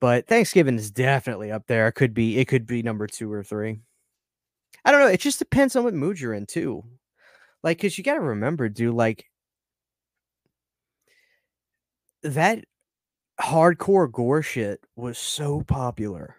But 0.00 0.26
Thanksgiving 0.26 0.76
is 0.76 0.90
definitely 0.90 1.50
up 1.50 1.66
there. 1.66 1.88
It 1.88 1.92
could 1.92 2.14
be 2.14 2.38
it 2.38 2.46
could 2.46 2.66
be 2.66 2.82
number 2.82 3.06
two 3.06 3.32
or 3.32 3.42
three. 3.42 3.80
I 4.84 4.92
don't 4.92 5.00
know. 5.00 5.08
It 5.08 5.20
just 5.20 5.38
depends 5.38 5.74
on 5.74 5.84
what 5.84 5.94
mood 5.94 6.20
you're 6.20 6.34
in 6.34 6.46
too. 6.46 6.84
Like, 7.62 7.80
cause 7.80 7.98
you 7.98 8.04
gotta 8.04 8.20
remember, 8.20 8.68
dude, 8.68 8.94
like 8.94 9.26
that 12.22 12.64
hardcore 13.40 14.10
gore 14.10 14.42
shit 14.42 14.80
was 14.96 15.18
so 15.18 15.62
popular. 15.62 16.36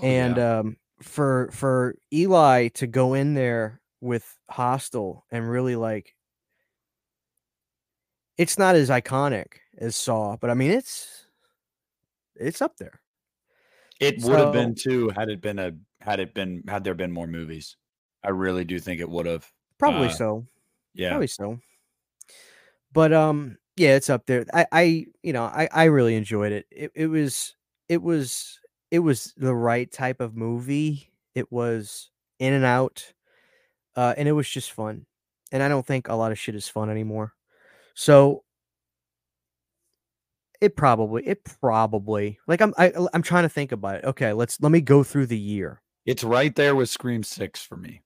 Oh, 0.00 0.06
and 0.06 0.36
yeah. 0.36 0.58
um 0.58 0.76
for 1.02 1.50
for 1.52 1.96
Eli 2.12 2.68
to 2.68 2.86
go 2.86 3.14
in 3.14 3.34
there 3.34 3.80
with 4.00 4.36
Hostel 4.48 5.24
and 5.30 5.48
really 5.48 5.76
like 5.76 6.14
it's 8.38 8.58
not 8.58 8.74
as 8.74 8.88
iconic 8.88 9.46
as 9.78 9.96
Saw, 9.96 10.36
but 10.36 10.50
I 10.50 10.54
mean 10.54 10.70
it's 10.70 11.26
it's 12.36 12.62
up 12.62 12.76
there. 12.76 13.00
It 14.00 14.22
would 14.24 14.38
have 14.38 14.52
been 14.52 14.74
too 14.74 15.10
had 15.10 15.28
it 15.28 15.40
been 15.40 15.58
a 15.58 15.72
had 16.00 16.20
it 16.20 16.34
been 16.34 16.64
had 16.66 16.84
there 16.84 16.94
been 16.94 17.12
more 17.12 17.26
movies. 17.26 17.76
I 18.24 18.30
really 18.30 18.64
do 18.64 18.78
think 18.78 19.00
it 19.00 19.08
would 19.08 19.26
have. 19.26 19.48
Probably 19.78 20.08
uh, 20.08 20.12
so. 20.12 20.46
Yeah. 20.94 21.10
Probably 21.10 21.26
so. 21.26 21.58
But 22.92 23.12
um 23.12 23.58
yeah, 23.82 23.96
it's 23.96 24.08
up 24.08 24.26
there. 24.26 24.46
I, 24.54 24.66
I 24.70 25.06
you 25.24 25.32
know, 25.32 25.42
I, 25.42 25.68
I 25.72 25.84
really 25.84 26.14
enjoyed 26.14 26.52
it. 26.52 26.66
It 26.70 26.92
it 26.94 27.06
was 27.08 27.56
it 27.88 28.00
was 28.00 28.60
it 28.92 29.00
was 29.00 29.34
the 29.36 29.54
right 29.54 29.90
type 29.90 30.20
of 30.20 30.36
movie. 30.36 31.10
It 31.34 31.50
was 31.50 32.10
in 32.38 32.52
and 32.52 32.64
out. 32.64 33.12
Uh, 33.96 34.14
and 34.16 34.28
it 34.28 34.32
was 34.32 34.48
just 34.48 34.70
fun. 34.70 35.06
And 35.50 35.64
I 35.64 35.68
don't 35.68 35.84
think 35.84 36.08
a 36.08 36.14
lot 36.14 36.30
of 36.30 36.38
shit 36.38 36.54
is 36.54 36.68
fun 36.68 36.90
anymore. 36.90 37.34
So 37.94 38.44
it 40.60 40.76
probably 40.76 41.26
it 41.26 41.42
probably 41.60 42.38
like 42.46 42.60
I'm 42.60 42.72
I, 42.78 42.90
am 42.90 43.08
i 43.12 43.16
am 43.16 43.22
trying 43.22 43.42
to 43.42 43.48
think 43.48 43.72
about 43.72 43.96
it. 43.96 44.04
Okay, 44.04 44.32
let's 44.32 44.60
let 44.60 44.70
me 44.70 44.80
go 44.80 45.02
through 45.02 45.26
the 45.26 45.38
year. 45.38 45.82
It's 46.06 46.22
right 46.22 46.54
there 46.54 46.76
with 46.76 46.88
Scream 46.88 47.24
Six 47.24 47.60
for 47.60 47.76
me. 47.76 48.02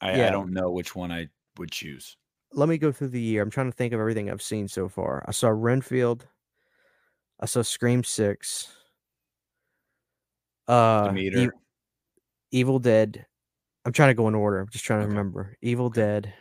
I, 0.00 0.16
yeah. 0.16 0.26
I 0.26 0.30
don't 0.30 0.52
know 0.52 0.72
which 0.72 0.96
one 0.96 1.12
I 1.12 1.28
would 1.56 1.70
choose 1.70 2.16
let 2.54 2.68
me 2.68 2.78
go 2.78 2.92
through 2.92 3.08
the 3.08 3.20
year. 3.20 3.42
I'm 3.42 3.50
trying 3.50 3.70
to 3.70 3.76
think 3.76 3.92
of 3.92 4.00
everything 4.00 4.30
I've 4.30 4.42
seen 4.42 4.68
so 4.68 4.88
far. 4.88 5.24
I 5.26 5.32
saw 5.32 5.48
Renfield. 5.48 6.26
I 7.40 7.46
saw 7.46 7.62
Scream 7.62 8.04
Six. 8.04 8.68
Uh, 10.66 11.12
e- 11.16 11.48
Evil 12.50 12.78
Dead. 12.78 13.26
I'm 13.84 13.92
trying 13.92 14.10
to 14.10 14.14
go 14.14 14.28
in 14.28 14.34
order. 14.34 14.60
I'm 14.60 14.68
just 14.68 14.84
trying 14.84 15.00
to 15.00 15.04
okay. 15.04 15.10
remember. 15.10 15.56
Evil. 15.60 15.90
Dead. 15.90 16.32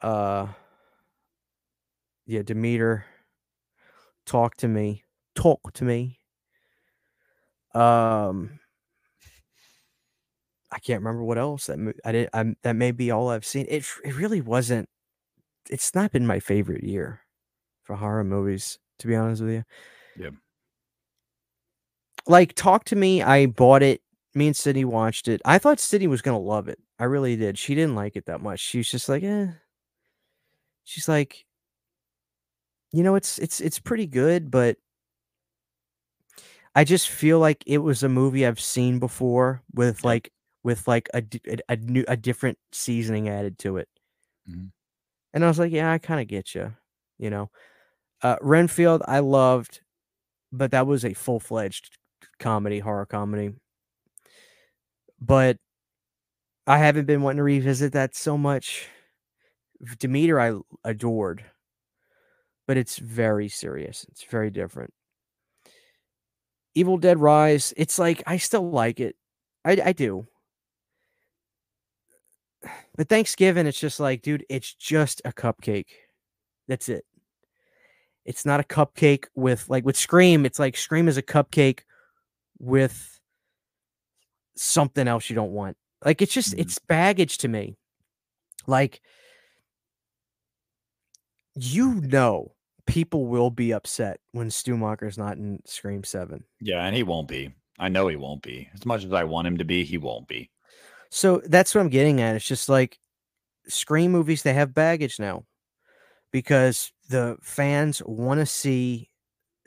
Uh, 0.00 0.48
yeah, 2.26 2.42
Demeter. 2.42 3.04
Talk 4.26 4.56
to 4.58 4.68
me. 4.68 5.04
Talk 5.34 5.72
to 5.74 5.84
me. 5.84 6.18
Um, 7.74 8.60
I 10.72 10.78
can't 10.78 11.00
remember 11.02 11.22
what 11.22 11.38
else 11.38 11.66
that 11.66 11.78
I 12.04 12.12
did. 12.12 12.28
I'm, 12.32 12.56
that 12.62 12.74
may 12.76 12.92
be 12.92 13.10
all 13.10 13.28
I've 13.28 13.44
seen. 13.44 13.66
It 13.68 13.84
it 14.04 14.16
really 14.16 14.40
wasn't. 14.40 14.88
It's 15.70 15.94
not 15.94 16.12
been 16.12 16.26
my 16.26 16.40
favorite 16.40 16.82
year 16.82 17.20
for 17.84 17.94
horror 17.96 18.24
movies, 18.24 18.78
to 19.00 19.06
be 19.06 19.14
honest 19.14 19.42
with 19.42 19.52
you. 19.52 19.64
Yeah. 20.18 20.30
Like, 22.26 22.54
talk 22.54 22.84
to 22.86 22.96
me. 22.96 23.22
I 23.22 23.46
bought 23.46 23.82
it. 23.82 24.00
Me 24.34 24.46
and 24.46 24.56
Sydney 24.56 24.84
watched 24.84 25.28
it. 25.28 25.42
I 25.44 25.58
thought 25.58 25.78
Sydney 25.78 26.06
was 26.06 26.22
gonna 26.22 26.38
love 26.38 26.68
it. 26.68 26.78
I 26.98 27.04
really 27.04 27.36
did. 27.36 27.58
She 27.58 27.74
didn't 27.74 27.94
like 27.94 28.16
it 28.16 28.26
that 28.26 28.40
much. 28.40 28.60
She 28.60 28.78
was 28.78 28.90
just 28.90 29.08
like, 29.08 29.22
eh. 29.22 29.48
She's 30.84 31.08
like, 31.08 31.44
you 32.92 33.02
know, 33.02 33.14
it's 33.14 33.38
it's 33.38 33.60
it's 33.60 33.78
pretty 33.78 34.06
good, 34.06 34.50
but 34.50 34.76
I 36.74 36.84
just 36.84 37.08
feel 37.08 37.38
like 37.38 37.62
it 37.66 37.78
was 37.78 38.02
a 38.02 38.08
movie 38.08 38.46
I've 38.46 38.60
seen 38.60 38.98
before 38.98 39.62
with 39.74 40.04
like 40.04 40.32
with 40.64 40.86
like 40.88 41.08
a 41.14 41.22
a, 41.46 41.58
a 41.70 41.76
new 41.76 42.04
a 42.08 42.16
different 42.16 42.58
seasoning 42.72 43.28
added 43.28 43.58
to 43.60 43.78
it. 43.78 43.88
Mm-hmm. 44.48 44.66
And 45.34 45.44
I 45.44 45.48
was 45.48 45.58
like, 45.58 45.72
yeah, 45.72 45.90
I 45.90 45.98
kind 45.98 46.20
of 46.20 46.26
get 46.28 46.54
you, 46.54 46.74
you 47.18 47.30
know. 47.30 47.50
Uh, 48.22 48.36
Renfield, 48.40 49.02
I 49.08 49.20
loved, 49.20 49.80
but 50.52 50.70
that 50.72 50.86
was 50.86 51.04
a 51.04 51.14
full 51.14 51.40
fledged 51.40 51.98
comedy, 52.38 52.78
horror 52.78 53.06
comedy. 53.06 53.54
But 55.20 55.56
I 56.66 56.78
haven't 56.78 57.06
been 57.06 57.22
wanting 57.22 57.38
to 57.38 57.42
revisit 57.42 57.92
that 57.92 58.14
so 58.14 58.38
much. 58.38 58.88
Demeter, 59.98 60.38
I 60.38 60.54
adored, 60.84 61.44
but 62.68 62.76
it's 62.76 62.98
very 62.98 63.48
serious. 63.48 64.06
It's 64.10 64.22
very 64.24 64.50
different. 64.50 64.92
Evil 66.74 66.98
Dead 66.98 67.18
Rise, 67.18 67.74
it's 67.76 67.98
like 67.98 68.22
I 68.26 68.36
still 68.36 68.70
like 68.70 69.00
it. 69.00 69.16
I, 69.64 69.78
I 69.84 69.92
do. 69.92 70.26
But 72.96 73.08
Thanksgiving, 73.08 73.66
it's 73.66 73.80
just 73.80 73.98
like, 74.00 74.22
dude, 74.22 74.44
it's 74.50 74.74
just 74.74 75.22
a 75.24 75.32
cupcake. 75.32 75.86
That's 76.68 76.88
it. 76.88 77.04
It's 78.24 78.44
not 78.46 78.60
a 78.60 78.64
cupcake 78.64 79.24
with 79.34 79.68
like 79.68 79.84
with 79.84 79.96
Scream. 79.96 80.44
It's 80.46 80.58
like 80.58 80.76
Scream 80.76 81.08
is 81.08 81.16
a 81.16 81.22
cupcake 81.22 81.80
with 82.58 83.18
something 84.54 85.08
else 85.08 85.28
you 85.30 85.34
don't 85.34 85.52
want. 85.52 85.76
Like 86.04 86.22
it's 86.22 86.32
just 86.34 86.54
Mhm. 86.54 86.60
it's 86.60 86.78
baggage 86.78 87.38
to 87.38 87.48
me. 87.48 87.76
Like 88.66 89.00
you 91.54 91.94
know 91.94 92.52
people 92.86 93.26
will 93.26 93.50
be 93.50 93.72
upset 93.72 94.20
when 94.32 94.50
Stu 94.50 94.76
Macher's 94.76 95.18
not 95.18 95.36
in 95.36 95.60
Scream 95.66 96.04
7. 96.04 96.44
Yeah, 96.60 96.84
and 96.84 96.94
he 96.96 97.02
won't 97.02 97.28
be. 97.28 97.50
I 97.78 97.88
know 97.88 98.08
he 98.08 98.16
won't 98.16 98.42
be. 98.42 98.68
As 98.74 98.84
much 98.86 99.04
as 99.04 99.12
I 99.12 99.24
want 99.24 99.46
him 99.48 99.58
to 99.58 99.64
be, 99.64 99.84
he 99.84 99.98
won't 99.98 100.28
be. 100.28 100.50
So 101.14 101.42
that's 101.44 101.74
what 101.74 101.82
I'm 101.82 101.90
getting 101.90 102.22
at. 102.22 102.36
It's 102.36 102.46
just 102.46 102.70
like 102.70 102.98
Scream 103.68 104.10
movies, 104.12 104.42
they 104.42 104.54
have 104.54 104.72
baggage 104.74 105.18
now 105.20 105.44
because 106.32 106.90
the 107.10 107.36
fans 107.42 108.02
want 108.06 108.40
to 108.40 108.46
see 108.46 109.10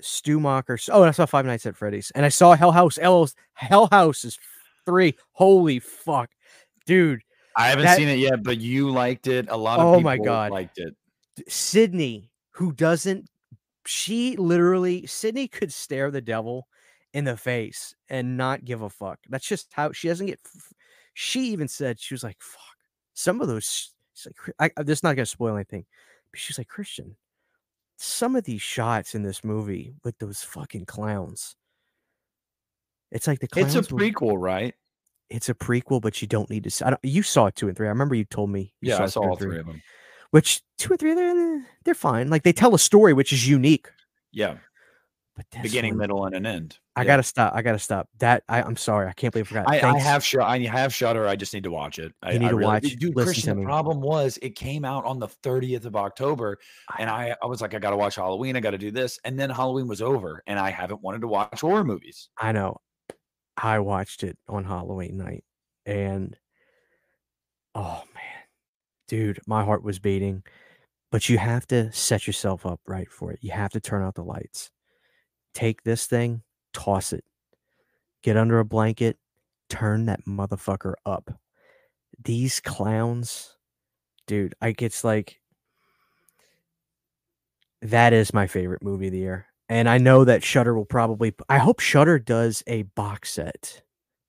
Stu 0.02 0.40
Macher. 0.40 0.90
Oh, 0.92 1.02
and 1.04 1.08
I 1.10 1.12
saw 1.12 1.28
Five 1.28 1.46
Nights 1.46 1.68
at 1.68 1.78
Freddy's 1.78 2.12
and 2.16 2.26
I 2.26 2.30
saw 2.30 2.56
Hell 2.56 2.72
House. 2.72 2.98
Hell, 2.98 3.30
Hell 3.54 3.88
House 3.92 4.26
is 4.26 4.40
three. 4.86 5.14
Holy 5.34 5.78
fuck. 5.80 6.32
Dude, 6.88 7.22
I 7.56 7.70
haven't 7.70 7.86
That- 7.86 7.98
seen 7.98 8.08
it 8.10 8.18
yet, 8.18 8.42
but 8.44 8.58
you 8.58 8.90
liked 8.90 9.28
it. 9.28 9.46
A 9.50 9.56
lot 9.56 9.80
of 9.80 9.86
Oh 9.86 9.92
people 9.98 10.02
my 10.02 10.18
God. 10.18 10.52
liked 10.52 10.80
it. 10.80 10.96
Sydney, 11.48 12.32
who 12.52 12.72
doesn't, 12.72 13.30
she 13.86 14.36
literally, 14.36 15.06
Sydney 15.06 15.48
could 15.48 15.72
stare 15.72 16.10
the 16.10 16.22
devil 16.22 16.68
in 17.14 17.24
the 17.24 17.38
face 17.38 17.94
and 18.10 18.36
not 18.36 18.66
give 18.66 18.82
a 18.82 18.90
fuck. 18.90 19.20
That's 19.30 19.48
just 19.48 19.72
how 19.74 19.92
she 19.92 20.08
doesn't 20.08 20.26
get. 20.26 20.40
f- 20.44 20.74
She 21.16 21.48
even 21.48 21.68
said 21.68 22.00
she 22.00 22.14
was 22.14 22.24
like, 22.24 22.38
"Fuck." 22.40 22.62
Some 23.14 23.40
of 23.42 23.48
those, 23.48 23.94
she's 24.14 24.28
like, 24.28 24.56
I, 24.60 24.82
I'm 24.82 24.86
not 25.02 25.16
gonna 25.16 25.26
spoil 25.26 25.56
anything, 25.56 25.86
but 26.30 26.40
she's 26.40 26.58
like, 26.58 26.68
Christian, 26.68 27.16
some 27.96 28.36
of 28.36 28.44
these 28.44 28.62
shots 28.62 29.16
in 29.16 29.24
this 29.24 29.42
movie 29.44 29.94
with 30.04 30.18
those 30.20 30.44
fucking 30.44 30.86
clowns. 30.86 31.56
It's 33.12 33.28
like 33.28 33.40
the 33.40 33.48
clowns. 33.48 33.76
It's 33.76 33.90
a 33.90 33.96
were- 33.96 34.02
prequel, 34.02 34.36
right? 34.38 34.76
it's 35.30 35.50
a 35.50 35.56
prequel, 35.56 36.02
but 36.02 36.22
you 36.22 36.28
don't 36.28 36.50
need 36.50 36.64
to. 36.66 36.68
s- 36.68 36.82
I 36.84 36.92
don't, 36.92 37.00
you 37.04 37.24
saw 37.24 37.50
two 37.50 37.68
and 37.68 37.76
three. 37.76 37.88
I 37.88 37.90
remember 37.90 38.14
you 38.14 38.26
told 38.26 38.50
me. 38.52 38.74
you 38.82 38.92
Yeah, 38.92 39.04
I 39.04 39.08
saw 39.08 39.22
all 39.22 39.36
three 39.36 39.58
of 39.58 39.66
them. 39.66 39.82
Which 40.32 40.62
two 40.78 40.92
and 40.92 41.00
three, 41.00 41.14
they're 41.16 41.66
they're 41.86 41.94
fine. 41.96 42.30
Like 42.30 42.44
they 42.44 42.54
tell 42.54 42.76
a 42.76 42.80
story 42.80 43.14
which 43.14 43.32
is 43.32 43.48
unique. 43.48 43.88
Yeah, 44.32 44.58
But 45.36 45.46
beginning, 45.62 45.92
one- 45.94 45.98
middle, 46.00 46.26
and 46.26 46.34
an 46.36 46.46
end. 46.46 46.78
I 46.96 47.02
Yeah. 47.02 47.08
gotta 47.08 47.24
stop. 47.24 47.54
I 47.54 47.62
gotta 47.62 47.78
stop. 47.80 48.08
That 48.20 48.44
I, 48.48 48.62
I'm 48.62 48.78
sorry. 48.78 49.10
I 49.10 49.14
can't 49.14 49.34
believe 49.34 49.48
I 49.48 49.50
forgot. 49.50 49.70
I, 49.70 49.82
I 49.96 50.00
have 50.00 50.24
sh- 50.24 50.36
I 50.38 50.60
have 50.60 50.94
Shudder. 50.94 51.28
I 51.28 51.36
just 51.36 51.54
need 51.54 51.64
to 51.66 51.72
watch 51.72 52.00
it. 52.00 52.14
I, 52.24 52.32
You 52.32 52.40
need 52.40 52.46
I 52.46 52.50
to 52.50 52.56
really- 52.56 52.68
watch, 52.68 52.84
Dude, 52.96 53.14
Christian, 53.16 53.60
the 53.60 53.66
problem 53.66 54.00
was 54.00 54.40
it 54.42 54.56
came 54.56 54.86
out 54.86 55.04
on 55.04 55.20
the 55.20 55.28
30th 55.28 55.84
of 55.84 55.98
October, 55.98 56.58
and 56.98 57.10
I, 57.10 57.36
I 57.44 57.48
was 57.48 57.60
like, 57.60 57.74
I 57.74 57.80
got 57.80 57.90
to 57.90 57.98
watch 57.98 58.16
Halloween. 58.16 58.56
I 58.56 58.62
got 58.62 58.72
to 58.72 58.78
do 58.78 58.92
this, 58.92 59.20
and 59.26 59.38
then 59.38 59.50
Halloween 59.50 59.88
was 59.90 60.02
over, 60.02 60.42
and 60.48 60.58
I 60.58 60.70
haven't 60.70 61.02
wanted 61.02 61.20
to 61.22 61.28
watch 61.28 61.60
horror 61.60 61.84
movies. 61.84 62.30
I 62.40 62.54
know. 62.54 62.78
I 63.58 63.80
watched 63.80 64.24
it 64.24 64.38
on 64.48 64.64
Halloween 64.64 65.18
night, 65.18 65.44
and 65.86 66.38
oh 67.74 68.04
man, 68.14 68.44
dude, 69.10 69.42
my 69.48 69.66
heart 69.66 69.84
was 69.84 70.00
beating. 70.00 70.44
But 71.12 71.30
you 71.30 71.38
have 71.38 71.66
to 71.68 71.92
set 71.94 72.26
yourself 72.28 72.66
up 72.66 72.82
right 72.86 73.10
for 73.10 73.32
it. 73.32 73.40
You 73.42 73.52
have 73.52 73.72
to 73.72 73.80
turn 73.80 74.04
out 74.04 74.16
the 74.16 74.24
lights. 74.24 74.70
Take 75.56 75.82
this 75.84 76.06
thing, 76.06 76.44
toss 76.74 77.14
it, 77.14 77.24
get 78.22 78.38
under 78.38 78.60
a 78.60 78.66
blanket, 78.66 79.18
turn 79.70 80.06
that 80.06 80.26
motherfucker 80.28 80.94
up. 81.06 81.32
These 82.24 82.60
clowns, 82.60 83.56
dude, 84.28 84.54
I 84.62 84.76
it's 84.78 85.04
like 85.04 85.40
that 87.82 88.14
is 88.14 88.34
my 88.34 88.48
favorite 88.48 88.84
movie 88.84 89.08
of 89.08 89.14
the 89.14 89.20
year. 89.20 89.48
And 89.68 89.90
I 89.90 89.98
know 89.98 90.24
that 90.26 90.44
Shudder 90.44 90.76
will 90.76 90.86
probably 90.86 91.34
I 91.50 91.58
hope 91.58 91.80
Shudder 91.80 92.20
does 92.20 92.64
a 92.68 92.84
box 92.84 93.32
set 93.32 93.82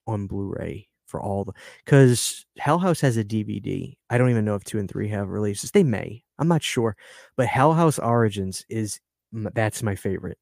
on 0.06 0.26
Blu-ray 0.26 0.88
for 1.06 1.20
all 1.20 1.44
the 1.44 1.52
because 1.84 2.46
Hell 2.58 2.78
House 2.78 3.00
has 3.00 3.16
a 3.16 3.24
DVD. 3.24 3.94
I 4.10 4.18
don't 4.18 4.30
even 4.30 4.44
know 4.44 4.54
if 4.54 4.64
two 4.64 4.78
and 4.78 4.90
three 4.90 5.08
have 5.08 5.28
releases. 5.28 5.72
They 5.72 5.82
may. 5.82 6.22
I'm 6.38 6.48
not 6.48 6.62
sure. 6.62 6.96
But 7.36 7.48
Hell 7.48 7.74
House 7.74 7.98
Origins 7.98 8.64
is 8.68 9.00
that's 9.32 9.82
my 9.82 9.94
favorite. 9.94 10.38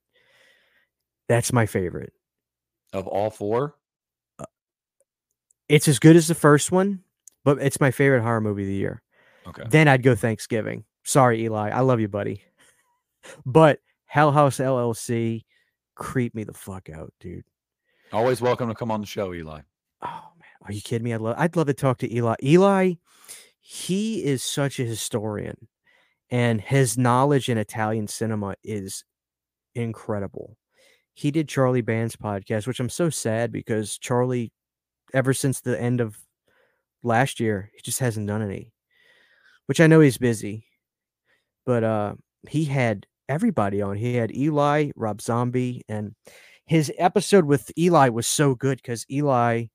That's 1.28 1.52
my 1.52 1.66
favorite. 1.66 2.12
Of 2.92 3.06
all 3.06 3.30
four, 3.30 3.74
uh, 4.38 4.44
It's 5.68 5.88
as 5.88 5.98
good 5.98 6.16
as 6.16 6.28
the 6.28 6.34
first 6.34 6.70
one, 6.70 7.02
but 7.44 7.58
it's 7.60 7.80
my 7.80 7.90
favorite 7.90 8.22
horror 8.22 8.40
movie 8.40 8.62
of 8.62 8.68
the 8.68 8.74
year. 8.74 9.02
okay. 9.46 9.64
Then 9.68 9.88
I'd 9.88 10.02
go 10.02 10.14
Thanksgiving. 10.14 10.84
Sorry, 11.04 11.42
Eli. 11.44 11.70
I 11.70 11.80
love 11.80 12.00
you, 12.00 12.08
buddy. 12.08 12.42
But 13.46 13.78
Hell 14.04 14.32
House 14.32 14.58
LLC 14.58 15.44
creep 15.94 16.34
me 16.34 16.44
the 16.44 16.52
fuck 16.52 16.90
out, 16.90 17.12
dude. 17.20 17.44
Always 18.12 18.42
welcome 18.42 18.68
to 18.68 18.74
come 18.74 18.90
on 18.90 19.00
the 19.00 19.06
show, 19.06 19.32
Eli. 19.32 19.62
Oh 20.02 20.28
man, 20.38 20.48
are 20.62 20.72
you 20.72 20.82
kidding 20.82 21.04
me? 21.04 21.14
I'd 21.14 21.22
love 21.22 21.34
I'd 21.38 21.56
love 21.56 21.66
to 21.68 21.72
talk 21.74 21.96
to 21.98 22.14
Eli. 22.14 22.34
Eli, 22.42 22.92
he 23.60 24.22
is 24.22 24.42
such 24.42 24.78
a 24.78 24.84
historian, 24.84 25.68
and 26.30 26.60
his 26.60 26.98
knowledge 26.98 27.48
in 27.48 27.56
Italian 27.56 28.08
cinema 28.08 28.56
is 28.62 29.04
incredible. 29.74 30.58
He 31.14 31.30
did 31.30 31.48
Charlie 31.48 31.80
Band's 31.80 32.16
podcast, 32.16 32.66
which 32.66 32.80
I'm 32.80 32.88
so 32.88 33.08
sad 33.08 33.52
because 33.52 33.98
Charlie, 33.98 34.52
ever 35.12 35.32
since 35.32 35.60
the 35.60 35.80
end 35.80 36.00
of 36.00 36.18
last 37.02 37.40
year, 37.40 37.70
he 37.74 37.80
just 37.82 38.00
hasn't 38.00 38.26
done 38.26 38.42
any. 38.42 38.72
Which 39.66 39.80
I 39.80 39.86
know 39.86 40.00
he's 40.00 40.18
busy, 40.18 40.66
but 41.64 41.84
uh, 41.84 42.14
he 42.48 42.64
had 42.66 43.06
everybody 43.28 43.80
on. 43.80 43.96
He 43.96 44.14
had 44.14 44.36
Eli, 44.36 44.90
Rob 44.94 45.22
Zombie, 45.22 45.82
and 45.88 46.14
his 46.66 46.92
episode 46.98 47.44
with 47.46 47.70
Eli 47.78 48.08
was 48.10 48.26
so 48.26 48.54
good 48.54 48.78
because 48.78 49.06
Eli 49.10 49.66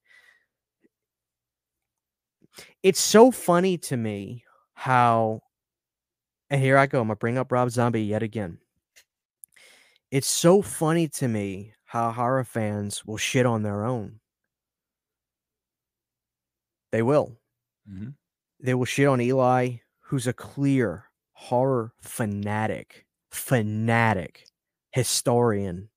it's 2.82 3.00
so 3.00 3.30
funny 3.30 3.78
to 3.78 3.96
me 3.96 4.44
how 4.74 5.40
and 6.50 6.60
here 6.60 6.76
I 6.76 6.86
go, 6.86 7.00
I'm 7.00 7.06
gonna 7.06 7.16
bring 7.16 7.38
up 7.38 7.52
Rob 7.52 7.70
Zombie 7.70 8.02
yet 8.02 8.22
again. 8.22 8.58
It's 10.10 10.26
so 10.28 10.60
funny 10.60 11.06
to 11.08 11.28
me 11.28 11.74
how 11.86 12.10
horror 12.10 12.44
fans 12.44 13.04
will 13.06 13.16
shit 13.16 13.46
on 13.46 13.62
their 13.62 13.84
own. 13.84 14.20
They 16.92 17.02
will. 17.02 17.38
Mhm. 17.88 18.16
They 18.60 18.74
will 18.74 18.84
shit 18.84 19.08
on 19.08 19.20
Eli, 19.20 19.78
who's 20.00 20.26
a 20.26 20.32
clear 20.32 21.10
horror 21.32 21.94
fanatic, 22.00 23.06
fanatic 23.30 24.46
historian, 24.92 25.90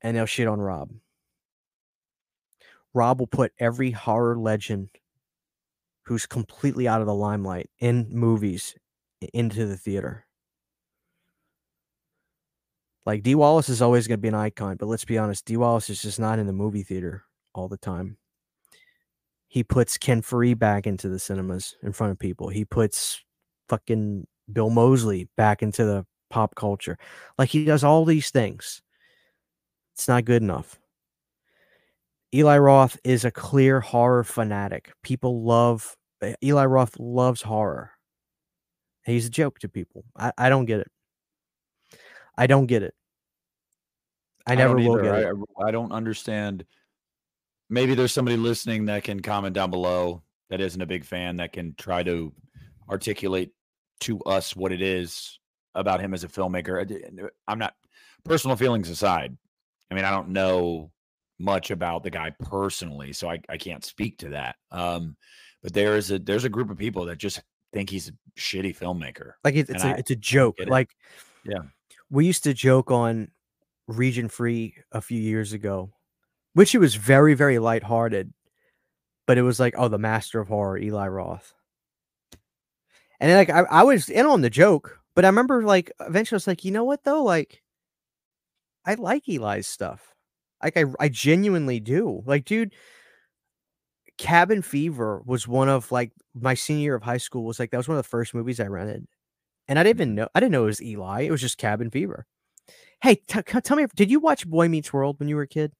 and 0.00 0.16
they'll 0.16 0.26
shit 0.26 0.48
on 0.48 0.60
Rob. 0.60 0.90
Rob 2.92 3.20
will 3.20 3.28
put 3.28 3.52
every 3.60 3.92
horror 3.92 4.36
legend 4.36 4.90
who's 6.04 6.26
completely 6.26 6.86
out 6.88 7.00
of 7.00 7.06
the 7.06 7.14
limelight 7.14 7.70
in 7.78 8.08
movies 8.10 8.74
into 9.32 9.66
the 9.66 9.76
theater. 9.76 10.25
Like 13.06 13.22
Dee 13.22 13.36
Wallace 13.36 13.68
is 13.68 13.80
always 13.80 14.08
going 14.08 14.18
to 14.18 14.22
be 14.22 14.28
an 14.28 14.34
icon, 14.34 14.76
but 14.76 14.86
let's 14.86 15.04
be 15.04 15.16
honest, 15.16 15.44
Dee 15.44 15.56
Wallace 15.56 15.88
is 15.88 16.02
just 16.02 16.18
not 16.18 16.40
in 16.40 16.48
the 16.48 16.52
movie 16.52 16.82
theater 16.82 17.24
all 17.54 17.68
the 17.68 17.78
time. 17.78 18.18
He 19.46 19.62
puts 19.62 19.96
Ken 19.96 20.22
Foree 20.22 20.58
back 20.58 20.88
into 20.88 21.08
the 21.08 21.20
cinemas 21.20 21.76
in 21.84 21.92
front 21.92 22.10
of 22.10 22.18
people. 22.18 22.48
He 22.48 22.64
puts 22.64 23.22
fucking 23.68 24.26
Bill 24.52 24.70
Moseley 24.70 25.28
back 25.36 25.62
into 25.62 25.84
the 25.84 26.04
pop 26.30 26.56
culture. 26.56 26.98
Like 27.38 27.48
he 27.48 27.64
does 27.64 27.84
all 27.84 28.04
these 28.04 28.30
things. 28.30 28.82
It's 29.94 30.08
not 30.08 30.24
good 30.24 30.42
enough. 30.42 30.80
Eli 32.34 32.58
Roth 32.58 32.98
is 33.04 33.24
a 33.24 33.30
clear 33.30 33.80
horror 33.80 34.24
fanatic. 34.24 34.92
People 35.04 35.44
love 35.44 35.96
eh, 36.22 36.34
Eli 36.42 36.64
Roth 36.64 36.98
loves 36.98 37.40
horror. 37.40 37.92
He's 39.04 39.26
a 39.26 39.30
joke 39.30 39.60
to 39.60 39.68
people. 39.68 40.04
I, 40.16 40.32
I 40.36 40.48
don't 40.48 40.66
get 40.66 40.80
it. 40.80 40.90
I 42.38 42.46
don't 42.46 42.66
get 42.66 42.82
it. 42.82 42.94
I 44.46 44.54
never 44.54 44.76
don't 44.76 44.84
will 44.84 45.02
get 45.02 45.14
I, 45.14 45.20
it. 45.30 45.34
I- 45.58 45.68
I 45.68 45.70
don't 45.70 45.92
understand. 45.92 46.64
Maybe 47.68 47.94
there's 47.94 48.12
somebody 48.12 48.36
listening 48.36 48.86
that 48.86 49.02
can 49.02 49.20
comment 49.20 49.54
down 49.54 49.70
below 49.70 50.22
that 50.50 50.60
isn't 50.60 50.80
a 50.80 50.86
big 50.86 51.04
fan 51.04 51.36
that 51.38 51.52
can 51.52 51.74
try 51.76 52.02
to 52.04 52.32
articulate 52.88 53.50
to 54.00 54.20
us 54.20 54.54
what 54.54 54.70
it 54.70 54.80
is 54.80 55.40
about 55.74 56.00
him 56.00 56.14
as 56.14 56.22
a 56.22 56.28
filmmaker. 56.28 57.30
I'm 57.48 57.58
not 57.58 57.74
personal 58.24 58.56
feelings 58.56 58.88
aside. 58.88 59.36
I 59.90 59.94
mean, 59.94 60.04
I 60.04 60.10
don't 60.10 60.28
know 60.28 60.90
much 61.38 61.70
about 61.70 62.02
the 62.02 62.10
guy 62.10 62.30
personally, 62.30 63.12
so 63.12 63.28
I, 63.28 63.40
I 63.48 63.56
can't 63.56 63.84
speak 63.84 64.18
to 64.18 64.30
that. 64.30 64.56
Um, 64.70 65.16
but 65.62 65.72
there 65.72 65.96
is 65.96 66.10
a 66.10 66.18
there's 66.18 66.44
a 66.44 66.48
group 66.48 66.70
of 66.70 66.78
people 66.78 67.06
that 67.06 67.18
just 67.18 67.42
think 67.72 67.90
he's 67.90 68.08
a 68.08 68.12
shitty 68.38 68.76
filmmaker. 68.76 69.32
Like 69.42 69.56
it's 69.56 69.70
a 69.70 69.88
I 69.88 69.90
it's 69.92 70.10
a 70.10 70.16
joke. 70.16 70.56
Like 70.66 70.90
Yeah. 71.44 71.62
We 72.10 72.26
used 72.26 72.44
to 72.44 72.54
joke 72.54 72.90
on 72.90 73.28
Region 73.88 74.28
Free 74.28 74.74
a 74.92 75.00
few 75.00 75.20
years 75.20 75.52
ago, 75.52 75.92
which 76.54 76.74
it 76.74 76.78
was 76.78 76.94
very 76.94 77.34
very 77.34 77.58
lighthearted, 77.58 78.32
but 79.26 79.38
it 79.38 79.42
was 79.42 79.60
like 79.60 79.74
oh 79.76 79.88
the 79.88 79.98
master 79.98 80.40
of 80.40 80.48
horror 80.48 80.78
Eli 80.78 81.08
Roth, 81.08 81.54
and 83.20 83.30
then, 83.30 83.36
like 83.36 83.50
I, 83.50 83.60
I 83.62 83.82
was 83.84 84.08
in 84.08 84.26
on 84.26 84.40
the 84.42 84.50
joke, 84.50 85.00
but 85.14 85.24
I 85.24 85.28
remember 85.28 85.62
like 85.62 85.90
eventually 86.00 86.36
I 86.36 86.38
was 86.38 86.46
like 86.46 86.64
you 86.64 86.72
know 86.72 86.84
what 86.84 87.04
though 87.04 87.22
like 87.22 87.62
I 88.86 88.94
like 88.94 89.28
Eli's 89.28 89.66
stuff. 89.66 90.14
Like 90.62 90.76
I 90.76 90.84
I 91.00 91.08
genuinely 91.08 91.80
do. 91.80 92.22
Like, 92.24 92.44
dude, 92.44 92.74
Cabin 94.18 94.62
Fever 94.62 95.22
was 95.26 95.46
one 95.48 95.68
of 95.68 95.92
like 95.92 96.12
my 96.34 96.54
senior 96.54 96.82
year 96.82 96.94
of 96.94 97.02
high 97.02 97.16
school 97.18 97.44
was 97.44 97.58
like 97.58 97.70
that 97.70 97.76
was 97.76 97.88
one 97.88 97.98
of 97.98 98.04
the 98.04 98.08
first 98.08 98.34
movies 98.34 98.60
I 98.60 98.66
rented. 98.66 99.06
And 99.68 99.78
I 99.78 99.82
didn't 99.82 99.96
even 99.96 100.14
know 100.14 100.28
I 100.34 100.40
didn't 100.40 100.52
know 100.52 100.64
it 100.64 100.66
was 100.66 100.82
Eli. 100.82 101.22
It 101.22 101.30
was 101.30 101.40
just 101.40 101.58
Cabin 101.58 101.90
Fever. 101.90 102.26
Hey, 103.02 103.16
t- 103.16 103.42
tell 103.42 103.76
me, 103.76 103.86
did 103.94 104.10
you 104.10 104.20
watch 104.20 104.48
Boy 104.48 104.68
Meets 104.68 104.92
World 104.92 105.18
when 105.18 105.28
you 105.28 105.36
were 105.36 105.42
a 105.42 105.48
kid? 105.48 105.72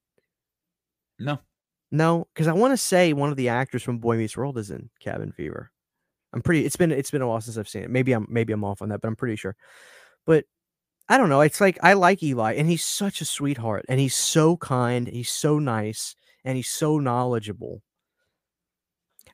No. 1.18 1.38
No, 1.90 2.26
because 2.34 2.46
I 2.46 2.52
want 2.52 2.72
to 2.72 2.76
say 2.76 3.12
one 3.12 3.30
of 3.30 3.36
the 3.36 3.48
actors 3.48 3.82
from 3.82 3.98
Boy 3.98 4.16
Meets 4.16 4.36
World 4.36 4.58
is 4.58 4.70
in 4.70 4.90
Cabin 5.00 5.32
Fever. 5.32 5.70
I'm 6.32 6.42
pretty. 6.42 6.66
It's 6.66 6.76
been 6.76 6.92
it's 6.92 7.10
been 7.10 7.22
a 7.22 7.28
while 7.28 7.40
since 7.40 7.56
I've 7.56 7.68
seen 7.68 7.82
it. 7.84 7.90
Maybe 7.90 8.12
I'm 8.12 8.26
maybe 8.28 8.52
I'm 8.52 8.64
off 8.64 8.82
on 8.82 8.88
that, 8.90 9.00
but 9.00 9.08
I'm 9.08 9.16
pretty 9.16 9.36
sure. 9.36 9.56
But 10.26 10.44
I 11.08 11.16
don't 11.18 11.28
know. 11.28 11.40
It's 11.40 11.60
like 11.60 11.78
I 11.82 11.92
like 11.94 12.22
Eli, 12.22 12.54
and 12.54 12.68
he's 12.68 12.84
such 12.84 13.20
a 13.20 13.24
sweetheart, 13.24 13.86
and 13.88 14.00
he's 14.00 14.14
so 14.14 14.56
kind, 14.56 15.06
he's 15.06 15.30
so 15.30 15.58
nice, 15.58 16.16
and 16.44 16.56
he's 16.56 16.68
so 16.68 16.98
knowledgeable. 16.98 17.82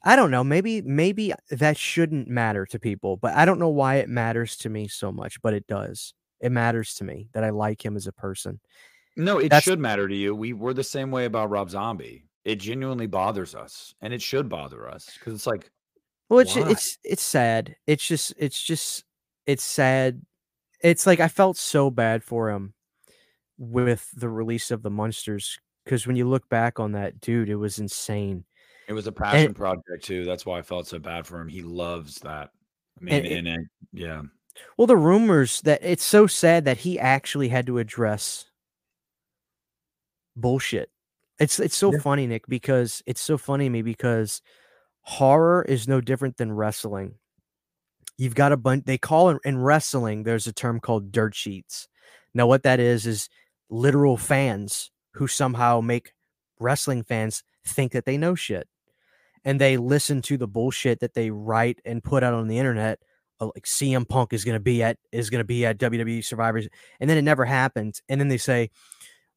I 0.04 0.16
don't 0.16 0.30
know. 0.30 0.42
Maybe 0.42 0.82
maybe 0.82 1.32
that 1.50 1.76
shouldn't 1.76 2.28
matter 2.28 2.66
to 2.66 2.78
people, 2.78 3.16
but 3.16 3.34
I 3.34 3.44
don't 3.44 3.58
know 3.58 3.68
why 3.68 3.96
it 3.96 4.08
matters 4.08 4.56
to 4.58 4.68
me 4.68 4.88
so 4.88 5.12
much, 5.12 5.40
but 5.42 5.54
it 5.54 5.66
does. 5.66 6.14
It 6.40 6.50
matters 6.50 6.94
to 6.94 7.04
me 7.04 7.28
that 7.34 7.44
I 7.44 7.50
like 7.50 7.84
him 7.84 7.96
as 7.96 8.08
a 8.08 8.12
person. 8.12 8.60
No, 9.16 9.38
it 9.38 9.50
That's, 9.50 9.64
should 9.64 9.78
matter 9.78 10.08
to 10.08 10.14
you. 10.14 10.34
We 10.34 10.54
were 10.54 10.74
the 10.74 10.82
same 10.82 11.10
way 11.10 11.26
about 11.26 11.50
Rob 11.50 11.70
Zombie. 11.70 12.24
It 12.44 12.56
genuinely 12.56 13.06
bothers 13.06 13.54
us, 13.54 13.94
and 14.00 14.12
it 14.12 14.20
should 14.20 14.48
bother 14.48 14.88
us 14.88 15.08
because 15.16 15.34
it's 15.34 15.46
like, 15.46 15.70
well, 16.28 16.40
it's 16.40 16.56
why? 16.56 16.70
it's 16.70 16.98
it's 17.04 17.22
sad. 17.22 17.76
It's 17.86 18.04
just 18.04 18.34
it's 18.38 18.60
just 18.60 19.04
it's 19.46 19.62
sad. 19.62 20.22
It's 20.82 21.06
like 21.06 21.20
I 21.20 21.28
felt 21.28 21.56
so 21.56 21.90
bad 21.90 22.24
for 22.24 22.50
him 22.50 22.74
with 23.58 24.08
the 24.16 24.28
release 24.28 24.72
of 24.72 24.82
the 24.82 24.90
Munsters 24.90 25.60
because 25.84 26.06
when 26.06 26.16
you 26.16 26.28
look 26.28 26.48
back 26.48 26.80
on 26.80 26.92
that, 26.92 27.20
dude, 27.20 27.48
it 27.48 27.56
was 27.56 27.78
insane. 27.78 28.44
It 28.92 28.94
was 28.94 29.06
a 29.06 29.12
passion 29.12 29.46
and, 29.46 29.56
project 29.56 30.04
too. 30.04 30.26
That's 30.26 30.44
why 30.44 30.58
I 30.58 30.62
felt 30.62 30.86
so 30.86 30.98
bad 30.98 31.26
for 31.26 31.40
him. 31.40 31.48
He 31.48 31.62
loves 31.62 32.16
that. 32.16 32.50
I 33.00 33.04
mean, 33.04 33.24
and, 33.24 33.48
and, 33.48 33.66
yeah. 33.94 34.20
Well, 34.76 34.86
the 34.86 34.98
rumors 34.98 35.62
that 35.62 35.80
it's 35.82 36.04
so 36.04 36.26
sad 36.26 36.66
that 36.66 36.76
he 36.76 36.98
actually 36.98 37.48
had 37.48 37.64
to 37.68 37.78
address 37.78 38.44
bullshit. 40.36 40.90
It's 41.38 41.58
it's 41.58 41.74
so 41.74 41.90
yeah. 41.90 42.00
funny, 42.00 42.26
Nick, 42.26 42.46
because 42.48 43.02
it's 43.06 43.22
so 43.22 43.38
funny 43.38 43.64
to 43.64 43.70
me 43.70 43.80
because 43.80 44.42
horror 45.00 45.64
is 45.66 45.88
no 45.88 46.02
different 46.02 46.36
than 46.36 46.52
wrestling. 46.52 47.14
You've 48.18 48.34
got 48.34 48.52
a 48.52 48.58
bunch. 48.58 48.84
They 48.84 48.98
call 48.98 49.30
it 49.30 49.38
in 49.42 49.56
wrestling. 49.56 50.24
There's 50.24 50.46
a 50.46 50.52
term 50.52 50.80
called 50.80 51.12
dirt 51.12 51.34
sheets. 51.34 51.88
Now, 52.34 52.46
what 52.46 52.64
that 52.64 52.78
is 52.78 53.06
is 53.06 53.30
literal 53.70 54.18
fans 54.18 54.90
who 55.14 55.28
somehow 55.28 55.80
make 55.80 56.12
wrestling 56.60 57.04
fans 57.04 57.42
think 57.66 57.92
that 57.92 58.04
they 58.04 58.18
know 58.18 58.34
shit 58.34 58.68
and 59.44 59.60
they 59.60 59.76
listen 59.76 60.22
to 60.22 60.36
the 60.36 60.46
bullshit 60.46 61.00
that 61.00 61.14
they 61.14 61.30
write 61.30 61.80
and 61.84 62.02
put 62.02 62.22
out 62.22 62.34
on 62.34 62.48
the 62.48 62.58
internet 62.58 63.00
uh, 63.40 63.46
like 63.46 63.64
CM 63.64 64.08
Punk 64.08 64.32
is 64.32 64.44
going 64.44 64.56
to 64.56 64.60
be 64.60 64.82
at 64.82 64.98
is 65.10 65.30
going 65.30 65.40
to 65.40 65.44
be 65.44 65.66
at 65.66 65.78
WWE 65.78 66.24
Survivors 66.24 66.68
and 67.00 67.08
then 67.08 67.18
it 67.18 67.22
never 67.22 67.44
happens 67.44 68.02
and 68.08 68.20
then 68.20 68.28
they 68.28 68.38
say 68.38 68.70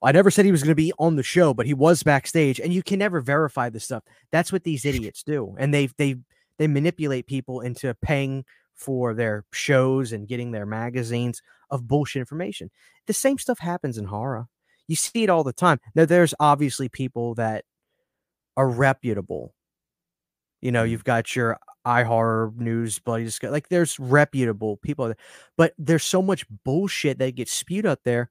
I 0.03 0.11
never 0.11 0.29
said 0.29 0.45
he 0.45 0.51
was 0.51 0.61
going 0.61 0.71
to 0.71 0.75
be 0.75 0.93
on 0.99 1.15
the 1.15 1.23
show 1.23 1.53
but 1.53 1.65
he 1.65 1.73
was 1.73 2.03
backstage 2.03 2.59
and 2.59 2.73
you 2.73 2.83
can 2.83 2.99
never 2.99 3.21
verify 3.21 3.69
this 3.69 3.83
stuff. 3.83 4.03
That's 4.31 4.51
what 4.51 4.63
these 4.63 4.85
idiots 4.85 5.23
do 5.23 5.55
and 5.57 5.73
they 5.73 5.87
they 5.97 6.15
they 6.57 6.67
manipulate 6.67 7.27
people 7.27 7.61
into 7.61 7.93
paying 7.95 8.45
for 8.75 9.13
their 9.13 9.45
shows 9.51 10.11
and 10.11 10.27
getting 10.27 10.51
their 10.51 10.65
magazines 10.65 11.41
of 11.69 11.87
bullshit 11.87 12.19
information. 12.19 12.69
The 13.07 13.13
same 13.13 13.37
stuff 13.37 13.59
happens 13.59 13.97
in 13.97 14.05
horror. 14.05 14.47
You 14.87 14.95
see 14.95 15.23
it 15.23 15.29
all 15.29 15.43
the 15.43 15.53
time. 15.53 15.79
Now 15.95 16.05
there's 16.05 16.33
obviously 16.39 16.89
people 16.89 17.35
that 17.35 17.65
are 18.57 18.69
reputable 18.69 19.53
you 20.61 20.71
know, 20.71 20.83
mm-hmm. 20.83 20.91
you've 20.91 21.03
got 21.03 21.35
your 21.35 21.57
iHorror 21.85 22.55
news, 22.57 22.99
Bloody 22.99 23.23
Disgusting. 23.25 23.53
Like 23.53 23.69
there's 23.69 23.99
reputable 23.99 24.77
people, 24.77 25.13
but 25.57 25.73
there's 25.77 26.03
so 26.03 26.21
much 26.21 26.45
bullshit 26.63 27.19
that 27.19 27.35
gets 27.35 27.51
spewed 27.51 27.85
out 27.85 28.03
there. 28.03 28.29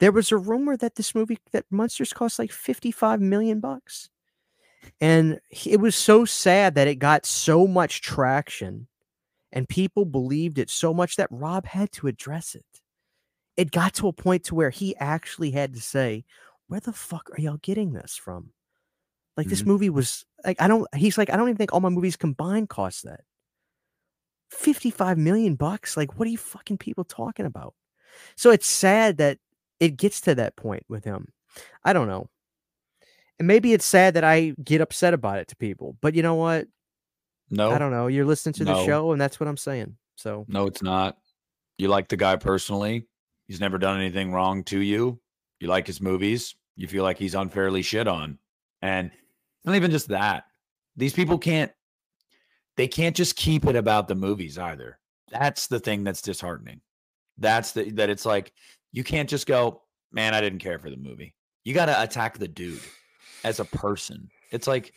There 0.00 0.12
was 0.12 0.32
a 0.32 0.36
rumor 0.36 0.76
that 0.76 0.96
this 0.96 1.14
movie 1.14 1.38
that 1.52 1.66
Munsters 1.70 2.12
cost 2.12 2.38
like 2.38 2.52
55 2.52 3.20
million 3.20 3.60
bucks. 3.60 4.08
And 5.00 5.40
it 5.64 5.80
was 5.80 5.96
so 5.96 6.24
sad 6.24 6.74
that 6.74 6.88
it 6.88 6.96
got 6.96 7.24
so 7.24 7.66
much 7.66 8.02
traction 8.02 8.86
and 9.52 9.68
people 9.68 10.04
believed 10.04 10.58
it 10.58 10.68
so 10.68 10.92
much 10.92 11.16
that 11.16 11.28
Rob 11.30 11.64
had 11.64 11.92
to 11.92 12.08
address 12.08 12.54
it. 12.54 12.66
It 13.56 13.70
got 13.70 13.94
to 13.94 14.08
a 14.08 14.12
point 14.12 14.44
to 14.44 14.54
where 14.54 14.70
he 14.70 14.96
actually 14.96 15.52
had 15.52 15.74
to 15.74 15.80
say, 15.80 16.24
"Where 16.66 16.80
the 16.80 16.92
fuck 16.92 17.30
are 17.30 17.40
y'all 17.40 17.58
getting 17.58 17.92
this 17.92 18.16
from?" 18.16 18.52
Like 19.36 19.46
mm-hmm. 19.46 19.50
this 19.50 19.64
movie 19.64 19.90
was 19.90 20.24
like 20.44 20.60
I 20.60 20.68
don't 20.68 20.86
he's 20.94 21.18
like 21.18 21.30
I 21.30 21.36
don't 21.36 21.48
even 21.48 21.56
think 21.56 21.72
all 21.72 21.80
my 21.80 21.88
movies 21.88 22.16
combined 22.16 22.68
cost 22.68 23.04
that. 23.04 23.20
55 24.50 25.18
million 25.18 25.56
bucks? 25.56 25.96
Like 25.96 26.18
what 26.18 26.26
are 26.26 26.30
you 26.30 26.38
fucking 26.38 26.78
people 26.78 27.04
talking 27.04 27.46
about? 27.46 27.74
So 28.36 28.50
it's 28.50 28.66
sad 28.66 29.18
that 29.18 29.38
it 29.80 29.96
gets 29.96 30.20
to 30.22 30.34
that 30.36 30.56
point 30.56 30.84
with 30.88 31.04
him. 31.04 31.32
I 31.84 31.92
don't 31.92 32.08
know. 32.08 32.28
And 33.38 33.48
maybe 33.48 33.72
it's 33.72 33.84
sad 33.84 34.14
that 34.14 34.24
I 34.24 34.54
get 34.62 34.80
upset 34.80 35.12
about 35.12 35.38
it 35.38 35.48
to 35.48 35.56
people. 35.56 35.96
But 36.00 36.14
you 36.14 36.22
know 36.22 36.36
what? 36.36 36.68
No. 37.50 37.70
I 37.70 37.78
don't 37.78 37.90
know. 37.90 38.06
You're 38.06 38.24
listening 38.24 38.52
to 38.54 38.64
no. 38.64 38.76
the 38.76 38.86
show 38.86 39.12
and 39.12 39.20
that's 39.20 39.40
what 39.40 39.48
I'm 39.48 39.56
saying. 39.56 39.96
So 40.16 40.44
No, 40.48 40.66
it's 40.66 40.82
not. 40.82 41.18
You 41.76 41.88
like 41.88 42.08
the 42.08 42.16
guy 42.16 42.36
personally. 42.36 43.08
He's 43.46 43.60
never 43.60 43.78
done 43.78 44.00
anything 44.00 44.32
wrong 44.32 44.62
to 44.64 44.78
you. 44.78 45.20
You 45.58 45.68
like 45.68 45.86
his 45.86 46.00
movies. 46.00 46.54
You 46.76 46.86
feel 46.88 47.02
like 47.02 47.18
he's 47.18 47.34
unfairly 47.34 47.82
shit 47.82 48.08
on. 48.08 48.38
And 48.80 49.10
not 49.64 49.76
even 49.76 49.90
just 49.90 50.08
that. 50.08 50.44
These 50.96 51.14
people 51.14 51.38
can't 51.38 51.72
they 52.76 52.88
can't 52.88 53.16
just 53.16 53.36
keep 53.36 53.66
it 53.66 53.76
about 53.76 54.08
the 54.08 54.14
movies 54.14 54.58
either. 54.58 54.98
That's 55.30 55.66
the 55.66 55.80
thing 55.80 56.04
that's 56.04 56.22
disheartening. 56.22 56.80
That's 57.38 57.72
the 57.72 57.90
that 57.92 58.10
it's 58.10 58.26
like 58.26 58.52
you 58.92 59.04
can't 59.04 59.28
just 59.28 59.46
go, 59.46 59.82
man, 60.12 60.34
I 60.34 60.40
didn't 60.40 60.60
care 60.60 60.78
for 60.78 60.90
the 60.90 60.96
movie. 60.96 61.34
You 61.64 61.74
got 61.74 61.86
to 61.86 62.02
attack 62.02 62.38
the 62.38 62.48
dude 62.48 62.80
as 63.42 63.58
a 63.58 63.64
person. 63.64 64.28
It's 64.50 64.66
like 64.66 64.92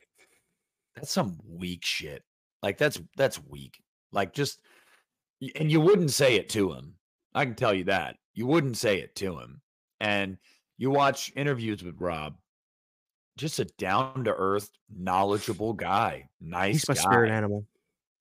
that's 0.96 1.12
some 1.12 1.38
weak 1.48 1.84
shit. 1.86 2.24
Like 2.62 2.78
that's 2.78 3.00
that's 3.16 3.44
weak. 3.44 3.82
Like 4.12 4.34
just 4.34 4.60
and 5.56 5.72
you 5.72 5.80
wouldn't 5.82 6.12
say 6.12 6.36
it 6.36 6.50
to 6.50 6.74
him. 6.74 6.96
I 7.34 7.46
can 7.46 7.56
tell 7.56 7.74
you 7.74 7.86
that. 7.86 8.18
You 8.34 8.48
wouldn't 8.48 8.78
say 8.78 9.00
it 9.00 9.16
to 9.18 9.40
him. 9.40 9.62
And 10.00 10.38
you 10.78 10.92
watch 10.92 11.32
interviews 11.36 11.84
with 11.84 12.00
Rob 12.00 12.36
just 13.38 13.60
a 13.60 13.66
down 13.78 14.26
to 14.26 14.34
earth, 14.36 14.70
knowledgeable 14.94 15.74
guy. 15.74 16.28
Nice. 16.42 16.74
He's 16.74 16.90
my 16.90 16.96
guy. 16.96 17.02
spirit 17.02 17.32
animal. 17.32 17.66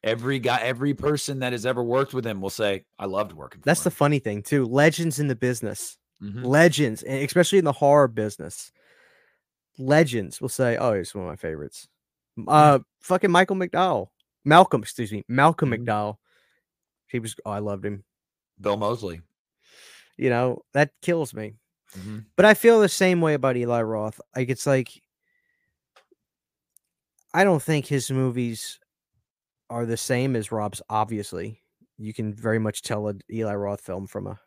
Every 0.04 0.38
guy, 0.38 0.60
every 0.60 0.94
person 0.94 1.40
that 1.40 1.52
has 1.52 1.66
ever 1.66 1.82
worked 1.82 2.14
with 2.14 2.24
him 2.24 2.40
will 2.40 2.50
say, 2.50 2.84
"I 2.98 3.06
loved 3.06 3.32
working." 3.32 3.62
That's 3.64 3.80
him. 3.80 3.84
the 3.84 3.90
funny 3.90 4.18
thing 4.20 4.42
too. 4.42 4.64
Legends 4.66 5.18
in 5.18 5.26
the 5.26 5.34
business, 5.34 5.98
mm-hmm. 6.22 6.44
legends, 6.44 7.02
especially 7.02 7.58
in 7.58 7.64
the 7.64 7.72
horror 7.72 8.06
business. 8.06 8.70
Legends 9.78 10.40
will 10.40 10.48
say, 10.48 10.76
"Oh, 10.76 10.94
he's 10.94 11.14
one 11.14 11.24
of 11.24 11.30
my 11.30 11.36
favorites." 11.36 11.88
Uh, 12.46 12.80
fucking 13.00 13.30
Michael 13.30 13.56
McDowell, 13.56 14.08
Malcolm, 14.44 14.82
excuse 14.82 15.10
me, 15.10 15.24
Malcolm 15.28 15.70
mm-hmm. 15.70 15.82
McDowell. 15.82 16.16
He 17.08 17.18
was. 17.18 17.34
Oh, 17.44 17.50
I 17.50 17.58
loved 17.58 17.84
him. 17.84 18.04
Bill 18.60 18.76
Moseley. 18.76 19.22
You 20.16 20.30
know 20.30 20.62
that 20.72 20.92
kills 21.02 21.34
me. 21.34 21.54
Mm-hmm. 21.98 22.18
But 22.36 22.46
I 22.46 22.54
feel 22.54 22.80
the 22.80 22.88
same 22.88 23.20
way 23.20 23.34
about 23.34 23.56
Eli 23.56 23.82
Roth. 23.82 24.20
Like 24.34 24.50
it's 24.50 24.66
like 24.66 24.90
I 27.36 27.44
don't 27.44 27.62
think 27.62 27.84
his 27.84 28.10
movies 28.10 28.80
are 29.68 29.84
the 29.84 29.98
same 29.98 30.34
as 30.36 30.50
Rob's. 30.50 30.80
Obviously, 30.88 31.60
you 31.98 32.14
can 32.14 32.32
very 32.32 32.58
much 32.58 32.80
tell 32.80 33.08
an 33.08 33.20
Eli 33.30 33.54
Roth 33.54 33.82
film 33.82 34.06
from 34.06 34.26
a 34.26 34.40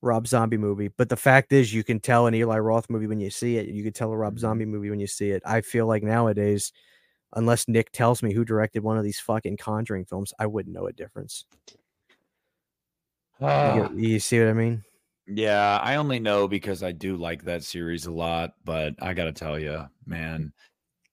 Rob 0.00 0.28
Zombie 0.28 0.58
movie. 0.58 0.90
But 0.96 1.08
the 1.08 1.16
fact 1.16 1.52
is, 1.52 1.74
you 1.74 1.82
can 1.82 1.98
tell 1.98 2.28
an 2.28 2.36
Eli 2.36 2.58
Roth 2.58 2.88
movie 2.88 3.08
when 3.08 3.18
you 3.18 3.30
see 3.30 3.56
it. 3.56 3.66
You 3.66 3.82
can 3.82 3.92
tell 3.92 4.12
a 4.12 4.16
Rob 4.16 4.34
mm-hmm. 4.34 4.38
Zombie 4.38 4.64
movie 4.64 4.90
when 4.90 5.00
you 5.00 5.08
see 5.08 5.30
it. 5.30 5.42
I 5.44 5.60
feel 5.60 5.88
like 5.88 6.04
nowadays, 6.04 6.72
unless 7.32 7.66
Nick 7.66 7.90
tells 7.90 8.22
me 8.22 8.32
who 8.32 8.44
directed 8.44 8.84
one 8.84 8.96
of 8.96 9.02
these 9.02 9.18
fucking 9.18 9.56
Conjuring 9.56 10.04
films, 10.04 10.32
I 10.38 10.46
wouldn't 10.46 10.76
know 10.76 10.86
a 10.86 10.92
difference. 10.92 11.46
Uh, 13.40 13.88
you, 13.92 14.10
you 14.12 14.20
see 14.20 14.38
what 14.38 14.50
I 14.50 14.52
mean? 14.52 14.84
Yeah, 15.26 15.80
I 15.82 15.96
only 15.96 16.20
know 16.20 16.46
because 16.46 16.84
I 16.84 16.92
do 16.92 17.16
like 17.16 17.42
that 17.42 17.64
series 17.64 18.06
a 18.06 18.12
lot. 18.12 18.52
But 18.64 18.94
I 19.02 19.14
got 19.14 19.24
to 19.24 19.32
tell 19.32 19.58
you, 19.58 19.84
man, 20.06 20.52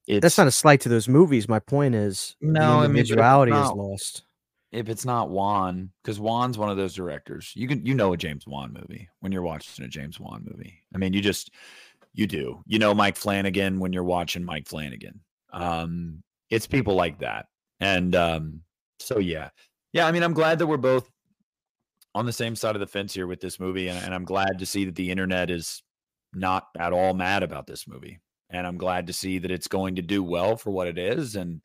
it's, 0.10 0.24
That's 0.24 0.40
not 0.40 0.48
a 0.48 0.52
slight 0.52 0.82
to 0.82 0.90
those 0.90 1.08
movies. 1.08 1.48
My 1.48 1.60
point 1.60 1.94
is, 1.94 2.36
no, 2.42 2.82
individuality 2.82 3.52
I 3.52 3.58
mean, 3.58 3.66
is 3.66 3.72
lost. 3.72 4.24
If 4.72 4.90
it's 4.90 5.06
not 5.06 5.30
Wan, 5.30 5.92
because 6.04 6.20
Wan's 6.20 6.58
one 6.58 6.72
of 6.72 6.78
those 6.78 6.96
directors, 6.96 7.52
you 7.56 7.68
can 7.68 7.86
you 7.86 7.94
know 7.94 8.12
a 8.14 8.18
James 8.18 8.48
Wan 8.48 8.74
movie 8.74 9.08
when 9.20 9.32
you're 9.32 9.44
watching 9.44 9.86
a 9.86 9.88
James 9.88 10.20
Wan 10.20 10.44
movie. 10.50 10.82
I 10.96 10.98
mean, 10.98 11.14
you 11.14 11.22
just 11.22 11.52
you 12.14 12.26
do. 12.26 12.64
You 12.66 12.80
know 12.80 12.96
Mike 12.96 13.18
Flanagan 13.18 13.80
when 13.80 13.94
you're 13.94 14.04
watching 14.04 14.44
Mike 14.44 14.68
Flanagan. 14.68 15.20
Um, 15.54 16.24
it's 16.50 16.66
people 16.66 16.96
like 16.96 17.20
that, 17.20 17.46
and 17.80 18.16
um, 18.16 18.62
so 19.00 19.20
yeah, 19.20 19.50
yeah. 19.94 20.08
I 20.08 20.12
mean, 20.12 20.24
I'm 20.24 20.34
glad 20.34 20.58
that 20.58 20.68
we're 20.68 20.78
both 20.78 21.08
on 22.16 22.26
the 22.26 22.34
same 22.34 22.56
side 22.56 22.76
of 22.76 22.80
the 22.80 22.88
fence 22.88 23.14
here 23.14 23.28
with 23.28 23.42
this 23.42 23.60
movie, 23.60 23.90
and, 23.90 24.04
and 24.04 24.16
I'm 24.16 24.26
glad 24.26 24.58
to 24.58 24.66
see 24.66 24.86
that 24.86 24.96
the 24.96 25.12
internet 25.12 25.52
is 25.52 25.84
not 26.34 26.66
at 26.80 26.94
all 26.94 27.14
mad 27.14 27.44
about 27.44 27.68
this 27.68 27.88
movie. 27.88 28.20
And 28.50 28.66
I'm 28.66 28.78
glad 28.78 29.08
to 29.08 29.14
see 29.14 29.40
that 29.40 29.52
it's 29.52 29.68
going 29.68 29.96
to 29.96 30.02
do 30.02 30.24
well 30.24 30.58
for 30.58 30.72
what 30.72 30.88
it 30.88 30.98
is. 30.98 31.36
And 31.36 31.62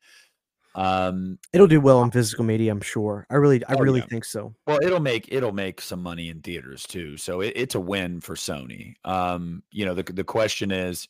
um 0.75 1.39
It'll 1.53 1.67
do 1.67 1.79
well 1.81 2.03
in 2.03 2.11
physical 2.11 2.43
media, 2.45 2.71
I'm 2.71 2.81
sure. 2.81 3.25
I 3.29 3.35
really, 3.35 3.63
I 3.65 3.73
Oh, 3.73 3.79
really 3.79 4.01
yeah. 4.01 4.07
think 4.07 4.25
so. 4.25 4.53
well, 4.67 4.79
it'll 4.81 4.99
make 4.99 5.27
it'll 5.31 5.53
make 5.53 5.81
some 5.81 6.01
money 6.03 6.29
in 6.29 6.41
theaters 6.41 6.83
too. 6.83 7.17
So 7.17 7.41
it, 7.41 7.53
it's 7.55 7.75
a 7.75 7.79
win 7.79 8.19
for 8.21 8.35
Sony. 8.35 8.95
Um, 9.05 9.63
you 9.71 9.85
know, 9.85 9.93
the 9.93 10.03
the 10.03 10.23
question 10.23 10.71
is 10.71 11.07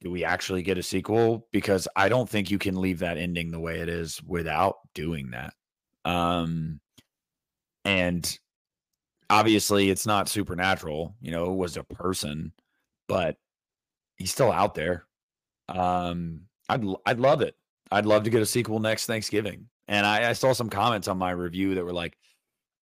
do 0.00 0.10
we 0.10 0.24
actually 0.24 0.62
get 0.62 0.78
a 0.78 0.82
sequel? 0.82 1.46
Because 1.52 1.88
I 1.96 2.08
don't 2.08 2.28
think 2.28 2.50
you 2.50 2.58
can 2.58 2.80
leave 2.80 3.00
that 3.00 3.18
ending 3.18 3.50
the 3.50 3.58
way 3.60 3.80
it 3.80 3.88
is 3.88 4.22
without 4.22 4.76
doing 4.94 5.30
that. 5.32 5.54
Um, 6.04 6.80
and 7.84 8.38
obviously, 9.28 9.90
it's 9.90 10.06
not 10.06 10.28
supernatural. 10.28 11.16
You 11.20 11.32
know, 11.32 11.50
it 11.52 11.56
was 11.56 11.76
a 11.76 11.82
person, 11.84 12.52
but 13.08 13.36
he's 14.18 14.30
still 14.30 14.52
out 14.52 14.74
there. 14.74 15.06
Um, 15.68 16.42
I'd 16.68 16.84
I'd 17.06 17.20
love 17.20 17.40
it. 17.40 17.56
I'd 17.90 18.06
love 18.06 18.24
to 18.24 18.30
get 18.30 18.42
a 18.42 18.46
sequel 18.46 18.80
next 18.80 19.06
Thanksgiving. 19.06 19.68
And 19.88 20.04
I, 20.04 20.28
I 20.28 20.32
saw 20.34 20.52
some 20.52 20.68
comments 20.68 21.08
on 21.08 21.16
my 21.16 21.30
review 21.30 21.74
that 21.74 21.84
were 21.84 21.94
like, 21.94 22.18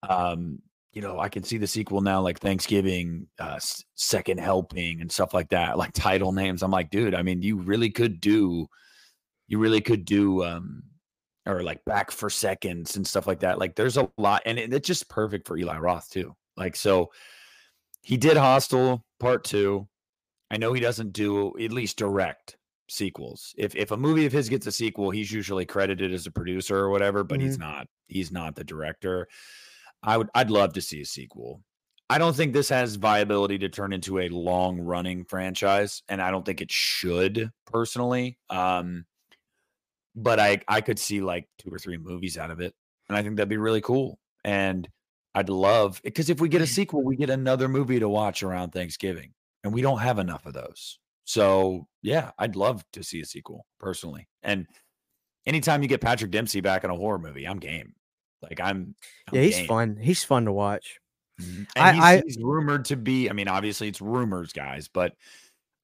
um, 0.09 0.61
you 0.93 1.03
know, 1.03 1.21
I 1.21 1.29
can 1.29 1.45
see 1.45 1.59
the 1.59 1.67
sequel 1.67 2.01
now, 2.01 2.21
like 2.21 2.41
Thanksgiving, 2.41 3.29
uh, 3.39 3.61
second 3.95 4.41
helping, 4.41 5.01
and 5.01 5.13
stuff 5.13 5.33
like 5.33 5.51
that, 5.51 5.79
like 5.79 5.93
title 5.93 6.33
names. 6.33 6.63
I'm 6.63 6.73
like, 6.73 6.91
dude, 6.91 7.15
I 7.15 7.23
mean, 7.23 7.43
you 7.43 7.59
really 7.59 7.91
could 7.91 8.21
do, 8.21 8.67
you 9.47 9.59
really 9.59 9.81
could 9.81 10.05
do, 10.05 10.43
um, 10.43 10.83
or 11.45 11.63
like 11.63 11.85
back 11.85 12.11
for 12.11 12.29
seconds 12.29 12.97
and 12.97 13.07
stuff 13.07 13.27
like 13.29 13.41
that. 13.41 13.59
Like, 13.59 13.77
there's 13.77 13.99
a 13.99 14.11
lot, 14.17 14.43
and 14.47 14.59
it, 14.59 14.73
it's 14.73 14.89
just 14.89 15.09
perfect 15.09 15.47
for 15.47 15.57
Eli 15.57 15.79
Roth 15.79 16.11
too. 16.11 16.35
Like, 16.57 16.75
so 16.75 17.13
he 18.03 18.17
did 18.17 18.37
Hostel 18.37 19.05
Part 19.21 19.45
Two. 19.45 19.87
I 20.51 20.57
know 20.57 20.73
he 20.73 20.81
doesn't 20.81 21.13
do 21.13 21.59
at 21.59 21.73
least 21.73 21.97
direct 21.97 22.57
sequels. 22.89 23.55
If 23.59 23.75
if 23.75 23.91
a 23.91 23.97
movie 23.97 24.27
of 24.27 24.33
his 24.33 24.49
gets 24.49 24.67
a 24.67 24.73
sequel, 24.73 25.11
he's 25.11 25.33
usually 25.33 25.67
credited 25.67 26.13
as 26.13 26.27
a 26.27 26.31
producer 26.31 26.77
or 26.77 26.91
whatever, 26.91 27.25
but 27.25 27.41
he's 27.41 27.59
not. 27.59 27.89
He's 28.09 28.31
not 28.31 28.55
the 28.55 28.65
director. 28.65 29.29
I 30.03 30.17
would 30.17 30.29
I'd 30.35 30.51
love 30.51 30.73
to 30.75 30.81
see 30.81 31.01
a 31.01 31.07
sequel. 31.07 31.63
I 32.09 32.19
don't 32.19 32.37
think 32.37 32.53
this 32.53 32.69
has 32.69 32.95
viability 32.95 33.59
to 33.59 33.69
turn 33.69 33.93
into 33.93 34.21
a 34.21 34.29
long 34.29 34.79
running 34.79 35.25
franchise, 35.25 36.03
and 36.09 36.23
I 36.23 36.31
don't 36.31 36.47
think 36.47 36.61
it 36.61 36.71
should 36.71 37.51
personally. 37.67 38.39
Um, 38.49 39.07
but 40.15 40.39
I 40.39 40.61
I 40.69 40.81
could 40.81 40.99
see 40.99 41.21
like 41.21 41.49
two 41.59 41.71
or 41.71 41.79
three 41.79 41.99
movies 41.99 42.39
out 42.39 42.51
of 42.51 42.61
it, 42.61 42.75
and 43.09 43.19
I 43.19 43.23
think 43.23 43.37
that'd 43.37 43.49
be 43.49 43.57
really 43.57 43.81
cool. 43.81 44.19
And 44.45 44.89
I'd 45.35 45.49
love 45.49 46.01
because 46.05 46.31
if 46.31 46.41
we 46.41 46.49
get 46.49 46.63
a 46.63 46.67
sequel, 46.67 47.03
we 47.03 47.17
get 47.17 47.31
another 47.31 47.69
movie 47.69 47.99
to 47.99 48.09
watch 48.09 48.45
around 48.45 48.71
Thanksgiving, 48.71 49.33
and 49.67 49.75
we 49.75 49.83
don't 49.83 49.99
have 49.99 50.19
enough 50.19 50.47
of 50.47 50.55
those. 50.55 50.99
So 51.25 51.87
yeah, 52.03 52.31
I'd 52.39 52.57
love 52.57 52.85
to 52.93 53.03
see 53.03 53.21
a 53.21 53.25
sequel 53.27 53.67
personally. 53.81 54.29
And 54.43 54.67
anytime 55.45 55.83
you 55.83 55.89
get 55.89 56.01
Patrick 56.01 56.31
Dempsey 56.31 56.61
back 56.61 56.85
in 56.85 56.91
a 56.91 56.95
horror 56.95 57.19
movie, 57.19 57.47
I'm 57.47 57.59
game. 57.59 57.95
Like 58.43 58.61
I'm, 58.61 58.95
I'm 59.29 59.35
Yeah, 59.35 59.43
he's 59.43 59.57
game. 59.57 59.67
fun. 59.67 59.97
He's 60.01 60.23
fun 60.25 60.45
to 60.45 60.53
watch. 60.53 61.01
Mhm. 61.41 61.67
I- 61.77 61.89
And 61.89 61.97
he's, 61.97 62.05
I- 62.05 62.23
he's 62.25 62.39
rumored 62.39 62.85
to 62.87 62.97
be. 62.97 63.29
I 63.29 63.33
mean, 63.33 63.49
obviously 63.49 63.89
it's 63.89 64.01
rumors, 64.01 64.53
guys, 64.53 64.89
but 64.89 65.15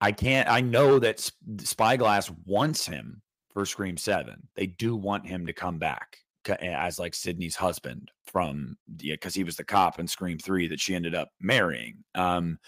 I 0.01 0.13
can't. 0.13 0.49
I 0.49 0.61
know 0.61 0.99
that 1.01 1.29
Spyglass 1.59 2.31
wants 2.47 2.87
him 2.87 3.21
for 3.53 3.67
Scream 3.67 3.97
Seven. 3.97 4.49
They 4.55 4.67
do 4.67 4.97
want 4.97 5.27
him 5.27 5.45
to 5.47 5.53
come 5.53 5.79
back 5.79 6.19
as 6.49 6.99
like 6.99 7.15
Sidney's 7.15 7.55
husband 7.57 8.11
from 8.27 8.77
yeah, 9.01 9.15
because 9.15 9.35
he 9.35 9.45
was 9.45 9.57
the 9.57 9.65
cop 9.65 9.99
in 10.01 10.07
Scream 10.09 10.39
Three 10.39 10.67
that 10.69 10.81
she 10.81 10.95
ended 10.95 11.15
up 11.15 11.31
marrying. 11.41 12.03
Um, 12.15 12.59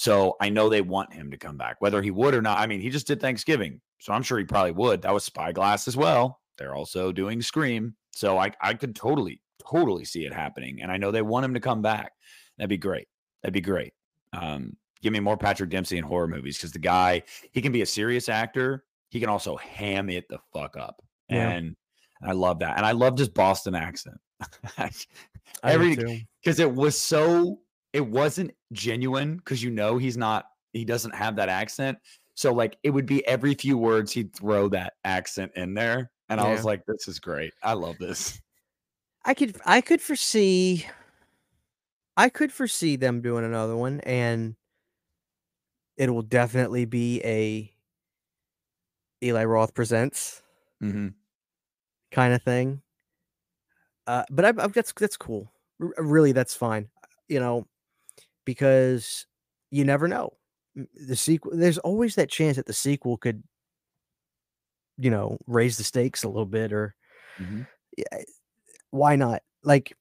so 0.00 0.36
I 0.40 0.48
know 0.48 0.68
they 0.68 0.80
want 0.80 1.12
him 1.12 1.28
to 1.32 1.36
come 1.36 1.56
back, 1.56 1.80
whether 1.80 2.00
he 2.00 2.12
would 2.12 2.32
or 2.32 2.40
not. 2.40 2.58
I 2.60 2.68
mean, 2.68 2.80
he 2.80 2.88
just 2.88 3.08
did 3.08 3.20
Thanksgiving, 3.20 3.80
so 3.98 4.12
I'm 4.12 4.22
sure 4.22 4.38
he 4.38 4.44
probably 4.44 4.70
would. 4.70 5.02
That 5.02 5.12
was 5.12 5.24
Spyglass 5.24 5.88
as 5.88 5.96
well. 5.96 6.40
They're 6.56 6.76
also 6.76 7.10
doing 7.10 7.42
Scream, 7.42 7.96
so 8.12 8.38
I 8.38 8.52
I 8.60 8.74
could 8.74 8.94
totally 8.94 9.40
totally 9.68 10.04
see 10.04 10.24
it 10.24 10.32
happening, 10.32 10.82
and 10.82 10.92
I 10.92 10.96
know 10.98 11.10
they 11.10 11.22
want 11.22 11.44
him 11.44 11.54
to 11.54 11.60
come 11.60 11.82
back. 11.82 12.12
That'd 12.56 12.70
be 12.70 12.76
great. 12.78 13.08
That'd 13.42 13.54
be 13.54 13.60
great. 13.60 13.92
Um, 14.32 14.76
give 15.02 15.12
me 15.12 15.18
more 15.20 15.36
Patrick 15.36 15.70
Dempsey 15.70 15.98
in 15.98 16.04
horror 16.04 16.28
movies 16.28 16.56
because 16.58 16.70
the 16.72 16.78
guy 16.78 17.22
he 17.52 17.60
can 17.60 17.72
be 17.72 17.82
a 17.82 17.86
serious 17.86 18.28
actor. 18.28 18.84
He 19.10 19.18
can 19.20 19.28
also 19.28 19.56
ham 19.56 20.10
it 20.10 20.28
the 20.28 20.38
fuck 20.52 20.76
up, 20.76 21.02
Yeah. 21.28 21.50
and 21.50 21.74
I 22.22 22.32
love 22.32 22.58
that. 22.60 22.76
And 22.76 22.86
I 22.86 22.92
loved 22.92 23.18
his 23.18 23.28
Boston 23.28 23.74
accent. 23.74 24.18
Every- 25.62 26.26
because 26.42 26.60
it 26.60 26.72
was 26.72 26.96
so 26.98 27.58
it 27.92 28.06
wasn't 28.06 28.52
genuine 28.72 29.36
because 29.36 29.62
you 29.62 29.70
know 29.70 29.98
he's 29.98 30.16
not 30.16 30.46
he 30.72 30.84
doesn't 30.84 31.14
have 31.14 31.36
that 31.36 31.48
accent 31.48 31.98
so 32.34 32.52
like 32.52 32.76
it 32.82 32.90
would 32.90 33.06
be 33.06 33.26
every 33.26 33.54
few 33.54 33.76
words 33.78 34.12
he'd 34.12 34.34
throw 34.34 34.68
that 34.68 34.94
accent 35.04 35.50
in 35.56 35.74
there 35.74 36.10
and 36.28 36.40
i 36.40 36.50
was 36.50 36.64
like 36.64 36.84
this 36.86 37.08
is 37.08 37.18
great 37.18 37.52
i 37.62 37.72
love 37.72 37.96
this 37.98 38.40
I 39.24 39.34
could 39.34 39.58
I 39.66 39.82
could 39.82 40.00
foresee 40.00 40.86
I 42.16 42.30
could 42.30 42.50
foresee 42.50 42.96
them 42.96 43.20
doing 43.20 43.44
another 43.44 43.76
one 43.76 44.00
and 44.00 44.56
it 45.98 46.08
will 46.08 46.22
definitely 46.22 46.86
be 46.86 47.20
a 47.24 47.70
Eli 49.22 49.44
Roth 49.44 49.74
presents 49.74 50.42
mm-hmm. 50.82 51.08
kind 52.10 52.32
of 52.32 52.42
thing. 52.42 52.80
Uh, 54.06 54.24
but 54.30 54.44
I, 54.46 54.48
I, 54.64 54.68
that's 54.68 54.94
that's 54.94 55.18
cool. 55.18 55.52
R- 55.82 55.92
really, 55.98 56.32
that's 56.32 56.54
fine. 56.54 56.88
You 57.28 57.40
know, 57.40 57.66
because 58.48 59.26
you 59.70 59.84
never 59.84 60.08
know. 60.08 60.32
The 61.06 61.16
sequel. 61.16 61.52
There's 61.54 61.76
always 61.76 62.14
that 62.14 62.30
chance 62.30 62.56
that 62.56 62.64
the 62.64 62.72
sequel 62.72 63.18
could, 63.18 63.42
you 64.96 65.10
know, 65.10 65.36
raise 65.46 65.76
the 65.76 65.84
stakes 65.84 66.24
a 66.24 66.28
little 66.28 66.46
bit, 66.46 66.72
or 66.72 66.94
Mm-hmm. 67.38 67.62
yeah, 67.98 68.22
why 68.90 69.16
not? 69.16 69.42
Like 69.62 69.94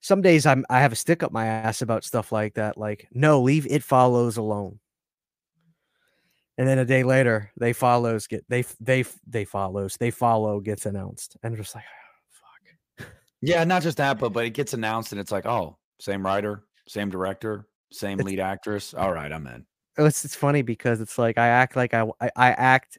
some 0.00 0.22
days 0.22 0.46
I'm 0.46 0.64
I 0.70 0.80
have 0.80 0.92
a 0.92 0.96
stick 0.96 1.22
up 1.22 1.30
my 1.30 1.44
ass 1.44 1.82
about 1.82 2.04
stuff 2.04 2.32
like 2.32 2.54
that. 2.54 2.78
Like, 2.78 3.06
no, 3.12 3.42
leave 3.42 3.66
it 3.66 3.82
follows 3.82 4.38
alone. 4.38 4.80
And 6.56 6.66
then 6.66 6.78
a 6.78 6.86
day 6.86 7.02
later, 7.04 7.52
they 7.60 7.74
follows 7.74 8.26
get 8.26 8.46
they 8.48 8.64
they 8.80 9.04
they 9.26 9.44
follows 9.44 9.98
they 10.00 10.10
follow 10.10 10.58
gets 10.60 10.86
announced, 10.86 11.36
and 11.42 11.54
just 11.54 11.74
like, 11.74 11.84
fuck. 12.30 13.08
yeah 13.42 13.62
not 13.64 13.82
just 13.82 13.98
that 13.98 14.18
but 14.18 14.32
but 14.32 14.46
it 14.46 14.54
gets 14.54 14.72
announced 14.72 15.12
and 15.12 15.20
it's 15.20 15.32
like 15.32 15.44
oh 15.44 15.76
same 16.00 16.24
writer 16.24 16.64
same 16.88 17.10
director 17.10 17.66
same 17.92 18.18
lead 18.18 18.40
actress 18.40 18.94
all 18.94 19.12
right 19.12 19.32
i'm 19.32 19.46
in 19.46 19.64
It's 19.98 20.24
it's 20.24 20.34
funny 20.34 20.62
because 20.62 21.00
it's 21.00 21.18
like 21.18 21.36
I 21.36 21.48
act 21.48 21.76
like 21.76 21.92
I 21.92 22.06
I, 22.20 22.30
I 22.36 22.48
act 22.52 22.98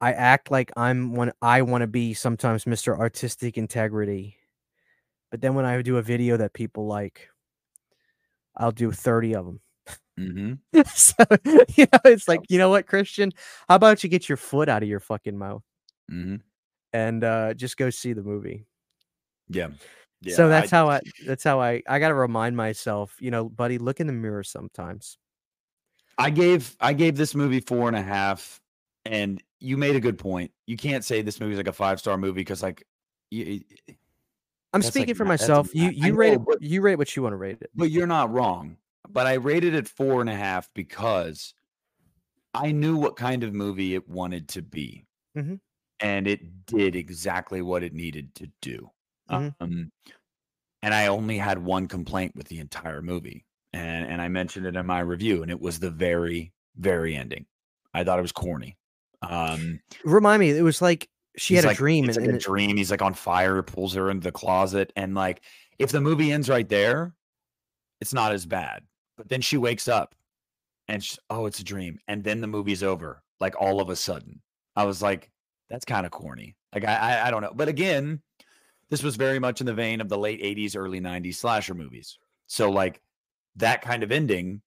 I 0.00 0.12
act 0.12 0.50
like 0.50 0.70
I'm 0.76 1.12
one 1.14 1.32
I 1.42 1.62
want 1.62 1.82
to 1.82 1.86
be 1.88 2.14
sometimes 2.14 2.64
Mr. 2.66 2.96
Artistic 2.96 3.56
Integrity. 3.58 4.36
But 5.30 5.40
then 5.40 5.54
when 5.54 5.64
I 5.64 5.80
do 5.82 5.96
a 5.96 6.02
video 6.02 6.36
that 6.36 6.52
people 6.52 6.86
like, 6.86 7.28
I'll 8.56 8.70
do 8.70 8.92
30 8.92 9.34
of 9.34 9.46
them. 9.46 9.60
mm-hmm. 10.18 10.80
so 10.86 11.24
you 11.76 11.86
know, 11.92 11.98
it's 12.04 12.28
like, 12.28 12.40
you 12.48 12.58
know 12.58 12.68
what, 12.70 12.86
Christian? 12.86 13.32
How 13.68 13.76
about 13.76 14.04
you 14.04 14.10
get 14.10 14.28
your 14.28 14.36
foot 14.36 14.68
out 14.68 14.82
of 14.82 14.88
your 14.88 15.00
fucking 15.00 15.36
mouth 15.38 15.62
Mm-hmm. 16.12 16.36
and 16.92 17.24
uh 17.24 17.54
just 17.54 17.76
go 17.78 17.88
see 17.90 18.12
the 18.12 18.22
movie. 18.22 18.66
yeah 19.48 19.68
yeah 20.24 20.34
so 20.36 20.48
that's 20.48 20.72
I- 20.72 20.76
how 20.76 20.88
I 20.90 21.00
that's 21.26 21.44
how 21.44 21.60
I 21.60 21.82
I 21.88 21.98
gotta 21.98 22.14
remind 22.14 22.56
myself, 22.56 23.16
you 23.20 23.30
know, 23.30 23.48
buddy, 23.48 23.78
look 23.78 24.00
in 24.00 24.06
the 24.06 24.12
mirror 24.12 24.42
sometimes. 24.44 25.18
I 26.18 26.30
gave 26.30 26.76
I 26.80 26.92
gave 26.92 27.16
this 27.16 27.34
movie 27.34 27.60
four 27.60 27.88
and 27.88 27.96
a 27.96 28.02
half, 28.02 28.60
and 29.04 29.42
you 29.60 29.76
made 29.76 29.96
a 29.96 30.00
good 30.00 30.18
point. 30.18 30.52
You 30.66 30.76
can't 30.76 31.04
say 31.04 31.22
this 31.22 31.40
movie's 31.40 31.56
like 31.56 31.68
a 31.68 31.72
five 31.72 31.98
star 31.98 32.16
movie 32.16 32.40
because 32.40 32.62
like, 32.62 32.86
you, 33.30 33.60
I'm 34.72 34.80
That's 34.80 34.86
like 34.86 34.92
speaking 34.92 35.14
for 35.14 35.24
ma- 35.24 35.30
that's 35.30 35.42
a 35.44 35.48
myself. 35.48 35.74
You 35.74 35.90
you 35.90 36.14
rate 36.14 36.28
know, 36.30 36.34
it 36.34 36.44
but- 36.46 36.62
you 36.62 36.80
rate 36.82 36.96
what 36.96 37.14
you 37.16 37.22
want 37.22 37.32
to 37.32 37.36
rate 37.36 37.58
it. 37.60 37.70
but 37.74 37.90
you're 37.90 38.06
not 38.06 38.32
wrong. 38.32 38.76
But 39.08 39.26
I 39.26 39.34
rated 39.34 39.74
it 39.74 39.86
four 39.88 40.20
and 40.20 40.30
a 40.30 40.34
half 40.34 40.68
because 40.74 41.52
I 42.54 42.70
knew 42.72 42.96
what 42.96 43.16
kind 43.16 43.42
of 43.44 43.52
movie 43.52 43.94
it 43.94 44.08
wanted 44.08 44.48
to 44.50 44.62
be, 44.62 45.06
Mhm. 45.36 45.58
and 46.00 46.26
it 46.28 46.66
did 46.66 46.94
exactly 46.96 47.60
what 47.62 47.82
it 47.82 47.92
needed 47.92 48.34
to 48.36 48.48
do. 48.60 48.90
Mhm. 49.30 49.54
Um, 49.60 49.92
and 50.82 50.94
I 50.94 51.06
only 51.06 51.38
had 51.38 51.58
one 51.58 51.88
complaint 51.88 52.34
with 52.36 52.48
the 52.48 52.58
entire 52.58 53.00
movie, 53.02 53.44
and 53.72 54.06
and 54.06 54.20
I 54.20 54.28
mentioned 54.28 54.66
it 54.66 54.76
in 54.76 54.86
my 54.86 55.00
review, 55.00 55.42
and 55.42 55.50
it 55.50 55.60
was 55.60 55.78
the 55.80 55.90
very 55.90 56.52
very 56.76 57.14
ending. 57.14 57.46
I 57.94 58.04
thought 58.04 58.18
it 58.18 58.22
was 58.22 58.32
corny. 58.32 58.76
Um, 59.22 59.80
Remind 60.04 60.40
me, 60.40 60.50
it 60.50 60.62
was 60.62 60.82
like 60.82 61.08
she 61.36 61.54
had 61.54 61.64
a 61.64 61.68
like- 61.68 61.76
dream 61.78 62.04
It's 62.08 62.16
and, 62.16 62.26
like 62.26 62.30
and 62.30 62.36
a 62.36 62.40
it- 62.40 62.44
dream. 62.44 62.76
He's 62.76 62.90
like 62.90 63.02
on 63.02 63.14
fire, 63.14 63.62
pulls 63.62 63.94
her 63.94 64.10
into 64.10 64.24
the 64.24 64.32
closet, 64.32 64.92
and 64.96 65.14
like 65.14 65.42
if 65.78 65.90
the 65.90 66.00
movie 66.00 66.30
ends 66.32 66.48
right 66.48 66.68
there, 66.68 67.14
it's 68.00 68.12
not 68.12 68.32
as 68.32 68.44
bad. 68.46 68.82
But 69.16 69.28
then 69.28 69.40
she 69.40 69.56
wakes 69.56 69.88
up, 69.88 70.14
and 70.88 71.02
she, 71.02 71.16
oh, 71.30 71.46
it's 71.46 71.60
a 71.60 71.64
dream, 71.64 71.98
and 72.08 72.22
then 72.24 72.40
the 72.40 72.46
movie's 72.48 72.82
over. 72.82 73.22
Like 73.40 73.54
all 73.60 73.80
of 73.80 73.88
a 73.88 73.96
sudden, 73.96 74.42
I 74.76 74.84
was 74.84 75.00
like, 75.00 75.30
that's 75.70 75.84
kind 75.84 76.04
of 76.04 76.12
corny. 76.12 76.56
Like 76.74 76.84
I, 76.84 76.94
I, 76.94 77.28
I 77.28 77.30
don't 77.30 77.42
know. 77.42 77.52
But 77.54 77.68
again, 77.68 78.20
this 78.90 79.02
was 79.02 79.16
very 79.16 79.38
much 79.38 79.60
in 79.60 79.66
the 79.66 79.74
vein 79.74 80.00
of 80.00 80.08
the 80.08 80.18
late 80.18 80.42
'80s, 80.42 80.76
early 80.76 81.00
'90s 81.00 81.36
slasher 81.36 81.74
movies. 81.74 82.18
So 82.46 82.70
like 82.70 83.00
that 83.56 83.82
kind 83.82 84.02
of 84.02 84.12
ending 84.12 84.62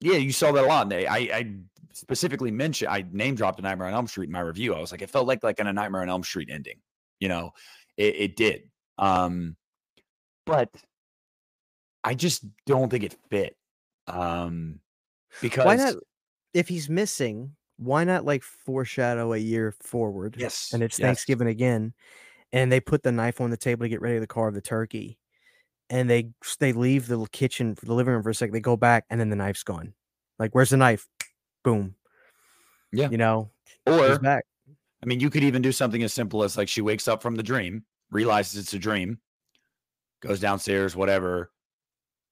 Yeah, 0.00 0.16
you 0.16 0.32
saw 0.32 0.52
that 0.52 0.64
a 0.64 0.66
lot. 0.66 0.82
And 0.82 0.92
they, 0.92 1.06
I, 1.06 1.16
I 1.16 1.54
specifically 1.92 2.50
mentioned, 2.50 2.90
I 2.90 3.04
name 3.12 3.34
dropped 3.34 3.58
a 3.58 3.62
Nightmare 3.62 3.88
on 3.88 3.94
Elm 3.94 4.06
Street 4.06 4.28
in 4.28 4.32
my 4.32 4.40
review. 4.40 4.74
I 4.74 4.80
was 4.80 4.92
like, 4.92 5.02
it 5.02 5.10
felt 5.10 5.26
like 5.26 5.42
like 5.42 5.60
in 5.60 5.66
a 5.66 5.72
Nightmare 5.72 6.02
on 6.02 6.08
Elm 6.08 6.22
Street 6.22 6.48
ending. 6.50 6.78
You 7.18 7.28
know, 7.28 7.50
it, 7.96 8.14
it 8.16 8.36
did. 8.36 8.70
Um, 8.98 9.56
but 10.46 10.74
I 12.02 12.14
just 12.14 12.44
don't 12.66 12.90
think 12.90 13.04
it 13.04 13.16
fit. 13.28 13.56
Um, 14.06 14.80
because 15.42 15.66
Why 15.66 15.76
not? 15.76 15.94
If 16.52 16.68
he's 16.68 16.88
missing, 16.88 17.54
why 17.76 18.04
not 18.04 18.24
like 18.24 18.42
foreshadow 18.42 19.32
a 19.32 19.38
year 19.38 19.74
forward? 19.80 20.36
Yes, 20.38 20.70
and 20.72 20.82
it's 20.82 20.98
yes. 20.98 21.06
Thanksgiving 21.06 21.48
again, 21.48 21.92
and 22.52 22.70
they 22.70 22.80
put 22.80 23.02
the 23.02 23.12
knife 23.12 23.40
on 23.40 23.50
the 23.50 23.56
table 23.56 23.84
to 23.84 23.88
get 23.88 24.00
ready 24.00 24.18
to 24.18 24.26
carve 24.26 24.54
the 24.54 24.60
turkey, 24.60 25.18
and 25.88 26.08
they 26.08 26.30
they 26.58 26.72
leave 26.72 27.06
the 27.06 27.26
kitchen, 27.32 27.74
for 27.74 27.86
the 27.86 27.94
living 27.94 28.14
room 28.14 28.22
for 28.22 28.30
a 28.30 28.34
second. 28.34 28.54
They 28.54 28.60
go 28.60 28.76
back, 28.76 29.04
and 29.10 29.20
then 29.20 29.30
the 29.30 29.36
knife's 29.36 29.62
gone. 29.62 29.94
Like, 30.38 30.54
where's 30.54 30.70
the 30.70 30.76
knife? 30.76 31.08
Boom. 31.64 31.94
Yeah. 32.92 33.10
You 33.10 33.18
know, 33.18 33.50
or 33.86 34.18
back. 34.18 34.44
I 35.02 35.06
mean, 35.06 35.20
you 35.20 35.30
could 35.30 35.44
even 35.44 35.62
do 35.62 35.72
something 35.72 36.02
as 36.02 36.12
simple 36.12 36.42
as 36.42 36.56
like 36.56 36.68
she 36.68 36.82
wakes 36.82 37.08
up 37.08 37.22
from 37.22 37.36
the 37.36 37.42
dream, 37.42 37.84
realizes 38.10 38.60
it's 38.60 38.74
a 38.74 38.78
dream, 38.78 39.18
goes 40.20 40.40
downstairs, 40.40 40.96
whatever. 40.96 41.50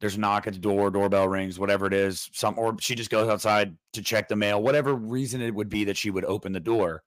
There's 0.01 0.16
a 0.16 0.20
knock 0.20 0.47
at 0.47 0.53
the 0.53 0.59
door, 0.61 0.90
doorbell 0.90 1.28
rings, 1.28 1.59
whatever 1.59 1.86
it 1.86 1.93
is. 1.93 2.31
Some 2.32 2.59
or 2.59 2.77
she 2.81 2.95
just 2.95 3.11
goes 3.11 3.28
outside 3.28 3.77
to 3.95 4.03
check 4.03 4.28
the 4.28 4.36
mail, 4.36 4.62
whatever 4.62 4.95
reason 4.95 5.40
it 5.40 5.55
would 5.55 5.69
be 5.69 5.85
that 5.85 5.97
she 5.97 6.11
would 6.11 6.24
open 6.24 6.53
the 6.53 6.61
door, 6.61 7.03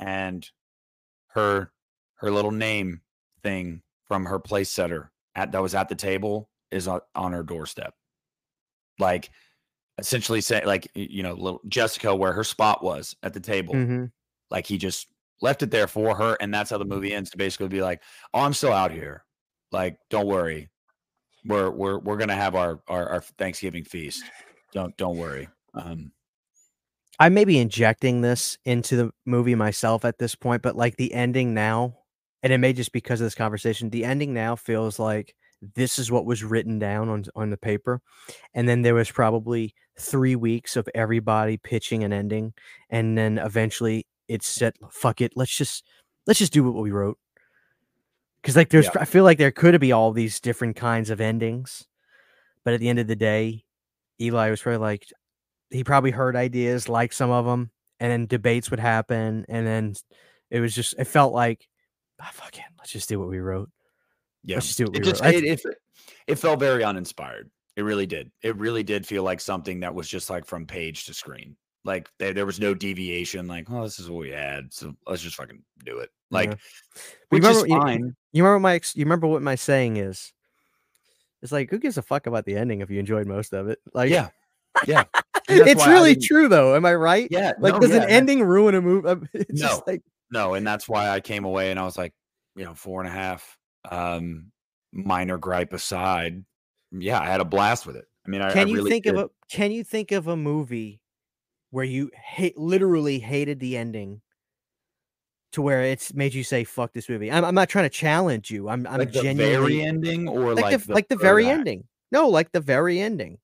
and 0.00 0.48
her 1.28 1.70
her 2.18 2.30
little 2.30 2.50
name 2.50 3.00
thing 3.42 3.82
from 4.06 4.24
her 4.26 4.38
place 4.38 4.70
setter 4.70 5.10
at 5.34 5.52
that 5.52 5.62
was 5.62 5.74
at 5.74 5.88
the 5.88 5.94
table 5.94 6.50
is 6.70 6.88
on, 6.88 7.00
on 7.14 7.32
her 7.32 7.42
doorstep. 7.42 7.94
Like 8.98 9.30
essentially 9.98 10.40
say 10.40 10.64
like 10.64 10.88
you 10.94 11.22
know 11.22 11.34
little 11.34 11.60
Jessica 11.68 12.14
where 12.14 12.32
her 12.32 12.44
spot 12.44 12.82
was 12.82 13.16
at 13.22 13.34
the 13.34 13.40
table. 13.40 13.74
hmm 13.74 14.06
Like 14.50 14.66
he 14.66 14.78
just 14.78 15.08
left 15.40 15.62
it 15.62 15.70
there 15.70 15.86
for 15.88 16.16
her, 16.16 16.36
and 16.40 16.52
that's 16.52 16.70
how 16.70 16.78
the 16.78 16.84
movie 16.84 17.14
ends. 17.14 17.30
To 17.30 17.36
basically 17.36 17.68
be 17.68 17.82
like, 17.82 18.02
"Oh, 18.34 18.40
I'm 18.40 18.54
still 18.54 18.72
out 18.72 18.90
here. 18.90 19.24
Like, 19.72 19.98
don't 20.10 20.26
worry. 20.26 20.70
We're 21.44 21.70
we're 21.70 21.98
we're 21.98 22.16
gonna 22.16 22.34
have 22.34 22.54
our 22.54 22.80
our, 22.88 23.08
our 23.08 23.20
Thanksgiving 23.20 23.84
feast. 23.84 24.24
Don't 24.72 24.96
don't 24.96 25.16
worry." 25.16 25.48
Um, 25.74 26.12
I 27.20 27.28
may 27.28 27.44
be 27.44 27.58
injecting 27.58 28.20
this 28.20 28.58
into 28.64 28.96
the 28.96 29.10
movie 29.26 29.54
myself 29.54 30.04
at 30.04 30.18
this 30.18 30.34
point, 30.34 30.62
but 30.62 30.76
like 30.76 30.96
the 30.96 31.12
ending 31.12 31.52
now, 31.52 31.97
and 32.42 32.52
it 32.52 32.58
may 32.58 32.72
just 32.72 32.92
because 32.92 33.20
of 33.20 33.26
this 33.26 33.34
conversation, 33.34 33.90
the 33.90 34.04
ending 34.04 34.32
now 34.32 34.56
feels 34.56 34.98
like 34.98 35.34
this 35.74 35.98
is 35.98 36.10
what 36.10 36.24
was 36.24 36.44
written 36.44 36.78
down 36.78 37.08
on 37.08 37.24
on 37.34 37.50
the 37.50 37.56
paper, 37.56 38.00
and 38.54 38.68
then 38.68 38.82
there 38.82 38.94
was 38.94 39.10
probably 39.10 39.74
three 39.98 40.36
weeks 40.36 40.76
of 40.76 40.88
everybody 40.94 41.56
pitching 41.56 42.04
an 42.04 42.12
ending, 42.12 42.52
and 42.90 43.18
then 43.18 43.38
eventually 43.38 44.06
it 44.28 44.42
said, 44.42 44.74
Fuck 44.90 45.20
it, 45.20 45.32
let's 45.34 45.56
just 45.56 45.84
let's 46.26 46.38
just 46.38 46.52
do 46.52 46.62
what 46.62 46.82
we 46.82 46.90
wrote. 46.90 47.18
Because 48.40 48.56
like 48.56 48.68
there's, 48.70 48.86
Yeah. 48.86 49.00
I 49.00 49.04
feel 49.04 49.24
like 49.24 49.38
there 49.38 49.50
could 49.50 49.80
be 49.80 49.92
all 49.92 50.12
these 50.12 50.40
different 50.40 50.76
kinds 50.76 51.10
of 51.10 51.20
endings, 51.20 51.86
but 52.64 52.74
at 52.74 52.80
the 52.80 52.88
end 52.88 52.98
of 52.98 53.06
the 53.06 53.16
day, 53.16 53.64
Eli 54.20 54.50
was 54.50 54.62
probably 54.62 54.78
like, 54.78 55.06
he 55.70 55.84
probably 55.84 56.10
heard 56.10 56.36
ideas, 56.36 56.88
like 56.88 57.12
some 57.12 57.30
of 57.30 57.46
them, 57.46 57.70
and 57.98 58.12
then 58.12 58.26
debates 58.26 58.70
would 58.70 58.80
happen, 58.80 59.44
and 59.48 59.66
then 59.66 59.94
it 60.50 60.60
was 60.60 60.74
just, 60.74 60.94
it 60.98 61.06
felt 61.06 61.32
like, 61.32 61.66
ah, 62.20 62.30
fuck 62.32 62.56
it, 62.56 62.64
let's 62.78 62.90
just 62.92 63.08
do 63.08 63.18
what 63.18 63.28
we 63.28 63.38
wrote. 63.38 63.70
yeah, 64.44 64.56
Let's 64.56 64.66
just 64.66 64.78
do 64.78 64.84
what 64.84 64.96
it 64.96 65.04
we 65.04 65.10
just 65.10 65.22
wrote. 65.22 65.34
It, 65.34 65.44
it 65.44 65.60
it 66.26 66.34
felt 66.36 66.60
very 66.60 66.84
uninspired. 66.84 67.50
It 67.76 67.82
really 67.82 68.06
did. 68.06 68.30
It 68.42 68.56
really 68.56 68.82
did 68.82 69.06
feel 69.06 69.22
like 69.22 69.40
something 69.40 69.80
that 69.80 69.94
was 69.94 70.08
just 70.08 70.30
like 70.30 70.44
from 70.44 70.66
page 70.66 71.04
to 71.06 71.14
screen. 71.14 71.56
Like 71.84 72.10
there, 72.18 72.32
there 72.34 72.46
was 72.46 72.58
no 72.60 72.74
deviation. 72.74 73.46
Like, 73.46 73.70
oh, 73.70 73.84
this 73.84 73.98
is 73.98 74.10
what 74.10 74.20
we 74.20 74.30
had, 74.30 74.72
so 74.74 74.94
let's 75.06 75.22
just 75.22 75.36
fucking 75.36 75.62
do 75.84 75.98
it. 75.98 76.10
Like, 76.30 76.50
Yeah. 76.50 76.56
which 77.30 77.42
remember- 77.42 77.58
is 77.66 77.70
you- 77.70 77.80
fine. 77.80 78.16
You 78.32 78.42
remember 78.44 78.60
my, 78.60 78.74
you 78.94 79.04
remember 79.04 79.26
what 79.26 79.42
my 79.42 79.54
saying 79.54 79.96
is? 79.96 80.32
It's 81.40 81.52
like, 81.52 81.70
who 81.70 81.78
gives 81.78 81.96
a 81.96 82.02
fuck 82.02 82.26
about 82.26 82.44
the 82.44 82.56
ending 82.56 82.80
if 82.80 82.90
you 82.90 82.98
enjoyed 82.98 83.26
most 83.26 83.52
of 83.54 83.68
it? 83.68 83.78
Like, 83.94 84.10
yeah, 84.10 84.30
yeah. 84.86 85.04
It's 85.50 85.86
really 85.86 86.14
true 86.14 86.46
though. 86.48 86.74
Am 86.76 86.84
I 86.84 86.94
right? 86.94 87.26
Yeah, 87.30 87.52
Like, 87.58 87.72
no, 87.74 87.80
does 87.80 87.90
yeah, 87.92 88.02
an 88.02 88.10
ending 88.10 88.42
ruin 88.42 88.74
a 88.74 88.82
movie? 88.82 89.26
It's 89.32 89.60
just 89.62 89.78
No. 89.78 89.82
like, 89.90 90.02
No, 90.30 90.54
and 90.54 90.66
that's 90.66 90.88
why 90.88 91.08
I 91.10 91.20
came 91.20 91.44
away 91.44 91.70
and 91.70 91.78
I 91.80 91.84
was 91.84 91.96
like, 91.96 92.12
you 92.54 92.64
know, 92.64 92.74
four 92.74 93.00
and 93.00 93.08
a 93.08 93.12
half. 93.12 93.56
Um, 93.90 94.50
minor 94.92 95.38
gripe 95.38 95.72
aside, 95.72 96.44
yeah, 96.92 97.20
I 97.20 97.26
had 97.26 97.40
a 97.40 97.44
blast 97.44 97.86
with 97.86 97.96
it. 97.96 98.04
I 98.26 98.30
mean, 98.30 98.42
I, 98.42 98.52
can 98.52 98.66
I 98.66 98.70
you 98.70 98.76
really 98.76 98.90
think 98.90 99.04
did. 99.04 99.14
of 99.14 99.24
a 99.24 99.30
can 99.50 99.70
you 99.70 99.84
think 99.84 100.12
of 100.12 100.26
a 100.26 100.36
movie 100.36 101.00
where 101.70 101.84
you 101.84 102.10
hate 102.14 102.58
literally 102.58 103.18
hated 103.18 103.60
the 103.60 103.76
ending 103.76 104.20
to 105.52 105.62
where 105.62 105.82
it's 105.82 106.12
made 106.14 106.34
you 106.34 106.44
say 106.44 106.64
fuck 106.64 106.92
this 106.92 107.08
movie 107.08 107.32
i'm, 107.32 107.44
I'm 107.44 107.54
not 107.54 107.68
trying 107.68 107.86
to 107.86 107.90
challenge 107.90 108.50
you 108.50 108.68
i'm 108.68 108.86
i'm 108.86 108.98
like 108.98 109.12
the 109.12 109.22
genuinely 109.22 109.76
very 109.76 109.82
ending 109.82 110.28
or 110.28 110.54
like, 110.54 110.64
like 110.64 110.84
the, 110.84 110.92
like 110.92 111.08
the 111.08 111.16
very 111.16 111.46
act? 111.48 111.58
ending 111.60 111.84
no 112.12 112.28
like 112.28 112.52
the 112.52 112.60
very 112.60 113.00
ending 113.00 113.38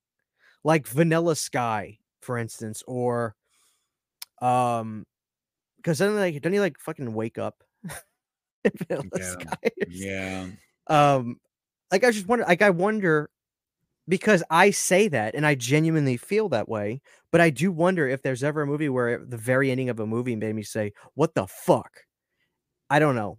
like 0.64 0.86
vanilla 0.86 1.36
sky 1.36 1.98
for 2.20 2.36
instance 2.38 2.82
or 2.86 3.34
um 4.42 5.06
because 5.84 5.98
then 5.98 6.16
like 6.16 6.40
don't 6.42 6.54
you 6.54 6.62
like 6.62 6.78
fucking 6.80 7.14
wake 7.14 7.38
up 7.38 7.64
Yeah, 9.14 9.34
Yeah, 9.86 10.48
um 10.88 11.40
like 11.92 12.04
i 12.04 12.10
just 12.10 12.26
wonder 12.26 12.44
like 12.46 12.62
i 12.62 12.70
wonder 12.70 13.30
because 14.08 14.42
i 14.50 14.70
say 14.70 15.08
that 15.08 15.34
and 15.34 15.46
i 15.46 15.54
genuinely 15.54 16.16
feel 16.16 16.48
that 16.48 16.68
way 16.68 17.00
but 17.30 17.40
i 17.40 17.50
do 17.50 17.72
wonder 17.72 18.08
if 18.08 18.22
there's 18.22 18.44
ever 18.44 18.62
a 18.62 18.66
movie 18.66 18.88
where 18.88 19.24
the 19.24 19.36
very 19.36 19.70
ending 19.70 19.88
of 19.88 20.00
a 20.00 20.06
movie 20.06 20.36
made 20.36 20.54
me 20.54 20.62
say 20.62 20.92
what 21.14 21.34
the 21.34 21.46
fuck 21.46 22.00
i 22.90 22.98
don't 22.98 23.16
know 23.16 23.38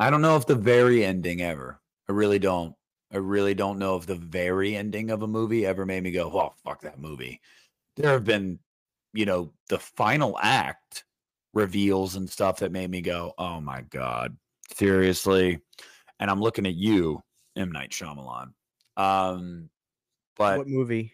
I 0.00 0.08
don't 0.08 0.22
know 0.22 0.36
if 0.36 0.46
the 0.46 0.54
very 0.54 1.04
ending 1.04 1.42
ever. 1.42 1.80
I 2.08 2.12
really 2.12 2.38
don't. 2.38 2.74
I 3.12 3.18
really 3.18 3.54
don't 3.54 3.78
know 3.78 3.96
if 3.96 4.06
the 4.06 4.14
very 4.14 4.74
ending 4.74 5.10
of 5.10 5.22
a 5.22 5.26
movie 5.26 5.66
ever 5.66 5.84
made 5.84 6.02
me 6.02 6.10
go, 6.10 6.30
"Oh, 6.32 6.54
fuck 6.64 6.80
that 6.82 6.98
movie." 6.98 7.40
There 7.96 8.12
have 8.12 8.24
been, 8.24 8.60
you 9.12 9.26
know, 9.26 9.54
the 9.68 9.78
final 9.78 10.38
act 10.40 11.04
reveals 11.52 12.16
and 12.16 12.28
stuff 12.28 12.58
that 12.58 12.72
made 12.72 12.90
me 12.90 13.00
go, 13.00 13.32
"Oh 13.38 13.60
my 13.60 13.82
god, 13.82 14.36
seriously." 14.74 15.60
And 16.18 16.30
I'm 16.30 16.40
looking 16.40 16.66
at 16.66 16.74
you, 16.74 17.22
M 17.56 17.72
Night 17.72 17.90
Shyamalan. 17.90 18.52
Um, 18.96 19.70
but 20.36 20.58
what 20.58 20.68
movie 20.68 21.12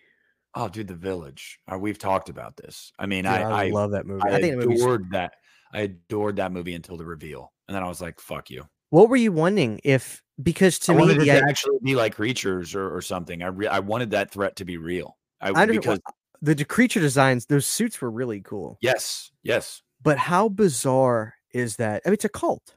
oh, 0.56 0.68
dude, 0.68 0.88
The 0.88 0.94
Village. 0.94 1.60
Uh, 1.70 1.78
we've 1.78 1.98
talked 1.98 2.28
about 2.28 2.56
this. 2.56 2.90
I 2.98 3.06
mean, 3.06 3.24
Dude, 3.24 3.32
I, 3.32 3.66
I, 3.66 3.68
love 3.68 3.92
that 3.92 4.06
movie 4.06 4.22
I, 4.24 4.36
i, 4.36 4.40
think 4.40 4.60
adored 4.60 5.10
that. 5.12 5.34
I 5.72 5.82
adored 5.82 6.36
that 6.36 6.50
movie 6.50 6.74
until 6.74 6.96
the 6.96 7.04
reveal, 7.04 7.52
and 7.68 7.74
then 7.74 7.82
I 7.82 7.88
was 7.88 8.00
like, 8.00 8.18
"Fuck 8.18 8.50
you." 8.50 8.64
what 8.90 9.08
were 9.08 9.16
you 9.16 9.32
wondering 9.32 9.80
if 9.84 10.22
because 10.42 10.78
to 10.78 10.92
I 10.92 10.94
me 10.94 11.00
wanted 11.02 11.20
the, 11.20 11.24
to 11.26 11.42
actually 11.48 11.78
be 11.82 11.94
like 11.94 12.14
creatures 12.14 12.74
or, 12.74 12.94
or 12.94 13.02
something. 13.02 13.42
I 13.42 13.48
re- 13.48 13.66
I 13.66 13.80
wanted 13.80 14.10
that 14.12 14.30
threat 14.30 14.56
to 14.56 14.64
be 14.64 14.76
real. 14.76 15.16
I, 15.40 15.50
I 15.50 15.66
because 15.66 16.00
the 16.40 16.64
creature 16.64 17.00
designs 17.00 17.46
those 17.46 17.66
suits 17.66 18.00
were 18.00 18.10
really 18.10 18.40
cool 18.40 18.78
yes, 18.80 19.30
yes, 19.42 19.82
but 20.06 20.18
how 20.18 20.48
bizarre 20.48 21.34
is 21.52 21.76
that? 21.76 22.00
I 22.06 22.10
mean 22.10 22.14
it's 22.14 22.24
a 22.24 22.28
cult. 22.28 22.76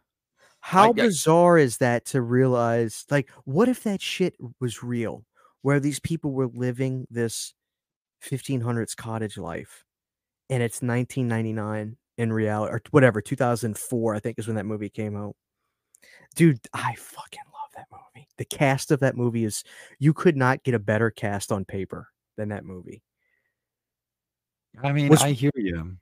How 0.61 0.91
bizarre 0.91 1.59
is 1.59 1.77
that 1.77 2.05
to 2.05 2.21
realize 2.21 3.05
like 3.11 3.29
what 3.45 3.69
if 3.69 3.83
that 3.83 4.01
shit 4.01 4.35
was 4.59 4.81
real 4.81 5.25
where 5.61 5.79
these 5.79 5.99
people 5.99 6.31
were 6.31 6.47
living 6.47 7.05
this 7.11 7.53
1500s 8.23 8.97
cottage 8.97 9.37
life 9.37 9.85
and 10.49 10.63
it's 10.63 10.81
1999 10.81 11.97
in 12.17 12.33
reality 12.33 12.73
or 12.73 12.81
whatever 12.91 13.21
2004 13.21 14.15
i 14.15 14.19
think 14.19 14.39
is 14.39 14.47
when 14.47 14.55
that 14.55 14.65
movie 14.65 14.89
came 14.89 15.15
out. 15.15 15.35
Dude 16.35 16.59
i 16.73 16.95
fucking 16.95 17.39
love 17.53 17.69
that 17.75 17.85
movie. 17.91 18.27
The 18.37 18.45
cast 18.45 18.89
of 18.89 19.01
that 19.01 19.15
movie 19.15 19.45
is 19.45 19.63
you 19.99 20.13
could 20.13 20.35
not 20.35 20.63
get 20.63 20.73
a 20.73 20.79
better 20.79 21.11
cast 21.11 21.51
on 21.51 21.63
paper 21.63 22.09
than 22.37 22.49
that 22.49 22.65
movie. 22.65 23.03
I 24.81 24.91
mean, 24.93 25.09
Was- 25.09 25.21
I 25.21 25.33
hear 25.33 25.51
you. 25.55 25.97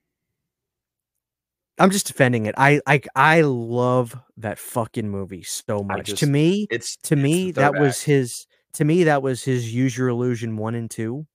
I'm 1.79 1.91
just 1.91 2.07
defending 2.07 2.45
it. 2.45 2.55
I 2.57 2.81
i 2.87 3.01
i 3.15 3.41
love 3.41 4.15
that 4.37 4.59
fucking 4.59 5.09
movie 5.09 5.43
so 5.43 5.83
much. 5.83 6.13
To 6.19 6.27
me 6.27 6.67
It's 6.69 6.95
to 6.97 7.13
it's 7.15 7.23
me 7.23 7.51
that 7.51 7.73
third 7.73 7.81
was 7.81 8.01
his 8.01 8.47
to 8.73 8.85
me 8.85 9.03
that 9.05 9.21
was 9.21 9.43
his 9.43 9.73
use 9.73 9.97
your 9.97 10.07
illusion 10.09 10.57
one 10.57 10.75
and 10.75 10.89
two 10.89 11.25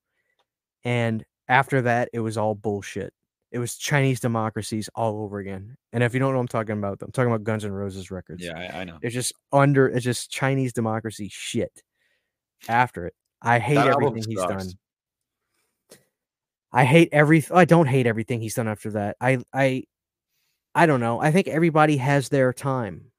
and 0.85 1.25
after 1.49 1.83
that 1.83 2.09
it 2.13 2.21
was 2.21 2.37
all 2.37 2.55
bullshit. 2.55 3.13
It 3.51 3.59
was 3.59 3.77
chinese 3.77 4.19
democracies 4.21 4.89
all 4.95 5.23
over 5.23 5.39
again 5.39 5.77
and 5.93 6.03
if 6.03 6.15
you 6.15 6.21
don't 6.21 6.31
know 6.33 6.39
what 6.39 6.43
i'm 6.43 6.49
talking 6.49 6.79
about 6.79 7.03
i'm 7.03 7.13
talking 7.13 7.31
about 7.31 7.45
guns 7.45 7.65
N' 7.65 7.73
roses 7.73 8.11
records. 8.11 8.43
Yeah, 8.45 8.59
I, 8.59 8.81
I 8.81 8.85
know. 8.85 8.99
it's 9.03 9.15
just 9.15 9.33
under 9.53 9.89
it's 9.89 10.05
just 10.05 10.31
chinese 10.31 10.73
democracy 10.73 11.29
shit 11.31 11.83
after 12.69 13.07
it. 13.07 13.15
I 13.43 13.59
hate 13.59 13.75
That 13.75 13.89
everything 13.89 14.23
he's 14.29 14.39
done. 14.39 14.69
I 16.73 16.85
hate 16.85 17.11
every 17.13 17.45
i 17.53 17.65
don't 17.67 17.87
hate 17.87 18.07
everything 18.07 18.41
he's 18.41 18.55
done 18.55 18.69
after 18.69 18.93
that. 18.93 19.17
I 19.21 19.39
i 19.53 19.85
i 20.75 20.87
don't 20.87 21.01
know 21.01 21.21
i 21.21 21.31
think 21.31 21.49
everybody 21.49 21.97
has 21.97 22.29
their 22.29 22.53
time 22.53 23.11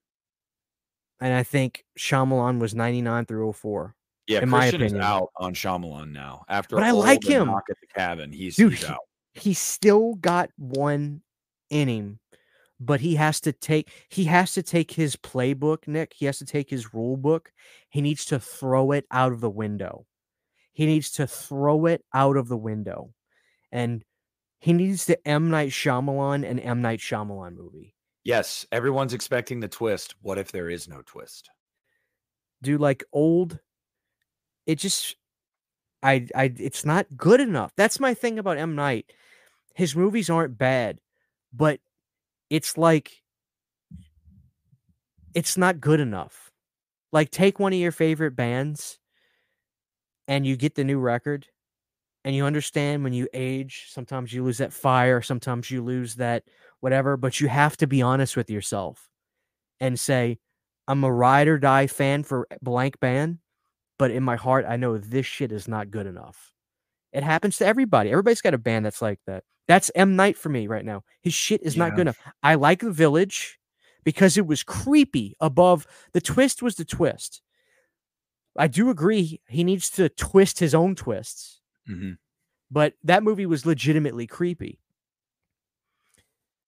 and 1.20 1.32
i 1.32 1.42
think 1.42 1.84
Shyamalan 1.98 2.58
was 2.60 2.74
99 2.74 3.26
through 3.26 3.52
04 3.52 3.94
Yeah, 4.26 4.40
in 4.42 4.48
my 4.48 4.60
Christian 4.60 4.82
is 4.82 4.92
opinion. 4.92 5.06
out 5.10 5.28
on 5.36 5.54
Shyamalan 5.54 6.12
now. 6.12 6.44
After 6.48 6.76
But 6.76 6.82
I 6.84 6.90
like 6.92 7.22
him. 7.24 7.46
knock 7.46 7.64
at 7.70 7.76
the 7.80 7.86
cabin, 7.86 8.32
he's, 8.32 8.56
Dude, 8.56 8.72
he's 8.74 8.84
out. 8.84 8.98
He 9.34 9.52
still 9.54 10.14
got 10.14 10.50
one 10.56 11.20
inning, 11.70 12.18
but 12.80 13.00
he 13.00 13.16
has 13.16 13.40
to 13.42 13.52
take 13.52 13.90
he 14.08 14.24
has 14.24 14.54
to 14.54 14.62
take 14.62 14.92
his 14.92 15.16
playbook, 15.16 15.86
Nick. 15.88 16.12
He 16.16 16.26
has 16.26 16.38
to 16.38 16.44
take 16.46 16.70
his 16.70 16.94
rule 16.94 17.16
book. 17.16 17.52
He 17.90 18.00
needs 18.00 18.24
to 18.26 18.38
throw 18.40 18.92
it 18.92 19.04
out 19.10 19.32
of 19.32 19.40
the 19.40 19.50
window. 19.50 20.06
He 20.72 20.86
needs 20.86 21.10
to 21.12 21.26
throw 21.26 21.86
it 21.86 22.04
out 22.14 22.36
of 22.36 22.48
the 22.48 22.56
window. 22.56 23.12
And 23.72 24.04
he 24.64 24.72
needs 24.72 25.04
the 25.04 25.28
M. 25.28 25.50
Night 25.50 25.72
Shyamalan 25.72 26.42
and 26.48 26.58
M. 26.58 26.80
Night 26.80 26.98
Shyamalan 26.98 27.54
movie. 27.54 27.94
Yes, 28.24 28.64
everyone's 28.72 29.12
expecting 29.12 29.60
the 29.60 29.68
twist. 29.68 30.14
What 30.22 30.38
if 30.38 30.52
there 30.52 30.70
is 30.70 30.88
no 30.88 31.02
twist? 31.04 31.50
Do 32.62 32.78
like 32.78 33.04
old, 33.12 33.58
it 34.64 34.76
just 34.76 35.16
I 36.02 36.28
I 36.34 36.50
it's 36.56 36.82
not 36.82 37.14
good 37.14 37.42
enough. 37.42 37.72
That's 37.76 38.00
my 38.00 38.14
thing 38.14 38.38
about 38.38 38.56
M. 38.56 38.74
Night. 38.74 39.12
His 39.74 39.94
movies 39.94 40.30
aren't 40.30 40.56
bad, 40.56 40.98
but 41.52 41.80
it's 42.48 42.78
like 42.78 43.20
it's 45.34 45.58
not 45.58 45.78
good 45.78 46.00
enough. 46.00 46.50
Like 47.12 47.30
take 47.30 47.58
one 47.60 47.74
of 47.74 47.78
your 47.78 47.92
favorite 47.92 48.34
bands 48.34 48.98
and 50.26 50.46
you 50.46 50.56
get 50.56 50.74
the 50.74 50.84
new 50.84 51.00
record 51.00 51.48
and 52.24 52.34
you 52.34 52.44
understand 52.46 53.04
when 53.04 53.12
you 53.12 53.28
age, 53.34 53.86
sometimes 53.90 54.32
you 54.32 54.42
lose 54.44 54.58
that 54.58 54.72
fire, 54.72 55.20
sometimes 55.22 55.70
you 55.70 55.82
lose 55.82 56.14
that 56.16 56.44
whatever, 56.80 57.16
but 57.16 57.40
you 57.40 57.48
have 57.48 57.76
to 57.78 57.86
be 57.86 58.02
honest 58.02 58.36
with 58.36 58.50
yourself 58.50 59.08
and 59.80 59.98
say, 59.98 60.38
I'm 60.88 61.04
a 61.04 61.12
ride 61.12 61.48
or 61.48 61.58
die 61.58 61.86
fan 61.86 62.22
for 62.22 62.46
blank 62.62 63.00
band, 63.00 63.38
but 63.98 64.10
in 64.10 64.22
my 64.22 64.36
heart, 64.36 64.64
I 64.68 64.76
know 64.76 64.98
this 64.98 65.26
shit 65.26 65.52
is 65.52 65.68
not 65.68 65.90
good 65.90 66.06
enough. 66.06 66.52
It 67.12 67.22
happens 67.22 67.58
to 67.58 67.66
everybody. 67.66 68.10
Everybody's 68.10 68.40
got 68.42 68.54
a 68.54 68.58
band 68.58 68.84
that's 68.84 69.00
like 69.00 69.20
that. 69.26 69.44
That's 69.68 69.90
M. 69.94 70.16
Night 70.16 70.36
for 70.36 70.48
me 70.50 70.66
right 70.66 70.84
now. 70.84 71.04
His 71.22 71.32
shit 71.32 71.62
is 71.62 71.76
not 71.76 71.90
Yeah. 71.90 71.94
good 71.96 72.00
enough. 72.02 72.18
I 72.42 72.56
like 72.56 72.80
The 72.80 72.90
Village 72.90 73.58
because 74.02 74.36
it 74.36 74.46
was 74.46 74.62
creepy 74.62 75.34
above 75.40 75.86
the 76.12 76.20
twist 76.20 76.60
was 76.62 76.74
the 76.74 76.84
twist. 76.84 77.40
I 78.58 78.66
do 78.68 78.90
agree 78.90 79.40
he 79.48 79.64
needs 79.64 79.88
to 79.90 80.08
twist 80.10 80.58
his 80.58 80.74
own 80.74 80.94
twists, 80.94 81.60
Mhm. 81.88 82.18
but 82.70 82.94
that 83.04 83.22
movie 83.22 83.46
was 83.46 83.66
legitimately 83.66 84.26
creepy. 84.26 84.80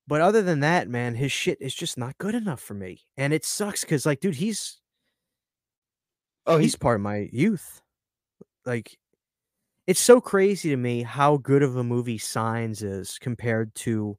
But 0.08 0.20
other 0.20 0.42
than 0.42 0.60
that, 0.60 0.88
man, 0.88 1.14
his 1.16 1.32
shit 1.32 1.58
is 1.60 1.74
just 1.74 1.98
not 1.98 2.18
good 2.18 2.34
enough 2.34 2.60
for 2.60 2.74
me. 2.74 3.02
And 3.16 3.32
it 3.32 3.44
sucks 3.44 3.82
because 3.82 4.06
like, 4.06 4.20
dude, 4.20 4.36
he's 4.36 4.80
Oh, 6.46 6.58
he's 6.58 6.76
part 6.76 6.96
of 6.96 7.02
my 7.02 7.28
youth. 7.32 7.82
Like, 8.66 8.98
it's 9.86 10.00
so 10.00 10.20
crazy 10.20 10.70
to 10.70 10.76
me 10.76 11.02
how 11.02 11.38
good 11.38 11.62
of 11.62 11.76
a 11.76 11.84
movie 11.84 12.18
Signs 12.18 12.82
is 12.82 13.18
compared 13.20 13.74
to 13.76 14.18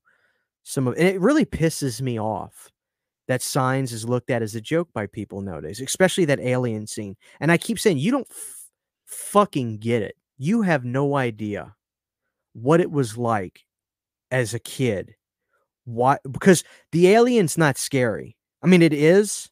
some 0.63 0.87
of, 0.87 0.95
and 0.97 1.07
it 1.07 1.21
really 1.21 1.45
pisses 1.45 2.01
me 2.01 2.19
off 2.19 2.71
that 3.27 3.41
Signs 3.41 3.93
is 3.93 4.07
looked 4.09 4.29
at 4.31 4.41
as 4.43 4.55
a 4.55 4.61
joke 4.61 4.89
by 4.93 5.07
people 5.07 5.41
nowadays, 5.41 5.81
especially 5.81 6.25
that 6.25 6.39
alien 6.41 6.87
scene. 6.87 7.17
And 7.39 7.51
I 7.51 7.57
keep 7.57 7.79
saying, 7.79 7.99
you 7.99 8.11
don't 8.11 8.27
f- 8.31 8.69
fucking 9.07 9.79
get 9.79 10.01
it. 10.03 10.15
You 10.38 10.61
have 10.61 10.85
no 10.85 11.15
idea 11.15 11.76
what 12.53 12.81
it 12.81 12.91
was 12.91 13.18
like 13.18 13.61
as 14.31 14.53
a 14.53 14.59
kid. 14.59 15.15
Why? 15.85 16.18
Because 16.30 16.64
the 16.91 17.07
alien's 17.07 17.57
not 17.57 17.77
scary. 17.77 18.35
I 18.61 18.68
mean, 18.68 18.81
it 18.81 18.93
is. 18.93 19.49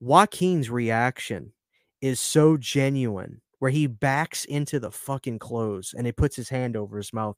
Joaquin's 0.00 0.68
reaction 0.68 1.52
is 2.00 2.18
so 2.18 2.56
genuine 2.56 3.40
where 3.60 3.70
he 3.70 3.86
backs 3.86 4.44
into 4.44 4.80
the 4.80 4.90
fucking 4.90 5.38
clothes 5.38 5.94
and 5.96 6.04
he 6.04 6.12
puts 6.12 6.34
his 6.34 6.48
hand 6.48 6.76
over 6.76 6.96
his 6.96 7.12
mouth. 7.12 7.36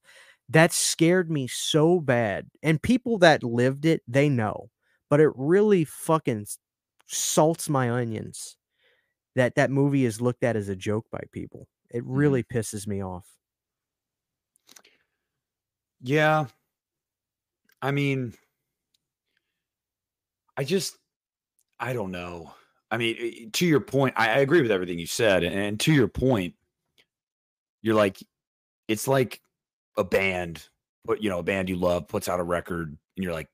That 0.49 0.73
scared 0.73 1.31
me 1.31 1.47
so 1.47 2.01
bad. 2.01 2.47
And 2.63 2.81
people 2.81 3.19
that 3.19 3.45
lived 3.45 3.85
it, 3.85 4.03
they 4.09 4.29
know. 4.31 4.71
But 5.11 5.21
it 5.21 5.31
really 5.37 5.85
fucking 5.85 6.47
salts 7.07 7.69
my 7.69 7.91
onions 7.91 8.57
that 9.37 9.57
that 9.57 9.71
movie 9.71 10.07
is 10.07 10.21
looked 10.21 10.45
at 10.45 10.57
as 10.57 10.69
a 10.71 10.77
joke 10.77 11.07
by 11.13 11.21
people. 11.33 11.69
It 11.91 12.03
mm-hmm. 12.03 12.13
really 12.13 12.43
pisses 12.43 12.87
me 12.87 13.03
off. 13.03 13.27
Yeah. 16.03 16.47
I 17.81 17.91
mean, 17.91 18.35
I 20.57 20.65
just, 20.65 20.97
I 21.81 21.93
don't 21.93 22.11
know. 22.11 22.53
I 22.91 22.97
mean, 22.97 23.51
to 23.53 23.67
your 23.67 23.81
point, 23.81 24.15
I, 24.17 24.29
I 24.29 24.39
agree 24.39 24.63
with 24.63 24.71
everything 24.71 24.99
you 24.99 25.07
said. 25.07 25.43
And 25.43 25.81
to 25.81 25.93
your 25.93 26.09
point, 26.09 26.55
you're 27.83 27.95
like, 27.95 28.23
it's 28.87 29.09
like 29.09 29.41
a 29.97 30.05
band, 30.05 30.69
but 31.05 31.23
you 31.23 31.31
know, 31.31 31.41
a 31.41 31.43
band 31.43 31.69
you 31.69 31.77
love 31.77 32.07
puts 32.07 32.29
out 32.29 32.41
a 32.41 32.45
record, 32.45 32.89
and 32.89 33.25
you're 33.25 33.33
like, 33.33 33.49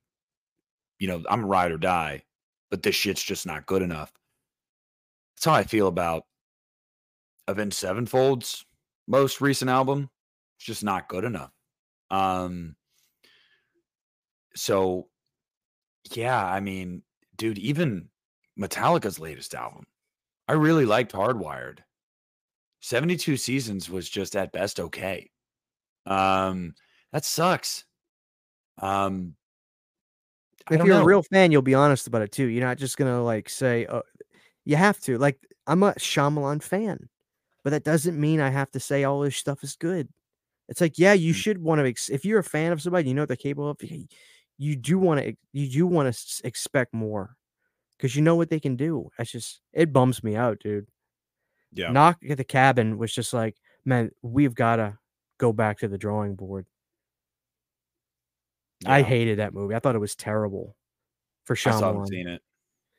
you 0.98 1.08
know, 1.08 1.22
I'm 1.28 1.44
a 1.44 1.46
ride 1.46 1.72
or 1.72 1.78
die, 1.78 2.24
but 2.70 2.82
this 2.82 2.94
shit's 2.94 3.22
just 3.22 3.46
not 3.46 3.66
good 3.66 3.82
enough. 3.82 4.12
That's 5.36 5.46
how 5.46 5.54
I 5.54 5.64
feel 5.64 5.86
about 5.88 6.24
Avenged 7.50 7.76
Sevenfold's 7.76 8.64
most 9.06 9.40
recent 9.40 9.70
album. 9.70 10.08
It's 10.56 10.66
just 10.66 10.84
not 10.84 11.08
good 11.08 11.24
enough. 11.24 11.52
Um, 12.10 12.76
so 14.54 15.08
yeah, 16.12 16.44
I 16.44 16.60
mean, 16.60 17.02
dude, 17.36 17.58
even 17.58 18.08
Metallica's 18.58 19.18
latest 19.18 19.54
album, 19.54 19.86
I 20.48 20.54
really 20.54 20.84
liked 20.86 21.12
Hardwired. 21.12 21.78
72 22.80 23.36
seasons 23.36 23.90
was 23.90 24.08
just 24.08 24.36
at 24.36 24.52
best 24.52 24.80
okay. 24.80 25.30
Um, 26.06 26.74
that 27.12 27.24
sucks. 27.24 27.84
Um, 28.78 29.34
If 30.70 30.78
you're 30.78 30.86
know. 30.86 31.02
a 31.02 31.04
real 31.04 31.22
fan, 31.22 31.52
you'll 31.52 31.62
be 31.62 31.74
honest 31.74 32.06
about 32.06 32.22
it 32.22 32.32
too. 32.32 32.46
You're 32.46 32.64
not 32.64 32.78
just 32.78 32.96
gonna 32.96 33.22
like 33.22 33.48
say, 33.48 33.86
"Oh, 33.88 34.02
you 34.64 34.76
have 34.76 34.98
to." 35.00 35.18
Like, 35.18 35.38
I'm 35.66 35.82
a 35.82 35.92
Shyamalan 35.94 36.62
fan, 36.62 37.08
but 37.64 37.70
that 37.70 37.84
doesn't 37.84 38.18
mean 38.18 38.40
I 38.40 38.50
have 38.50 38.70
to 38.72 38.80
say 38.80 39.04
all 39.04 39.20
this 39.20 39.36
stuff 39.36 39.62
is 39.62 39.76
good. 39.76 40.08
It's 40.68 40.80
like, 40.80 40.98
yeah, 40.98 41.12
you 41.14 41.32
Mm. 41.32 41.36
should 41.36 41.58
want 41.58 41.80
to. 41.80 41.86
Ex- 41.88 42.08
if 42.10 42.24
you're 42.24 42.38
a 42.38 42.44
fan 42.44 42.72
of 42.72 42.80
somebody, 42.80 43.08
you 43.08 43.14
know 43.14 43.22
what 43.22 43.28
they're 43.28 43.36
capable 43.36 43.70
of. 43.70 43.78
You 44.58 44.76
do 44.76 44.98
want 44.98 45.20
to. 45.20 45.34
You 45.52 45.68
do 45.68 45.86
want 45.86 46.14
to 46.14 46.46
expect 46.46 46.92
more 46.94 47.36
because 47.96 48.14
you 48.14 48.22
know 48.22 48.36
what 48.36 48.50
they 48.50 48.60
can 48.60 48.76
do. 48.76 49.10
It's 49.18 49.32
just 49.32 49.60
it 49.72 49.92
bums 49.92 50.22
me 50.22 50.36
out, 50.36 50.60
dude. 50.60 50.86
yeah, 51.72 51.90
Knock 51.90 52.18
at 52.28 52.36
the 52.36 52.44
cabin 52.44 52.98
was 52.98 53.12
just 53.12 53.32
like, 53.32 53.56
man, 53.84 54.10
we've 54.22 54.54
got 54.54 54.76
to 54.76 54.98
go 55.38 55.52
back 55.52 55.78
to 55.78 55.88
the 55.88 55.98
drawing 55.98 56.34
board. 56.36 56.66
I 58.86 59.02
hated 59.02 59.38
that 59.38 59.52
movie. 59.54 59.74
I 59.74 59.78
thought 59.78 59.94
it 59.94 59.98
was 60.00 60.14
terrible 60.16 60.76
for 61.44 61.54
I 61.54 61.56
still 61.56 61.80
haven't 61.80 62.06
seen 62.08 62.28
it. 62.28 62.42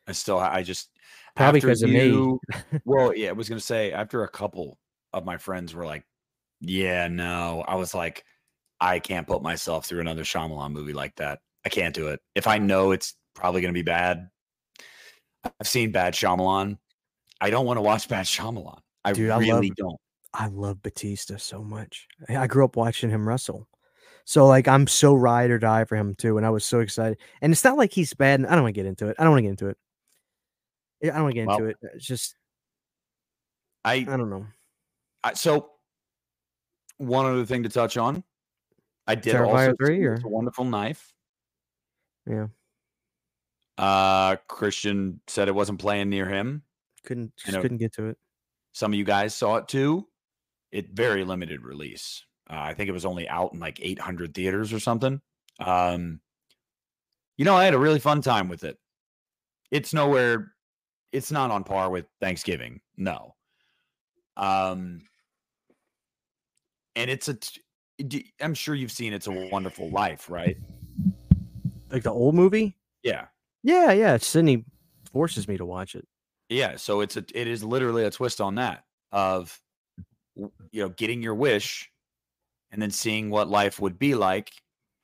I 0.07 0.11
still, 0.13 0.39
I 0.39 0.63
just 0.63 0.89
Probably 1.35 1.59
after 1.59 1.67
'cause 1.69 1.81
of 1.83 1.89
me. 1.89 2.05
you- 2.07 2.39
well, 2.85 3.15
yeah, 3.15 3.29
I 3.29 3.33
was 3.33 3.47
gonna 3.49 3.61
say 3.61 3.91
after 3.91 4.23
a 4.23 4.29
couple 4.29 4.77
of 5.13 5.25
my 5.25 5.37
friends 5.37 5.73
were 5.73 5.85
like, 5.85 6.03
"Yeah, 6.59 7.07
no," 7.07 7.63
I 7.67 7.75
was 7.75 7.93
like, 7.93 8.25
I 8.79 8.99
can't 8.99 9.27
put 9.27 9.41
myself 9.43 9.85
through 9.85 10.01
another 10.01 10.23
Shyamalan 10.23 10.71
movie 10.71 10.93
like 10.93 11.15
that. 11.17 11.39
I 11.65 11.69
can't 11.69 11.93
do 11.95 12.07
it. 12.09 12.19
If 12.35 12.47
I 12.47 12.57
know 12.57 12.91
it's 12.91 13.15
probably 13.35 13.61
gonna 13.61 13.73
be 13.73 13.81
bad, 13.83 14.27
I've 15.43 15.67
seen 15.67 15.91
bad 15.91 16.13
Shyamalan. 16.13 16.77
I 17.39 17.49
don't 17.49 17.65
want 17.65 17.77
to 17.77 17.81
watch 17.81 18.07
bad 18.09 18.25
Shyamalan. 18.25 18.79
I 19.03 19.13
Dude, 19.13 19.31
I 19.31 19.39
really 19.39 19.67
love- 19.69 19.75
don't. 19.77 19.97
I 20.33 20.47
love 20.47 20.81
Batista 20.81 21.35
so 21.37 21.61
much. 21.63 22.07
I 22.29 22.37
I 22.37 22.47
grew 22.47 22.63
up 22.65 22.75
watching 22.77 23.09
him 23.09 23.27
wrestle. 23.27 23.67
So 24.25 24.45
like 24.47 24.67
I'm 24.67 24.87
so 24.87 25.13
ride 25.13 25.49
or 25.51 25.59
die 25.59 25.83
for 25.85 25.95
him 25.97 26.15
too. 26.15 26.37
And 26.37 26.45
I 26.45 26.49
was 26.51 26.63
so 26.63 26.79
excited. 26.79 27.17
And 27.41 27.51
it's 27.51 27.63
not 27.65 27.77
like 27.77 27.91
he's 27.91 28.13
bad. 28.13 28.39
and 28.39 28.47
I 28.47 28.53
don't 28.53 28.63
want 28.63 28.73
to 28.75 28.79
get 28.79 28.85
into 28.85 29.07
it. 29.09 29.15
I 29.19 29.23
don't 29.23 29.31
want 29.31 29.39
to 29.39 29.43
get 29.43 29.49
into 29.49 29.67
it. 29.69 29.77
I 31.03 31.07
don't 31.07 31.23
want 31.23 31.35
to 31.35 31.41
get 31.45 31.49
into 31.51 31.65
it. 31.65 31.77
It's 31.95 32.05
just 32.05 32.35
I, 33.83 33.93
I 33.95 34.03
don't 34.03 34.29
know. 34.29 34.45
I 35.23 35.33
so 35.33 35.71
one 36.97 37.25
other 37.25 37.45
thing 37.45 37.63
to 37.63 37.69
touch 37.69 37.97
on. 37.97 38.23
I 39.07 39.15
did 39.15 39.35
Terrifier 39.35 39.47
also 39.47 39.73
3 39.79 39.97
see 39.97 40.05
or- 40.05 40.13
a 40.23 40.27
wonderful 40.27 40.65
knife. 40.65 41.13
Yeah. 42.27 42.47
Uh 43.77 44.35
Christian 44.47 45.21
said 45.27 45.47
it 45.47 45.55
wasn't 45.55 45.79
playing 45.79 46.09
near 46.09 46.27
him. 46.27 46.63
Couldn't 47.05 47.35
just 47.37 47.59
couldn't 47.59 47.77
get 47.79 47.93
to 47.93 48.07
it. 48.09 48.17
Some 48.73 48.93
of 48.93 48.97
you 48.97 49.03
guys 49.03 49.33
saw 49.33 49.55
it 49.57 49.67
too. 49.67 50.07
It 50.71 50.91
very 50.91 51.23
limited 51.23 51.63
release. 51.63 52.23
Uh, 52.49 52.59
I 52.59 52.73
think 52.73 52.89
it 52.89 52.93
was 52.93 53.05
only 53.05 53.27
out 53.27 53.53
in 53.53 53.59
like 53.59 53.79
800 53.81 54.33
theaters 54.33 54.71
or 54.71 54.79
something. 54.79 55.19
Um, 55.59 56.21
you 57.37 57.45
know, 57.45 57.55
I 57.55 57.65
had 57.65 57.73
a 57.73 57.79
really 57.79 57.99
fun 57.99 58.21
time 58.21 58.47
with 58.49 58.63
it. 58.63 58.77
It's 59.71 59.93
nowhere. 59.93 60.53
It's 61.11 61.31
not 61.31 61.51
on 61.51 61.63
par 61.63 61.89
with 61.89 62.05
Thanksgiving. 62.19 62.81
No. 62.97 63.35
Um, 64.37 65.01
and 66.95 67.09
it's 67.09 67.27
a. 67.27 67.33
t- 67.35 67.61
d- 68.07 68.33
I'm 68.41 68.53
sure 68.53 68.75
you've 68.75 68.91
seen 68.91 69.13
It's 69.13 69.27
a 69.27 69.49
Wonderful 69.51 69.89
Life, 69.89 70.29
right? 70.29 70.57
Like 71.89 72.03
the 72.03 72.11
old 72.11 72.35
movie? 72.35 72.77
Yeah. 73.03 73.25
Yeah, 73.63 73.91
yeah. 73.91 74.17
Sydney 74.17 74.65
forces 75.11 75.47
me 75.47 75.57
to 75.57 75.65
watch 75.65 75.95
it. 75.95 76.07
Yeah, 76.49 76.75
so 76.77 77.01
it's 77.01 77.17
a 77.17 77.25
it 77.33 77.47
is 77.47 77.63
literally 77.63 78.05
a 78.05 78.11
twist 78.11 78.41
on 78.41 78.55
that. 78.55 78.83
of 79.11 79.57
you 80.35 80.49
know 80.73 80.89
getting 80.89 81.21
your 81.21 81.35
wish 81.35 81.91
and 82.71 82.81
then 82.81 82.91
seeing 82.91 83.29
what 83.29 83.49
life 83.49 83.79
would 83.81 83.99
be 83.99 84.15
like 84.15 84.49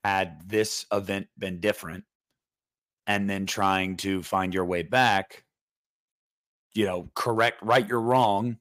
had 0.06 0.42
this 0.48 0.86
event 0.92 1.28
been 1.38 1.60
different 1.60 2.06
and 3.08 3.30
then 3.30 3.46
trying 3.46 3.98
to 3.98 4.24
find 4.24 4.54
your 4.54 4.64
way 4.64 4.84
back 4.84 5.44
you 6.78 6.86
know 6.86 7.10
correct 7.16 7.60
right 7.64 7.88
your 7.90 8.00
wrong 8.02 8.58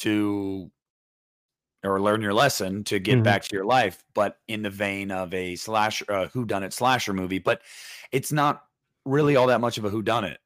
to 0.00 0.70
or 1.82 2.00
learn 2.00 2.20
your 2.22 2.34
lesson 2.34 2.84
to 2.84 2.98
get 2.98 3.18
Mhm. 3.18 3.24
back 3.24 3.42
to 3.42 3.56
your 3.56 3.64
life 3.64 4.04
but 4.14 4.38
in 4.48 4.62
the 4.62 4.70
vein 4.70 5.10
of 5.10 5.32
a 5.32 5.56
slasher 5.56 6.04
uh, 6.10 6.28
who 6.28 6.44
done 6.44 6.62
it 6.62 6.72
slasher 6.74 7.14
movie 7.14 7.38
but 7.38 7.62
it's 8.12 8.32
not 8.32 8.64
really 9.06 9.36
all 9.36 9.46
that 9.46 9.60
much 9.60 9.78
of 9.78 9.84
a 9.86 9.90
who 9.90 10.02
done 10.02 10.24
it 10.24 10.38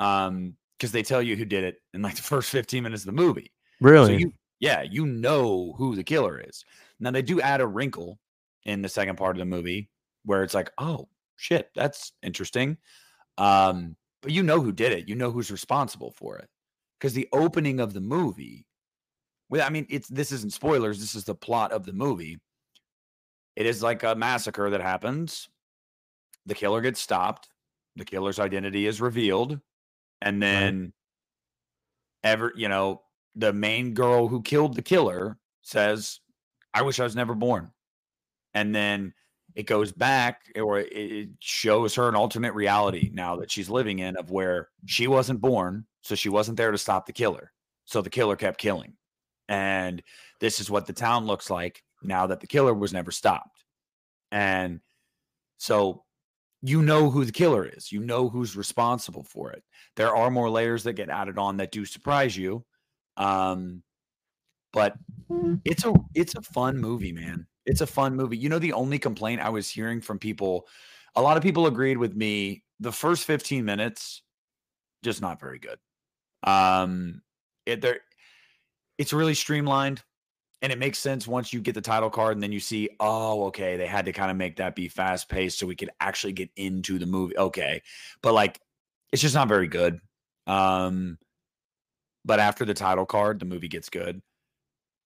um 0.00 0.56
because 0.76 0.92
they 0.92 1.02
tell 1.02 1.22
you 1.22 1.36
who 1.36 1.44
did 1.44 1.62
it 1.64 1.76
in 1.94 2.02
like 2.02 2.16
the 2.16 2.22
first 2.34 2.50
15 2.50 2.82
minutes 2.82 3.02
of 3.02 3.06
the 3.06 3.22
movie 3.22 3.52
Really? 3.80 4.06
so 4.06 4.12
you 4.18 4.32
yeah 4.58 4.82
you 4.82 5.06
know 5.06 5.74
who 5.78 5.94
the 5.94 6.04
killer 6.04 6.40
is 6.40 6.64
now 6.98 7.12
they 7.12 7.22
do 7.22 7.40
add 7.40 7.60
a 7.60 7.66
wrinkle 7.66 8.18
in 8.64 8.82
the 8.82 8.88
second 8.88 9.16
part 9.16 9.36
of 9.36 9.38
the 9.38 9.44
movie 9.44 9.88
where 10.24 10.42
it's 10.42 10.54
like 10.54 10.72
oh 10.78 11.08
shit 11.36 11.70
that's 11.76 12.12
interesting 12.22 12.76
um 13.38 13.96
but 14.22 14.32
you 14.32 14.42
know 14.42 14.60
who 14.60 14.72
did 14.72 14.92
it 14.92 15.08
you 15.08 15.14
know 15.14 15.30
who's 15.30 15.50
responsible 15.50 16.10
for 16.10 16.38
it 16.38 16.48
because 16.98 17.12
the 17.12 17.28
opening 17.32 17.80
of 17.80 17.92
the 17.94 18.00
movie 18.00 18.66
well 19.48 19.66
i 19.66 19.70
mean 19.70 19.86
it's 19.88 20.08
this 20.08 20.32
isn't 20.32 20.52
spoilers 20.52 21.00
this 21.00 21.14
is 21.14 21.24
the 21.24 21.34
plot 21.34 21.72
of 21.72 21.84
the 21.84 21.92
movie. 21.92 22.38
It 23.56 23.66
is 23.66 23.82
like 23.82 24.04
a 24.04 24.14
massacre 24.14 24.70
that 24.70 24.80
happens. 24.80 25.48
The 26.46 26.54
killer 26.54 26.80
gets 26.80 27.00
stopped 27.00 27.48
the 27.98 28.04
killer's 28.04 28.38
identity 28.38 28.86
is 28.86 29.00
revealed 29.00 29.60
and 30.22 30.42
then 30.42 30.92
ever 32.24 32.52
you 32.56 32.68
know 32.68 33.02
the 33.34 33.52
main 33.52 33.92
girl 33.92 34.28
who 34.28 34.42
killed 34.42 34.74
the 34.74 34.82
killer 34.82 35.36
says 35.62 36.20
i 36.72 36.82
wish 36.82 37.00
i 37.00 37.04
was 37.04 37.16
never 37.16 37.34
born. 37.34 37.70
And 38.54 38.74
then 38.74 39.12
it 39.58 39.66
goes 39.66 39.92
back 39.92 40.42
or 40.56 40.78
it- 40.80 41.30
shows 41.40 41.96
her 41.96 42.08
an 42.08 42.14
alternate 42.14 42.54
reality 42.54 43.10
now 43.12 43.36
that 43.36 43.50
she's 43.50 43.68
living 43.68 43.98
in 43.98 44.16
of 44.16 44.30
where 44.30 44.68
she 44.86 45.08
wasn't 45.08 45.40
born 45.40 45.84
so 46.02 46.14
she 46.14 46.28
wasn't 46.30 46.56
there 46.56 46.70
to 46.70 46.78
stop 46.78 47.06
the 47.06 47.12
killer 47.12 47.52
so 47.84 48.00
the 48.00 48.10
killer 48.10 48.36
kept 48.36 48.60
killing. 48.60 48.94
And 49.48 50.02
this 50.40 50.60
is 50.60 50.70
what 50.70 50.86
the 50.86 50.92
town 50.92 51.26
looks 51.26 51.50
like 51.50 51.82
now 52.02 52.26
that 52.28 52.40
the 52.40 52.46
killer 52.46 52.74
was 52.74 52.92
never 52.92 53.10
stopped. 53.10 53.64
And 54.30 54.80
so 55.58 56.04
you 56.62 56.82
know 56.82 57.10
who 57.10 57.24
the 57.24 57.32
killer 57.32 57.66
is 57.66 57.90
you 57.92 58.00
know 58.00 58.28
who's 58.28 58.56
responsible 58.56 59.24
for 59.24 59.50
it. 59.52 59.64
There 59.96 60.14
are 60.14 60.30
more 60.30 60.50
layers 60.50 60.84
that 60.84 60.94
get 60.94 61.10
added 61.10 61.38
on 61.38 61.56
that 61.58 61.72
do 61.72 61.84
surprise 61.84 62.36
you 62.36 62.64
um 63.16 63.82
but 64.72 64.94
it's 65.64 65.84
a 65.84 65.92
it's 66.14 66.36
a 66.36 66.42
fun 66.42 66.78
movie 66.78 67.12
man 67.12 67.46
it's 67.68 67.82
a 67.82 67.86
fun 67.86 68.16
movie. 68.16 68.38
You 68.38 68.48
know 68.48 68.58
the 68.58 68.72
only 68.72 68.98
complaint 68.98 69.40
i 69.42 69.50
was 69.50 69.68
hearing 69.68 70.00
from 70.00 70.18
people 70.18 70.66
a 71.14 71.22
lot 71.22 71.36
of 71.36 71.42
people 71.42 71.66
agreed 71.66 71.98
with 71.98 72.16
me 72.16 72.62
the 72.80 72.92
first 72.92 73.24
15 73.24 73.64
minutes 73.64 74.22
just 75.04 75.20
not 75.20 75.38
very 75.38 75.58
good. 75.58 75.78
Um 76.42 77.22
it 77.66 77.80
there 77.82 78.00
it's 78.96 79.12
really 79.12 79.34
streamlined 79.34 80.02
and 80.62 80.72
it 80.72 80.78
makes 80.78 80.98
sense 80.98 81.28
once 81.28 81.52
you 81.52 81.60
get 81.60 81.74
the 81.74 81.80
title 81.80 82.10
card 82.10 82.34
and 82.34 82.42
then 82.42 82.52
you 82.52 82.60
see 82.60 82.88
oh 83.00 83.44
okay 83.44 83.76
they 83.76 83.86
had 83.86 84.06
to 84.06 84.12
kind 84.12 84.30
of 84.30 84.36
make 84.36 84.56
that 84.56 84.74
be 84.74 84.88
fast 84.88 85.28
paced 85.28 85.58
so 85.58 85.66
we 85.66 85.76
could 85.76 85.90
actually 86.00 86.32
get 86.32 86.50
into 86.56 86.98
the 86.98 87.06
movie. 87.06 87.36
Okay 87.36 87.82
but 88.22 88.32
like 88.32 88.60
it's 89.12 89.22
just 89.22 89.34
not 89.34 89.48
very 89.48 89.68
good. 89.68 90.00
Um 90.46 91.18
but 92.24 92.40
after 92.40 92.64
the 92.64 92.74
title 92.74 93.06
card 93.06 93.38
the 93.40 93.44
movie 93.46 93.68
gets 93.68 93.90
good 93.90 94.22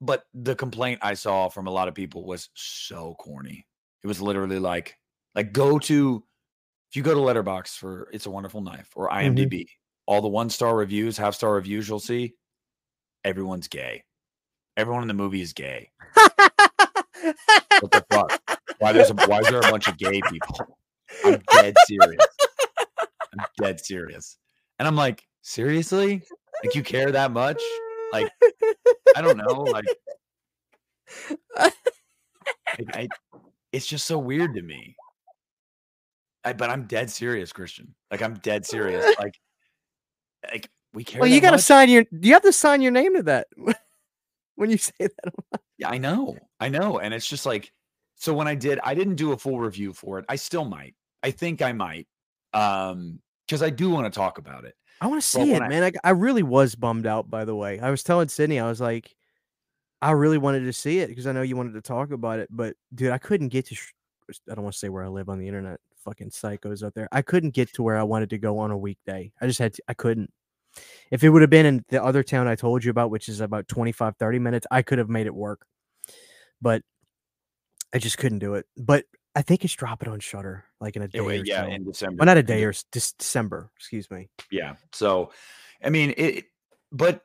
but 0.03 0.25
the 0.35 0.55
complaint 0.55 0.99
i 1.01 1.15
saw 1.15 1.49
from 1.49 1.67
a 1.67 1.71
lot 1.71 1.89
of 1.89 1.95
people 1.95 2.27
was 2.27 2.51
so 2.55 3.15
corny. 3.19 3.67
It 4.05 4.07
was 4.07 4.21
literally 4.21 4.59
like 4.59 4.99
like 5.35 5.53
go 5.53 5.79
to 5.79 6.23
if 6.91 6.97
you 6.97 7.03
go 7.03 7.15
to 7.15 7.21
Letterboxd 7.21 7.79
for 7.79 8.09
it's 8.13 8.27
a 8.27 8.31
wonderful 8.31 8.61
knife 8.61 8.91
or 8.95 9.09
mm-hmm. 9.09 9.35
imdb 9.35 9.67
all 10.07 10.21
the 10.21 10.29
one 10.29 10.51
star 10.51 10.77
reviews 10.77 11.17
half 11.17 11.35
star 11.35 11.55
reviews 11.55 11.89
you'll 11.89 12.01
see 12.01 12.35
everyone's 13.25 13.69
gay. 13.69 14.05
Everyone 14.77 15.03
in 15.03 15.09
the 15.09 15.15
movie 15.15 15.43
is 15.43 15.53
gay. 15.53 15.91
What 17.81 17.91
the 17.91 18.05
fuck? 18.11 18.61
Why 18.79 18.93
there's 18.93 19.11
a 19.11 19.15
why 19.15 19.41
is 19.41 19.49
there 19.49 19.61
a 19.61 19.71
bunch 19.71 19.87
of 19.87 19.97
gay 19.97 20.21
people? 20.29 20.79
I'm 21.25 21.41
dead 21.53 21.75
serious. 21.87 22.27
I'm 22.79 23.47
dead 23.61 23.85
serious. 23.85 24.39
And 24.79 24.89
i'm 24.89 24.97
like 24.97 25.25
seriously? 25.43 26.23
Like 26.65 26.75
you 26.75 26.83
care 26.83 27.13
that 27.13 27.31
much 27.31 27.63
like 28.13 28.31
i 29.17 29.21
don't 29.21 29.39
know 29.39 29.63
like 29.63 29.85
like, 31.59 31.75
I, 32.95 33.09
it's 33.73 33.87
just 33.87 34.07
so 34.07 34.19
weird 34.19 34.55
to 34.55 34.63
me 34.63 34.97
I, 36.45 36.53
but 36.53 36.71
i'm 36.71 36.87
dead 36.87 37.11
serious 37.11 37.53
christian 37.53 37.95
like 38.11 38.23
i'm 38.23 38.35
dead 38.35 38.67
serious 38.67 39.05
like 39.19 39.39
like 40.51 40.71
we 40.95 41.05
care 41.05 41.21
well, 41.21 41.31
you 41.31 41.41
got 41.41 41.53
to 41.53 41.59
sign 41.59 41.89
your. 41.89 42.05
You 42.11 42.35
have 42.35 42.43
to 42.43 42.53
sign 42.53 42.83
your 42.83 42.93
name 42.93 43.17
to 43.17 43.23
that 43.25 43.47
when 44.57 44.71
you 44.71 44.77
say 44.77 44.93
that. 44.99 45.61
Yeah, 45.79 45.89
I 45.89 45.99
know. 45.99 46.37
I 46.61 46.69
know. 46.69 46.99
And 46.99 47.15
it's 47.15 47.27
just 47.27 47.47
like, 47.47 47.73
so 48.17 48.35
when 48.35 48.47
I 48.47 48.55
did, 48.55 48.79
I 48.85 48.95
didn't 48.95 49.17
do 49.17 49.33
a 49.33 49.39
full 49.39 49.59
review 49.59 49.93
for 49.93 50.19
it. 50.19 50.25
I 50.29 50.37
still 50.37 50.65
might. 50.65 50.95
I 51.23 51.31
think 51.31 51.63
I 51.63 51.73
might. 51.73 52.07
Um, 52.53 53.21
because 53.47 53.63
I 53.63 53.71
do 53.71 53.91
want 53.91 54.07
to 54.07 54.17
talk 54.17 54.39
about 54.39 54.65
it. 54.65 54.75
I 55.03 55.09
want 55.09 55.21
to 55.21 55.27
see 55.27 55.51
it, 55.53 55.61
I- 55.61 55.69
man. 55.69 55.83
I, 55.83 55.93
I 56.05 56.11
really 56.11 56.45
was 56.45 56.77
bummed 56.77 57.07
out. 57.07 57.29
By 57.29 57.45
the 57.45 57.55
way, 57.57 57.81
I 57.81 57.91
was 57.91 58.03
telling 58.05 58.29
Sydney, 58.29 58.61
I 58.61 58.69
was 58.69 58.81
like, 58.81 59.15
I 60.01 60.13
really 60.13 60.39
wanted 60.39 60.61
to 60.61 60.73
see 60.73 61.01
it 61.01 61.09
because 61.09 61.27
I 61.27 61.33
know 61.33 61.43
you 61.43 61.57
wanted 61.57 61.75
to 61.75 61.83
talk 61.83 62.13
about 62.13 62.39
it, 62.39 62.49
but 62.51 62.77
dude, 62.95 63.11
I 63.11 63.19
couldn't 63.19 63.49
get 63.49 63.67
to. 63.67 63.75
Sh- 63.75 63.93
I 64.51 64.55
don't 64.55 64.63
want 64.65 64.75
to 64.75 64.79
say 64.79 64.89
where 64.89 65.05
I 65.05 65.09
live 65.09 65.29
on 65.29 65.39
the 65.39 65.47
internet. 65.49 65.81
Fucking 66.05 66.31
psychos 66.31 66.85
out 66.85 66.95
there. 66.95 67.09
I 67.13 67.21
couldn't 67.23 67.51
get 67.55 67.73
to 67.75 67.83
where 67.83 67.99
I 67.99 68.03
wanted 68.05 68.31
to 68.31 68.39
go 68.39 68.59
on 68.59 68.71
a 68.71 68.79
weekday. 68.79 69.33
I 69.41 69.47
just 69.47 69.59
had. 69.59 69.75
To, 69.75 69.83
I 69.89 69.95
couldn't. 69.95 70.33
If 71.11 71.23
it 71.25 71.29
would 71.29 71.43
have 71.43 71.51
been 71.51 71.67
in 71.67 71.85
the 71.89 72.03
other 72.03 72.23
town 72.23 72.47
I 72.47 72.55
told 72.55 72.83
you 72.85 72.91
about, 72.91 73.11
which 73.11 73.29
is 73.29 73.41
about 73.41 73.69
25, 73.69 74.17
30 74.17 74.39
minutes, 74.39 74.67
I 74.71 74.83
could 74.83 74.99
have 74.99 75.09
made 75.11 75.27
it 75.27 75.35
work. 75.35 75.67
But 76.63 76.83
I 77.93 77.99
just 77.99 78.19
couldn't 78.19 78.39
do 78.39 78.55
it. 78.55 78.67
But 78.77 79.05
I 79.35 79.43
think 79.43 79.65
it's 79.65 79.75
dropping 79.75 80.09
on 80.11 80.21
Shudder 80.21 80.65
like 80.81 80.97
in 80.97 81.03
a 81.03 81.09
day. 81.09 81.19
Or 81.19 81.33
yeah, 81.33 81.65
so. 81.65 81.71
in 81.71 81.85
December. 81.85 82.17
well, 82.19 82.27
not 82.27 82.37
a 82.37 82.43
day 82.43 82.65
or 82.65 82.75
December. 82.93 83.71
Excuse 83.77 84.11
me. 84.11 84.29
yeah. 84.51 84.75
So, 84.93 85.33
I 85.83 85.91
mean, 85.91 86.15
it, 86.17 86.45
but 86.91 87.23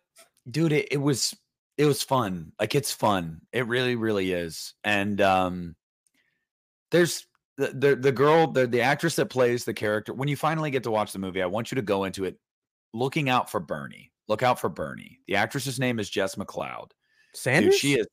dude, 0.50 0.72
it, 0.72 0.88
it 0.92 0.98
was, 0.98 1.36
it 1.78 1.86
was 1.86 2.04
fun. 2.04 2.54
Like 2.60 2.76
it's 2.76 2.92
fun. 2.92 3.42
It 3.52 3.68
really, 3.68 3.96
really 3.96 4.32
is. 4.32 4.74
And, 4.84 5.20
um, 5.22 5.76
there's 6.92 7.28
the, 7.58 7.68
the, 7.68 7.96
the 7.96 8.12
girl, 8.14 8.48
the, 8.48 8.66
the 8.68 8.82
actress 8.82 9.18
that 9.18 9.26
plays 9.26 9.66
the 9.66 9.74
character. 9.74 10.14
When 10.14 10.30
you 10.30 10.38
finally 10.38 10.72
get 10.72 10.84
to 10.84 10.92
watch 10.92 11.12
the 11.12 11.20
movie, 11.20 11.42
I 11.42 11.48
want 11.48 11.72
you 11.72 11.76
to 11.76 11.82
go 11.82 12.06
into 12.06 12.24
it 12.24 12.38
looking 12.94 13.30
out 13.30 13.50
for 13.50 13.60
Bernie. 13.60 14.12
Look 14.30 14.44
out 14.44 14.60
for 14.60 14.70
Bernie. 14.70 15.20
The 15.28 15.36
actress's 15.36 15.80
name 15.80 16.00
is 16.00 16.10
Jess 16.10 16.36
McLeod. 16.36 16.92
Sanders. 17.34 17.76
Dude, 17.76 17.80
she 17.80 17.94
is. 17.96 18.08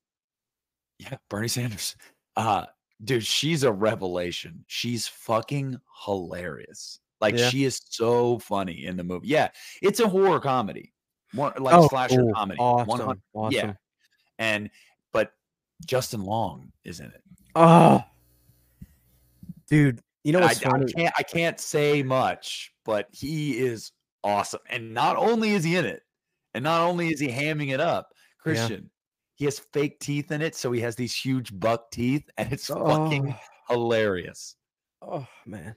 Yeah, 0.98 1.16
Bernie 1.28 1.48
Sanders. 1.48 1.96
Uh, 2.36 2.66
dude, 3.04 3.24
she's 3.24 3.62
a 3.62 3.72
revelation. 3.72 4.64
She's 4.66 5.06
fucking 5.06 5.78
hilarious. 6.04 7.00
Like 7.20 7.36
Yeah. 7.38 7.48
she 7.48 7.64
is 7.64 7.80
so 7.88 8.38
funny 8.38 8.86
in 8.86 8.96
the 8.96 9.04
movie. 9.04 9.28
Yeah, 9.28 9.48
it's 9.82 10.00
a 10.00 10.08
horror 10.08 10.40
comedy, 10.40 10.92
one 11.32 11.52
like 11.58 11.74
Oh, 11.74 11.88
slasher 11.88 12.16
cool. 12.22 12.34
comedy. 12.34 12.58
Awesome. 12.58 13.22
Awesome. 13.32 13.52
Yeah, 13.52 13.72
and 14.38 14.70
but 15.12 15.32
Justin 15.86 16.22
Long 16.24 16.72
is 16.84 17.00
in 17.00 17.06
it. 17.06 17.22
Oh, 17.54 18.02
dude, 19.68 20.00
you 20.24 20.32
know 20.32 20.40
I, 20.40 20.42
what's 20.46 20.64
I 20.64 20.70
funny? 20.70 20.92
can't 20.92 21.14
I 21.16 21.22
can't 21.22 21.60
say 21.60 22.02
much, 22.02 22.72
but 22.84 23.08
he 23.12 23.58
is 23.58 23.92
awesome. 24.22 24.60
And 24.68 24.92
not 24.92 25.16
only 25.16 25.50
is 25.52 25.64
he 25.64 25.76
in 25.76 25.84
it, 25.86 26.02
and 26.52 26.64
not 26.64 26.82
only 26.82 27.08
is 27.12 27.20
he 27.20 27.28
hamming 27.28 27.72
it 27.72 27.80
up, 27.80 28.12
Christian, 28.38 28.90
he 29.34 29.44
has 29.46 29.58
fake 29.58 30.00
teeth 30.00 30.30
in 30.32 30.42
it, 30.42 30.54
so 30.54 30.72
he 30.72 30.80
has 30.80 30.96
these 30.96 31.14
huge 31.14 31.58
buck 31.58 31.90
teeth, 31.90 32.28
and 32.36 32.52
it's 32.52 32.70
fucking 32.86 33.34
hilarious. 33.68 34.56
Oh, 35.02 35.20
oh, 35.20 35.28
man, 35.46 35.76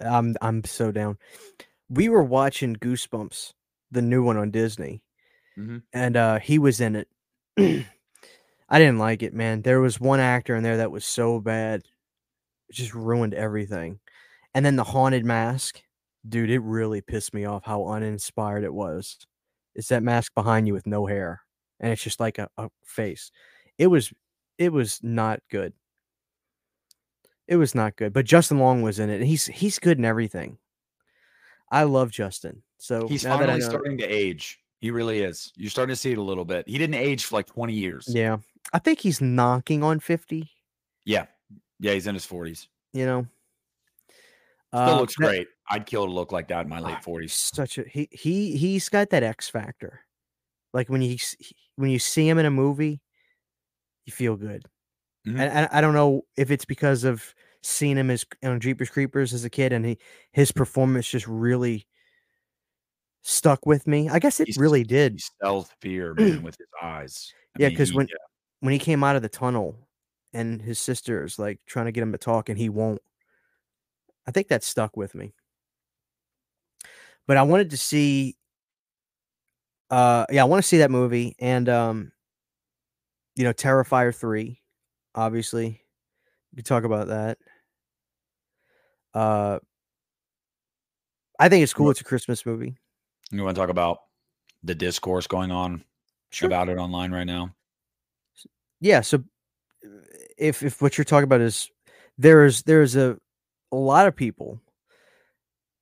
I'm 0.00 0.36
I'm 0.42 0.64
so 0.64 0.92
down. 0.92 1.18
We 1.90 2.08
were 2.08 2.22
watching 2.24 2.76
Goosebumps, 2.76 3.54
the 3.90 4.02
new 4.02 4.22
one 4.24 4.36
on 4.38 4.50
Disney, 4.50 5.02
Mhm. 5.58 5.82
and 5.92 6.16
uh 6.16 6.38
he 6.40 6.58
was 6.58 6.80
in 6.80 6.96
it. 6.96 7.08
I 8.70 8.78
didn't 8.78 8.98
like 8.98 9.22
it, 9.22 9.34
man. 9.34 9.62
There 9.62 9.80
was 9.80 10.00
one 10.00 10.20
actor 10.20 10.54
in 10.56 10.62
there 10.62 10.78
that 10.78 10.90
was 10.90 11.04
so 11.04 11.40
bad, 11.40 11.82
it 12.68 12.74
just 12.74 12.94
ruined 12.94 13.34
everything. 13.34 14.00
And 14.54 14.64
then 14.66 14.76
the 14.76 14.84
haunted 14.84 15.24
mask, 15.24 15.82
dude, 16.28 16.50
it 16.50 16.60
really 16.60 17.00
pissed 17.02 17.34
me 17.34 17.44
off 17.46 17.64
how 17.64 17.86
uninspired 17.88 18.64
it 18.64 18.74
was. 18.74 19.18
It's 19.74 19.88
that 19.88 20.02
mask 20.02 20.34
behind 20.34 20.66
you 20.68 20.74
with 20.74 20.86
no 20.86 21.06
hair, 21.06 21.42
and 21.80 21.92
it's 21.92 22.02
just 22.02 22.20
like 22.20 22.38
a, 22.38 22.48
a 22.58 22.68
face. 22.84 23.30
It 23.78 23.86
was, 23.88 24.12
it 24.58 24.72
was 24.72 25.00
not 25.02 25.40
good. 25.50 25.72
It 27.46 27.56
was 27.56 27.74
not 27.74 27.96
good. 27.96 28.12
But 28.12 28.26
Justin 28.26 28.58
Long 28.58 28.82
was 28.82 28.98
in 28.98 29.08
it, 29.10 29.16
and 29.20 29.26
he's 29.26 29.46
he's 29.46 29.78
good 29.78 29.98
in 29.98 30.04
everything. 30.04 30.58
I 31.70 31.84
love 31.84 32.10
Justin. 32.10 32.62
So 32.78 33.06
He's 33.08 33.22
finally 33.24 33.58
know- 33.60 33.68
starting 33.68 33.98
to 33.98 34.04
age. 34.04 34.58
He 34.80 34.90
really 34.90 35.20
is. 35.20 35.52
You're 35.56 35.70
starting 35.70 35.92
to 35.92 35.96
see 36.00 36.12
it 36.12 36.18
a 36.18 36.22
little 36.22 36.44
bit. 36.44 36.68
He 36.68 36.78
didn't 36.78 36.94
age 36.94 37.24
for 37.24 37.34
like 37.36 37.46
20 37.46 37.72
years. 37.72 38.06
Yeah. 38.08 38.36
I 38.72 38.78
think 38.78 39.00
he's 39.00 39.20
knocking 39.20 39.82
on 39.82 39.98
50, 39.98 40.48
Yeah. 41.04 41.26
Yeah, 41.80 41.94
he's 41.94 42.06
in 42.06 42.14
his 42.14 42.24
40s. 42.26 42.68
you 42.92 43.04
know. 43.06 43.26
Still 44.72 44.80
Uh, 44.80 45.00
looks 45.00 45.16
that- 45.16 45.24
great. 45.26 45.48
I'd 45.70 45.84
kill 45.86 46.06
to 46.06 46.12
look 46.12 46.30
like 46.32 46.48
that 46.48 46.62
in 46.64 46.68
my 46.68 46.78
late 46.80 46.96
Ah, 46.98 47.02
40s. 47.04 47.30
Such 47.30 47.78
a 47.78 47.84
he 47.88 48.08
he 48.12 48.56
he's 48.56 48.88
got 48.88 49.10
that 49.10 49.22
X 49.22 49.48
factor. 49.48 50.00
Like 50.72 50.88
when 50.88 51.02
you 51.02 51.16
when 51.76 51.90
you 51.90 51.98
see 51.98 52.28
him 52.28 52.38
in 52.38 52.46
a 52.46 52.50
movie, 52.50 53.00
you 54.06 54.12
feel 54.12 54.36
good. 54.36 54.64
Mhm. 55.26 55.32
And, 55.40 55.52
and 55.52 55.68
I 55.72 55.80
don't 55.80 55.94
know 55.94 56.22
if 56.36 56.50
it's 56.50 56.64
because 56.64 57.04
of 57.04 57.34
seeing 57.62 57.96
him 57.96 58.10
as 58.10 58.24
on 58.44 58.60
Jeepers 58.60 58.90
Creepers 58.90 59.32
as 59.34 59.44
a 59.44 59.50
kid, 59.50 59.72
and 59.72 59.84
he 59.84 59.98
his 60.32 60.52
performance 60.52 61.08
just 61.08 61.26
really 61.26 61.86
stuck 63.22 63.66
with 63.66 63.86
me. 63.86 64.08
I 64.08 64.18
guess 64.18 64.40
it 64.40 64.48
He's- 64.48 64.58
really 64.58 64.84
did. 64.84 65.14
He 65.14 65.22
sells 65.42 65.70
fear, 65.80 66.14
man, 66.14 66.42
with 66.42 66.56
his 66.58 66.68
eyes. 66.82 67.32
I 67.56 67.62
Yeah, 67.62 67.68
because 67.70 67.92
when- 67.92 68.08
yeah. 68.08 68.14
when 68.60 68.72
he 68.72 68.78
came 68.78 69.02
out 69.04 69.16
of 69.16 69.22
the 69.22 69.28
tunnel 69.28 69.76
and 70.32 70.60
his 70.62 70.78
sister 70.78 71.24
is 71.24 71.38
like 71.38 71.60
trying 71.66 71.86
to 71.86 71.92
get 71.92 72.02
him 72.02 72.12
to 72.12 72.18
talk 72.18 72.48
and 72.48 72.58
he 72.58 72.68
won't. 72.68 73.00
I 74.26 74.30
think 74.30 74.48
that 74.48 74.62
stuck 74.62 74.96
with 74.96 75.14
me. 75.14 75.32
But 77.26 77.36
I 77.38 77.42
wanted 77.42 77.70
to 77.70 77.76
see 77.76 78.36
uh 79.90 80.26
yeah, 80.30 80.42
I 80.42 80.44
want 80.44 80.62
to 80.62 80.68
see 80.68 80.78
that 80.78 80.90
movie 80.90 81.36
and 81.38 81.68
um 81.68 82.12
you 83.36 83.44
know, 83.44 83.52
Terrifier 83.52 84.14
3 84.14 84.60
obviously. 85.14 85.80
We 86.52 86.56
could 86.56 86.66
talk 86.66 86.84
about 86.84 87.08
that. 87.08 87.38
Uh 89.14 89.58
I 91.38 91.48
think 91.48 91.62
it's 91.62 91.72
cool 91.72 91.90
it's 91.90 92.00
a 92.00 92.04
Christmas 92.04 92.44
movie. 92.44 92.76
You 93.30 93.44
want 93.44 93.54
to 93.54 93.60
talk 93.60 93.70
about 93.70 93.98
the 94.62 94.74
discourse 94.74 95.26
going 95.26 95.50
on 95.50 95.84
about 96.42 96.68
it 96.68 96.78
online 96.78 97.12
right 97.12 97.26
now? 97.26 97.54
yeah 98.80 99.00
so 99.00 99.22
if 100.36 100.62
if 100.62 100.80
what 100.80 100.96
you're 100.96 101.04
talking 101.04 101.24
about 101.24 101.40
is 101.40 101.70
there's 102.16 102.62
there's 102.62 102.96
a 102.96 103.18
a 103.72 103.76
lot 103.76 104.06
of 104.06 104.14
people 104.14 104.60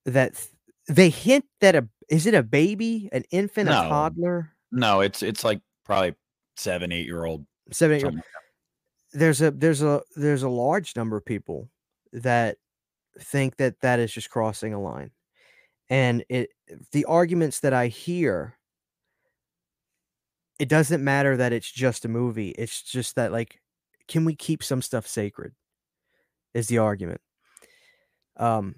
that 0.05 0.35
th- 0.35 0.49
they 0.89 1.11
hint 1.11 1.45
that 1.61 1.75
a 1.75 1.87
is 2.09 2.27
it 2.27 2.35
a 2.35 2.43
baby? 2.43 3.09
An 3.13 3.25
infant? 3.31 3.69
No. 3.71 3.87
a 3.87 3.89
toddler? 3.89 4.53
No, 4.73 5.01
it's 5.01 5.23
it's 5.23 5.45
like 5.45 5.61
probably 5.85 6.15
seven, 6.57 6.93
eight 6.93 7.07
year 7.07 7.25
old. 7.25 7.47
seven 7.73 7.97
eight 7.97 8.03
year- 8.03 8.11
that. 8.13 8.25
there's 9.13 9.41
a 9.43 9.51
there's 9.51 9.83
a 9.83 10.03
there's 10.17 10.43
a 10.43 10.49
large 10.49 10.95
number 10.97 11.17
of 11.17 11.25
people 11.25 11.69
that 12.13 12.59
think 13.19 13.57
that 13.57 13.81
that 13.81 13.99
is 13.99 14.13
just 14.13 14.31
crossing 14.31 14.75
a 14.75 14.81
line. 14.81 15.11
And 15.89 16.25
it 16.29 16.51
the 16.93 17.05
arguments 17.05 17.61
that 17.61 17.73
i 17.73 17.87
hear 17.87 18.57
it 20.59 20.69
doesn't 20.69 21.05
matter 21.05 21.37
that 21.37 21.53
it's 21.53 21.71
just 21.71 22.05
a 22.05 22.09
movie. 22.09 22.51
It's 22.51 22.83
just 22.83 23.15
that 23.17 23.31
like 23.33 23.61
can 24.09 24.25
we 24.25 24.35
keep 24.35 24.63
some 24.63 24.83
stuff 24.83 25.07
sacred? 25.07 25.55
Is 26.55 26.69
the 26.69 26.79
argument. 26.79 27.21
Um 28.37 28.77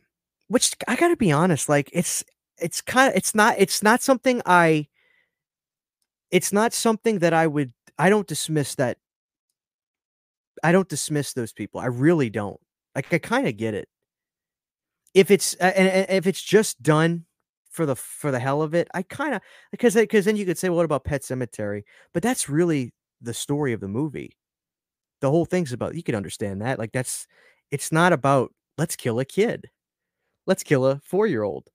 which 0.49 0.75
i 0.87 0.97
gotta 0.97 1.17
be 1.17 1.33
honest 1.33 1.69
like 1.69 1.91
it's 1.93 2.25
it's 2.61 2.81
kind 2.81 3.11
of 3.11 3.17
it's 3.17 3.35
not 3.35 3.55
it's 3.59 3.83
not 3.83 4.03
something 4.03 4.43
i 4.47 4.87
it's 6.31 6.53
not 6.53 6.73
something 6.73 7.19
that 7.21 7.33
i 7.33 7.47
would 7.47 7.73
i 7.99 8.11
don't 8.11 8.27
dismiss 8.27 8.75
that 8.75 8.99
I 10.63 10.73
don't 10.73 10.89
dismiss 10.89 11.33
those 11.33 11.53
people. 11.53 11.81
I 11.81 11.87
really 11.87 12.31
don't. 12.31 12.61
Like 12.95 13.13
I 13.13 13.19
kind 13.19 13.47
of 13.47 13.57
get 13.57 13.75
it. 13.75 13.89
If 15.15 15.31
it's 15.31 15.55
and, 15.55 15.89
and 15.89 16.07
if 16.11 16.27
it's 16.27 16.43
just 16.43 16.83
done 16.83 17.25
for 17.71 17.87
the 17.87 17.97
for 17.97 18.31
the 18.31 18.39
hell 18.39 18.63
of 18.63 18.75
it, 18.75 18.89
I 18.95 19.03
kind 19.03 19.35
of 19.35 19.41
because 19.71 19.95
because 19.95 20.25
then 20.25 20.37
you 20.37 20.45
could 20.45 20.59
say, 20.59 20.69
well, 20.69 20.77
what 20.77 20.85
about 20.85 21.05
Pet 21.05 21.23
Sematary? 21.23 21.83
But 22.13 22.23
that's 22.23 22.49
really 22.49 22.93
the 23.21 23.35
story 23.35 23.73
of 23.73 23.81
the 23.81 23.89
movie. 23.89 24.37
The 25.21 25.31
whole 25.31 25.45
thing's 25.45 25.73
about 25.73 25.95
you 25.95 26.03
can 26.03 26.15
understand 26.15 26.63
that. 26.63 26.79
Like 26.79 26.93
that's 26.93 27.27
it's 27.71 27.93
not 27.93 28.13
about 28.13 28.53
let's 28.77 28.97
kill 28.97 29.19
a 29.19 29.25
kid, 29.25 29.71
let's 30.47 30.63
kill 30.63 30.87
a 30.87 31.01
four 31.01 31.27
year 31.27 31.43
old. 31.43 31.69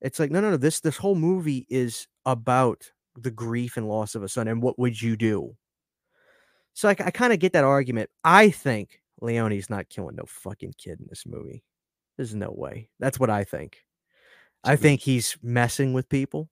It's 0.00 0.18
like 0.18 0.30
no 0.30 0.40
no 0.40 0.50
no. 0.50 0.56
This 0.56 0.80
this 0.80 0.96
whole 0.96 1.14
movie 1.14 1.66
is 1.68 2.06
about 2.24 2.90
the 3.16 3.30
grief 3.30 3.76
and 3.76 3.88
loss 3.88 4.14
of 4.14 4.22
a 4.22 4.28
son 4.28 4.46
and 4.46 4.62
what 4.62 4.78
would 4.78 5.00
you 5.00 5.16
do 5.16 5.56
so 6.78 6.88
I, 6.88 6.92
I 6.92 7.10
kind 7.10 7.32
of 7.32 7.40
get 7.40 7.54
that 7.54 7.64
argument. 7.64 8.08
I 8.22 8.50
think 8.50 9.00
Leone's 9.20 9.68
not 9.68 9.88
killing 9.88 10.14
no 10.14 10.22
fucking 10.28 10.74
kid 10.78 11.00
in 11.00 11.06
this 11.08 11.24
movie. 11.26 11.64
There's 12.16 12.36
no 12.36 12.54
way. 12.56 12.88
That's 13.00 13.18
what 13.18 13.30
I 13.30 13.42
think. 13.42 13.78
I 14.62 14.76
think 14.76 15.00
he's 15.00 15.36
messing 15.42 15.92
with 15.92 16.08
people. 16.08 16.50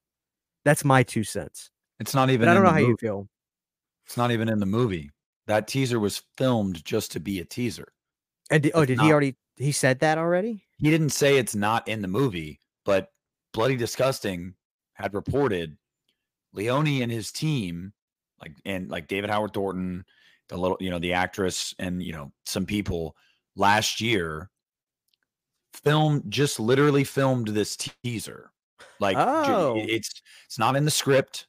That's 0.65 0.85
my 0.85 1.05
two 1.05 1.23
cents. 1.23 1.71
It's 2.01 2.13
not 2.13 2.29
even. 2.31 2.47
But 2.47 2.51
I 2.51 2.55
don't 2.55 2.65
know 2.65 2.71
how 2.71 2.79
you 2.79 2.97
feel. 2.99 3.29
It's 4.05 4.17
not 4.17 4.33
even 4.33 4.49
in 4.49 4.59
the 4.59 4.67
movie. 4.67 5.13
That 5.47 5.69
teaser 5.69 6.01
was 6.01 6.25
filmed 6.37 6.85
just 6.85 7.13
to 7.13 7.21
be 7.21 7.39
a 7.39 7.45
teaser. 7.45 7.93
And 8.51 8.69
oh, 8.75 8.81
It's 8.81 8.89
did 8.89 9.01
he 9.01 9.13
already? 9.13 9.37
He 9.55 9.71
said 9.71 10.01
that 10.01 10.19
already. 10.19 10.65
He 10.79 10.91
didn't 10.91 11.11
say 11.11 11.39
it's 11.39 11.55
not 11.55 11.87
in 11.87 12.03
the 12.03 12.09
movie, 12.09 12.59
but 12.85 13.13
Bloody 13.57 13.75
Disgusting 13.77 14.55
had 14.93 15.15
reported 15.15 15.79
Leone 16.53 17.01
and 17.03 17.11
his 17.11 17.33
team, 17.33 17.95
like 18.39 18.53
and 18.67 18.91
like 18.91 19.09
David 19.09 19.31
Howard 19.31 19.55
Thornton, 19.55 20.05
the 20.49 20.59
little, 20.59 20.77
you 20.79 20.91
know, 20.91 20.99
the 20.99 21.15
actress, 21.15 21.75
and 21.79 22.03
you 22.03 22.13
know, 22.13 22.31
some 22.45 22.67
people 22.67 23.17
last 23.57 23.99
year 24.01 24.51
filmed 25.73 26.25
just 26.29 26.61
literally 26.61 27.03
filmed 27.03 27.49
this 27.49 27.77
teaser. 27.77 28.51
Like 29.01 29.17
Oh. 29.19 29.77
it's 29.79 30.21
it's 30.45 30.59
not 30.59 30.77
in 30.77 30.85
the 30.85 30.91
script. 30.91 31.47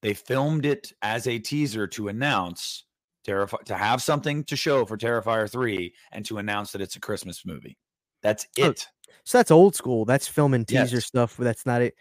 They 0.00 0.14
filmed 0.14 0.64
it 0.64 0.94
as 1.02 1.26
a 1.26 1.38
teaser 1.38 1.86
to 1.88 2.08
announce 2.08 2.84
Terrifier 3.26 3.62
to 3.64 3.76
have 3.76 4.02
something 4.02 4.44
to 4.44 4.56
show 4.56 4.86
for 4.86 4.96
Terrifier 4.96 5.50
3 5.50 5.92
and 6.12 6.24
to 6.24 6.38
announce 6.38 6.72
that 6.72 6.80
it's 6.80 6.96
a 6.96 7.00
Christmas 7.00 7.44
movie. 7.44 7.76
That's 8.22 8.46
Oh, 8.58 8.70
it. 8.70 8.86
So 9.24 9.38
that's 9.38 9.50
old 9.50 9.74
school. 9.74 10.04
That's 10.04 10.26
filming 10.28 10.64
teaser 10.64 10.96
Yes. 10.96 11.06
stuff. 11.06 11.34
but 11.36 11.44
That's 11.44 11.66
not 11.66 11.82
it. 11.82 11.94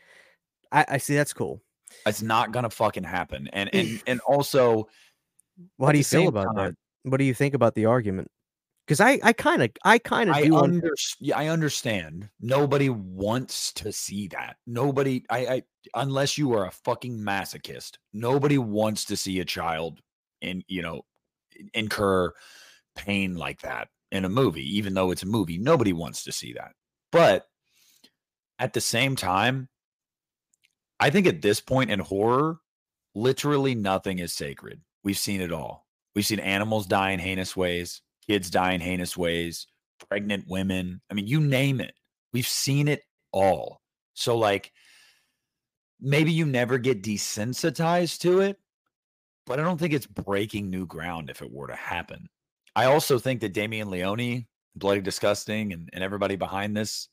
I, 0.72 0.86
I 0.90 0.98
see. 0.98 1.16
That's 1.16 1.34
cool. 1.34 1.62
It's 2.06 2.22
not 2.22 2.52
gonna 2.52 2.70
fucking 2.70 3.04
happen. 3.04 3.50
And 3.54 3.70
and 3.74 4.02
and 4.08 4.20
also 4.22 4.88
what 5.78 5.92
do 5.92 5.98
you 5.98 6.04
feel 6.04 6.28
about 6.28 6.56
time- 6.56 6.56
that? 6.56 6.76
What 7.04 7.18
do 7.18 7.24
you 7.24 7.34
think 7.34 7.54
about 7.54 7.76
the 7.76 7.86
argument? 7.86 8.30
Because 8.86 9.02
I, 9.02 9.20
I 9.22 9.34
kind 9.34 9.62
of, 9.62 9.70
I 9.86 10.00
kind 10.00 10.32
of 10.32 10.36
I 10.36 10.50
under, 10.52 10.96
I 11.36 11.48
understand. 11.48 12.28
Nobody 12.42 12.90
wants 12.90 13.72
to 13.74 13.92
see 13.92 14.28
that. 14.30 14.58
Nobody 14.66 15.24
I, 15.30 15.38
I 15.48 15.64
unless 15.94 16.38
you 16.40 16.54
are 16.54 16.66
a 16.66 16.72
fucking 16.72 17.18
masochist, 17.20 17.98
nobody 18.14 18.58
wants 18.58 19.06
to 19.06 19.16
see 19.16 19.40
a 19.42 19.46
child 19.46 20.02
in, 20.42 20.64
you 20.68 20.82
know, 20.82 21.04
incur 21.76 22.34
pain 22.96 23.36
like 23.36 23.62
that 23.62 23.90
in 24.12 24.26
a 24.26 24.30
movie, 24.30 24.78
even 24.78 24.94
though 24.96 25.12
it's 25.12 25.24
a 25.24 25.28
movie. 25.28 25.58
Nobody 25.60 25.94
wants 25.94 26.24
to 26.24 26.32
see 26.32 26.54
that. 26.54 26.72
But 27.12 27.48
at 28.60 28.74
the 28.74 28.82
same 28.82 29.16
time, 29.16 29.70
I 31.00 31.10
think 31.10 31.28
at 31.28 31.42
this 31.42 31.62
point 31.62 31.92
in 31.92 32.00
horror, 32.00 32.60
literally 33.16 33.74
nothing 33.76 34.20
is 34.20 34.34
sacred. 34.34 34.82
We've 35.04 35.18
seen 35.18 35.42
it 35.42 35.52
all. 35.52 35.88
We've 36.16 36.26
seen 36.26 36.40
animals 36.40 36.88
die 36.88 37.12
in 37.12 37.20
heinous 37.20 37.56
ways, 37.56 38.02
kids 38.28 38.50
die 38.50 38.74
in 38.74 38.82
heinous 38.82 39.16
ways, 39.16 39.68
pregnant 40.10 40.46
women. 40.48 41.02
I 41.10 41.14
mean, 41.14 41.28
you 41.28 41.40
name 41.40 41.80
it. 41.80 41.94
We've 42.34 42.48
seen 42.48 42.88
it 42.88 43.04
all. 43.32 43.82
So, 44.14 44.38
like, 44.38 44.72
maybe 46.02 46.32
you 46.32 46.46
never 46.46 46.78
get 46.78 47.04
desensitized 47.04 48.20
to 48.20 48.42
it, 48.42 48.60
but 49.46 49.60
I 49.60 49.64
don't 49.64 49.78
think 49.78 49.94
it's 49.94 50.06
breaking 50.06 50.70
new 50.70 50.86
ground 50.86 51.30
if 51.30 51.42
it 51.42 51.52
were 51.52 51.68
to 51.68 51.76
happen. 51.76 52.28
I 52.76 52.86
also 52.86 53.18
think 53.18 53.42
that 53.42 53.54
Damian 53.54 53.90
Leone, 53.90 54.46
Bloody 54.76 55.02
Disgusting, 55.02 55.74
and, 55.74 55.90
and 55.94 56.04
everybody 56.04 56.36
behind 56.36 56.76
this 56.76 57.10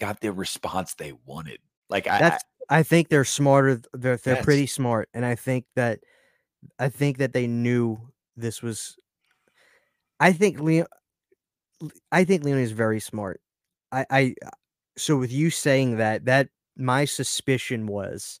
got 0.00 0.20
the 0.20 0.32
response 0.32 0.94
they 0.94 1.12
wanted. 1.24 1.58
Like, 1.88 2.06
I, 2.06 2.16
I 2.16 2.18
That's. 2.18 2.44
I 2.68 2.82
think 2.82 3.08
they're 3.08 3.24
smarter. 3.24 3.80
They're 3.92 4.16
they're 4.16 4.36
Yes. 4.36 4.44
pretty 4.44 4.66
smart, 4.66 5.08
and 5.12 5.24
I 5.24 5.34
think 5.34 5.66
that, 5.74 6.00
I 6.78 6.88
think 6.88 7.18
that 7.18 7.32
they 7.32 7.46
knew 7.46 7.98
this 8.36 8.62
was. 8.62 8.96
I 10.20 10.32
think 10.32 10.60
Leo. 10.60 10.86
I 12.12 12.24
think 12.24 12.44
Leone 12.44 12.58
is 12.58 12.72
very 12.72 13.00
smart. 13.00 13.40
I, 13.90 14.06
I, 14.08 14.34
uh, 14.46 14.50
so 14.96 15.16
with 15.16 15.32
you 15.32 15.50
saying 15.50 15.96
that, 15.96 16.26
that 16.26 16.48
my 16.76 17.04
suspicion 17.04 17.86
was, 17.86 18.40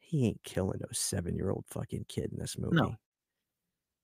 he 0.00 0.26
ain't 0.26 0.42
killing 0.44 0.78
no 0.80 0.88
seven 0.92 1.36
year 1.36 1.50
old 1.50 1.64
fucking 1.68 2.06
kid 2.08 2.32
in 2.32 2.38
this 2.38 2.56
movie. 2.58 2.76
No. 2.76 2.96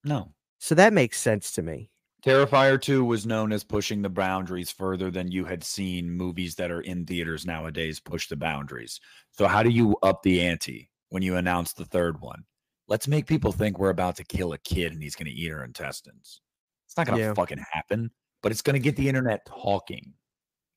no. 0.05 0.35
So 0.59 0.75
that 0.75 0.93
makes 0.93 1.19
sense 1.19 1.53
to 1.53 1.63
me. 1.63 1.91
Terrifier 2.25 2.81
2 2.81 3.05
was 3.05 3.27
known 3.27 3.53
as 3.53 3.63
pushing 3.65 4.01
the 4.01 4.09
boundaries 4.09 4.71
further 4.71 5.11
than 5.11 5.31
you 5.31 5.45
had 5.45 5.63
seen 5.63 6.11
movies 6.11 6.55
that 6.55 6.71
are 6.71 6.81
in 6.81 7.05
theaters 7.05 7.45
nowadays 7.45 8.01
push 8.01 8.29
the 8.29 8.37
boundaries. 8.37 8.99
So, 9.33 9.47
how 9.47 9.63
do 9.63 9.69
you 9.69 9.95
up 10.03 10.23
the 10.23 10.41
ante 10.41 10.89
when 11.11 11.23
you 11.23 11.37
announce 11.37 11.75
the 11.75 11.85
third 11.85 12.21
one? 12.23 12.45
Let's 12.89 13.09
make 13.09 13.27
people 13.27 13.53
think 13.53 13.79
we're 13.79 13.91
about 13.91 14.17
to 14.17 14.25
kill 14.25 14.55
a 14.55 14.59
kid 14.59 14.93
and 14.93 15.03
he's 15.03 15.15
going 15.15 15.27
to 15.27 15.33
eat 15.33 15.51
her 15.51 15.65
intestines. 15.65 16.41
It's 16.87 16.97
not 16.97 17.07
going 17.07 17.19
to 17.19 17.25
Yeah. 17.27 17.35
fucking 17.35 17.63
happen, 17.71 18.11
but 18.43 18.53
it's 18.53 18.63
going 18.63 18.75
to 18.75 18.81
get 18.81 18.97
the 18.97 19.09
internet 19.09 19.45
talking. 19.47 20.15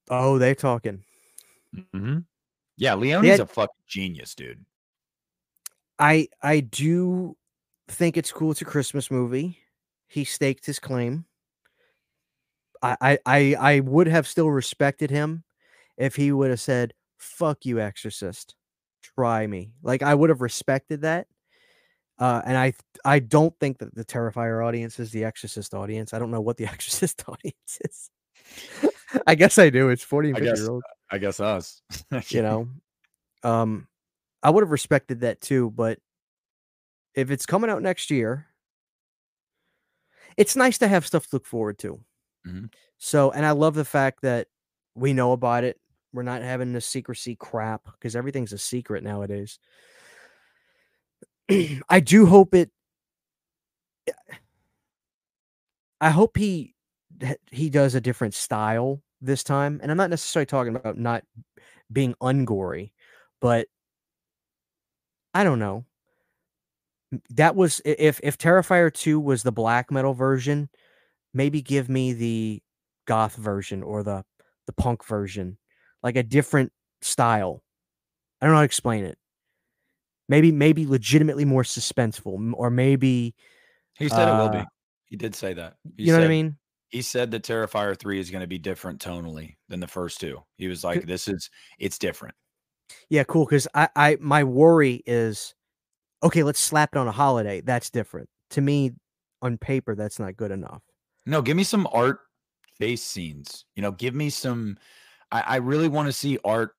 Oh, 0.10 0.38
they're 0.38 0.56
talking. 0.56 1.04
Mm-hmm. 1.76 2.20
Yeah, 2.78 2.94
Leone's 2.96 3.28
had- 3.28 3.40
a 3.40 3.46
fucking 3.46 3.84
genius, 3.88 4.36
dude. 4.36 4.66
I 5.98 6.28
I 6.42 6.60
do 6.60 7.38
think 7.88 8.18
it's 8.18 8.32
cool. 8.34 8.52
It's 8.52 8.62
a 8.62 8.66
Christmas 8.66 9.10
movie. 9.10 9.60
He 10.08 10.26
staked 10.26 10.66
his 10.66 10.80
claim. 10.80 11.26
I 12.84 13.20
I 13.26 13.56
I 13.60 13.80
would 13.82 14.08
have 14.08 14.28
still 14.28 14.50
respected 14.50 15.10
him 15.10 15.44
if 15.98 16.16
he 16.16 16.32
would 16.32 16.50
have 16.50 16.60
said, 16.60 16.94
"Fuck 17.18 17.66
you, 17.66 17.80
Exorcist, 17.80 18.56
try 19.02 19.48
me." 19.48 19.72
Like 19.82 20.04
I 20.04 20.14
would 20.14 20.30
have 20.30 20.42
respected 20.42 21.02
that. 21.02 21.28
Uh, 22.20 22.42
and 22.46 22.58
I 22.58 22.74
I 23.06 23.20
don't 23.20 23.54
think 23.60 23.78
that 23.80 23.94
the 23.94 24.06
Terrifier 24.06 24.66
audience 24.66 25.00
is 25.00 25.12
the 25.12 25.24
Exorcist 25.24 25.74
audience. 25.74 26.14
I 26.14 26.20
don't 26.20 26.32
know 26.32 26.42
what 26.42 26.58
the 26.58 26.66
Exorcist 26.72 27.24
audience 27.28 27.80
is. 27.82 28.10
I 29.28 29.36
guess 29.36 29.58
I 29.58 29.70
do. 29.70 29.90
It's 29.90 30.04
40 30.04 30.30
and 30.30 30.38
50 30.40 30.62
year 30.62 30.72
old. 30.72 30.84
I 31.12 31.18
guess 31.18 31.40
us. 31.40 31.82
you 32.30 32.42
know. 32.42 32.70
Um 33.44 33.88
I 34.44 34.50
would 34.50 34.64
have 34.64 34.72
respected 34.72 35.22
that 35.22 35.42
too, 35.42 35.72
but 35.72 36.00
if 37.16 37.32
it's 37.32 37.46
coming 37.46 37.70
out 37.70 37.82
next 37.82 38.12
year, 38.12 38.48
it's 40.38 40.56
nice 40.56 40.78
to 40.78 40.88
have 40.88 41.06
stuff 41.06 41.24
to 41.28 41.36
look 41.36 41.46
forward 41.46 41.80
to. 41.80 42.00
Mm-hmm. 42.48 42.66
So, 42.98 43.32
and 43.32 43.46
I 43.46 43.52
love 43.52 43.76
the 43.76 43.86
fact 43.86 44.22
that 44.22 44.48
we 44.96 45.14
know 45.14 45.32
about 45.32 45.64
it. 45.64 45.80
We're 46.14 46.24
not 46.24 46.42
having 46.42 46.74
the 46.74 46.82
secrecy 46.82 47.36
crap 47.36 47.84
because 47.94 48.16
everything's 48.16 48.54
a 48.54 48.58
secret 48.58 49.04
nowadays. 49.04 49.60
I 51.90 52.00
do 52.00 52.26
hope 52.26 52.56
it. 52.56 52.72
I 56.00 56.10
hope 56.10 56.38
he 56.38 56.76
he 57.52 57.70
does 57.70 57.96
a 57.96 58.02
different 58.02 58.34
style 58.34 59.02
this 59.22 59.44
time, 59.44 59.80
and 59.82 59.92
I'm 59.92 59.98
not 59.98 60.10
necessarily 60.10 60.46
talking 60.46 60.76
about 60.76 60.98
not 60.98 61.24
being 61.92 62.14
ungory, 62.22 62.92
but 63.42 63.68
I 65.34 65.44
don't 65.44 65.60
know. 65.60 65.86
That 67.32 67.56
was 67.56 67.82
if 67.86 68.20
if 68.24 68.38
Terrifier 68.38 68.94
2 68.94 69.20
was 69.20 69.44
the 69.44 69.52
black 69.52 69.92
metal 69.92 70.14
version, 70.14 70.70
maybe 71.38 71.62
give 71.62 71.88
me 71.88 72.14
the 72.14 72.62
goth 73.06 73.36
version 73.36 73.84
or 73.84 74.04
the 74.04 74.26
the 74.66 74.74
punk 74.74 75.06
version, 75.06 75.58
like 76.04 76.18
a 76.18 76.24
different 76.24 76.74
style. 77.02 77.64
I 78.42 78.46
don't 78.46 78.54
know 78.54 78.58
how 78.58 78.62
to 78.64 78.66
explain 78.66 79.06
it. 79.06 79.18
Maybe 80.28 80.52
maybe 80.52 80.86
legitimately 80.86 81.46
more 81.46 81.64
suspenseful, 81.64 82.52
or 82.56 82.70
maybe 82.70 83.36
he 83.98 84.10
said 84.10 84.28
uh, 84.28 84.34
it 84.34 84.38
will 84.38 84.50
be. 84.50 84.58
Uh, 84.58 84.66
he 85.06 85.16
did 85.16 85.36
say 85.36 85.54
that. 85.54 85.76
He 85.96 86.04
you 86.04 86.12
know 86.12 86.18
said, 86.18 86.24
what 86.24 86.26
I 86.26 86.30
mean? 86.30 86.58
He 86.90 87.02
said 87.02 87.32
that 87.32 87.44
Terrifier 87.44 87.98
three 87.98 88.20
is 88.20 88.30
going 88.30 88.42
to 88.42 88.48
be 88.48 88.58
different 88.58 89.00
tonally 89.00 89.56
than 89.70 89.80
the 89.80 89.88
first 89.88 90.20
two. 90.20 90.44
He 90.58 90.68
was 90.68 90.84
like, 90.84 91.06
"This 91.06 91.30
is 91.30 91.50
it's 91.80 91.98
different." 91.98 92.36
Yeah, 93.10 93.24
cool. 93.24 93.46
Because 93.46 93.68
I, 93.74 93.90
I, 93.96 94.18
my 94.20 94.44
worry 94.44 95.04
is, 95.06 95.54
okay, 96.24 96.44
let's 96.44 96.60
slap 96.60 96.90
it 96.94 96.98
on 96.98 97.08
a 97.08 97.12
holiday. 97.12 97.62
That's 97.62 97.90
different 97.90 98.28
to 98.52 98.62
me. 98.62 98.92
On 99.44 99.56
paper, 99.56 99.94
that's 99.94 100.18
not 100.18 100.36
good 100.36 100.50
enough. 100.50 100.82
No, 101.28 101.42
give 101.42 101.58
me 101.58 101.64
some 101.64 101.88
art 101.92 102.22
face 102.80 103.04
scenes. 103.04 103.66
You 103.76 103.82
know, 103.82 103.92
give 103.92 104.16
me 104.16 104.30
some. 104.30 104.78
I, 105.30 105.42
I 105.42 105.56
really 105.58 105.90
want 105.90 106.08
to 106.08 106.14
see 106.14 106.40
art 106.46 106.72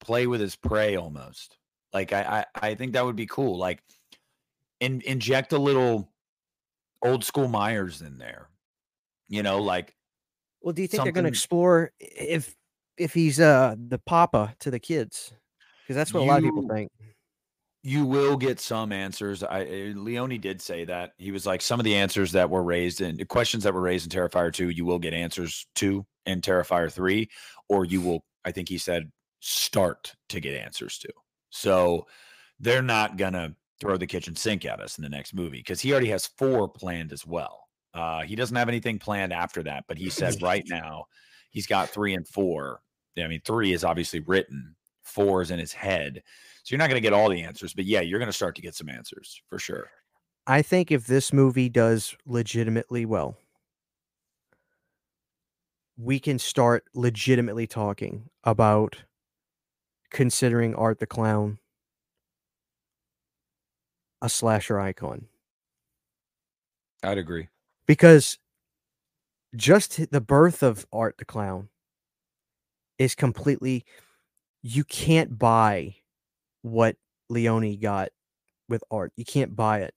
play 0.00 0.28
with 0.28 0.40
his 0.40 0.54
prey 0.54 0.96
almost. 0.96 1.58
Like 1.92 2.12
I, 2.12 2.44
I, 2.54 2.68
I 2.68 2.74
think 2.76 2.92
that 2.92 3.04
would 3.04 3.16
be 3.16 3.26
cool. 3.26 3.58
Like, 3.58 3.82
in, 4.78 5.02
inject 5.04 5.52
a 5.52 5.58
little 5.58 6.12
old 7.02 7.24
school 7.24 7.48
Myers 7.48 8.02
in 8.02 8.18
there. 8.18 8.48
You 9.28 9.42
know, 9.42 9.60
like. 9.60 9.96
Well, 10.62 10.72
do 10.72 10.82
you 10.82 10.88
think 10.88 11.02
they're 11.02 11.12
going 11.12 11.24
to 11.24 11.28
explore 11.28 11.92
if 12.00 12.54
if 12.96 13.12
he's 13.14 13.38
uh 13.40 13.74
the 13.76 13.98
papa 13.98 14.54
to 14.60 14.70
the 14.70 14.78
kids? 14.78 15.32
Because 15.82 15.96
that's 15.96 16.14
what 16.14 16.20
you, 16.20 16.26
a 16.26 16.30
lot 16.30 16.38
of 16.38 16.44
people 16.44 16.68
think 16.68 16.90
you 17.86 18.04
will 18.04 18.36
get 18.36 18.58
some 18.58 18.90
answers. 18.90 19.44
I 19.44 19.62
eh, 19.62 19.92
Leone 19.94 20.40
did 20.40 20.60
say 20.60 20.84
that 20.86 21.12
he 21.18 21.30
was 21.30 21.46
like 21.46 21.62
some 21.62 21.78
of 21.78 21.84
the 21.84 21.94
answers 21.94 22.32
that 22.32 22.50
were 22.50 22.64
raised 22.64 23.00
and 23.00 23.26
questions 23.28 23.62
that 23.62 23.74
were 23.74 23.80
raised 23.80 24.12
in 24.12 24.18
Terrifier 24.18 24.52
two, 24.52 24.70
you 24.70 24.84
will 24.84 24.98
get 24.98 25.14
answers 25.14 25.66
to 25.76 26.04
in 26.26 26.40
Terrifier 26.40 26.92
three, 26.92 27.30
or 27.68 27.84
you 27.84 28.00
will. 28.00 28.24
I 28.44 28.50
think 28.50 28.68
he 28.68 28.78
said 28.78 29.12
start 29.38 30.14
to 30.30 30.40
get 30.40 30.60
answers 30.60 30.98
to. 30.98 31.12
So 31.50 32.06
they're 32.58 32.82
not 32.82 33.16
gonna 33.18 33.54
throw 33.80 33.96
the 33.96 34.06
kitchen 34.06 34.34
sink 34.34 34.64
at 34.64 34.80
us 34.80 34.98
in 34.98 35.02
the 35.02 35.08
next 35.08 35.32
movie 35.32 35.58
because 35.58 35.80
he 35.80 35.92
already 35.92 36.08
has 36.08 36.26
four 36.26 36.68
planned 36.68 37.12
as 37.12 37.24
well. 37.24 37.68
Uh, 37.94 38.22
he 38.22 38.34
doesn't 38.34 38.56
have 38.56 38.68
anything 38.68 38.98
planned 38.98 39.32
after 39.32 39.62
that, 39.62 39.84
but 39.86 39.96
he 39.96 40.10
said 40.10 40.42
right 40.42 40.64
now 40.68 41.04
he's 41.50 41.68
got 41.68 41.90
three 41.90 42.14
and 42.14 42.26
four. 42.26 42.80
I 43.16 43.28
mean, 43.28 43.40
three 43.44 43.72
is 43.72 43.84
obviously 43.84 44.20
written, 44.20 44.75
four 45.06 45.42
is 45.42 45.50
in 45.50 45.58
his 45.58 45.72
head. 45.72 46.22
So 46.62 46.72
you're 46.72 46.78
not 46.78 46.88
going 46.88 47.00
to 47.00 47.06
get 47.06 47.12
all 47.12 47.28
the 47.28 47.42
answers, 47.42 47.72
but 47.72 47.84
yeah, 47.84 48.00
you're 48.00 48.18
going 48.18 48.28
to 48.28 48.32
start 48.32 48.56
to 48.56 48.62
get 48.62 48.74
some 48.74 48.88
answers 48.88 49.40
for 49.48 49.58
sure. 49.58 49.88
I 50.46 50.62
think 50.62 50.90
if 50.90 51.06
this 51.06 51.32
movie 51.32 51.68
does 51.68 52.16
legitimately 52.26 53.04
well, 53.04 53.36
we 55.96 56.18
can 56.20 56.38
start 56.38 56.84
legitimately 56.94 57.66
talking 57.66 58.28
about 58.44 59.04
considering 60.10 60.74
Art 60.74 60.98
the 60.98 61.06
Clown 61.06 61.58
a 64.22 64.28
slasher 64.28 64.80
icon. 64.80 65.26
I'd 67.02 67.18
agree. 67.18 67.48
Because 67.86 68.38
just 69.54 70.10
the 70.10 70.20
birth 70.20 70.62
of 70.62 70.86
Art 70.92 71.18
the 71.18 71.24
Clown 71.24 71.68
is 72.98 73.14
completely 73.14 73.84
you 74.66 74.82
can't 74.82 75.38
buy 75.38 75.94
what 76.62 76.96
Leone 77.28 77.78
got 77.78 78.08
with 78.68 78.82
art. 78.90 79.12
You 79.16 79.24
can't 79.24 79.54
buy 79.54 79.82
it. 79.82 79.94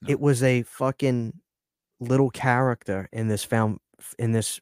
No. 0.00 0.10
It 0.10 0.18
was 0.18 0.42
a 0.42 0.62
fucking 0.62 1.34
little 2.00 2.30
character 2.30 3.10
in 3.12 3.28
this 3.28 3.44
found 3.44 3.80
in 4.18 4.32
this 4.32 4.60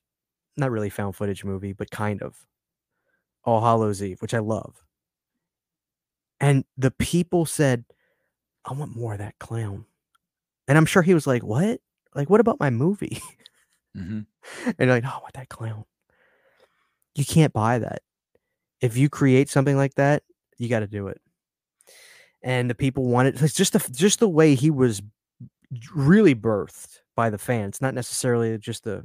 not 0.56 0.72
really 0.72 0.90
found 0.90 1.14
footage 1.14 1.44
movie, 1.44 1.72
but 1.72 1.92
kind 1.92 2.22
of 2.22 2.44
All 3.44 3.60
Hallows 3.60 4.02
Eve, 4.02 4.20
which 4.20 4.34
I 4.34 4.40
love. 4.40 4.82
And 6.40 6.64
the 6.76 6.90
people 6.90 7.46
said, 7.46 7.84
I 8.64 8.72
want 8.72 8.96
more 8.96 9.12
of 9.12 9.20
that 9.20 9.38
clown. 9.38 9.86
And 10.66 10.76
I'm 10.76 10.86
sure 10.86 11.02
he 11.02 11.14
was 11.14 11.28
like, 11.28 11.44
What? 11.44 11.80
Like, 12.16 12.28
what 12.28 12.40
about 12.40 12.58
my 12.58 12.70
movie? 12.70 13.22
Mm-hmm. 13.96 14.20
and 14.78 14.90
like, 14.90 15.04
oh, 15.04 15.08
I 15.08 15.20
want 15.20 15.34
that 15.34 15.48
clown. 15.48 15.84
You 17.14 17.24
can't 17.24 17.52
buy 17.52 17.78
that. 17.78 18.02
If 18.80 18.96
you 18.96 19.08
create 19.08 19.48
something 19.48 19.76
like 19.76 19.94
that, 19.94 20.22
you 20.58 20.68
got 20.68 20.80
to 20.80 20.86
do 20.86 21.08
it. 21.08 21.20
And 22.42 22.70
the 22.70 22.74
people 22.74 23.04
wanted 23.04 23.40
it's 23.42 23.54
just 23.54 23.74
the 23.74 23.92
just 23.92 24.20
the 24.20 24.28
way 24.28 24.54
he 24.54 24.70
was 24.70 25.02
really 25.94 26.34
birthed 26.34 27.00
by 27.14 27.30
the 27.30 27.38
fans, 27.38 27.80
not 27.80 27.94
necessarily 27.94 28.56
just 28.58 28.84
the 28.84 29.04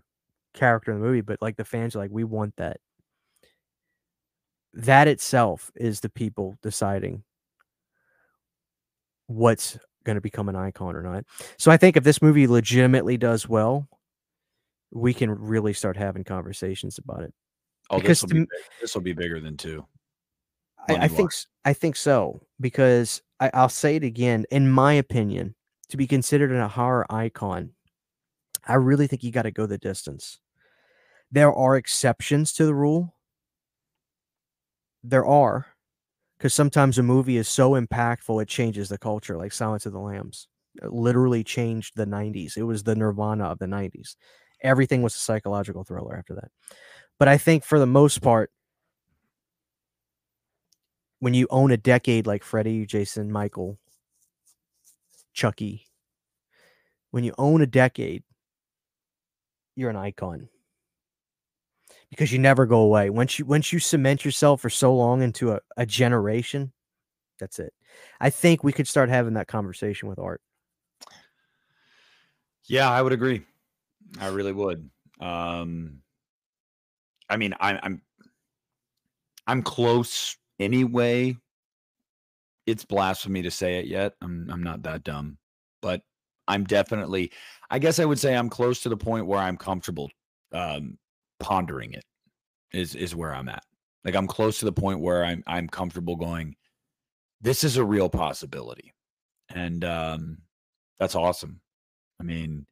character 0.53 0.91
in 0.91 0.99
the 0.99 1.06
movie, 1.06 1.22
but 1.22 1.41
like 1.41 1.57
the 1.57 1.65
fans 1.65 1.95
are 1.95 1.99
like, 1.99 2.11
we 2.11 2.23
want 2.23 2.56
that. 2.57 2.77
That 4.73 5.07
itself 5.07 5.72
is 5.76 5.99
the 5.99 6.10
people 6.10 6.57
deciding 6.61 7.23
what's 9.27 9.77
going 10.03 10.15
to 10.15 10.22
become 10.22 10.49
an 10.49 10.56
icon 10.56 10.95
or 10.95 11.02
not. 11.02 11.26
So 11.57 11.72
I 11.72 11.77
think 11.77 11.97
if 11.97 12.03
this 12.03 12.22
movie 12.22 12.47
legitimately 12.47 13.18
does 13.18 13.49
well, 13.49 13.88
we 14.91 15.14
can 15.14 15.31
really 15.31 15.73
start 15.73 15.97
having 15.97 16.23
conversations 16.23 16.97
about 16.97 17.23
it. 17.23 17.34
Oh, 17.90 17.99
this 17.99 18.22
will 18.22 18.30
be 18.30 18.45
this 18.82 18.95
will 18.95 19.02
be 19.02 19.14
bigger 19.14 19.40
than 19.40 19.57
two. 19.57 19.86
I, 20.88 20.95
I 20.95 21.07
think 21.07 21.32
I 21.64 21.74
think 21.74 21.95
so 21.95 22.41
because 22.60 23.22
I, 23.40 23.52
I'll 23.53 23.70
say 23.70 23.95
it 23.95 24.03
again. 24.03 24.45
In 24.52 24.70
my 24.70 24.94
opinion, 24.94 25.56
to 25.90 25.98
be 25.98 26.07
considered 26.07 26.52
a 26.52 26.68
horror 26.68 27.06
icon, 27.10 27.72
I 28.68 28.76
really 28.76 29.07
think 29.07 29.24
you 29.24 29.32
got 29.32 29.44
to 29.44 29.52
go 29.52 29.66
the 29.66 29.78
distance. 29.78 30.40
There 31.32 31.53
are 31.53 31.76
exceptions 31.76 32.53
to 32.53 32.66
the 32.66 32.76
rule. 32.76 33.16
There 35.03 35.26
are, 35.26 35.68
because 36.38 36.53
sometimes 36.53 36.98
a 36.98 37.03
movie 37.03 37.38
is 37.38 37.48
so 37.48 37.72
impactful 37.72 38.41
it 38.41 38.48
changes 38.48 38.90
the 38.90 38.98
culture, 38.98 39.38
like 39.38 39.52
Silence 39.52 39.86
of 39.86 39.94
the 39.94 39.99
Lambs. 39.99 40.48
It 40.82 40.91
literally 40.91 41.44
changed 41.44 41.95
the 41.95 42.07
90s. 42.07 42.57
It 42.57 42.64
was 42.64 42.84
the 42.84 42.95
nirvana 42.95 43.45
of 43.45 43.60
the 43.60 43.68
90s. 43.68 44.16
Everything 44.62 45.02
was 45.02 45.16
a 45.16 45.20
psychological 45.20 45.84
thriller 45.84 46.16
after 46.16 46.36
that. 46.36 46.49
But 47.17 47.27
I 47.27 47.37
think 47.37 47.63
for 47.63 47.79
the 47.79 47.85
most 47.85 48.21
part, 48.21 48.51
when 51.19 51.33
you 51.33 51.47
own 51.49 51.71
a 51.71 51.77
decade 51.77 52.27
like 52.27 52.43
Freddy, 52.43 52.85
Jason, 52.85 53.31
Michael, 53.31 53.77
Chucky, 55.33 55.87
when 57.11 57.23
you 57.23 57.33
own 57.37 57.61
a 57.61 57.67
decade, 57.67 58.23
you're 59.75 59.89
an 59.89 59.95
icon 59.95 60.49
because 62.09 62.31
you 62.31 62.39
never 62.39 62.65
go 62.65 62.79
away. 62.79 63.09
Once 63.09 63.39
you 63.39 63.45
once 63.45 63.71
you 63.73 63.79
cement 63.79 64.23
yourself 64.25 64.61
for 64.61 64.69
so 64.69 64.95
long 64.95 65.21
into 65.21 65.51
a, 65.51 65.59
a 65.77 65.85
generation, 65.85 66.71
that's 67.39 67.59
it. 67.59 67.73
I 68.19 68.29
think 68.29 68.63
we 68.63 68.73
could 68.73 68.87
start 68.87 69.09
having 69.09 69.33
that 69.33 69.47
conversation 69.47 70.09
with 70.09 70.19
art. 70.19 70.41
Yeah, 72.67 72.89
I 72.89 73.01
would 73.01 73.13
agree. 73.13 73.45
I 74.19 74.27
really 74.27 74.53
would. 74.53 74.89
Um, 75.19 76.01
I 77.30 77.38
mean, 77.38 77.53
I'm 77.60 77.80
I'm 77.84 78.02
I'm 79.47 79.61
close 79.64 80.38
anyway 80.60 81.38
it's 82.65 82.85
blasphemy 82.85 83.41
to 83.43 83.52
say 83.52 83.80
it 83.80 83.85
yet. 83.85 84.14
I'm 84.22 84.49
I'm 84.52 84.64
not 84.64 84.84
that 84.84 85.03
dumb, 85.03 85.38
but 85.81 86.02
I'm 86.47 86.64
definitely. 86.64 87.31
I 87.69 87.80
guess 87.80 87.99
I 87.99 88.06
would 88.06 88.19
say 88.19 88.35
I'm 88.35 88.49
close 88.49 88.81
to 88.81 88.89
the 88.89 88.97
point 88.97 89.27
where 89.27 89.39
I'm 89.39 89.57
comfortable 89.57 90.10
um, 90.52 90.97
pondering 91.39 91.93
it. 91.93 92.03
Is 92.73 92.95
is 92.95 93.15
where 93.15 93.34
I'm 93.34 93.49
at. 93.49 93.64
Like 94.03 94.15
I'm 94.15 94.27
close 94.27 94.60
to 94.60 94.65
the 94.65 94.72
point 94.72 94.99
where 94.99 95.23
I'm 95.23 95.43
I'm 95.47 95.68
comfortable 95.68 96.15
going. 96.15 96.56
This 97.41 97.64
is 97.64 97.77
a 97.77 97.85
real 97.85 98.10
possibility, 98.10 98.93
and 99.53 99.84
um, 99.84 100.38
that's 100.99 101.15
awesome. 101.15 101.61
I 102.19 102.23
mean, 102.23 102.65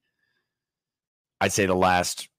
I'd 1.42 1.54
say 1.54 1.66
the 1.66 1.76
last 1.76 2.30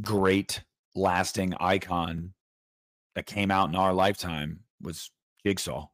great 0.00 0.62
lasting 0.94 1.54
icon 1.60 2.34
that 3.14 3.26
came 3.26 3.50
out 3.50 3.68
in 3.68 3.74
our 3.74 3.92
lifetime 3.92 4.60
was 4.80 5.10
Jigsaw. 5.44 5.86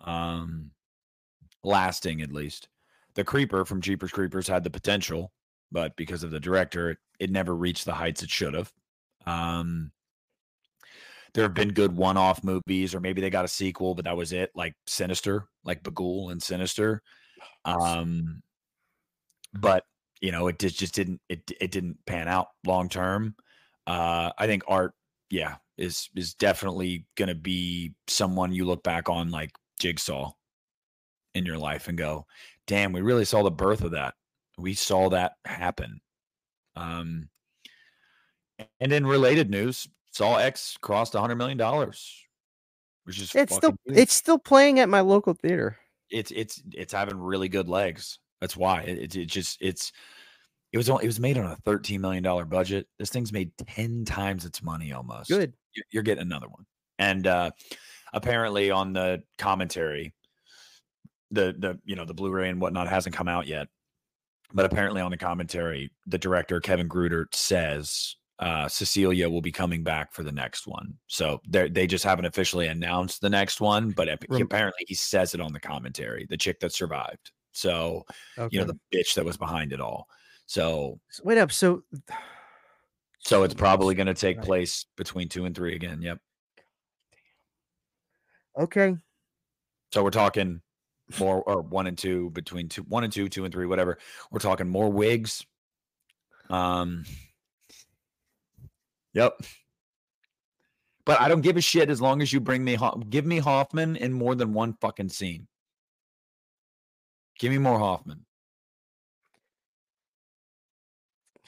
Um, 0.00 0.70
lasting 1.64 2.22
at 2.22 2.32
least. 2.32 2.68
The 3.14 3.24
Creeper 3.24 3.64
from 3.64 3.80
Jeepers 3.80 4.12
Creepers 4.12 4.46
had 4.46 4.62
the 4.62 4.70
potential, 4.70 5.32
but 5.72 5.96
because 5.96 6.22
of 6.22 6.30
the 6.30 6.40
director, 6.40 6.90
it, 6.90 6.98
it 7.18 7.30
never 7.30 7.54
reached 7.54 7.84
the 7.84 7.94
heights 7.94 8.22
it 8.22 8.30
should 8.30 8.54
have. 8.54 8.72
Um, 9.26 9.90
there 11.34 11.44
have 11.44 11.54
been 11.54 11.72
good 11.72 11.94
one-off 11.94 12.42
movies, 12.42 12.94
or 12.94 13.00
maybe 13.00 13.20
they 13.20 13.30
got 13.30 13.44
a 13.44 13.48
sequel, 13.48 13.94
but 13.94 14.04
that 14.04 14.16
was 14.16 14.32
it. 14.32 14.50
Like 14.54 14.74
Sinister, 14.86 15.48
like 15.64 15.82
Bughuul 15.82 16.32
and 16.32 16.42
Sinister. 16.42 17.02
Um, 17.64 18.42
but 19.52 19.84
you 20.20 20.32
know, 20.32 20.48
it 20.48 20.58
just, 20.58 20.78
just 20.78 20.94
didn't 20.94 21.20
it 21.28 21.50
it 21.60 21.70
didn't 21.70 21.98
pan 22.06 22.28
out 22.28 22.48
long 22.66 22.88
term. 22.88 23.34
Uh, 23.86 24.30
I 24.38 24.46
think 24.46 24.62
art, 24.68 24.94
yeah, 25.30 25.56
is 25.76 26.08
is 26.14 26.34
definitely 26.34 27.06
going 27.16 27.28
to 27.28 27.34
be 27.34 27.94
someone 28.06 28.52
you 28.52 28.64
look 28.64 28.82
back 28.82 29.08
on 29.08 29.30
like 29.30 29.50
Jigsaw 29.80 30.32
in 31.34 31.46
your 31.46 31.58
life 31.58 31.88
and 31.88 31.96
go, 31.96 32.26
"Damn, 32.66 32.92
we 32.92 33.00
really 33.00 33.24
saw 33.24 33.42
the 33.42 33.50
birth 33.50 33.82
of 33.82 33.92
that. 33.92 34.14
We 34.58 34.74
saw 34.74 35.08
that 35.10 35.32
happen." 35.44 36.00
Um, 36.76 37.28
and 38.80 38.92
in 38.92 39.06
related 39.06 39.50
news, 39.50 39.88
Saw 40.12 40.36
X 40.36 40.76
crossed 40.80 41.14
a 41.14 41.20
hundred 41.20 41.36
million 41.36 41.58
dollars, 41.58 42.12
which 43.04 43.20
is 43.20 43.34
it's 43.34 43.54
still 43.54 43.74
huge. 43.84 43.98
it's 43.98 44.14
still 44.14 44.38
playing 44.38 44.80
at 44.80 44.88
my 44.88 45.00
local 45.00 45.34
theater. 45.34 45.76
It's 46.10 46.30
it's 46.30 46.60
it's 46.72 46.92
having 46.92 47.18
really 47.18 47.48
good 47.48 47.68
legs. 47.68 48.18
That's 48.40 48.56
why 48.56 48.82
it, 48.82 49.16
it, 49.16 49.26
just 49.26 49.58
it's 49.60 49.92
it 50.72 50.76
was 50.76 50.90
only, 50.90 51.04
it 51.04 51.08
was 51.08 51.20
made 51.20 51.38
on 51.38 51.46
a 51.46 51.56
thirteen 51.56 52.00
million 52.00 52.22
dollar 52.22 52.44
budget. 52.44 52.86
This 52.98 53.10
thing's 53.10 53.32
made 53.32 53.52
ten 53.56 54.04
times 54.04 54.44
its 54.44 54.62
money 54.62 54.92
almost. 54.92 55.28
Good. 55.28 55.54
You're 55.90 56.02
getting 56.02 56.22
another 56.22 56.48
one. 56.48 56.64
And 56.98 57.26
uh 57.26 57.50
apparently 58.12 58.70
on 58.70 58.92
the 58.92 59.22
commentary, 59.38 60.14
the 61.30 61.54
the 61.58 61.78
you 61.84 61.96
know 61.96 62.04
the 62.04 62.14
Blu-ray 62.14 62.48
and 62.48 62.60
whatnot 62.60 62.88
hasn't 62.88 63.14
come 63.14 63.28
out 63.28 63.46
yet. 63.46 63.68
But 64.54 64.64
apparently 64.64 65.02
on 65.02 65.10
the 65.10 65.18
commentary, 65.18 65.90
the 66.06 66.16
director 66.16 66.58
Kevin 66.58 66.88
Greutert 66.88 67.34
says 67.34 68.16
uh, 68.38 68.66
Cecilia 68.66 69.28
will 69.28 69.42
be 69.42 69.52
coming 69.52 69.82
back 69.82 70.14
for 70.14 70.22
the 70.22 70.32
next 70.32 70.66
one. 70.66 70.94
So 71.06 71.40
they 71.46 71.68
they 71.68 71.86
just 71.86 72.04
haven't 72.04 72.24
officially 72.24 72.66
announced 72.68 73.20
the 73.20 73.28
next 73.28 73.60
one, 73.60 73.90
but 73.90 74.08
apparently 74.08 74.84
he 74.86 74.94
says 74.94 75.34
it 75.34 75.40
on 75.40 75.52
the 75.52 75.60
commentary. 75.60 76.26
The 76.28 76.38
chick 76.38 76.60
that 76.60 76.72
survived. 76.72 77.30
So 77.58 78.04
okay. 78.38 78.48
you 78.52 78.60
know 78.60 78.66
the 78.66 78.78
bitch 78.94 79.14
that 79.14 79.24
was 79.24 79.36
behind 79.36 79.72
it 79.72 79.80
all. 79.80 80.06
So, 80.46 81.00
wait 81.24 81.38
up. 81.38 81.50
So 81.50 81.82
so 83.18 83.42
it's 83.42 83.54
probably 83.66 83.96
going 83.96 84.06
to 84.06 84.14
take 84.14 84.40
place 84.40 84.86
between 84.96 85.28
two 85.28 85.44
and 85.44 85.54
three 85.54 85.74
again. 85.74 86.00
Yep. 86.00 86.20
Okay. 88.60 88.96
So 89.92 90.04
we're 90.04 90.10
talking 90.10 90.60
more 91.18 91.42
or 91.42 91.62
one 91.62 91.88
and 91.88 91.98
two 91.98 92.30
between 92.30 92.68
two, 92.68 92.82
one 92.82 93.02
and 93.02 93.12
two, 93.12 93.28
two 93.28 93.44
and 93.44 93.52
three, 93.52 93.66
whatever. 93.66 93.98
We're 94.30 94.38
talking 94.38 94.68
more 94.68 94.88
wigs. 94.88 95.44
Um. 96.48 97.04
Yep. 99.14 99.42
But 101.04 101.20
I 101.20 101.26
don't 101.26 101.40
give 101.40 101.56
a 101.56 101.60
shit 101.60 101.90
as 101.90 102.00
long 102.00 102.22
as 102.22 102.32
you 102.32 102.38
bring 102.38 102.62
me 102.62 102.78
give 103.08 103.26
me 103.26 103.38
Hoffman 103.38 103.96
in 103.96 104.12
more 104.12 104.36
than 104.36 104.52
one 104.52 104.74
fucking 104.74 105.08
scene. 105.08 105.48
Give 107.38 107.52
me 107.52 107.58
more 107.58 107.78
Hoffman. 107.78 108.24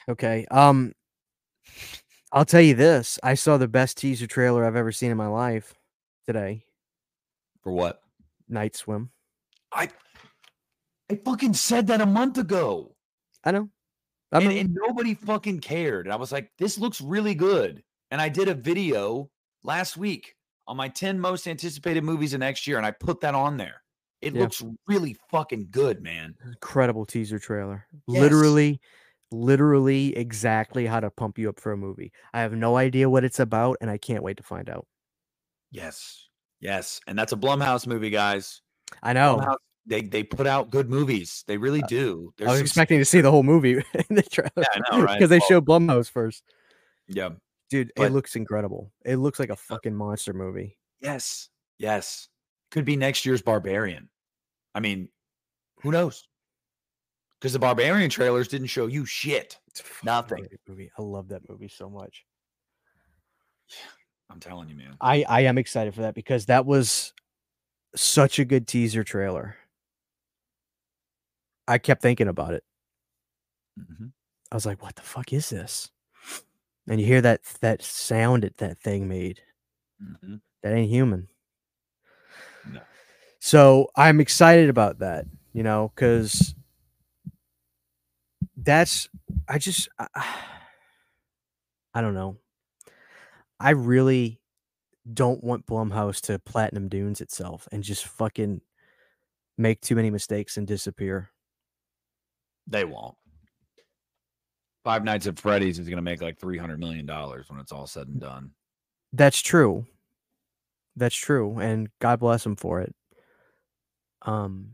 Okay. 0.09 0.45
Um 0.51 0.93
I'll 2.31 2.45
tell 2.45 2.61
you 2.61 2.75
this. 2.75 3.19
I 3.23 3.33
saw 3.33 3.57
the 3.57 3.67
best 3.67 3.97
teaser 3.97 4.27
trailer 4.27 4.65
I've 4.65 4.75
ever 4.75 4.91
seen 4.91 5.11
in 5.11 5.17
my 5.17 5.27
life 5.27 5.73
today. 6.25 6.65
For 7.61 7.71
what? 7.73 8.01
Night 8.47 8.75
Swim. 8.75 9.11
I 9.73 9.89
I 11.09 11.15
fucking 11.25 11.53
said 11.53 11.87
that 11.87 12.01
a 12.01 12.05
month 12.05 12.37
ago. 12.37 12.95
I 13.43 13.51
know. 13.51 13.69
I 14.31 14.39
and, 14.39 14.51
and 14.51 14.73
nobody 14.73 15.13
fucking 15.13 15.59
cared. 15.59 16.05
And 16.05 16.13
I 16.13 16.15
was 16.15 16.31
like, 16.31 16.49
this 16.57 16.77
looks 16.77 17.01
really 17.01 17.35
good. 17.35 17.83
And 18.11 18.21
I 18.21 18.29
did 18.29 18.47
a 18.47 18.53
video 18.53 19.29
last 19.63 19.97
week 19.97 20.35
on 20.67 20.77
my 20.77 20.87
10 20.87 21.19
most 21.19 21.47
anticipated 21.47 22.03
movies 22.03 22.33
of 22.33 22.39
next 22.39 22.65
year, 22.65 22.77
and 22.77 22.85
I 22.85 22.91
put 22.91 23.19
that 23.21 23.35
on 23.35 23.57
there. 23.57 23.80
It 24.21 24.35
yeah. 24.35 24.41
looks 24.41 24.63
really 24.87 25.17
fucking 25.29 25.69
good, 25.71 26.01
man. 26.01 26.35
Incredible 26.45 27.05
teaser 27.05 27.39
trailer. 27.39 27.85
Yes. 28.07 28.21
Literally 28.21 28.79
literally 29.31 30.15
exactly 30.17 30.85
how 30.85 30.99
to 30.99 31.09
pump 31.09 31.37
you 31.37 31.49
up 31.49 31.59
for 31.59 31.71
a 31.71 31.77
movie. 31.77 32.11
I 32.33 32.41
have 32.41 32.53
no 32.53 32.77
idea 32.77 33.09
what 33.09 33.23
it's 33.23 33.39
about, 33.39 33.77
and 33.81 33.89
I 33.89 33.97
can't 33.97 34.23
wait 34.23 34.37
to 34.37 34.43
find 34.43 34.69
out. 34.69 34.85
Yes, 35.71 36.27
yes, 36.59 36.99
and 37.07 37.17
that's 37.17 37.31
a 37.31 37.37
Blumhouse 37.37 37.87
movie, 37.87 38.09
guys. 38.09 38.61
I 39.01 39.13
know. 39.13 39.37
Blumhouse, 39.37 39.57
they 39.85 40.01
they 40.01 40.23
put 40.23 40.45
out 40.45 40.69
good 40.69 40.89
movies. 40.89 41.43
They 41.47 41.57
really 41.57 41.81
uh, 41.81 41.87
do. 41.87 42.33
There's 42.37 42.49
I 42.49 42.51
was 42.51 42.61
expecting 42.61 42.99
to 42.99 43.05
see 43.05 43.21
the 43.21 43.31
whole 43.31 43.43
movie 43.43 43.73
in 44.09 44.15
the 44.15 44.21
trailer. 44.21 44.51
Yeah, 44.57 44.65
I 44.75 44.97
know, 44.97 45.03
right? 45.03 45.17
Because 45.17 45.29
they 45.29 45.39
well, 45.39 45.47
showed 45.47 45.65
Blumhouse 45.65 46.09
first. 46.09 46.43
Yeah, 47.07 47.29
dude, 47.69 47.91
but... 47.95 48.07
it 48.07 48.11
looks 48.11 48.35
incredible. 48.35 48.91
It 49.05 49.17
looks 49.17 49.39
like 49.39 49.49
a 49.49 49.55
fucking 49.55 49.95
monster 49.95 50.33
movie. 50.33 50.77
Yes, 50.99 51.49
yes, 51.79 52.27
could 52.71 52.85
be 52.85 52.95
next 52.95 53.25
year's 53.25 53.41
Barbarian. 53.41 54.09
I 54.73 54.79
mean, 54.79 55.09
who 55.81 55.91
knows? 55.91 56.27
because 57.41 57.53
the 57.53 57.59
Barbarian 57.59 58.09
trailers 58.09 58.47
didn't 58.47 58.67
show 58.67 58.85
you 58.85 59.05
shit. 59.05 59.57
Nothing. 60.03 60.47
Movie. 60.67 60.91
I 60.97 61.01
love 61.01 61.29
that 61.29 61.49
movie 61.49 61.69
so 61.69 61.89
much. 61.89 62.25
Yeah, 63.67 63.75
I'm 64.29 64.39
telling 64.39 64.69
you, 64.69 64.75
man. 64.75 64.95
I 65.01 65.25
I 65.27 65.41
am 65.41 65.57
excited 65.57 65.95
for 65.95 66.01
that 66.01 66.13
because 66.13 66.45
that 66.45 66.65
was 66.65 67.13
such 67.95 68.37
a 68.37 68.45
good 68.45 68.67
teaser 68.67 69.03
trailer. 69.03 69.55
I 71.67 71.79
kept 71.79 72.01
thinking 72.01 72.27
about 72.27 72.53
it. 72.53 72.63
Mm-hmm. 73.79 74.07
I 74.51 74.55
was 74.55 74.65
like, 74.65 74.83
"What 74.83 74.95
the 74.95 75.01
fuck 75.01 75.33
is 75.33 75.49
this?" 75.49 75.89
And 76.87 76.99
you 76.99 77.07
hear 77.07 77.21
that 77.21 77.43
that 77.61 77.81
sound 77.81 78.43
that 78.43 78.57
that 78.57 78.79
thing 78.79 79.07
made. 79.07 79.41
Mm-hmm. 80.03 80.35
That 80.61 80.73
ain't 80.73 80.91
human. 80.91 81.27
So 83.43 83.87
I'm 83.95 84.21
excited 84.21 84.69
about 84.69 84.99
that, 84.99 85.25
you 85.51 85.63
know, 85.63 85.91
because 85.95 86.53
that's 88.55 89.09
I 89.49 89.57
just 89.57 89.89
I, 89.97 90.07
I 91.95 92.01
don't 92.01 92.13
know. 92.13 92.37
I 93.59 93.71
really 93.71 94.39
don't 95.11 95.43
want 95.43 95.65
Blumhouse 95.65 96.21
to 96.21 96.37
Platinum 96.37 96.87
Dunes 96.87 97.19
itself 97.19 97.67
and 97.71 97.83
just 97.83 98.05
fucking 98.05 98.61
make 99.57 99.81
too 99.81 99.95
many 99.95 100.11
mistakes 100.11 100.55
and 100.55 100.67
disappear. 100.67 101.31
They 102.67 102.85
won't. 102.85 103.15
Five 104.83 105.03
Nights 105.03 105.25
at 105.25 105.39
Freddy's 105.39 105.79
is 105.79 105.87
going 105.87 105.97
to 105.97 106.03
make 106.03 106.21
like 106.21 106.39
three 106.39 106.59
hundred 106.59 106.79
million 106.79 107.07
dollars 107.07 107.49
when 107.49 107.59
it's 107.59 107.71
all 107.71 107.87
said 107.87 108.07
and 108.07 108.21
done. 108.21 108.51
That's 109.11 109.41
true. 109.41 109.87
That's 110.95 111.15
true, 111.15 111.57
and 111.57 111.89
God 111.99 112.19
bless 112.19 112.43
them 112.43 112.55
for 112.55 112.81
it. 112.81 112.93
Um, 114.23 114.71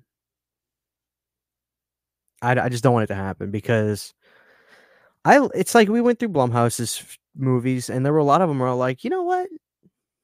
I, 2.41 2.59
I 2.59 2.69
just 2.69 2.83
don't 2.83 2.93
want 2.93 3.05
it 3.05 3.13
to 3.13 3.15
happen 3.15 3.51
because 3.51 4.13
I 5.25 5.47
it's 5.55 5.75
like 5.75 5.89
we 5.89 6.01
went 6.01 6.19
through 6.19 6.29
Blumhouse's 6.29 7.17
movies 7.35 7.89
and 7.89 8.05
there 8.05 8.13
were 8.13 8.19
a 8.19 8.23
lot 8.23 8.41
of 8.41 8.49
them 8.49 8.59
were 8.59 8.73
like, 8.73 9.03
you 9.03 9.09
know 9.09 9.23
what? 9.23 9.49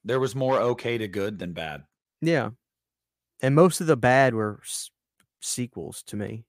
There 0.04 0.20
was 0.20 0.36
more 0.36 0.60
okay 0.60 0.98
to 0.98 1.08
good 1.08 1.40
than 1.40 1.54
bad. 1.54 1.84
Yeah. 2.22 2.52
And 3.42 3.56
most 3.56 3.82
of 3.82 3.88
the 3.88 3.98
bad 3.98 4.34
were 4.34 4.60
s- 4.64 4.92
sequels 5.42 6.04
to 6.04 6.16
me. 6.16 6.46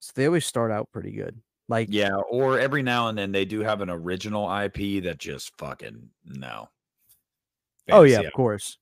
So 0.00 0.12
they 0.14 0.26
always 0.26 0.46
start 0.46 0.70
out 0.70 0.90
pretty 0.92 1.12
good. 1.12 1.40
Like 1.68 1.88
Yeah, 1.90 2.16
or 2.30 2.58
every 2.58 2.82
now 2.82 3.08
and 3.08 3.18
then 3.18 3.32
they 3.32 3.44
do 3.44 3.60
have 3.60 3.80
an 3.80 3.90
original 3.90 4.50
IP 4.50 5.02
that 5.04 5.18
just 5.18 5.56
fucking 5.58 6.08
no. 6.24 6.68
Fantasy 7.86 7.98
oh 7.98 8.02
yeah, 8.02 8.26
of 8.26 8.32
course. 8.32 8.78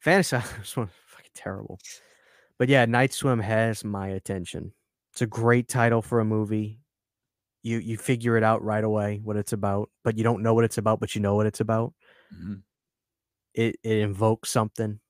Fantasy 0.00 0.36
was 0.58 0.70
fucking 0.70 0.90
terrible. 1.34 1.78
But 2.58 2.68
yeah, 2.68 2.84
Night 2.84 3.12
Swim 3.12 3.40
has 3.40 3.84
my 3.84 4.08
attention. 4.08 4.72
It's 5.12 5.22
a 5.22 5.26
great 5.26 5.68
title 5.68 6.02
for 6.02 6.20
a 6.20 6.24
movie. 6.24 6.80
You 7.62 7.78
you 7.78 7.96
figure 7.96 8.36
it 8.36 8.42
out 8.42 8.62
right 8.62 8.84
away 8.84 9.20
what 9.22 9.36
it's 9.36 9.52
about, 9.52 9.90
but 10.02 10.16
you 10.18 10.24
don't 10.24 10.42
know 10.42 10.54
what 10.54 10.64
it's 10.64 10.78
about, 10.78 11.00
but 11.00 11.14
you 11.14 11.20
know 11.20 11.34
what 11.34 11.46
it's 11.46 11.60
about. 11.60 11.94
Mm-hmm. 12.34 12.54
It 13.54 13.76
it 13.82 13.98
invokes 13.98 14.50
something. 14.50 15.00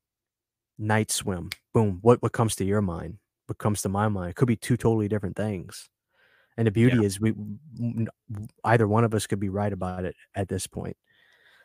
Night 0.79 1.11
Swim. 1.11 1.51
Boom. 1.73 1.99
What 2.03 2.23
what 2.23 2.33
comes 2.33 2.57
to 2.57 2.65
your 2.65 2.83
mind? 2.83 3.19
What 3.47 3.59
comes 3.59 3.83
to 3.83 3.89
my 3.89 4.09
mind? 4.09 4.31
It 4.31 4.37
could 4.37 4.49
be 4.49 4.57
two 4.57 4.77
totally 4.77 5.09
different 5.09 5.37
things. 5.37 5.89
And 6.57 6.67
the 6.67 6.71
beauty 6.71 6.99
Yeah. 6.99 7.03
is 7.03 7.21
we 7.21 7.35
either 8.65 8.87
one 8.87 9.05
of 9.05 9.15
us 9.15 9.27
could 9.27 9.41
be 9.41 9.49
right 9.49 9.73
about 9.73 10.05
it 10.05 10.15
at 10.35 10.49
this 10.49 10.67
point. 10.67 10.97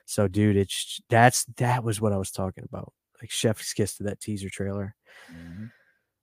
So 0.06 0.28
dude, 0.28 0.58
it's 0.58 1.00
that's 1.10 1.46
that 1.58 1.84
was 1.84 2.02
what 2.02 2.14
I 2.14 2.18
was 2.18 2.32
talking 2.32 2.64
about. 2.64 2.94
Like 3.22 3.32
Chef's 3.32 3.74
Kiss 3.74 3.98
to 3.98 4.04
that 4.04 4.20
teaser 4.20 4.50
trailer. 4.50 4.96
Mhm. 5.32 5.72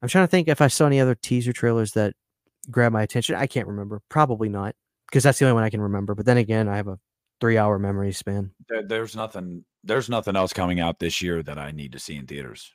I'm 0.02 0.09
trying 0.09 0.24
to 0.24 0.31
think 0.31 0.48
if 0.48 0.60
I 0.60 0.68
saw 0.68 0.86
any 0.86 1.01
other 1.01 1.14
teaser 1.14 1.52
trailers 1.52 1.93
that 1.93 2.14
grabbed 2.70 2.93
my 2.93 3.02
attention. 3.02 3.35
I 3.36 3.47
can't 3.47 3.66
remember. 3.68 4.01
Probably 4.09 4.48
not, 4.48 4.74
because 5.09 5.23
that's 5.24 5.39
the 5.39 5.44
only 5.47 5.55
one 5.55 5.62
I 5.64 5.70
can 5.70 5.81
remember. 5.81 6.14
But 6.14 6.27
then 6.27 6.36
again, 6.36 6.68
I 6.68 6.77
have 6.77 6.89
a 6.89 6.98
three-hour 7.40 7.78
memory 7.78 8.12
span. 8.12 8.52
There, 8.68 8.82
there's 8.82 9.14
nothing. 9.16 9.64
There's 9.85 10.09
nothing 10.09 10.36
else 10.36 10.52
coming 10.52 10.81
out 10.81 10.98
this 10.98 11.23
year 11.23 11.43
that 11.44 11.59
I 11.59 11.70
need 11.70 11.93
to 11.93 11.98
see 11.98 12.16
in 12.16 12.27
theaters 12.27 12.73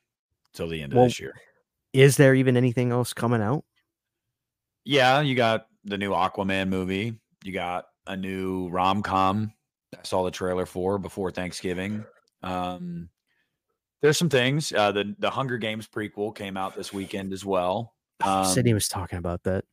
till 0.54 0.68
the 0.70 0.82
end 0.82 0.94
Well- 0.94 1.04
of 1.06 1.10
this 1.10 1.20
year. 1.20 1.34
Is 1.94 2.16
there 2.18 2.34
even 2.36 2.56
anything 2.56 2.92
else 2.92 3.14
coming 3.14 3.42
out? 3.42 3.66
Yeah, 4.86 5.22
you 5.22 5.36
got 5.36 5.68
the 5.84 5.98
new 5.98 6.12
Aquaman 6.12 6.70
movie. 6.70 7.20
You 7.44 7.52
got 7.52 7.86
a 8.08 8.16
new 8.16 8.70
rom 8.70 9.04
com. 9.04 9.52
I 9.94 10.00
saw 10.04 10.24
the 10.24 10.32
trailer 10.32 10.66
for 10.66 10.98
before 10.98 11.32
Thanksgiving. 11.32 12.06
Um, 12.44 13.10
there's 14.02 14.18
some 14.18 14.30
things. 14.30 14.72
Uh, 14.72 14.92
the 14.92 15.16
the 15.20 15.30
Hunger 15.30 15.58
Games 15.58 15.88
prequel 15.88 16.36
came 16.36 16.58
out 16.58 16.76
this 16.76 16.94
weekend 16.94 17.34
as 17.34 17.46
well. 17.46 17.94
Um, 18.24 18.46
Sydney 18.46 18.76
was 18.76 18.88
talking 18.88 19.18
about 19.18 19.42
that. 19.46 19.66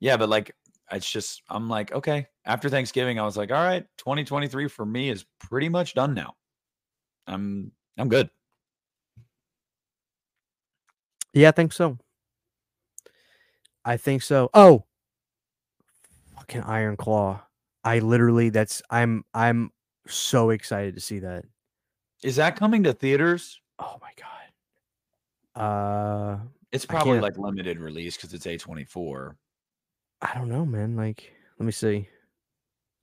Yeah, 0.00 0.16
but 0.16 0.30
like 0.30 0.56
it's 0.90 1.10
just 1.10 1.42
I'm 1.50 1.68
like, 1.68 1.92
okay. 1.92 2.26
After 2.46 2.68
Thanksgiving, 2.68 3.18
I 3.18 3.24
was 3.24 3.36
like, 3.36 3.50
all 3.50 3.62
right, 3.62 3.84
2023 3.98 4.68
for 4.68 4.86
me 4.86 5.10
is 5.10 5.26
pretty 5.38 5.68
much 5.68 5.92
done 5.92 6.14
now. 6.14 6.34
I'm 7.26 7.70
I'm 7.98 8.08
good. 8.08 8.30
Yeah, 11.34 11.48
I 11.48 11.52
think 11.52 11.72
so. 11.72 11.98
I 13.84 13.96
think 13.96 14.22
so. 14.22 14.50
Oh, 14.54 14.84
fucking 16.36 16.62
Iron 16.62 16.96
Claw. 16.96 17.42
I 17.84 17.98
literally, 17.98 18.50
that's 18.50 18.82
I'm 18.90 19.24
I'm 19.34 19.70
so 20.06 20.50
excited 20.50 20.94
to 20.94 21.00
see 21.00 21.20
that. 21.20 21.44
Is 22.22 22.36
that 22.36 22.56
coming 22.56 22.84
to 22.84 22.92
theaters? 22.92 23.60
Oh 23.78 23.98
my 24.00 24.10
god. 24.16 25.60
Uh, 25.60 26.38
It's 26.70 26.86
probably 26.86 27.20
like 27.20 27.36
limited 27.38 27.78
release 27.78 28.16
because 28.16 28.32
it's 28.32 28.46
A24. 28.46 29.36
I 30.20 30.34
don't 30.34 30.48
know, 30.48 30.64
man. 30.64 30.96
Like, 30.96 31.32
let 31.58 31.66
me 31.66 31.72
see. 31.72 32.08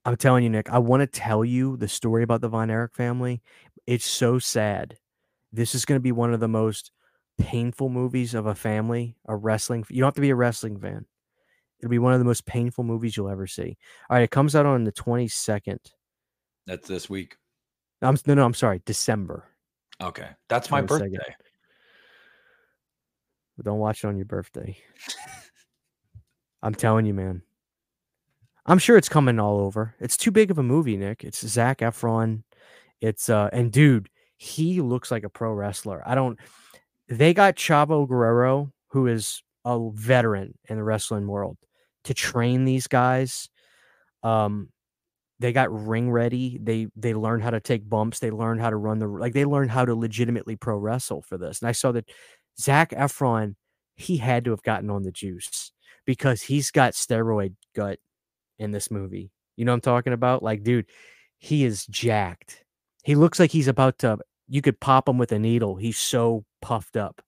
I'm 0.05 0.15
telling 0.15 0.43
you, 0.43 0.49
Nick, 0.49 0.69
I 0.71 0.79
want 0.79 1.01
to 1.01 1.07
tell 1.07 1.43
you 1.43 1.77
the 1.77 1.87
story 1.87 2.23
about 2.23 2.41
the 2.41 2.47
Von 2.47 2.71
Erich 2.71 2.95
family. 2.95 3.41
It's 3.85 4.05
so 4.05 4.39
sad. 4.39 4.97
This 5.51 5.75
is 5.75 5.85
going 5.85 5.97
to 5.97 6.03
be 6.03 6.11
one 6.11 6.33
of 6.33 6.39
the 6.39 6.47
most 6.47 6.91
painful 7.37 7.89
movies 7.89 8.33
of 8.33 8.45
a 8.45 8.55
family, 8.55 9.17
a 9.27 9.35
wrestling. 9.35 9.85
You 9.89 10.01
don't 10.01 10.07
have 10.07 10.13
to 10.15 10.21
be 10.21 10.29
a 10.29 10.35
wrestling 10.35 10.79
fan. 10.79 11.05
It'll 11.79 11.89
be 11.89 11.99
one 11.99 12.13
of 12.13 12.19
the 12.19 12.25
most 12.25 12.45
painful 12.45 12.83
movies 12.83 13.15
you'll 13.15 13.29
ever 13.29 13.47
see. 13.47 13.77
All 14.09 14.15
right, 14.15 14.23
it 14.23 14.31
comes 14.31 14.55
out 14.55 14.65
on 14.65 14.83
the 14.83 14.91
22nd. 14.91 15.79
That's 16.65 16.87
this 16.87 17.09
week. 17.09 17.37
I'm 18.01 18.17
no, 18.25 18.33
no, 18.33 18.45
I'm 18.45 18.53
sorry, 18.53 18.81
December. 18.85 19.48
Okay. 20.01 20.29
That's 20.47 20.71
my 20.71 20.81
22nd. 20.81 20.87
birthday. 20.87 21.35
But 23.57 23.65
don't 23.65 23.79
watch 23.79 24.03
it 24.03 24.07
on 24.07 24.15
your 24.15 24.25
birthday. 24.25 24.77
I'm 26.61 26.75
telling 26.75 27.05
you, 27.05 27.13
man. 27.13 27.41
I'm 28.65 28.79
sure 28.79 28.97
it's 28.97 29.09
coming 29.09 29.39
all 29.39 29.59
over. 29.59 29.95
It's 29.99 30.15
too 30.15 30.31
big 30.31 30.51
of 30.51 30.59
a 30.59 30.63
movie, 30.63 30.95
Nick. 30.95 31.23
It's 31.23 31.45
Zac 31.45 31.79
Efron. 31.79 32.43
It's 33.01 33.29
uh 33.29 33.49
and 33.51 33.71
dude, 33.71 34.09
he 34.37 34.81
looks 34.81 35.11
like 35.11 35.23
a 35.23 35.29
pro 35.29 35.51
wrestler. 35.53 36.03
I 36.05 36.15
don't 36.15 36.39
they 37.07 37.33
got 37.33 37.55
Chavo 37.55 38.07
Guerrero, 38.07 38.71
who 38.89 39.07
is 39.07 39.41
a 39.65 39.89
veteran 39.93 40.57
in 40.69 40.77
the 40.77 40.83
wrestling 40.83 41.27
world, 41.27 41.57
to 42.03 42.13
train 42.13 42.65
these 42.65 42.87
guys. 42.87 43.49
Um 44.23 44.69
they 45.39 45.53
got 45.53 45.71
ring 45.71 46.11
ready. 46.11 46.59
They 46.61 46.87
they 46.95 47.13
learned 47.13 47.43
how 47.43 47.51
to 47.51 47.59
take 47.59 47.89
bumps. 47.89 48.19
They 48.19 48.31
learned 48.31 48.61
how 48.61 48.69
to 48.69 48.75
run 48.75 48.99
the 48.99 49.07
like 49.07 49.33
they 49.33 49.45
learned 49.45 49.71
how 49.71 49.85
to 49.85 49.95
legitimately 49.95 50.57
pro 50.57 50.77
wrestle 50.77 51.21
for 51.21 51.37
this. 51.37 51.61
And 51.61 51.69
I 51.69 51.71
saw 51.71 51.91
that 51.93 52.09
Zac 52.59 52.91
Efron, 52.91 53.55
he 53.95 54.17
had 54.17 54.45
to 54.45 54.51
have 54.51 54.63
gotten 54.63 54.89
on 54.89 55.03
the 55.03 55.11
juice 55.11 55.71
because 56.05 56.41
he's 56.41 56.71
got 56.71 56.93
steroid 56.93 57.55
gut 57.75 57.99
in 58.57 58.71
this 58.71 58.91
movie. 58.91 59.31
You 59.55 59.65
know 59.65 59.73
I'm 59.73 59.81
talking 59.81 60.13
about? 60.13 60.43
Like, 60.43 60.63
dude, 60.63 60.87
he 61.37 61.63
is 61.63 61.85
jacked. 61.87 62.63
He 63.03 63.15
looks 63.15 63.39
like 63.39 63.51
he's 63.51 63.67
about 63.67 63.99
to 63.99 64.19
you 64.49 64.61
could 64.61 64.79
pop 64.79 65.07
him 65.07 65.17
with 65.17 65.31
a 65.31 65.39
needle. 65.39 65.77
He's 65.77 65.97
so 65.97 66.43
puffed 66.61 66.97
up. 66.97 67.21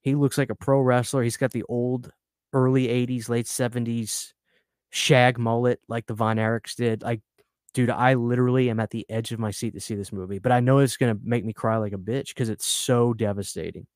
He 0.00 0.14
looks 0.14 0.38
like 0.38 0.48
a 0.48 0.54
pro 0.54 0.80
wrestler. 0.80 1.22
He's 1.22 1.36
got 1.36 1.52
the 1.52 1.64
old 1.68 2.10
early 2.52 2.88
80s, 2.88 3.28
late 3.28 3.46
70s 3.46 4.32
shag 4.90 5.38
mullet 5.38 5.80
like 5.88 6.06
the 6.06 6.14
Von 6.14 6.36
Erichs 6.36 6.74
did. 6.74 7.02
Like, 7.02 7.20
dude, 7.74 7.90
I 7.90 8.14
literally 8.14 8.68
am 8.70 8.80
at 8.80 8.90
the 8.90 9.06
edge 9.08 9.32
of 9.32 9.38
my 9.38 9.50
seat 9.50 9.74
to 9.74 9.80
see 9.80 9.94
this 9.94 10.12
movie, 10.12 10.38
but 10.38 10.52
I 10.52 10.60
know 10.60 10.78
it's 10.78 10.96
gonna 10.96 11.16
make 11.22 11.44
me 11.44 11.52
cry 11.52 11.76
like 11.76 11.92
a 11.92 11.98
bitch 11.98 12.28
because 12.28 12.48
it's 12.48 12.66
so 12.66 13.14
devastating 13.14 13.86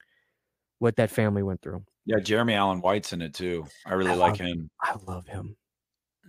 what 0.79 0.97
that 0.97 1.11
family 1.11 1.43
went 1.43 1.63
through. 1.63 1.85
Yeah, 2.07 2.19
Jeremy 2.21 2.55
Allen 2.55 2.81
White's 2.81 3.13
in 3.13 3.23
it 3.23 3.35
too. 3.35 3.67
I 3.87 3.95
really 3.95 4.11
I 4.13 4.15
like 4.15 4.33
love- 4.33 4.41
him. 4.41 4.71
I 4.83 4.97
love 5.07 5.27
him. 5.27 5.57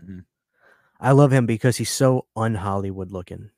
Mhm. 0.03 0.25
I 0.99 1.11
love 1.11 1.31
him 1.31 1.45
because 1.45 1.75
he's 1.77 1.89
so 1.89 2.25
un 2.35 2.55
Hollywood 2.55 3.11
looking. 3.11 3.49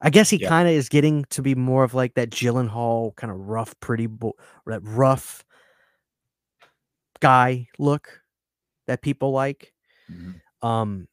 I 0.00 0.10
guess 0.10 0.28
he 0.28 0.36
Yeah. 0.36 0.50
kind 0.50 0.68
of 0.68 0.74
is 0.74 0.90
getting 0.90 1.24
to 1.30 1.40
be 1.40 1.54
more 1.54 1.82
of 1.82 1.94
like 1.94 2.14
that 2.14 2.28
Gyllenhaal 2.30 3.16
kind 3.16 3.30
of 3.32 3.38
rough, 3.38 3.78
pretty, 3.80 4.06
bo- 4.06 4.36
that 4.66 4.82
rough 4.82 5.44
guy 7.20 7.68
look 7.78 8.20
that 8.86 9.00
people 9.02 9.30
like. 9.32 9.72
Mhm. 10.10 10.40
Um, 10.64 11.08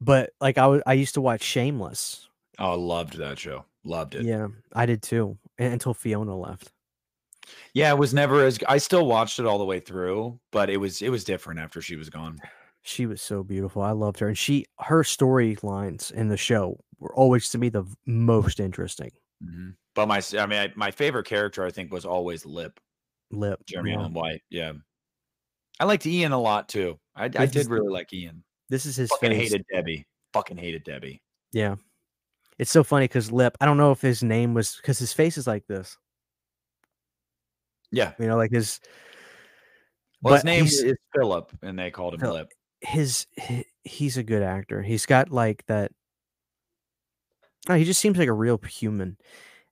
but 0.00 0.30
like 0.40 0.58
I 0.58 0.66
was, 0.66 0.82
I 0.86 0.94
used 0.94 1.14
to 1.14 1.20
watch 1.20 1.42
Shameless. 1.42 2.28
Oh, 2.58 2.72
I 2.72 2.76
loved 2.76 3.18
that 3.18 3.38
show. 3.38 3.64
Loved 3.84 4.14
it. 4.14 4.24
Yeah. 4.24 4.48
I 4.74 4.86
did 4.86 5.02
too, 5.02 5.38
until 5.58 5.94
Fiona 5.94 6.36
left. 6.36 6.72
Yeah, 7.72 7.90
it 7.90 7.98
was 7.98 8.12
never 8.12 8.44
as 8.44 8.58
I 8.68 8.78
still 8.78 9.06
watched 9.06 9.38
it 9.38 9.46
all 9.46 9.58
the 9.58 9.64
way 9.64 9.80
through, 9.80 10.38
but 10.52 10.68
it 10.70 10.76
was 10.76 11.00
it 11.00 11.08
was 11.10 11.24
different 11.24 11.60
after 11.60 11.80
she 11.80 11.96
was 11.96 12.10
gone. 12.10 12.38
She 12.82 13.06
was 13.06 13.22
so 13.22 13.42
beautiful. 13.42 13.82
I 13.82 13.92
loved 13.92 14.18
her, 14.18 14.28
and 14.28 14.36
she 14.36 14.66
her 14.80 15.02
storylines 15.02 16.12
in 16.12 16.28
the 16.28 16.36
show 16.36 16.78
were 16.98 17.14
always 17.14 17.48
to 17.50 17.58
me 17.58 17.68
the 17.68 17.84
most 18.06 18.60
interesting. 18.60 19.10
Mhm. 19.42 19.76
But 19.94 20.08
my 20.08 20.22
I 20.38 20.46
mean 20.46 20.58
I, 20.58 20.72
my 20.76 20.90
favorite 20.90 21.26
character 21.26 21.64
I 21.64 21.70
think 21.70 21.90
was 21.90 22.04
always 22.04 22.44
Lip, 22.44 22.78
Lip, 23.30 23.60
Jeremy 23.66 23.92
yeah. 23.92 23.96
Allen 23.96 24.12
White. 24.12 24.42
Yeah. 24.50 24.72
I 25.80 25.84
liked 25.84 26.06
Ian 26.06 26.32
a 26.32 26.40
lot 26.40 26.68
too. 26.68 26.98
I, 27.14 27.24
I 27.24 27.28
did 27.28 27.56
is- 27.56 27.68
really 27.68 27.88
like 27.92 28.12
Ian. 28.12 28.42
This 28.68 28.84
is 28.84 28.96
his 28.96 29.08
Fucking 29.10 29.30
face. 29.30 29.50
hated 29.52 29.64
Debbie. 29.72 30.06
Fucking 30.34 30.56
hated 30.58 30.84
Debbie. 30.84 31.22
Yeah. 31.52 31.76
It's 32.58 32.70
so 32.70 32.84
funny 32.84 33.04
because 33.04 33.32
Lip, 33.32 33.56
I 33.60 33.66
don't 33.66 33.78
know 33.78 33.92
if 33.92 34.00
his 34.02 34.22
name 34.22 34.52
was 34.52 34.76
because 34.76 34.98
his 34.98 35.12
face 35.12 35.38
is 35.38 35.46
like 35.46 35.66
this. 35.66 35.96
Yeah. 37.90 38.12
You 38.18 38.26
know, 38.26 38.36
like 38.36 38.50
his 38.50 38.80
Well, 40.22 40.34
his 40.34 40.44
name 40.44 40.64
is 40.66 40.84
Philip, 41.14 41.50
and 41.62 41.78
they 41.78 41.90
called 41.90 42.14
him 42.14 42.20
Phil- 42.20 42.32
Lip. 42.34 42.52
his 42.80 43.26
he, 43.36 43.64
he's 43.84 44.16
a 44.18 44.22
good 44.22 44.42
actor. 44.42 44.82
He's 44.82 45.06
got 45.06 45.30
like 45.30 45.64
that. 45.66 45.92
Oh, 47.68 47.74
he 47.74 47.84
just 47.84 48.00
seems 48.00 48.18
like 48.18 48.28
a 48.28 48.32
real 48.32 48.58
human, 48.68 49.16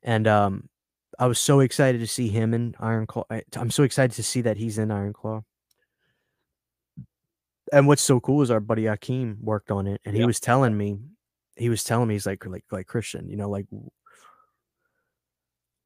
and 0.02 0.26
um, 0.26 0.68
I 1.18 1.26
was 1.26 1.38
so 1.38 1.60
excited 1.60 1.98
to 2.00 2.06
see 2.06 2.28
him 2.28 2.52
in 2.54 2.74
Iron 2.78 3.06
Claw. 3.06 3.24
I, 3.30 3.42
I'm 3.56 3.70
so 3.70 3.82
excited 3.82 4.14
to 4.16 4.22
see 4.22 4.40
that 4.42 4.56
he's 4.56 4.78
in 4.78 4.90
Iron 4.90 5.12
Claw. 5.12 5.42
And 7.72 7.86
what's 7.86 8.02
so 8.02 8.20
cool 8.20 8.42
is 8.42 8.50
our 8.50 8.60
buddy 8.60 8.84
Akeem 8.84 9.40
worked 9.40 9.70
on 9.70 9.86
it, 9.86 10.00
and 10.04 10.14
he 10.14 10.20
Yeah. 10.20 10.26
was 10.26 10.40
telling 10.40 10.76
me, 10.76 10.98
he 11.56 11.68
was 11.68 11.82
telling 11.84 12.08
me 12.08 12.14
he's 12.14 12.26
like 12.26 12.44
like 12.46 12.64
like 12.70 12.86
Christian, 12.86 13.28
you 13.28 13.36
know, 13.36 13.48
like 13.50 13.66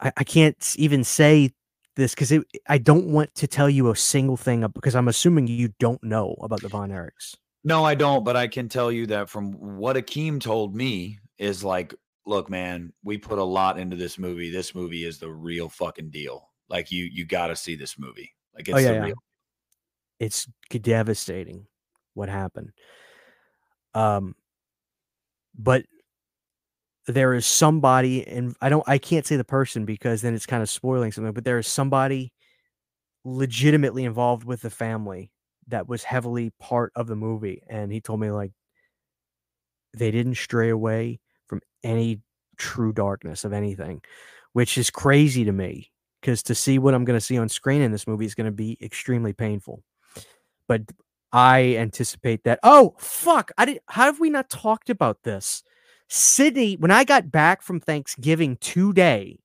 I, 0.01 0.12
I 0.16 0.24
can't 0.24 0.74
even 0.77 1.05
say 1.05 1.52
this 1.97 2.15
because 2.15 2.32
I 2.69 2.78
don't 2.78 3.07
want 3.07 3.35
to 3.36 3.47
tell 3.47 3.69
you 3.69 3.90
a 3.90 3.97
single 3.97 4.36
thing 4.36 4.66
because 4.74 4.94
I'm 4.94 5.09
assuming 5.09 5.47
you 5.47 5.73
don't 5.78 6.02
know 6.02 6.36
about 6.40 6.62
the 6.62 6.69
Von 6.69 6.90
Erichs. 6.90 7.35
No, 7.65 7.85
I 7.85 7.94
don't, 7.94 8.24
but 8.24 8.36
I 8.36 8.48
can 8.48 8.69
tell 8.69 8.90
you 8.90 9.07
that 9.09 9.28
from 9.28 9.52
what 9.52 9.97
Akeem 9.97 10.40
told 10.40 10.74
me 10.74 11.19
is 11.39 11.62
like, 11.62 11.94
look, 12.27 12.48
man, 12.48 12.93
we 13.05 13.19
put 13.19 13.39
a 13.39 13.44
lot 13.44 13.78
into 13.78 13.97
this 13.97 14.19
movie. 14.19 14.51
This 14.51 14.74
movie 14.74 15.05
is 15.05 15.19
the 15.19 15.31
real 15.31 15.69
fucking 15.69 16.11
deal. 16.11 16.48
Like 16.69 16.90
you 16.90 17.05
you 17.05 17.27
got 17.27 17.48
to 17.48 17.57
see 17.57 17.74
this 17.74 17.98
movie. 17.98 18.32
Like 18.55 18.69
oh, 18.69 18.77
it's 18.77 18.78
Oh, 18.78 18.78
yeah, 18.81 18.89
the 18.93 18.94
yeah. 18.94 19.05
real. 19.07 19.15
It's 20.20 20.47
devastating 20.70 21.66
what 22.14 22.28
happened. 22.28 22.70
Um, 23.94 24.36
but 25.59 25.84
there 27.06 27.34
is 27.34 27.47
somebody, 27.47 28.26
and 28.26 28.55
I 28.60 28.68
don't, 28.68 28.88
I 28.88 28.98
can't 28.98 29.26
say 29.26 29.36
the 29.36 29.44
person 29.44 29.84
because 29.84 30.22
then 30.22 30.34
it's 30.34 30.47
kind 30.47 30.62
of 30.62 30.70
spoiling 30.70 31.10
something. 31.10 31.32
But 31.32 31.44
there 31.44 31.59
is 31.59 31.66
somebody 31.66 32.32
legitimately 33.24 34.05
involved 34.05 34.44
with 34.44 34.60
the 34.60 34.70
family 34.70 35.32
that 35.68 35.88
was 35.88 36.05
heavily 36.05 36.52
part 36.60 36.92
of 36.94 37.06
the 37.06 37.16
movie, 37.16 37.62
and 37.68 37.90
he 37.90 38.01
told 38.01 38.20
me 38.20 38.30
like 38.30 38.52
they 39.97 40.10
didn't 40.10 40.36
stray 40.36 40.68
away 40.68 41.18
from 41.47 41.60
any 41.82 42.20
true 42.59 42.92
darkness 42.92 43.44
of 43.44 43.52
anything, 43.52 44.02
which 44.52 44.78
is 44.78 44.90
crazy 44.90 45.44
to 45.44 45.52
me 45.52 45.90
because 46.20 46.42
to 46.44 46.55
see 46.55 46.78
what 46.78 46.94
I'm 46.94 47.05
going 47.05 47.18
to 47.18 47.24
see 47.24 47.38
on 47.38 47.48
screen 47.48 47.80
in 47.80 47.90
this 47.90 48.06
movie 48.06 48.26
is 48.26 48.34
going 48.34 48.47
to 48.47 48.52
be 48.52 48.78
extremely 48.82 49.32
painful. 49.32 49.82
But 50.70 50.82
I 51.32 51.74
anticipate 51.78 52.44
that. 52.44 52.60
Oh 52.62 52.94
fuck! 52.97 53.51
I 53.59 53.64
did. 53.64 53.80
How 53.88 54.05
have 54.05 54.20
we 54.20 54.30
not 54.30 54.48
talked 54.48 54.88
about 54.88 55.24
this? 55.24 55.64
Sydney, 56.09 56.76
when 56.76 56.92
I 56.92 57.02
got 57.02 57.32
back 57.32 57.60
from 57.60 57.80
Thanksgiving 57.80 58.56
today, 58.56 59.40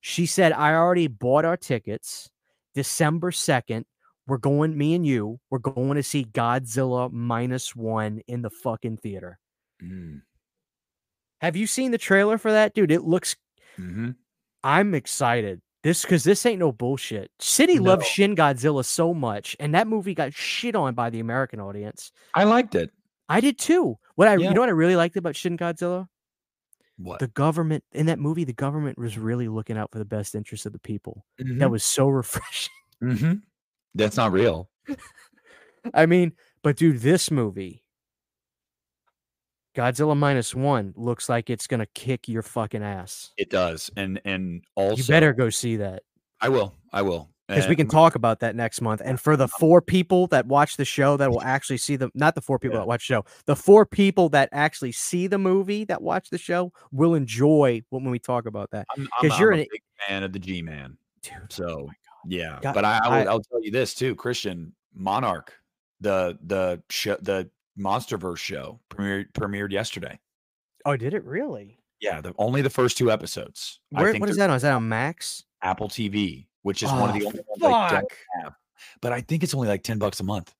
she 0.00 0.26
said 0.26 0.50
I 0.50 0.74
already 0.74 1.06
bought 1.06 1.44
our 1.44 1.56
tickets. 1.56 2.28
December 2.74 3.30
second, 3.30 3.86
we're 4.26 4.36
going. 4.36 4.76
Me 4.76 4.94
and 4.94 5.06
you, 5.06 5.38
we're 5.48 5.60
going 5.60 5.94
to 5.94 6.02
see 6.02 6.24
Godzilla 6.24 7.12
minus 7.12 7.76
one 7.76 8.20
in 8.26 8.42
the 8.42 8.50
fucking 8.50 8.96
theater. 8.96 9.38
Mm. 9.80 10.22
Have 11.40 11.54
you 11.54 11.68
seen 11.68 11.92
the 11.92 11.98
trailer 11.98 12.36
for 12.36 12.50
that, 12.50 12.74
dude? 12.74 12.90
It 12.90 13.04
looks. 13.04 13.36
hmm 13.76 14.10
I'm 14.64 14.96
excited. 14.96 15.60
This 15.82 16.02
because 16.02 16.22
this 16.24 16.46
ain't 16.46 16.60
no 16.60 16.70
bullshit. 16.72 17.30
City 17.40 17.76
No. 17.76 17.90
loves 17.90 18.06
Shin 18.06 18.36
Godzilla 18.36 18.84
so 18.84 19.12
much, 19.12 19.56
and 19.58 19.74
that 19.74 19.88
movie 19.88 20.14
got 20.14 20.32
shit 20.32 20.76
on 20.76 20.94
by 20.94 21.10
the 21.10 21.18
American 21.20 21.58
audience. 21.60 22.12
I 22.34 22.44
liked 22.44 22.74
it. 22.76 22.90
I 23.28 23.40
did 23.40 23.58
too. 23.58 23.98
What 24.14 24.28
I 24.28 24.36
Yeah. 24.36 24.48
you 24.48 24.54
know 24.54 24.60
what 24.60 24.68
I 24.68 24.72
really 24.72 24.94
liked 24.96 25.16
about 25.16 25.34
Shin 25.34 25.56
Godzilla? 25.56 26.08
What? 26.98 27.18
The 27.18 27.26
government 27.28 27.82
in 27.92 28.06
that 28.06 28.18
movie, 28.20 28.44
the 28.44 28.52
government 28.52 28.96
was 28.98 29.18
really 29.18 29.48
looking 29.48 29.76
out 29.76 29.90
for 29.90 29.98
the 29.98 30.04
best 30.04 30.34
interests 30.36 30.66
of 30.66 30.72
the 30.72 30.78
people. 30.78 31.24
That 31.38 31.46
Mhm. 31.46 31.70
was 31.70 31.82
so 31.84 32.06
refreshing. 32.08 32.72
Mhm. 33.02 33.42
That's 33.94 34.16
not 34.16 34.30
real. 34.30 34.70
I 35.94 36.06
mean, 36.06 36.32
but 36.62 36.76
dude, 36.76 37.00
this 37.00 37.30
movie, 37.30 37.81
Godzilla 39.74 40.16
minus 40.16 40.54
one, 40.54 40.92
looks 40.96 41.28
like 41.28 41.48
it's 41.50 41.66
gonna 41.66 41.86
kick 41.94 42.28
your 42.28 42.42
fucking 42.42 42.82
ass. 42.82 43.30
It 43.36 43.50
does, 43.50 43.90
and 43.96 44.20
and 44.24 44.62
also 44.74 44.96
you 44.96 45.04
better 45.08 45.32
go 45.32 45.50
see 45.50 45.76
that. 45.76 46.02
I 46.40 46.48
will. 46.48 46.74
I 46.92 47.02
will. 47.02 47.28
because 47.48 47.68
we 47.68 47.76
can 47.76 47.86
talk 47.88 48.14
about 48.14 48.40
that 48.40 48.56
next 48.56 48.80
month. 48.80 49.00
And 49.04 49.20
for 49.20 49.36
the 49.36 49.44
um, 49.44 49.50
um 49.54 49.58
four 49.60 49.80
people 49.82 50.26
that 50.28 50.46
watch 50.46 50.76
the 50.76 50.84
show 50.84 51.16
that 51.18 51.30
will 51.30 51.42
actually 51.42 51.76
see 51.78 51.96
the 51.96 52.10
not 52.14 52.34
the 52.34 52.40
four 52.40 52.58
people 52.58 52.76
Yeah. 52.76 52.80
that 52.80 52.86
watch 52.88 53.06
the 53.08 53.14
show, 53.14 53.24
the 53.46 53.56
four 53.56 53.84
people 53.86 54.28
that 54.30 54.48
actually 54.52 54.92
see 54.92 55.26
the 55.26 55.38
movie 55.38 55.84
that 55.84 56.00
watch 56.02 56.30
the 56.30 56.38
show 56.38 56.72
will 56.92 57.14
enjoy 57.14 57.82
when 57.90 58.04
we 58.10 58.18
talk 58.18 58.46
about 58.46 58.70
that. 58.72 58.86
I'm, 58.96 59.06
'cause 59.20 59.30
I'm, 59.32 59.40
you're 59.40 59.52
I'm 59.52 59.58
a 59.60 59.62
an- 59.62 59.68
big 59.70 59.82
fan 60.08 60.22
of 60.22 60.32
the 60.32 60.38
G 60.38 60.62
Man. 60.62 60.96
Dude, 61.22 61.34
oh 61.36 61.46
So 61.50 61.90
yeah, 62.26 62.58
God, 62.62 62.74
but 62.74 62.84
I, 62.84 62.98
I, 63.04 63.08
will, 63.08 63.28
I- 63.28 63.32
I'll 63.32 63.42
tell 63.42 63.62
you 63.62 63.70
this 63.70 63.94
too, 63.94 64.14
Christian 64.14 64.72
Monarch, 64.94 65.52
the 66.00 66.38
the 66.44 66.82
show, 66.90 67.16
the 67.20 67.48
MonsterVerse 67.78 68.38
show 68.38 68.80
premiered 68.90 69.32
premiered 69.32 69.72
yesterday. 69.72 70.18
oh, 70.84 70.96
did 70.96 71.14
it 71.14 71.24
really? 71.24 71.78
Yeah, 72.00 72.20
the 72.20 72.34
only 72.38 72.62
the 72.62 72.70
first 72.70 72.98
two 72.98 73.10
episodes. 73.12 73.78
I 73.94 74.02
Where, 74.02 74.10
think 74.12 74.20
what 74.22 74.30
is 74.30 74.36
that 74.36 74.50
on? 74.50 74.56
Is 74.56 74.62
that 74.62 74.72
on 74.72 74.88
Max? 74.88 75.44
Apple 75.62 75.88
TV, 75.88 76.46
which 76.62 76.82
is 76.82 76.90
one 76.90 77.10
of 77.10 77.16
Oh, 77.16 77.18
the 77.18 77.26
only 77.26 77.40
ones 77.46 77.62
I 77.64 77.90
don't 78.00 78.12
have. 78.42 78.54
But 79.00 79.12
I 79.12 79.20
think 79.20 79.44
it's 79.44 79.54
only 79.54 79.68
like 79.68 79.82
ten 79.84 79.98
bucks 79.98 80.18
a 80.20 80.24
month. 80.24 80.52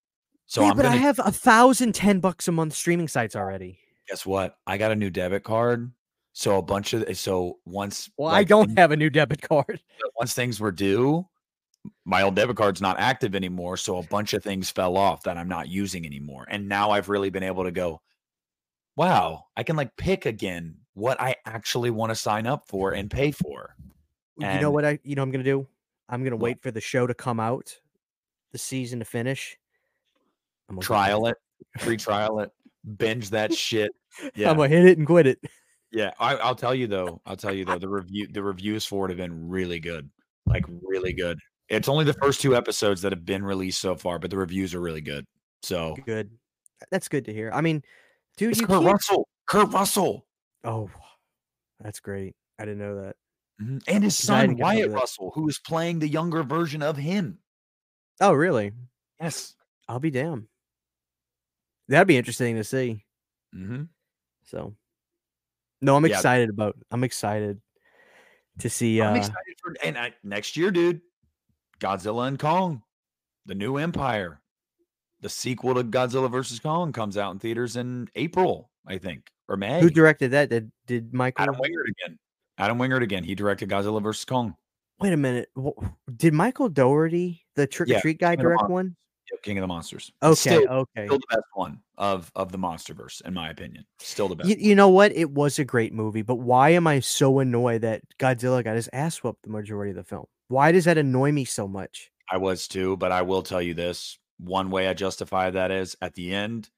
So 0.47 0.63
yeah, 0.63 0.71
I'm 0.71 0.77
but 0.77 0.83
gonna 0.85 0.95
I 0.95 0.99
have 0.99 1.19
a 1.25 1.33
thousand 1.33 1.95
ten 1.95 2.21
bucks 2.21 2.47
a 2.49 2.53
month 2.53 2.75
streaming 2.75 3.09
sites 3.09 3.35
already. 3.35 3.79
guess 4.09 4.25
what? 4.25 4.57
I 4.67 4.79
got 4.79 4.93
a 4.93 4.97
new 4.97 5.11
debit 5.11 5.43
card. 5.45 5.91
So 6.35 6.57
a 6.59 6.63
bunch 6.63 6.93
of 6.95 7.17
so 7.19 7.59
once 7.67 8.09
Well, 8.17 8.33
I 8.33 8.45
don't 8.45 8.79
have 8.79 8.91
a 8.93 8.97
new 8.97 9.11
debit 9.11 9.43
card. 9.43 9.81
once 10.17 10.33
things 10.35 10.61
were 10.61 10.73
due, 10.73 11.27
my 12.05 12.23
old 12.23 12.37
debit 12.37 12.57
card's 12.57 12.81
not 12.81 12.99
active 12.99 13.35
anymore. 13.35 13.77
So 13.77 13.99
a 13.99 14.03
bunch 14.05 14.35
of 14.35 14.43
things 14.43 14.71
fell 14.71 14.97
off 14.97 15.23
that 15.25 15.37
I'm 15.37 15.49
not 15.49 15.69
using 15.69 16.07
anymore. 16.07 16.47
And 16.49 16.69
now 16.69 16.91
I've 16.91 17.09
really 17.09 17.31
been 17.31 17.43
able 17.43 17.65
to 17.65 17.71
go, 17.73 18.01
wow, 18.97 19.45
I 19.57 19.63
can 19.63 19.77
like 19.77 19.97
pick 19.97 20.27
again 20.27 20.77
what 20.95 21.21
I 21.21 21.37
actually 21.47 21.91
want 21.91 22.11
to 22.11 22.15
sign 22.17 22.47
up 22.47 22.69
for 22.69 22.93
and 22.93 23.11
pay 23.11 23.31
for. 23.31 23.75
you 24.39 24.61
know 24.61 24.71
what 24.71 24.85
I 24.85 24.99
you 25.03 25.15
know 25.15 25.23
I'm 25.23 25.31
gonna 25.31 25.45
do? 25.45 25.67
I'm 26.09 26.23
gonna 26.25 26.37
What? 26.37 26.43
wait 26.43 26.63
for 26.63 26.71
the 26.71 26.81
show 26.81 27.07
to 27.07 27.15
come 27.15 27.41
out, 27.41 27.75
the 28.53 28.59
season 28.59 28.99
to 28.99 29.05
finish. 29.05 29.59
I'm 30.69 30.77
gonna 30.77 30.85
Trial 30.85 31.27
it, 31.27 31.37
free 31.79 31.97
trial 31.97 32.41
it, 32.41 32.51
binge 32.97 33.31
that 33.31 33.55
shit. 33.55 33.93
Yeah. 34.35 34.51
I'm 34.51 34.57
gonna 34.57 34.69
hit 34.69 34.85
it 34.87 34.99
and 34.99 35.07
quit 35.07 35.27
it. 35.27 35.39
Yeah, 35.91 36.13
I, 36.19 36.37
I'll 36.37 36.55
tell 36.55 36.75
you 36.75 36.87
though. 36.87 37.21
I'll 37.27 37.37
tell 37.37 37.53
you 37.55 37.65
though. 37.65 37.79
The 37.79 37.89
review, 37.89 38.29
the 38.31 38.43
reviews 38.43 38.85
for 38.87 39.07
it 39.07 39.11
have 39.11 39.19
been 39.19 39.49
really 39.49 39.79
good, 39.81 40.09
like 40.47 40.65
really 40.83 41.13
good. 41.13 41.39
It's 41.73 41.89
only 41.89 42.05
the 42.05 42.13
first 42.15 42.41
two 42.43 42.55
episodes 42.55 43.01
that 43.03 43.13
have 43.13 43.25
been 43.25 43.43
released 43.45 43.81
so 43.81 43.97
far, 43.97 44.19
but 44.19 44.31
the 44.31 44.37
reviews 44.37 44.75
are 44.75 44.81
really 44.81 45.01
good. 45.01 45.27
So 45.63 45.97
Good. 46.05 46.31
That's 46.91 47.09
good 47.09 47.25
to 47.27 47.33
hear. 47.33 47.51
I 47.55 47.61
mean, 47.63 47.83
dude, 48.37 48.51
it's 48.53 48.61
you 48.61 48.67
Kurt 48.67 48.83
can't- 48.83 48.93
Russell. 48.93 49.29
Kurt 49.47 49.73
Russell 49.73 50.27
Oh, 50.65 50.91
that's 51.81 51.99
great. 52.01 52.37
I 52.59 52.65
didn't 52.65 52.79
know 52.79 53.03
that. 53.03 53.17
Mhm. 53.61 53.83
and 53.89 54.05
his 54.05 54.17
son 54.17 54.41
didn't 54.49 54.59
get 54.59 54.65
to 54.65 54.75
know 54.75 54.79
Wyatt. 54.87 54.91
Russell, 54.93 55.31
who 55.35 55.49
is 55.49 55.59
playing 55.59 55.99
the 55.99 56.09
younger 56.09 56.43
version 56.43 56.83
of 56.83 56.97
him. 56.97 57.39
Oh, 58.21 58.33
really? 58.33 58.73
Yes. 59.21 59.55
I'll 59.89 59.99
be 60.01 60.11
damned. 60.11 60.47
That'd 61.89 62.07
be 62.09 62.17
interesting 62.17 62.57
to 62.57 62.65
see. 62.65 63.05
hmm 63.53 63.85
So, 64.45 64.75
no, 65.81 65.97
I'm 65.97 66.07
Yeah. 66.07 66.17
excited 66.17 66.51
about. 66.51 66.77
I'm 66.91 67.05
excited 67.05 67.61
to 68.59 68.69
see. 68.71 69.01
I'm 69.01 69.15
uh 69.15 69.19
excited 69.19 69.55
for 69.63 69.75
and 69.83 69.97
I, 69.99 70.13
next 70.23 70.57
year, 70.57 70.71
dude. 70.71 71.01
Godzilla 71.83 72.29
and 72.29 72.39
Kong, 72.39 72.83
the 73.45 73.55
new 73.57 73.77
Empire, 73.77 74.41
the 75.21 75.29
sequel 75.29 75.75
to 75.75 75.83
Godzilla 75.83 76.31
versus 76.31 76.61
Kong 76.61 76.93
comes 76.93 77.17
out 77.17 77.33
in 77.33 77.41
theaters 77.41 77.77
in 77.77 78.09
April, 78.15 78.71
I 78.87 78.99
think, 78.99 79.31
or 79.49 79.57
May. 79.57 79.81
Who 79.81 79.91
directed 79.91 80.31
that? 80.31 80.49
Did 80.49 80.71
did 80.87 81.13
Michael? 81.13 81.43
Adam 81.43 81.57
Wingard 81.57 81.89
again. 81.89 82.19
Adam 82.59 82.79
Wingard 82.79 83.03
again. 83.03 83.25
He 83.25 83.35
directed 83.35 83.69
Godzilla 83.69 84.03
versus 84.03 84.25
Kong. 84.25 84.55
Wait 85.01 85.13
a 85.13 85.17
minute. 85.17 85.49
Did 86.15 86.35
Michael 86.35 86.69
Dougherty, 86.69 87.45
the 87.57 87.67
trick 87.67 87.89
or 87.89 87.95
Yeah, 87.95 88.01
treat 88.01 88.21
guy, 88.21 88.37
King 88.37 88.45
direct 88.45 88.69
one? 88.69 88.97
King 89.43 89.59
of 89.59 89.63
the 89.63 89.67
Monsters. 89.67 90.13
Okay, 90.23 90.35
Still, 90.35 90.69
okay. 90.69 91.07
still 91.07 91.19
the 91.19 91.27
best 91.31 91.47
one 91.55 91.81
of 91.97 92.31
of 92.37 92.53
the 92.53 92.59
MonsterVerse, 92.59 93.23
in 93.23 93.35
my 93.35 93.51
opinion. 93.51 93.85
Still 93.99 94.29
the 94.29 94.37
best. 94.37 94.49
You, 94.49 94.57
you 94.59 94.75
know 94.75 94.91
what? 94.91 95.11
It 95.13 95.31
was 95.31 95.59
a 95.59 95.65
great 95.65 95.93
movie, 95.93 96.23
but 96.23 96.37
why 96.37 96.71
am 96.71 96.87
I 96.87 97.01
so 97.01 97.39
annoyed 97.39 97.81
that 97.81 98.03
Godzilla 98.19 98.63
got 98.63 98.77
his 98.77 98.91
ass 98.93 99.23
whooped 99.23 99.43
the 99.43 99.51
majority 99.51 99.91
of 99.91 99.97
the 99.97 100.05
film? 100.05 100.27
Why 100.53 100.71
does 100.71 100.85
that 100.85 100.99
annoy 100.99 101.33
me 101.33 101.45
so 101.47 101.67
much? 101.67 102.11
I 102.31 102.37
was 102.37 102.69
too, 102.69 102.97
but 102.99 103.11
I 103.11 103.23
will 103.23 103.43
tell 103.43 103.63
you 103.63 103.73
this: 103.75 104.19
one 104.39 104.71
way 104.71 104.87
I 104.89 104.93
justify 104.95 105.49
that 105.51 105.71
is 105.71 105.97
at 106.03 106.15
the 106.15 106.35
end, 106.35 106.69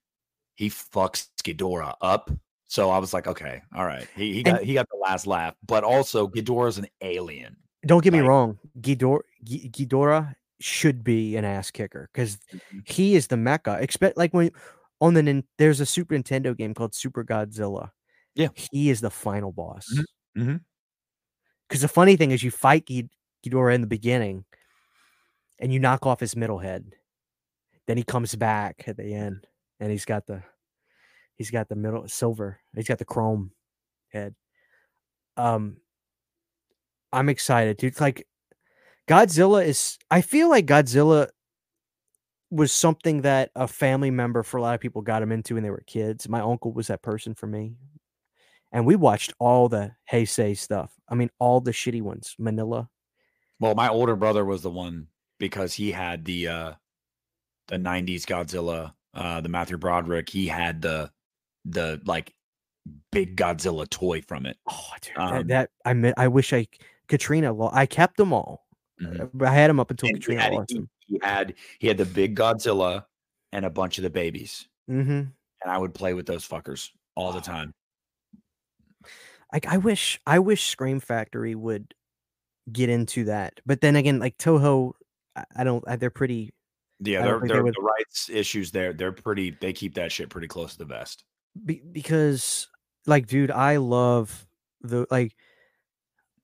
he 0.55 0.71
fucks 0.71 1.29
Ghidorah 1.43 1.95
up. 2.01 2.31
So 2.69 2.91
I 2.91 2.99
was 2.99 3.13
like, 3.13 3.27
okay, 3.27 3.63
all 3.75 3.85
right. 3.85 4.07
He 4.17 4.33
he 4.33 4.39
And- 4.45 4.59
got 4.59 4.63
he 4.63 4.75
got 4.75 4.89
the 4.89 4.97
last 5.03 5.27
laugh, 5.27 5.55
but 5.67 5.83
also 5.83 6.29
Ghidorah's 6.29 6.79
an 6.79 6.87
alien. 7.01 7.57
Don't 7.85 8.03
get 8.03 8.13
me 8.13 8.21
wrong, 8.21 8.59
Ghidor- 8.81 9.25
Ghi- 9.45 9.69
Ghidorah 9.71 10.35
should 10.61 11.03
be 11.05 11.37
an 11.37 11.45
ass 11.45 11.71
kicker 11.71 12.09
because 12.13 12.39
Mhm. 12.55 12.89
he 12.89 13.15
is 13.17 13.27
the 13.27 13.37
mecha. 13.37 13.81
Expect 13.83 14.17
like 14.17 14.33
when 14.33 14.51
on 15.01 15.15
the 15.15 15.45
there's 15.59 15.81
a 15.81 15.87
Super 15.87 16.15
Nintendo 16.15 16.57
game 16.57 16.73
called 16.75 16.95
Super 16.95 17.25
Godzilla. 17.25 17.91
Yeah. 18.37 18.49
he 18.73 18.89
is 18.91 19.01
the 19.01 19.11
final 19.11 19.53
boss. 19.53 19.87
Mhm, 19.95 20.05
mhm. 20.43 20.61
Because 21.69 21.83
the 21.83 21.89
funny 21.89 22.17
thing 22.17 22.31
is, 22.31 22.43
you 22.43 22.51
fight 22.51 22.87
Ghid- 22.87 23.11
Ghidorah 23.45 23.75
in 23.75 23.81
the 23.81 23.87
beginning, 23.87 24.45
and 25.61 25.73
you 25.73 25.79
knock 25.79 26.07
off 26.07 26.21
his 26.21 26.37
middle 26.37 26.59
head. 26.59 26.93
Then 27.87 27.97
he 27.97 28.03
comes 28.03 28.35
back 28.35 28.85
at 28.87 28.97
the 28.97 29.15
end, 29.15 29.47
and 29.81 29.91
he's 29.91 30.05
got 30.05 30.27
the 30.27 30.43
he's 31.37 31.51
got 31.51 31.69
the 31.69 31.77
middle 31.77 32.09
silver. 32.09 32.61
He's 32.75 32.89
got 32.89 32.99
the 32.99 33.05
chrome 33.05 33.53
head. 34.09 34.35
Um, 35.37 35.79
I'm 37.13 37.29
excited, 37.29 37.77
dude. 37.77 38.01
Like 38.01 38.27
Godzilla 39.09 39.65
is. 39.67 39.99
I 40.11 40.21
feel 40.21 40.49
like 40.49 40.67
Godzilla 40.67 41.29
was 42.51 42.73
something 42.73 43.23
that 43.23 43.51
a 43.57 43.67
family 43.67 44.11
member 44.11 44.43
for 44.43 44.59
a 44.59 44.63
lot 44.63 44.75
of 44.75 44.81
people 44.81 45.03
got 45.03 45.23
him 45.23 45.33
into 45.33 45.55
when 45.55 45.63
they 45.63 45.71
were 45.71 45.83
kids. 45.87 46.29
My 46.29 46.41
uncle 46.41 46.73
was 46.73 46.87
that 46.87 47.03
person 47.03 47.35
for 47.35 47.47
me. 47.47 47.75
And 48.71 48.87
we 48.87 48.97
watched 48.97 49.33
all 49.39 49.69
the 49.69 49.93
Heisei 50.11 50.57
stuff. 50.57 50.93
I 51.09 51.15
mean, 51.15 51.31
all 51.39 51.61
the 51.61 51.73
shitty 51.73 52.03
ones. 52.03 52.35
Manila. 52.39 52.89
Well, 53.61 53.75
my 53.75 53.89
older 53.89 54.17
brother 54.17 54.45
was 54.45 54.63
the 54.63 54.71
one 54.71 55.07
because 55.39 55.75
he 55.75 55.91
had 55.93 56.25
the 56.25 56.49
uh 56.49 56.73
the 57.69 57.77
'90s 57.77 58.23
Godzilla, 58.25 58.95
uh, 59.15 59.41
the 59.41 59.49
Matthew 59.49 59.79
Broderick. 59.79 60.29
He 60.29 60.47
had 60.47 60.83
the 60.83 61.11
the 61.65 62.01
like 62.05 62.35
big 63.11 63.37
Godzilla 63.37 63.89
toy 63.89 64.21
from 64.23 64.45
it. 64.47 64.59
Oh, 64.69 64.91
dude, 65.01 65.17
Um, 65.17 65.31
that, 65.35 65.49
that 65.49 65.71
I 65.85 65.95
meant. 65.95 66.15
I 66.19 66.29
wish 66.29 66.53
I 66.53 66.67
Katrina. 67.09 67.55
I 67.71 67.87
kept 67.87 68.17
them 68.17 68.33
all. 68.33 68.67
Mhm. 69.01 69.43
I 69.43 69.55
had 69.55 69.71
them 69.71 69.81
up 69.81 69.91
until 69.91 70.09
And 70.09 70.17
he 70.17 70.21
Katrina 70.21 70.43
had, 70.43 70.53
lost 70.53 70.71
he, 70.73 70.85
he 71.07 71.19
had 71.23 71.55
he 71.79 71.89
had 71.89 71.97
the 71.97 72.05
big 72.07 72.37
Godzilla 72.37 73.07
and 73.53 73.65
a 73.65 73.71
bunch 73.71 73.99
of 73.99 74.03
the 74.03 74.11
babies, 74.11 74.69
Mm-hmm. 74.91 75.11
and 75.11 75.33
I 75.67 75.79
would 75.79 75.95
play 75.95 76.13
with 76.15 76.27
those 76.27 76.47
fuckers 76.47 76.91
all 77.15 77.33
the 77.33 77.39
Oh. 77.39 77.43
time. 77.43 77.73
Like 79.53 79.67
I 79.67 79.77
wish. 79.79 80.21
I 80.27 80.39
wish 80.41 80.69
Scream 80.69 81.01
Factory 81.01 81.55
would 81.55 81.95
get 82.73 82.89
into 82.89 83.25
that. 83.25 83.61
But 83.67 83.81
then 83.81 83.97
again, 83.97 84.19
like 84.19 84.37
Toho, 84.39 84.93
I, 85.37 85.45
I 85.57 85.65
don't. 85.65 85.87
Uh, 85.87 85.97
they're 85.97 86.11
pretty. 86.11 86.53
Yeah, 87.01 87.23
they're, 87.23 87.41
they 87.41 87.49
they're, 87.49 87.65
would- 87.65 87.75
the 87.75 87.83
rights 87.83 88.31
issues 88.31 88.71
there. 88.71 88.93
They're 88.93 89.13
pretty. 89.13 89.57
They 89.61 89.73
keep 89.73 89.95
that 89.95 90.13
shit 90.13 90.31
pretty 90.31 90.49
close 90.49 90.73
to 90.73 90.79
the 90.79 90.85
vest. 90.85 91.25
Be, 91.65 91.83
because, 91.93 92.69
like, 93.07 93.27
dude, 93.27 93.51
I 93.51 93.77
love 93.77 94.47
the 94.81 95.07
like 95.11 95.35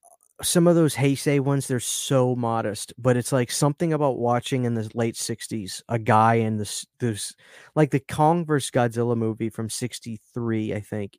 uh, 0.05 0.45
some 0.45 0.67
of 0.67 0.75
those 0.75 0.95
Heisei 0.95 1.41
ones, 1.41 1.67
they're 1.67 1.81
so 1.81 2.35
modest, 2.37 2.93
but 2.99 3.17
it's 3.17 3.33
like 3.33 3.51
something 3.51 3.93
about 3.93 4.19
watching 4.19 4.65
in 4.65 4.75
the 4.75 4.91
late 4.95 5.15
60s 5.15 5.83
a 5.89 5.99
guy 5.99 6.35
in 6.35 6.59
this 6.59 6.87
this 6.99 7.35
like 7.75 7.91
the 7.91 8.01
Kong 8.01 8.45
vs 8.45 8.71
Godzilla 8.71 9.17
movie 9.17 9.51
from 9.51 9.69
63, 9.69 10.75
I 10.75 10.81
think, 10.81 11.19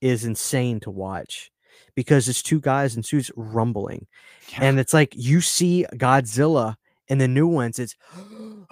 is 0.00 0.24
insane 0.24 0.80
to 0.80 0.90
watch 0.90 1.50
because 1.94 2.28
it's 2.28 2.42
two 2.42 2.60
guys 2.60 2.96
in 2.96 3.02
suits 3.02 3.30
rumbling. 3.36 4.06
Yeah. 4.52 4.64
And 4.64 4.80
it's 4.80 4.94
like 4.94 5.12
you 5.16 5.40
see 5.40 5.86
Godzilla 5.94 6.76
in 7.08 7.18
the 7.18 7.28
new 7.28 7.46
ones, 7.46 7.78
it's 7.78 7.96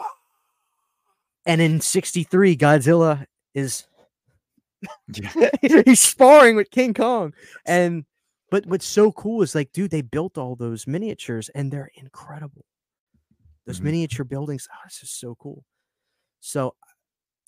and 1.46 1.60
in 1.60 1.80
63, 1.80 2.56
Godzilla 2.56 3.26
is 3.54 3.84
Yeah. 5.08 5.50
he's 5.84 6.00
sparring 6.00 6.56
with 6.56 6.70
King 6.70 6.94
Kong. 6.94 7.34
And 7.66 8.04
but 8.50 8.66
what's 8.66 8.86
so 8.86 9.12
cool 9.12 9.42
is 9.42 9.54
like, 9.54 9.72
dude, 9.72 9.90
they 9.90 10.02
built 10.02 10.36
all 10.36 10.56
those 10.56 10.86
miniatures 10.86 11.48
and 11.50 11.72
they're 11.72 11.90
incredible. 11.94 12.64
Those 13.66 13.80
Mhm. 13.80 13.84
miniature 13.84 14.24
buildings, 14.24 14.68
oh, 14.70 14.76
this 14.84 15.02
is 15.02 15.10
so 15.10 15.34
cool. 15.36 15.64
So 16.40 16.74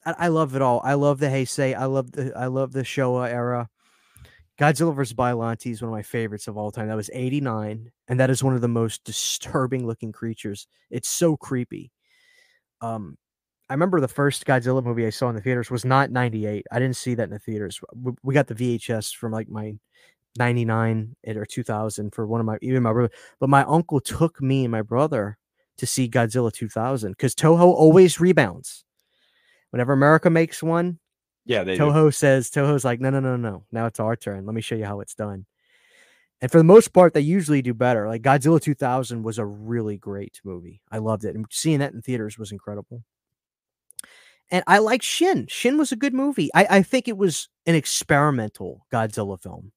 I, 0.07 0.15
I 0.19 0.29
love 0.29 0.55
it 0.57 0.63
all. 0.63 0.81
I 0.85 0.95
love 0.95 1.19
the 1.19 1.27
Heisei. 1.27 1.77
I 1.77 1.85
love 1.87 2.13
the 2.13 2.33
I 2.37 2.47
love 2.47 2.73
the 2.73 2.83
Showa 2.83 3.29
era. 3.29 3.69
Godzilla 4.59 4.95
vs. 4.95 5.15
Biollante 5.15 5.73
is 5.73 5.83
one 5.83 5.89
of 5.89 5.93
my 5.93 6.03
favorites 6.03 6.47
of 6.47 6.57
all 6.57 6.71
time. 6.71 6.89
That 6.89 6.97
was 6.97 7.11
89, 7.13 7.91
and 8.09 8.21
that 8.21 8.31
is 8.31 8.45
one 8.45 8.55
of 8.55 8.61
the 8.61 8.69
most 8.69 9.03
disturbing 9.05 9.87
looking 9.87 10.13
creatures. 10.13 10.69
It's 10.91 11.09
so 11.09 11.37
creepy. 11.37 11.91
Um, 12.81 13.17
I 13.69 13.75
remember 13.75 14.01
the 14.01 14.09
first 14.09 14.45
Godzilla 14.47 14.85
movie 14.85 15.07
I 15.07 15.11
saw 15.11 15.29
in 15.29 15.35
the 15.35 15.41
theaters 15.41 15.71
was 15.71 15.85
not 15.85 16.11
98. 16.11 16.67
I 16.71 16.79
didn't 16.79 16.97
see 16.97 17.15
that 17.15 17.25
in 17.25 17.31
the 17.31 17.39
theaters. 17.39 17.81
We, 17.95 18.13
we 18.23 18.35
got 18.35 18.47
the 18.47 18.55
VHS 18.55 19.15
from 19.17 19.33
like 19.33 19.49
my 19.49 19.75
99 20.37 21.17
or 21.27 21.47
2000 21.47 22.15
for 22.15 22.27
one 22.27 22.41
of 22.41 22.47
my 22.47 22.59
even 22.61 22.83
my 22.83 22.93
brother. 22.93 23.13
But 23.41 23.49
my 23.49 23.65
uncle 23.65 24.01
took 24.01 24.41
me 24.43 24.65
and 24.65 24.73
my 24.73 24.83
brother 24.83 25.39
to 25.79 25.87
see 25.87 26.09
Godzilla 26.09 26.53
2000 26.53 27.13
because 27.13 27.35
Toho 27.35 27.61
always 27.61 28.21
rebounds. 28.21 28.85
Whenever 29.71 29.93
America 29.93 30.31
makes 30.31 30.63
one, 30.63 30.99
Yeah, 31.47 31.65
they 31.65 31.77
do. 31.77 31.83
Toho 31.85 32.15
says 32.15 32.51
Toho's 32.51 32.85
like, 32.85 33.01
no, 33.01 33.11
no, 33.11 33.21
no, 33.21 33.37
no. 33.37 33.65
Now 33.71 33.87
it's 33.87 34.01
our 34.01 34.16
turn. 34.16 34.47
Let 34.47 34.55
me 34.55 34.61
show 34.61 34.75
you 34.77 34.85
how 34.87 35.01
it's 35.01 35.15
done. 35.15 35.47
And 36.41 36.51
for 36.51 36.59
the 36.59 36.65
most 36.65 36.93
part, 36.93 37.15
they 37.15 37.21
usually 37.21 37.62
do 37.62 37.75
better. 37.75 38.09
Like 38.09 38.23
Godzilla 38.23 38.61
2000 38.61 39.23
was 39.23 39.39
a 39.39 39.47
really 39.47 39.97
great 39.97 40.41
movie. 40.45 40.81
I 40.91 40.99
loved 40.99 41.25
it, 41.25 41.35
and 41.35 41.47
seeing 41.51 41.79
that 41.79 41.93
in 41.93 42.03
theaters 42.03 42.39
was 42.39 42.53
incredible. 42.53 43.03
And 44.51 44.62
I 44.66 44.79
like 44.79 45.03
Shin. 45.03 45.47
Shin 45.49 45.79
was 45.79 45.91
a 45.91 45.97
good 45.97 46.12
movie. 46.12 46.51
I, 46.55 46.66
I 46.69 46.83
think 46.83 47.09
it 47.09 47.16
was 47.16 47.49
an 47.66 47.75
experimental 47.75 48.85
Godzilla 48.93 49.41
film. 49.41 49.73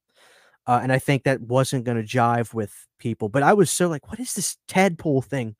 Uh, 0.65 0.80
and 0.84 0.91
I 0.91 0.99
think 0.99 1.23
that 1.23 1.39
wasn't 1.39 1.85
going 1.85 1.98
to 1.98 2.03
jive 2.03 2.53
with 2.53 2.73
people. 2.99 3.30
But 3.30 3.44
I 3.44 3.53
was 3.53 3.72
so 3.72 3.88
like, 3.88 4.10
what 4.10 4.19
is 4.19 4.34
this 4.34 4.57
tadpole 4.68 5.22
thing 5.22 5.56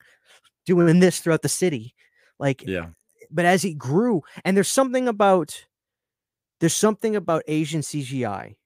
doing 0.66 1.00
this 1.00 1.20
throughout 1.20 1.40
the 1.40 1.48
city? 1.48 1.94
Like, 2.38 2.62
Yeah. 2.66 2.88
but 3.30 3.46
as 3.46 3.64
it 3.64 3.78
grew, 3.78 4.22
and 4.44 4.54
there's 4.54 4.68
something 4.68 5.08
about 5.08 5.64
there's 6.60 6.74
something 6.74 7.16
about 7.16 7.42
Asian 7.46 7.80
CGI. 7.80 8.56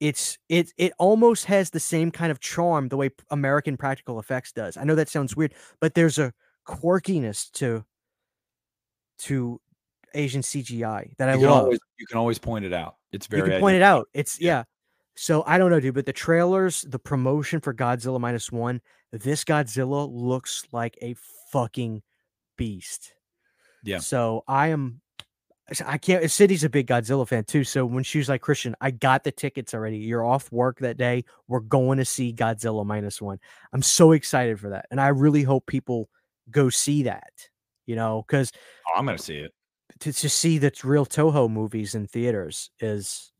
It's 0.00 0.38
it 0.48 0.72
it 0.76 0.92
almost 0.98 1.44
has 1.44 1.70
the 1.70 1.80
same 1.80 2.10
kind 2.10 2.32
of 2.32 2.40
charm 2.40 2.88
the 2.88 2.96
way 2.96 3.10
American 3.30 3.76
practical 3.76 4.18
effects 4.18 4.52
does. 4.52 4.76
I 4.76 4.84
know 4.84 4.96
that 4.96 5.08
sounds 5.08 5.36
weird, 5.36 5.54
but 5.80 5.94
there's 5.94 6.18
a 6.18 6.32
quirkiness 6.66 7.50
to 7.52 7.84
to 9.18 9.60
Asian 10.14 10.42
CGI 10.42 11.16
that 11.18 11.28
I 11.28 11.34
you 11.34 11.46
love. 11.46 11.64
always 11.64 11.78
you 11.98 12.06
can 12.06 12.18
always 12.18 12.38
point 12.38 12.64
it 12.64 12.72
out. 12.72 12.96
It's 13.12 13.26
very 13.26 13.42
You 13.42 13.50
can 13.52 13.60
point 13.60 13.76
it 13.76 13.82
out. 13.82 14.08
It's 14.12 14.40
Yeah. 14.40 14.50
yeah. 14.50 14.64
So 15.14 15.44
I 15.46 15.58
don't 15.58 15.70
know, 15.70 15.78
dude, 15.78 15.94
but 15.94 16.06
the 16.06 16.12
trailers, 16.12 16.82
the 16.82 16.98
promotion 16.98 17.60
for 17.60 17.74
Godzilla 17.74 18.18
minus 18.18 18.50
one, 18.50 18.80
this 19.12 19.44
Godzilla 19.44 20.08
looks 20.10 20.64
like 20.72 20.96
a 21.02 21.14
fucking 21.50 22.02
beast. 22.56 23.12
Yeah. 23.84 23.98
So 23.98 24.42
I 24.48 24.68
am 24.68 25.01
I 25.86 25.98
can't 25.98 26.30
City's 26.30 26.64
a 26.64 26.68
big 26.68 26.86
Godzilla 26.86 27.26
fan 27.26 27.44
too. 27.44 27.64
So 27.64 27.86
when 27.86 28.04
she 28.04 28.18
was 28.18 28.28
like, 28.28 28.40
Christian, 28.40 28.74
I 28.80 28.90
got 28.90 29.24
the 29.24 29.32
tickets 29.32 29.74
already. 29.74 29.98
You're 29.98 30.24
off 30.24 30.50
work 30.52 30.78
that 30.80 30.96
day. 30.96 31.24
We're 31.48 31.60
going 31.60 31.98
to 31.98 32.04
see 32.04 32.32
Godzilla 32.32 32.84
minus 32.84 33.22
one. 33.22 33.38
I'm 33.72 33.82
so 33.82 34.12
excited 34.12 34.60
for 34.60 34.70
that. 34.70 34.86
And 34.90 35.00
I 35.00 35.08
really 35.08 35.42
hope 35.42 35.66
people 35.66 36.08
go 36.50 36.68
see 36.68 37.04
that, 37.04 37.32
you 37.86 37.96
know, 37.96 38.24
because 38.26 38.52
Oh, 38.88 38.98
I'm 38.98 39.06
gonna 39.06 39.18
see 39.18 39.36
it. 39.38 39.52
to, 40.00 40.12
to 40.12 40.28
see 40.28 40.58
the 40.58 40.72
real 40.84 41.06
Toho 41.06 41.50
movies 41.50 41.94
in 41.94 42.06
theaters 42.06 42.70
is, 42.80 43.32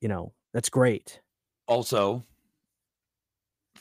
you 0.00 0.08
know, 0.08 0.32
that's 0.52 0.68
great. 0.68 1.20
Also, 1.66 2.22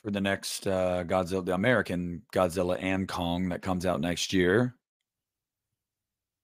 for 0.02 0.12
the 0.12 0.22
next 0.22 0.68
uh, 0.68 1.04
Godzilla, 1.04 1.46
the 1.46 1.54
American 1.54 2.22
Godzilla 2.34 2.78
and 2.82 3.08
Kong 3.08 3.50
that 3.50 3.62
comes 3.62 3.86
out 3.86 4.00
next 4.02 4.34
year, 4.34 4.76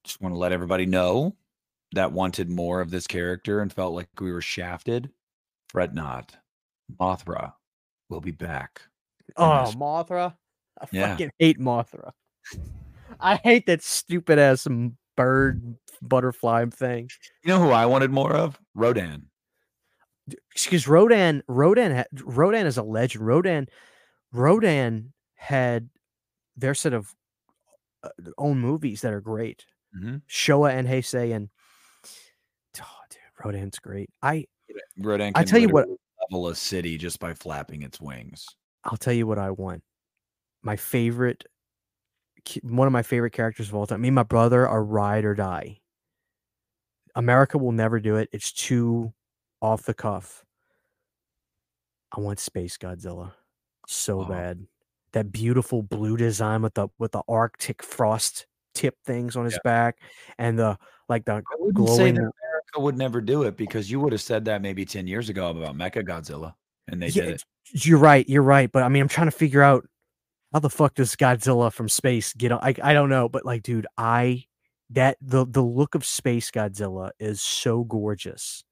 just 0.08 0.22
want 0.22 0.34
to 0.34 0.40
let 0.40 0.52
everybody 0.52 0.86
know 0.86 1.36
that 1.92 2.12
wanted 2.12 2.50
more 2.50 2.82
of 2.82 2.90
this 2.90 3.08
character 3.08 3.60
and 3.60 3.72
felt 3.72 3.94
like 3.94 4.08
we 4.20 4.32
were 4.32 4.42
shafted. 4.42 5.10
Fret 5.70 5.94
not, 5.94 6.36
Mothra 7.00 7.54
will 8.10 8.22
be 8.22 8.32
back. 8.32 8.82
Oh, 9.36 9.66
this. 9.66 9.76
Mothra. 9.76 10.36
I 10.82 10.86
Yeah. 10.92 11.10
fucking 11.12 11.32
hate 11.40 11.60
Mothra. 11.60 12.12
I 13.20 13.36
hate 13.36 13.66
that 13.66 13.84
stupid 13.84 14.40
ass 14.40 14.68
bird 15.16 15.76
butterfly 16.02 16.66
thing. 16.66 17.10
you 17.44 17.50
know 17.50 17.60
who 17.60 17.72
I 17.72 17.86
wanted 17.86 18.12
more 18.12 18.34
of? 18.34 18.60
Rodan. 18.76 19.30
Because 20.54 20.88
Rodan, 20.88 21.42
Rodan, 21.48 21.96
ha- 21.96 22.04
Rodan 22.24 22.66
is 22.66 22.78
a 22.78 22.84
legend. 22.84 23.26
Rodan, 23.26 23.68
Rodan 24.32 25.14
had 25.36 25.90
their 26.56 26.76
set 26.76 26.94
of 26.94 27.14
uh, 28.04 28.10
own 28.38 28.60
movies 28.60 29.02
that 29.02 29.14
are 29.14 29.22
great. 29.22 29.66
Mhm. 29.96 30.22
Showa 30.30 30.72
and 30.72 30.88
Heisei 30.88 31.36
and 31.36 31.50
oh, 32.82 33.00
dude, 33.10 33.20
Rodan's 33.44 33.80
great. 33.80 34.10
I 34.22 34.46
Rodan. 34.98 35.34
I 35.36 35.44
tell 35.44 35.60
you 35.60 35.70
what- 35.70 35.88
level 36.30 36.48
a 36.50 36.56
city 36.56 36.98
just 36.98 37.20
by 37.20 37.34
flapping 37.34 37.84
its 37.84 38.02
wings. 38.02 38.48
I'll 38.84 38.98
tell 38.98 39.14
you 39.14 39.26
what 39.28 39.38
I 39.40 39.52
want. 39.52 39.84
My 40.62 40.76
favorite, 40.76 41.46
one 42.64 42.88
of 42.88 42.92
my 42.92 43.04
favorite 43.04 43.32
characters 43.32 43.70
of 43.70 43.76
all 43.76 43.86
time. 43.88 44.02
Me 44.02 44.10
and 44.10 44.16
my 44.16 44.24
brother 44.24 44.68
are 44.68 44.84
ride 44.84 45.24
or 45.26 45.36
die. 45.36 45.80
America 47.16 47.58
will 47.58 47.72
never 47.72 48.00
do 48.00 48.16
it. 48.18 48.30
It's 48.32 48.52
too 48.52 49.14
off 49.62 49.84
the 49.84 49.94
cuff. 49.94 50.44
I 52.16 52.20
want 52.20 52.40
Space 52.40 52.78
Godzilla 52.78 53.34
so 53.88 54.22
Oh. 54.22 54.26
bad. 54.26 54.68
That 55.14 55.32
beautiful 55.32 55.82
blue 55.84 56.18
design 56.18 56.62
with 56.62 56.74
the 56.74 56.90
with 57.00 57.12
the 57.14 57.24
Arctic 57.28 57.82
frost 57.84 58.46
tip 58.78 58.96
things 59.06 59.36
on 59.36 59.46
his 59.46 59.54
Yeah. 59.56 59.60
back 59.64 59.98
and 60.38 60.58
the 60.60 60.78
like 61.10 61.26
the 61.26 61.34
I 61.34 61.42
wouldn't 61.60 61.90
say 61.90 62.12
that 62.12 62.18
America 62.20 62.80
would 62.80 62.98
never 62.98 63.22
do 63.22 63.44
it 63.44 63.58
because 63.58 63.90
you 63.90 64.00
would 64.02 64.12
have 64.12 64.22
said 64.22 64.46
that 64.46 64.62
maybe 64.62 64.86
10 64.86 65.08
years 65.08 65.30
ago 65.30 65.50
about 65.50 65.76
Mecha 65.76 66.06
Godzilla 66.08 66.54
and 66.88 67.02
they 67.02 67.08
Yeah, 67.08 67.24
did 67.24 67.34
it. 67.36 67.44
You're 67.86 67.98
right. 68.00 68.28
You're 68.30 68.44
right. 68.44 68.72
But 68.72 68.84
I 68.84 68.90
mean, 68.90 69.02
I'm 69.02 69.08
trying 69.08 69.28
to 69.28 69.32
figure 69.32 69.64
out 69.64 69.88
how 70.54 70.60
the 70.60 70.70
fuck 70.70 70.96
does 70.96 71.16
Godzilla 71.16 71.72
from 71.72 71.90
space 71.90 72.34
get 72.34 72.52
on? 72.52 72.60
I, 72.62 72.76
I 72.82 72.94
don't 72.94 73.10
know. 73.10 73.28
But 73.30 73.46
like, 73.46 73.64
dude, 73.64 73.88
I 73.98 74.46
that 74.92 75.18
the 75.22 75.46
the 75.46 75.62
look 75.64 75.96
of 75.96 76.06
space 76.06 76.52
Godzilla 76.52 77.12
is 77.20 77.42
so 77.42 77.84
gorgeous. 77.84 78.64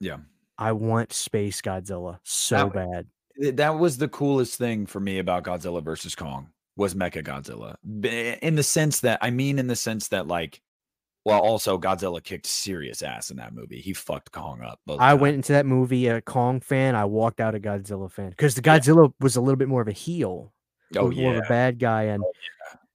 Yeah. 0.00 0.18
I 0.58 0.72
want 0.72 1.12
space 1.12 1.60
Godzilla 1.60 2.18
so 2.24 2.70
That- 2.74 3.06
bad. 3.38 3.56
That 3.56 3.78
was 3.78 3.98
the 3.98 4.08
coolest 4.08 4.56
thing 4.56 4.86
for 4.86 4.98
me 4.98 5.18
about 5.18 5.44
Godzilla 5.44 5.84
versus 5.84 6.14
Kong 6.14 6.48
was 6.76 6.94
Mecha 6.94 7.22
Godzilla. 7.24 7.76
In 8.42 8.54
the 8.54 8.62
sense 8.62 9.00
that 9.00 9.18
I 9.22 9.30
mean 9.30 9.58
in 9.58 9.66
the 9.66 9.76
sense 9.76 10.08
that 10.08 10.26
like 10.26 10.60
well 11.24 11.40
also 11.40 11.78
Godzilla 11.78 12.22
kicked 12.22 12.46
serious 12.46 13.02
ass 13.02 13.30
in 13.30 13.38
that 13.38 13.52
movie. 13.54 13.80
He 13.80 13.92
fucked 13.92 14.30
Kong 14.32 14.60
up. 14.62 14.78
I 14.88 15.10
times. 15.10 15.20
went 15.20 15.34
into 15.36 15.52
that 15.54 15.66
movie 15.66 16.06
a 16.08 16.20
Kong 16.20 16.60
fan. 16.60 16.94
I 16.94 17.04
walked 17.06 17.40
out 17.40 17.54
a 17.54 17.58
Godzilla 17.60 18.10
fan 18.10 18.30
because 18.30 18.54
the 18.54 18.62
Yeah. 18.64 18.78
Godzilla 18.78 19.12
was 19.20 19.36
a 19.36 19.40
little 19.40 19.56
bit 19.56 19.68
more 19.68 19.80
of 19.82 19.88
a 19.88 19.92
heel, 19.92 20.52
Oh 20.96 21.10
more 21.10 21.32
of 21.36 21.44
a 21.44 21.48
bad 21.48 21.78
guy, 21.78 22.04
and 22.04 22.22
Oh, 22.22 22.32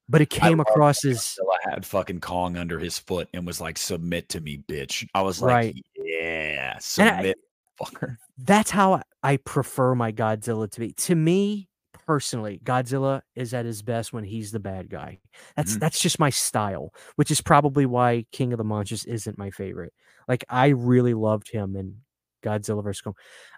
but 0.08 0.22
it 0.22 0.30
came 0.30 0.60
love 0.60 0.68
across 0.70 1.04
as 1.06 1.18
Godzilla 1.20 1.72
had 1.72 1.86
fucking 1.86 2.22
Kong 2.22 2.58
under 2.58 2.80
his 2.80 2.98
foot 3.00 3.28
and 3.34 3.46
was 3.46 3.60
like, 3.62 3.78
"Submit 3.78 4.30
to 4.30 4.42
me, 4.42 4.64
bitch." 4.68 5.08
I 5.14 5.22
was 5.22 5.42
like, 5.42 5.54
Right. 5.54 5.86
"Yeah, 5.96 6.74
I- 6.76 6.80
submit, 6.80 7.38
fucker." 7.82 8.18
that's 8.38 8.72
how 8.72 8.94
I- 8.94 9.04
I 9.24 9.38
prefer 9.38 9.94
my 9.96 10.12
Godzilla 10.12 10.70
to 10.72 10.80
be. 10.80 10.94
To 10.94 11.16
me 11.16 11.68
personally, 12.12 12.60
Godzilla 12.64 13.22
is 13.36 13.54
at 13.54 13.66
his 13.66 13.82
best 13.82 14.12
when 14.12 14.24
he's 14.26 14.52
the 14.52 14.60
bad 14.60 14.90
guy. 14.90 15.20
That's 15.56 15.76
Mhm. 15.76 15.80
that's 15.80 16.00
just 16.02 16.20
my 16.20 16.30
style, 16.30 16.94
which 17.16 17.32
is 17.32 17.40
probably 17.42 17.86
why 17.86 18.26
King 18.34 18.52
of 18.54 18.58
the 18.58 18.64
Monsters 18.66 19.06
isn't 19.06 19.38
my 19.38 19.50
favorite. 19.50 19.94
Like 20.28 20.44
I 20.50 20.68
really 20.70 21.14
loved 21.14 21.50
him 21.52 21.76
in 21.78 22.02
Godzilla 22.44 22.84
vs 22.84 23.02
Kong. 23.02 23.14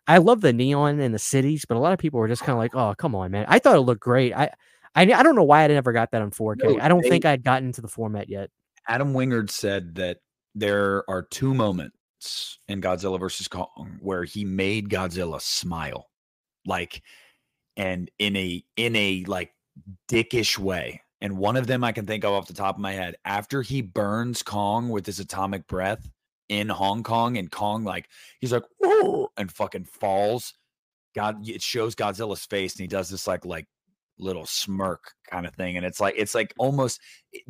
I 0.07 0.19
love 0.19 0.41
the 0.41 0.53
neon 0.53 0.99
in 0.99 1.11
the 1.13 1.19
cities, 1.19 1.65
but 1.67 1.77
a 1.77 1.79
lot 1.79 1.93
of 1.93 1.99
people 1.99 2.19
were 2.19 2.27
just 2.27 2.43
kind 2.43 2.53
of 2.53 2.59
like, 2.59 2.75
"Oh, 2.75 2.93
come 2.97 3.15
on, 3.15 3.31
man!" 3.31 3.45
I 3.47 3.57
thought 3.59 3.75
it 3.75 3.81
looked 3.81 4.01
great. 4.01 4.33
I 4.33 4.51
I, 4.95 5.01
I 5.01 5.23
don't 5.23 5.35
know 5.35 5.43
why 5.43 5.63
I 5.63 5.67
never 5.67 5.91
got 5.93 6.11
that 6.11 6.21
on 6.21 6.29
4K. 6.29 6.75
No, 6.75 6.79
I 6.79 6.87
don't 6.87 7.01
they- 7.01 7.09
think 7.09 7.25
I'd 7.25 7.43
gotten 7.43 7.65
into 7.67 7.81
the 7.81 7.87
format 7.87 8.29
yet. 8.29 8.51
Adam 8.87 9.13
Wingard 9.13 9.49
said 9.49 9.95
that 9.95 10.17
there 10.53 11.03
are 11.09 11.23
two 11.23 11.53
moments 11.55 11.95
moments 12.23 12.59
in 12.67 12.79
Godzilla 12.81 13.19
versus 13.19 13.47
Kong 13.47 13.97
where 13.99 14.23
he 14.23 14.45
made 14.45 14.89
Godzilla 14.89 15.41
smile, 15.41 16.09
like, 16.65 17.01
and 17.77 18.09
in 18.19 18.35
a 18.35 18.63
in 18.77 18.95
a 18.95 19.23
like 19.27 19.53
dickish 20.09 20.57
way. 20.57 21.01
And 21.21 21.37
one 21.37 21.55
of 21.55 21.67
them 21.67 21.83
I 21.83 21.93
can 21.93 22.05
think 22.05 22.25
of 22.25 22.33
off 22.33 22.47
the 22.47 22.53
top 22.53 22.75
of 22.75 22.81
my 22.81 22.91
head. 22.91 23.15
After 23.23 23.61
he 23.61 23.81
burns 23.81 24.43
Kong 24.43 24.89
with 24.89 25.05
his 25.05 25.19
atomic 25.19 25.67
breath 25.67 26.09
in 26.49 26.67
Hong 26.67 27.03
Kong, 27.03 27.37
and 27.37 27.49
Kong 27.49 27.83
like 27.83 28.09
he's 28.39 28.51
like 28.51 28.63
Whoa! 28.79 29.31
and 29.37 29.51
fucking 29.51 29.85
falls. 29.85 30.53
God, 31.15 31.47
it 31.47 31.61
shows 31.61 31.95
Godzilla's 31.95 32.45
face, 32.45 32.73
and 32.73 32.81
he 32.81 32.87
does 32.87 33.09
this 33.09 33.27
like 33.27 33.45
like 33.45 33.67
little 34.19 34.45
smirk 34.45 35.13
kind 35.29 35.45
of 35.45 35.53
thing, 35.55 35.77
and 35.77 35.85
it's 35.85 35.99
like 35.99 36.15
it's 36.17 36.35
like 36.35 36.53
almost 36.57 36.99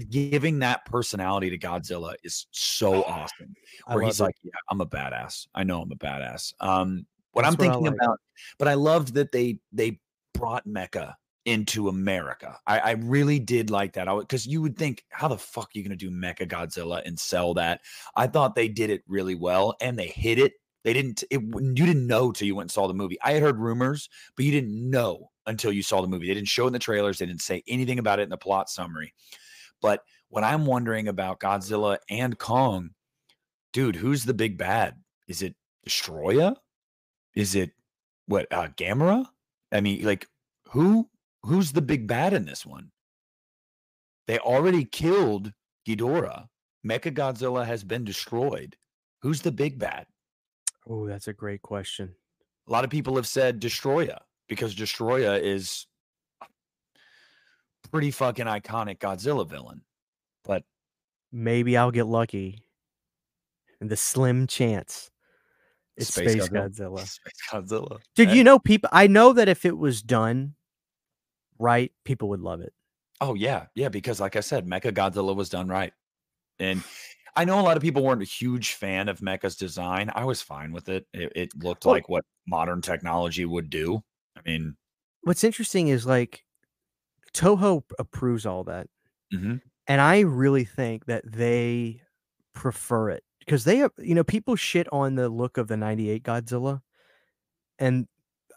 giving 0.09 0.59
that 0.59 0.85
personality 0.85 1.49
to 1.49 1.57
Godzilla 1.57 2.15
is 2.23 2.47
so 2.51 3.03
awesome. 3.03 3.53
Where 3.87 4.03
he's 4.03 4.19
it. 4.19 4.23
like, 4.23 4.35
"Yeah, 4.43 4.51
I'm 4.69 4.81
a 4.81 4.85
badass. 4.85 5.47
I 5.55 5.63
know 5.63 5.81
I'm 5.81 5.91
a 5.91 5.95
badass." 5.95 6.53
Um, 6.59 7.05
what 7.31 7.43
That's 7.43 7.53
I'm 7.53 7.59
thinking 7.59 7.81
what 7.81 7.93
like. 7.93 8.01
about, 8.01 8.19
but 8.59 8.67
I 8.67 8.75
loved 8.75 9.15
that 9.15 9.31
they 9.31 9.59
they 9.71 9.99
brought 10.33 10.67
Mecha 10.67 11.13
into 11.45 11.89
America. 11.89 12.57
I, 12.65 12.79
I 12.79 12.91
really 12.91 13.39
did 13.39 13.69
like 13.69 13.93
that. 13.93 14.07
because 14.19 14.47
you 14.47 14.61
would 14.61 14.77
think, 14.77 15.03
how 15.09 15.27
the 15.27 15.37
fuck 15.37 15.65
are 15.65 15.77
you 15.77 15.83
going 15.83 15.97
to 15.97 16.05
do 16.05 16.11
Mecha 16.11 16.47
Godzilla 16.47 17.01
and 17.05 17.19
sell 17.19 17.53
that? 17.55 17.81
I 18.15 18.27
thought 18.27 18.55
they 18.55 18.67
did 18.67 18.89
it 18.89 19.03
really 19.07 19.35
well, 19.35 19.75
and 19.81 19.97
they 19.97 20.07
hit 20.07 20.39
it. 20.39 20.53
They 20.83 20.93
didn't. 20.93 21.23
It, 21.29 21.41
you 21.41 21.85
didn't 21.85 22.07
know 22.07 22.31
till 22.31 22.47
you 22.47 22.55
went 22.55 22.65
and 22.65 22.71
saw 22.71 22.87
the 22.87 22.93
movie. 22.93 23.17
I 23.23 23.33
had 23.33 23.41
heard 23.41 23.59
rumors, 23.59 24.09
but 24.35 24.45
you 24.45 24.51
didn't 24.51 24.89
know 24.89 25.29
until 25.45 25.71
you 25.71 25.83
saw 25.83 26.01
the 26.01 26.07
movie. 26.07 26.27
They 26.27 26.33
didn't 26.33 26.49
show 26.49 26.65
it 26.65 26.67
in 26.67 26.73
the 26.73 26.79
trailers. 26.79 27.19
They 27.19 27.25
didn't 27.25 27.41
say 27.41 27.63
anything 27.67 27.99
about 27.99 28.19
it 28.19 28.23
in 28.23 28.29
the 28.29 28.37
plot 28.37 28.69
summary. 28.69 29.13
But 29.81 30.01
what 30.29 30.43
I'm 30.43 30.65
wondering 30.65 31.07
about 31.07 31.39
Godzilla 31.39 31.97
and 32.09 32.37
Kong, 32.37 32.91
dude, 33.71 33.95
who's 33.95 34.25
the 34.25 34.33
big 34.33 34.57
bad? 34.57 34.95
Is 35.27 35.41
it 35.41 35.55
Destoroyah? 35.87 36.55
Is 37.35 37.55
it 37.55 37.71
what 38.27 38.51
uh 38.51 38.67
Gamera? 38.69 39.25
I 39.73 39.81
mean, 39.81 40.03
like 40.03 40.27
who 40.67 41.09
who's 41.41 41.71
the 41.71 41.81
big 41.81 42.07
bad 42.07 42.33
in 42.33 42.45
this 42.45 42.65
one? 42.65 42.91
They 44.27 44.39
already 44.39 44.85
killed 44.85 45.51
Ghidorah. 45.87 46.47
Mecha 46.85 47.13
Godzilla 47.13 47.65
has 47.65 47.83
been 47.83 48.03
destroyed. 48.03 48.75
Who's 49.21 49.41
the 49.41 49.51
big 49.51 49.79
bad? 49.79 50.05
Oh, 50.87 51.07
that's 51.07 51.27
a 51.27 51.33
great 51.33 51.61
question. 51.61 52.13
A 52.67 52.71
lot 52.71 52.83
of 52.83 52.89
people 52.89 53.15
have 53.15 53.27
said 53.27 53.61
Destoroyah 53.61 54.19
because 54.47 54.75
Destoroyah 54.75 55.41
is 55.41 55.87
pretty 57.91 58.11
fucking 58.11 58.45
iconic 58.45 58.99
Godzilla 58.99 59.47
villain. 59.47 59.81
But 60.43 60.63
maybe 61.31 61.77
I'll 61.77 61.91
get 61.91 62.05
lucky. 62.05 62.63
And 63.79 63.89
the 63.89 63.97
slim 63.97 64.47
chance 64.47 65.09
it's 65.97 66.13
Space, 66.13 66.31
Space 66.31 66.49
Godzilla. 66.49 66.69
Godzilla. 66.69 66.99
Space 67.07 67.33
Godzilla. 67.51 67.99
Dude, 68.15 68.31
you 68.31 68.43
know 68.43 68.59
people 68.59 68.89
I 68.91 69.07
know 69.07 69.33
that 69.33 69.49
if 69.49 69.65
it 69.65 69.77
was 69.77 70.01
done 70.01 70.55
right, 71.59 71.91
people 72.03 72.29
would 72.29 72.41
love 72.41 72.61
it. 72.61 72.73
Oh 73.21 73.35
yeah, 73.35 73.67
yeah, 73.75 73.89
because 73.89 74.19
like 74.19 74.35
I 74.35 74.41
said, 74.41 74.67
Mecha 74.67 74.91
Godzilla 74.91 75.35
was 75.35 75.49
done 75.49 75.67
right. 75.67 75.93
And 76.59 76.83
I 77.35 77.45
know 77.45 77.59
a 77.59 77.61
lot 77.61 77.77
of 77.77 77.83
people 77.83 78.03
weren't 78.03 78.21
a 78.21 78.25
huge 78.25 78.73
fan 78.73 79.09
of 79.09 79.19
Mecha's 79.19 79.55
design. 79.55 80.11
I 80.13 80.25
was 80.25 80.41
fine 80.41 80.71
with 80.71 80.89
it. 80.89 81.07
It, 81.13 81.31
it 81.35 81.49
looked 81.55 81.85
well, 81.85 81.95
like 81.95 82.09
what 82.09 82.25
modern 82.47 82.81
technology 82.81 83.45
would 83.45 83.69
do. 83.69 84.03
I 84.37 84.41
mean, 84.45 84.75
what's 85.23 85.43
interesting 85.43 85.87
is 85.87 86.05
like 86.05 86.43
Toho 87.33 87.83
approves 87.97 88.45
all 88.45 88.63
that. 88.65 88.87
Mm-hmm. 89.33 89.55
And 89.87 90.01
I 90.01 90.21
really 90.21 90.65
think 90.65 91.05
that 91.05 91.23
they 91.25 92.01
prefer 92.53 93.09
it 93.09 93.23
because 93.45 93.63
they 93.63 93.77
have, 93.77 93.91
you 93.97 94.15
know, 94.15 94.23
people 94.23 94.55
shit 94.55 94.87
on 94.91 95.15
the 95.15 95.29
look 95.29 95.57
of 95.57 95.67
the 95.67 95.77
98 95.77 96.23
Godzilla. 96.23 96.81
And 97.79 98.07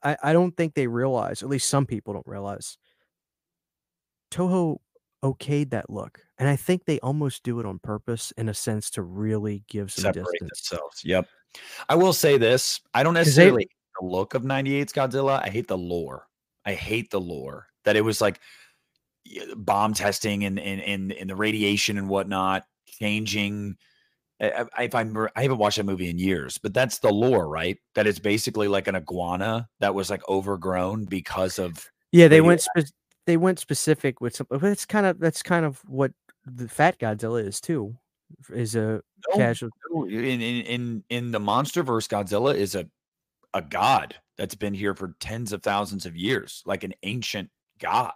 I, 0.03 0.17
I 0.23 0.33
don't 0.33 0.57
think 0.57 0.75
they 0.75 0.87
realize, 0.87 1.43
at 1.43 1.49
least 1.49 1.69
some 1.69 1.87
people 1.87 2.15
don't 2.15 2.27
realize, 2.27 2.79
Toho 4.31 4.79
okayed 5.25 5.71
that 5.71 5.91
look. 5.91 6.21
And 6.39 6.49
I 6.49 6.57
think 6.57 6.85
they 6.85 7.01
almost 7.01 7.43
do 7.43 7.61
it 7.61 7.67
on 7.67 7.79
purpose 7.79 8.33
in 8.37 8.49
a 8.49 8.55
sense 8.55 8.91
to 8.91 9.03
really 9.03 9.65
give 9.69 9.91
some 9.91 10.03
Separate 10.03 10.27
distance. 10.33 10.69
themselves. 10.69 11.03
Yep. 11.05 11.29
I 11.89 11.95
will 11.95 12.13
say 12.13 12.37
this. 12.37 12.81
I 12.93 13.03
don't 13.03 13.15
necessarily 13.15 13.63
hate 13.63 14.01
the 14.01 14.07
look 14.07 14.35
of 14.35 14.43
98's 14.43 14.93
Godzilla. 14.93 15.41
I 15.43 15.49
hate 15.49 15.69
the 15.69 15.79
lore. 15.79 16.27
I 16.65 16.75
hate 16.75 17.11
the 17.11 17.21
lore 17.21 17.69
that 17.85 17.97
it 17.97 18.03
was 18.03 18.21
like 18.21 18.41
bomb 19.57 19.95
testing 19.95 20.45
and 20.45 20.59
and 20.59 20.81
and, 20.81 21.13
and 21.13 21.31
the 21.31 21.37
radiation 21.37 21.99
and 21.99 22.09
whatnot 22.09 22.65
changing. 22.87 23.77
If 24.39 24.95
I'm, 24.95 25.29
I 25.35 25.43
haven't 25.43 25.59
watched 25.59 25.79
that 25.79 25.87
movie 25.87 26.11
in 26.11 26.19
years, 26.19 26.59
but 26.59 26.75
that's 26.75 26.99
the 26.99 27.11
lore, 27.11 27.49
right? 27.49 27.79
That 27.95 28.07
it's 28.07 28.19
basically 28.19 28.69
like 28.69 28.87
an 28.87 28.97
iguana 28.97 29.69
that 29.81 29.95
was 29.95 30.11
like 30.11 30.27
overgrown 30.29 31.07
because 31.07 31.59
of. 31.59 31.89
Yeah, 32.13 32.29
they 32.29 32.41
went. 32.41 32.61
Spe- 32.61 32.93
they 33.27 33.37
went 33.37 33.59
specific 33.59 34.21
with 34.21 34.37
some, 34.37 34.47
but 34.49 34.63
it's 34.65 34.87
kind 34.87 35.07
of 35.07 35.19
that's 35.19 35.43
kind 35.43 35.65
of 35.67 35.81
what 35.87 36.13
the 36.45 36.69
Fat 36.69 36.99
Godzilla 36.99 37.45
is 37.45 37.61
too. 37.61 37.97
Is 38.53 38.75
a 38.75 39.03
no, 39.29 39.37
casual. 39.37 39.71
No. 39.91 40.05
In 40.05 40.41
in 40.41 41.05
in 41.09 41.31
the 41.31 41.41
MonsterVerse, 41.41 42.09
Godzilla 42.09 42.55
is 42.55 42.75
a 42.75 42.89
a 43.55 43.63
god 43.63 44.15
that's 44.37 44.55
been 44.55 44.75
here 44.75 44.95
for 44.95 45.15
tens 45.19 45.53
of 45.53 45.63
thousands 45.63 46.07
of 46.07 46.17
years, 46.17 46.63
like 46.67 46.85
an 46.85 46.93
ancient 47.03 47.51
god. 47.79 48.13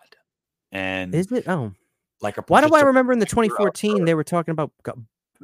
And 0.73 1.15
is 1.15 1.33
it? 1.33 1.49
Oh, 1.49 1.73
like 2.21 2.39
a. 2.39 2.45
Why 2.47 2.61
do 2.67 2.75
I 2.75 2.83
remember 2.83 3.13
in 3.13 3.19
the 3.19 3.27
2014 3.27 4.05
they 4.05 4.15
were 4.15 4.25
talking 4.25 4.53
about 4.53 4.73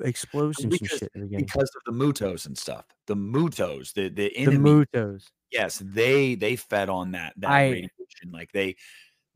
explosions 0.03 0.79
because, 0.79 1.03
and 1.15 1.31
shit 1.31 1.39
because 1.39 1.71
of 1.77 1.83
the 1.87 1.93
Mutos 1.93 2.47
and 2.47 2.57
stuff. 2.57 2.85
The 3.07 3.17
Mutos, 3.17 3.93
the 3.93 4.09
the 4.09 4.37
enemy, 4.37 4.57
the 4.57 4.87
Mutos. 4.93 5.31
Yes, 5.51 5.83
they 5.85 6.35
they 6.35 6.57
fed 6.57 6.89
on 6.89 7.13
that 7.13 7.35
that 7.39 7.51
I, 7.51 7.71
radiation. 7.71 8.33
Like 8.33 8.53
they 8.53 8.77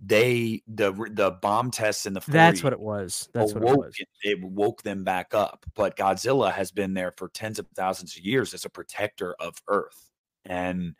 they 0.02 0.62
the 0.66 0.92
the 1.12 1.32
bomb 1.42 1.70
tests 1.70 2.06
in 2.06 2.14
the 2.14 2.20
40s 2.20 2.32
that's 2.32 2.62
what 2.64 2.72
it 2.72 2.80
was. 2.80 3.28
That's 3.34 3.52
what 3.52 3.62
it 3.62 3.76
was. 3.76 3.94
It 4.22 4.42
woke 4.42 4.82
them 4.82 5.04
back 5.04 5.34
up. 5.34 5.66
But 5.74 5.96
Godzilla 5.96 6.52
has 6.52 6.72
been 6.72 6.94
there 6.94 7.12
for 7.12 7.28
tens 7.28 7.58
of 7.58 7.66
thousands 7.76 8.16
of 8.16 8.24
years 8.24 8.54
as 8.54 8.64
a 8.64 8.70
protector 8.70 9.34
of 9.38 9.56
Earth, 9.68 10.10
and 10.44 10.94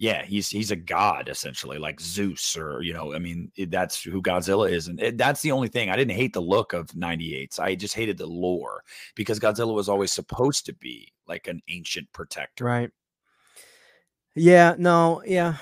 yeah, 0.00 0.24
he's 0.24 0.48
he's 0.48 0.70
a 0.70 0.76
god 0.76 1.28
essentially, 1.28 1.76
like 1.76 2.00
Zeus, 2.00 2.56
or 2.56 2.80
you 2.80 2.94
know, 2.94 3.12
I 3.12 3.18
mean, 3.18 3.52
that's 3.68 4.02
who 4.02 4.22
Godzilla 4.22 4.70
is, 4.70 4.88
and 4.88 4.98
it, 4.98 5.18
that's 5.18 5.42
the 5.42 5.52
only 5.52 5.68
thing. 5.68 5.90
I 5.90 5.96
didn't 5.96 6.16
hate 6.16 6.32
the 6.32 6.40
look 6.40 6.72
of 6.72 6.86
'98s. 6.86 7.60
I 7.60 7.74
just 7.74 7.94
hated 7.94 8.16
the 8.16 8.26
lore 8.26 8.82
because 9.14 9.38
Godzilla 9.38 9.74
was 9.74 9.90
always 9.90 10.10
supposed 10.10 10.64
to 10.64 10.72
be 10.72 11.12
like 11.28 11.48
an 11.48 11.60
ancient 11.68 12.10
protector, 12.14 12.64
right? 12.64 12.90
Yeah, 14.34 14.74
no, 14.78 15.22
yeah, 15.26 15.56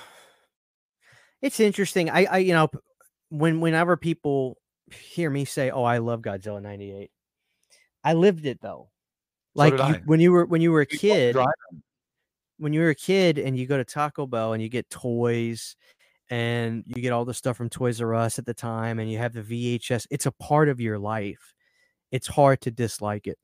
it's 1.43 1.59
interesting. 1.59 2.09
I, 2.09 2.27
I, 2.27 2.39
you 2.39 2.53
know, 2.53 2.69
when 3.31 3.59
whenever 3.59 3.97
people 3.97 4.57
hear 4.93 5.31
me 5.31 5.47
say, 5.47 5.73
"Oh, 5.73 5.83
I 5.83 5.99
love 5.99 6.23
Godzilla 6.23 6.63
'98," 6.63 7.11
I 8.05 8.13
lived 8.13 8.47
it 8.47 8.61
though. 8.61 8.91
Like 9.57 9.77
so 9.77 9.85
you, 9.89 9.97
when 10.05 10.21
you 10.21 10.31
were 10.31 10.47
when 10.47 10.61
you 10.61 10.71
were 10.71 10.83
a 10.83 10.87
kid, 10.87 11.35
when 12.59 12.73
you 12.73 12.81
were 12.81 12.91
a 12.91 12.95
kid 12.95 13.39
and 13.39 13.57
you 13.57 13.67
go 13.67 13.77
to 13.77 13.85
Taco 13.85 14.27
Bell 14.27 14.53
and 14.53 14.63
you 14.63 14.69
get 14.69 14.91
toys 14.91 15.77
and 16.31 16.85
you 16.87 17.01
get 17.01 17.13
all 17.13 17.25
the 17.25 17.35
stuff 17.35 17.57
from 17.57 17.71
Toys 17.71 18.01
R 18.01 18.15
Us 18.15 18.39
at 18.39 18.47
the 18.47 18.55
time 18.55 18.99
and 18.99 19.11
you 19.11 19.19
have 19.19 19.33
the 19.33 19.43
VHS, 19.43 20.07
it's 20.11 20.27
a 20.27 20.33
part 20.33 20.69
of 20.69 20.81
your 20.81 20.99
life. 20.99 21.55
It's 22.11 22.27
hard 22.27 22.61
to 22.63 22.71
dislike 22.71 23.27
it. 23.27 23.39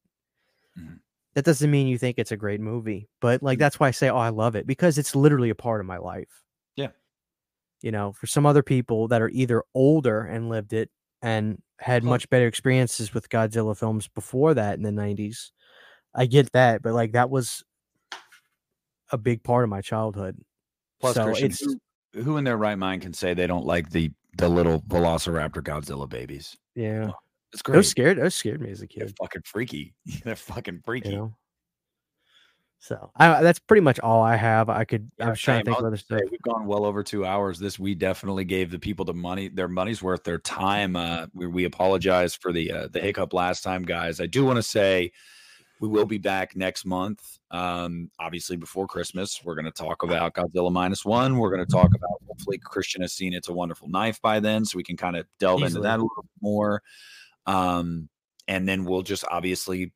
Mm-hmm. 0.78 0.96
That 1.34 1.44
doesn't 1.44 1.70
mean 1.70 1.88
you 1.88 1.98
think 1.98 2.18
it's 2.18 2.32
a 2.32 2.36
great 2.36 2.60
movie, 2.60 3.08
but 3.20 3.42
like 3.42 3.56
mm-hmm. 3.56 3.60
that's 3.60 3.80
why 3.80 3.88
I 3.88 3.92
say, 3.92 4.08
oh, 4.08 4.16
I 4.16 4.28
love 4.28 4.54
it 4.54 4.66
because 4.66 4.98
it's 4.98 5.16
literally 5.16 5.50
a 5.50 5.54
part 5.54 5.80
of 5.80 5.86
my 5.86 5.98
life. 5.98 6.42
Yeah. 6.76 6.90
You 7.82 7.90
know, 7.90 8.12
for 8.12 8.26
some 8.26 8.46
other 8.46 8.62
people 8.62 9.08
that 9.08 9.22
are 9.22 9.30
either 9.30 9.62
older 9.74 10.20
and 10.20 10.48
lived 10.48 10.72
it 10.72 10.90
and 11.22 11.60
had 11.78 12.04
much 12.04 12.28
better 12.30 12.46
experiences 12.46 13.12
with 13.12 13.28
Godzilla 13.28 13.76
films 13.76 14.08
before 14.08 14.54
that 14.54 14.76
in 14.76 14.82
the 14.82 14.90
90s, 14.90 15.50
I 16.14 16.26
get 16.26 16.52
that, 16.52 16.82
but 16.82 16.92
like 16.92 17.12
that 17.12 17.30
was 17.30 17.64
a 19.10 19.18
big 19.18 19.42
part 19.42 19.64
of 19.64 19.70
my 19.70 19.80
childhood. 19.80 20.36
Plus, 21.00 21.14
so 21.14 21.24
Christian, 21.24 21.80
who, 22.12 22.22
who, 22.22 22.36
in 22.36 22.44
their 22.44 22.56
right 22.56 22.78
mind 22.78 23.02
can 23.02 23.12
say 23.12 23.34
they 23.34 23.46
don't 23.46 23.66
like 23.66 23.90
the 23.90 24.10
the 24.36 24.48
little 24.48 24.80
Velociraptor 24.82 25.62
Godzilla 25.62 26.08
babies? 26.08 26.56
Yeah, 26.74 27.10
oh, 27.10 27.14
it's 27.52 27.62
great. 27.62 27.76
Those 27.76 27.88
scared. 27.88 28.18
Those 28.18 28.34
scared 28.34 28.60
me 28.60 28.70
as 28.70 28.82
a 28.82 28.86
kid. 28.86 29.00
They're 29.00 29.14
fucking 29.20 29.42
freaky. 29.44 29.94
They're 30.24 30.36
fucking 30.36 30.80
freaky. 30.84 31.10
You 31.10 31.16
know? 31.16 31.36
So 32.84 33.10
I, 33.16 33.42
that's 33.42 33.58
pretty 33.58 33.80
much 33.80 33.98
all 34.00 34.22
I 34.22 34.36
have. 34.36 34.68
I 34.68 34.84
could. 34.84 35.10
Yeah, 35.18 35.28
I 35.28 35.30
was 35.30 35.40
trying 35.40 35.60
to 35.60 35.64
think 35.64 35.78
of 35.78 35.86
other 35.86 35.96
stuff. 35.96 36.20
We've 36.30 36.42
gone 36.42 36.66
well 36.66 36.84
over 36.84 37.02
two 37.02 37.24
hours. 37.24 37.58
This 37.58 37.78
we 37.78 37.94
definitely 37.94 38.44
gave 38.44 38.70
the 38.70 38.78
people 38.78 39.06
the 39.06 39.14
money, 39.14 39.48
their 39.48 39.68
money's 39.68 40.02
worth, 40.02 40.22
their 40.22 40.38
time. 40.38 40.94
Uh, 40.94 41.26
we, 41.32 41.46
we 41.46 41.64
apologize 41.64 42.34
for 42.34 42.52
the 42.52 42.70
uh, 42.70 42.88
the 42.88 43.00
hiccup 43.00 43.32
last 43.32 43.62
time, 43.62 43.84
guys. 43.84 44.20
I 44.20 44.26
do 44.26 44.44
want 44.44 44.56
to 44.56 44.62
say 44.62 45.12
we 45.80 45.88
will 45.88 46.04
be 46.04 46.18
back 46.18 46.56
next 46.56 46.84
month. 46.84 47.38
Um, 47.54 48.10
obviously, 48.18 48.56
before 48.56 48.88
Christmas, 48.88 49.40
we're 49.44 49.54
going 49.54 49.64
to 49.64 49.70
talk 49.70 50.02
about 50.02 50.34
Godzilla 50.34 50.72
minus 50.72 51.04
one. 51.04 51.38
We're 51.38 51.54
going 51.54 51.64
to 51.64 51.72
talk 51.72 51.86
about 51.94 52.20
hopefully 52.26 52.58
Christian 52.58 53.00
has 53.02 53.12
seen 53.12 53.32
It's 53.32 53.48
a 53.48 53.52
Wonderful 53.52 53.88
Knife 53.88 54.20
by 54.20 54.40
then, 54.40 54.64
so 54.64 54.76
we 54.76 54.82
can 54.82 54.96
kind 54.96 55.14
of 55.14 55.24
delve 55.38 55.60
Easily. 55.60 55.68
into 55.68 55.80
that 55.82 56.00
a 56.00 56.02
little 56.02 56.26
more. 56.40 56.82
Um, 57.46 58.08
and 58.48 58.68
then 58.68 58.84
we'll 58.84 59.02
just 59.02 59.24
obviously 59.30 59.92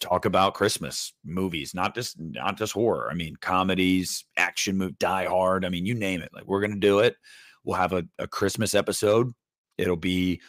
talk 0.00 0.26
about 0.26 0.52
Christmas 0.52 1.14
movies, 1.24 1.72
not 1.74 1.94
just 1.94 2.20
not 2.20 2.58
just 2.58 2.74
horror. 2.74 3.08
I 3.10 3.14
mean, 3.14 3.36
comedies, 3.36 4.26
action 4.36 4.76
movie, 4.76 4.96
Die 4.98 5.24
Hard. 5.24 5.64
I 5.64 5.70
mean, 5.70 5.86
you 5.86 5.94
name 5.94 6.20
it. 6.20 6.28
Like 6.34 6.44
we're 6.44 6.60
gonna 6.60 6.76
do 6.76 6.98
it. 6.98 7.16
We'll 7.64 7.78
have 7.78 7.94
a, 7.94 8.04
a 8.18 8.28
Christmas 8.28 8.74
episode. 8.74 9.32
It'll 9.78 9.96
be 9.96 10.42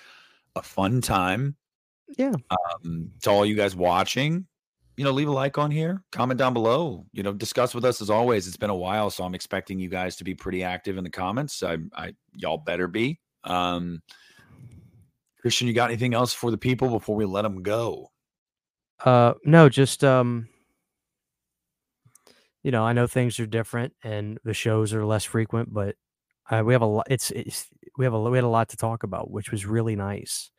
a 0.57 0.61
fun 0.61 0.99
time. 0.99 1.55
Yeah. 2.17 2.33
Um, 2.49 3.11
to 3.21 3.29
all 3.29 3.45
you 3.45 3.55
guys 3.55 3.77
watching, 3.77 4.45
you 4.97 5.03
know, 5.03 5.11
leave 5.11 5.27
a 5.27 5.31
like 5.31 5.57
on 5.57 5.71
here, 5.71 6.03
comment 6.11 6.37
down 6.37 6.53
below, 6.53 7.05
you 7.11 7.23
know, 7.23 7.33
discuss 7.33 7.73
with 7.73 7.85
us 7.85 8.01
as 8.01 8.09
always. 8.09 8.47
It's 8.47 8.57
been 8.57 8.69
a 8.69 8.75
while, 8.75 9.09
so 9.09 9.23
I'm 9.23 9.35
expecting 9.35 9.79
you 9.79 9.89
guys 9.89 10.15
to 10.17 10.23
be 10.23 10.35
pretty 10.35 10.63
active 10.63 10.97
in 10.97 11.03
the 11.03 11.09
comments. 11.09 11.63
I, 11.63 11.77
I 11.95 12.13
y'all 12.33 12.57
better 12.57 12.87
be. 12.87 13.19
Um, 13.43 14.01
Christian, 15.41 15.67
you 15.67 15.73
got 15.73 15.89
anything 15.89 16.13
else 16.13 16.33
for 16.33 16.51
the 16.51 16.57
people 16.57 16.89
before 16.89 17.15
we 17.15 17.25
let 17.25 17.41
them 17.41 17.63
go? 17.63 18.11
Uh, 19.03 19.33
no, 19.43 19.67
just 19.67 20.03
um, 20.03 20.47
you 22.63 22.71
know, 22.71 22.83
I 22.83 22.93
know 22.93 23.07
things 23.07 23.39
are 23.39 23.45
different 23.45 23.93
and 24.03 24.39
the 24.43 24.53
shows 24.53 24.93
are 24.93 25.05
less 25.05 25.25
frequent, 25.25 25.73
but 25.73 25.95
uh, 26.49 26.63
we 26.65 26.73
have 26.73 26.81
a 26.81 26.85
lot. 26.85 27.07
It's, 27.09 27.31
it's 27.31 27.67
we 27.97 28.05
have 28.05 28.13
a 28.13 28.21
we 28.21 28.37
had 28.37 28.45
a 28.45 28.49
lot 28.49 28.69
to 28.69 28.77
talk 28.77 29.03
about, 29.03 29.31
which 29.31 29.51
was 29.51 29.65
really 29.65 29.95
nice. 29.95 30.49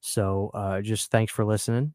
So, 0.00 0.50
uh, 0.52 0.82
just 0.82 1.10
thanks 1.10 1.32
for 1.32 1.44
listening. 1.44 1.94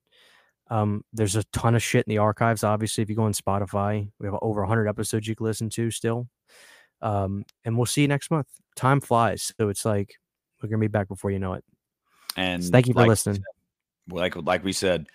Um, 0.69 1.03
there's 1.13 1.35
a 1.35 1.43
ton 1.45 1.75
of 1.75 1.81
shit 1.81 2.05
in 2.05 2.11
the 2.11 2.19
archives. 2.19 2.63
Obviously, 2.63 3.01
if 3.01 3.09
you 3.09 3.15
go 3.15 3.23
on 3.23 3.33
Spotify, 3.33 4.09
we 4.19 4.27
have 4.27 4.37
over 4.41 4.61
100 4.61 4.87
episodes 4.87 5.27
you 5.27 5.35
can 5.35 5.45
listen 5.45 5.69
to 5.71 5.89
still. 5.89 6.27
Um, 7.01 7.45
and 7.65 7.75
we'll 7.77 7.85
see 7.85 8.01
you 8.01 8.07
next 8.07 8.29
month. 8.29 8.47
Time 8.75 9.01
flies, 9.01 9.53
so 9.59 9.69
it's 9.69 9.85
like 9.85 10.15
we're 10.61 10.69
gonna 10.69 10.79
be 10.79 10.87
back 10.87 11.07
before 11.07 11.31
you 11.31 11.39
know 11.39 11.53
it. 11.53 11.63
And 12.35 12.63
So 12.63 12.71
thank 12.71 12.87
you 12.87 12.93
for 12.93 13.01
like, 13.01 13.09
listening. 13.09 13.43
like 14.09 14.35
like 14.35 14.63
we 14.63 14.73
said, 14.73 15.07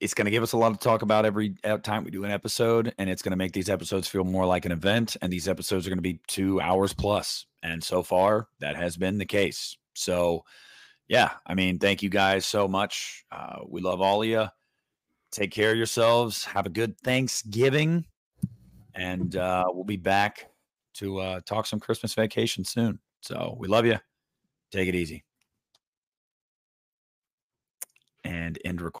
it's 0.00 0.14
going 0.14 0.26
to 0.26 0.30
give 0.30 0.42
us 0.42 0.52
a 0.52 0.56
lot 0.56 0.70
to 0.70 0.78
talk 0.78 1.02
about 1.02 1.24
every 1.24 1.54
time 1.82 2.04
we 2.04 2.10
do 2.10 2.24
an 2.24 2.30
episode, 2.30 2.94
and 2.98 3.08
it's 3.08 3.22
going 3.22 3.30
to 3.30 3.36
make 3.36 3.52
these 3.52 3.70
episodes 3.70 4.08
feel 4.08 4.24
more 4.24 4.44
like 4.44 4.66
an 4.66 4.72
event. 4.72 5.16
And 5.22 5.32
these 5.32 5.48
episodes 5.48 5.86
are 5.86 5.90
going 5.90 5.98
to 5.98 6.02
be 6.02 6.20
two 6.26 6.60
hours 6.60 6.92
plus, 6.92 7.46
and 7.62 7.82
so 7.82 8.02
far 8.02 8.48
that 8.60 8.76
has 8.76 8.96
been 8.96 9.18
the 9.18 9.24
case. 9.24 9.76
So, 9.94 10.44
yeah, 11.08 11.30
I 11.46 11.54
mean, 11.54 11.78
thank 11.78 12.02
you 12.02 12.10
guys 12.10 12.44
so 12.44 12.68
much. 12.68 13.24
Uh, 13.30 13.60
we 13.66 13.80
love 13.80 14.00
all 14.00 14.22
of 14.22 14.28
you. 14.28 14.46
Take 15.34 15.50
care 15.50 15.72
of 15.72 15.76
yourselves. 15.76 16.44
Have 16.44 16.64
a 16.64 16.68
good 16.68 16.96
Thanksgiving, 17.00 18.04
and 18.94 19.34
uh, 19.34 19.64
we'll 19.66 19.82
be 19.82 19.96
back 19.96 20.48
to 20.94 21.18
uh, 21.18 21.40
talk 21.44 21.66
some 21.66 21.80
Christmas 21.80 22.14
vacation 22.14 22.64
soon. 22.64 23.00
So 23.20 23.56
we 23.58 23.66
love 23.66 23.84
you. 23.84 23.98
Take 24.70 24.88
it 24.88 24.94
easy. 24.94 25.24
And 28.22 28.60
end 28.64 28.80
recording. 28.80 28.92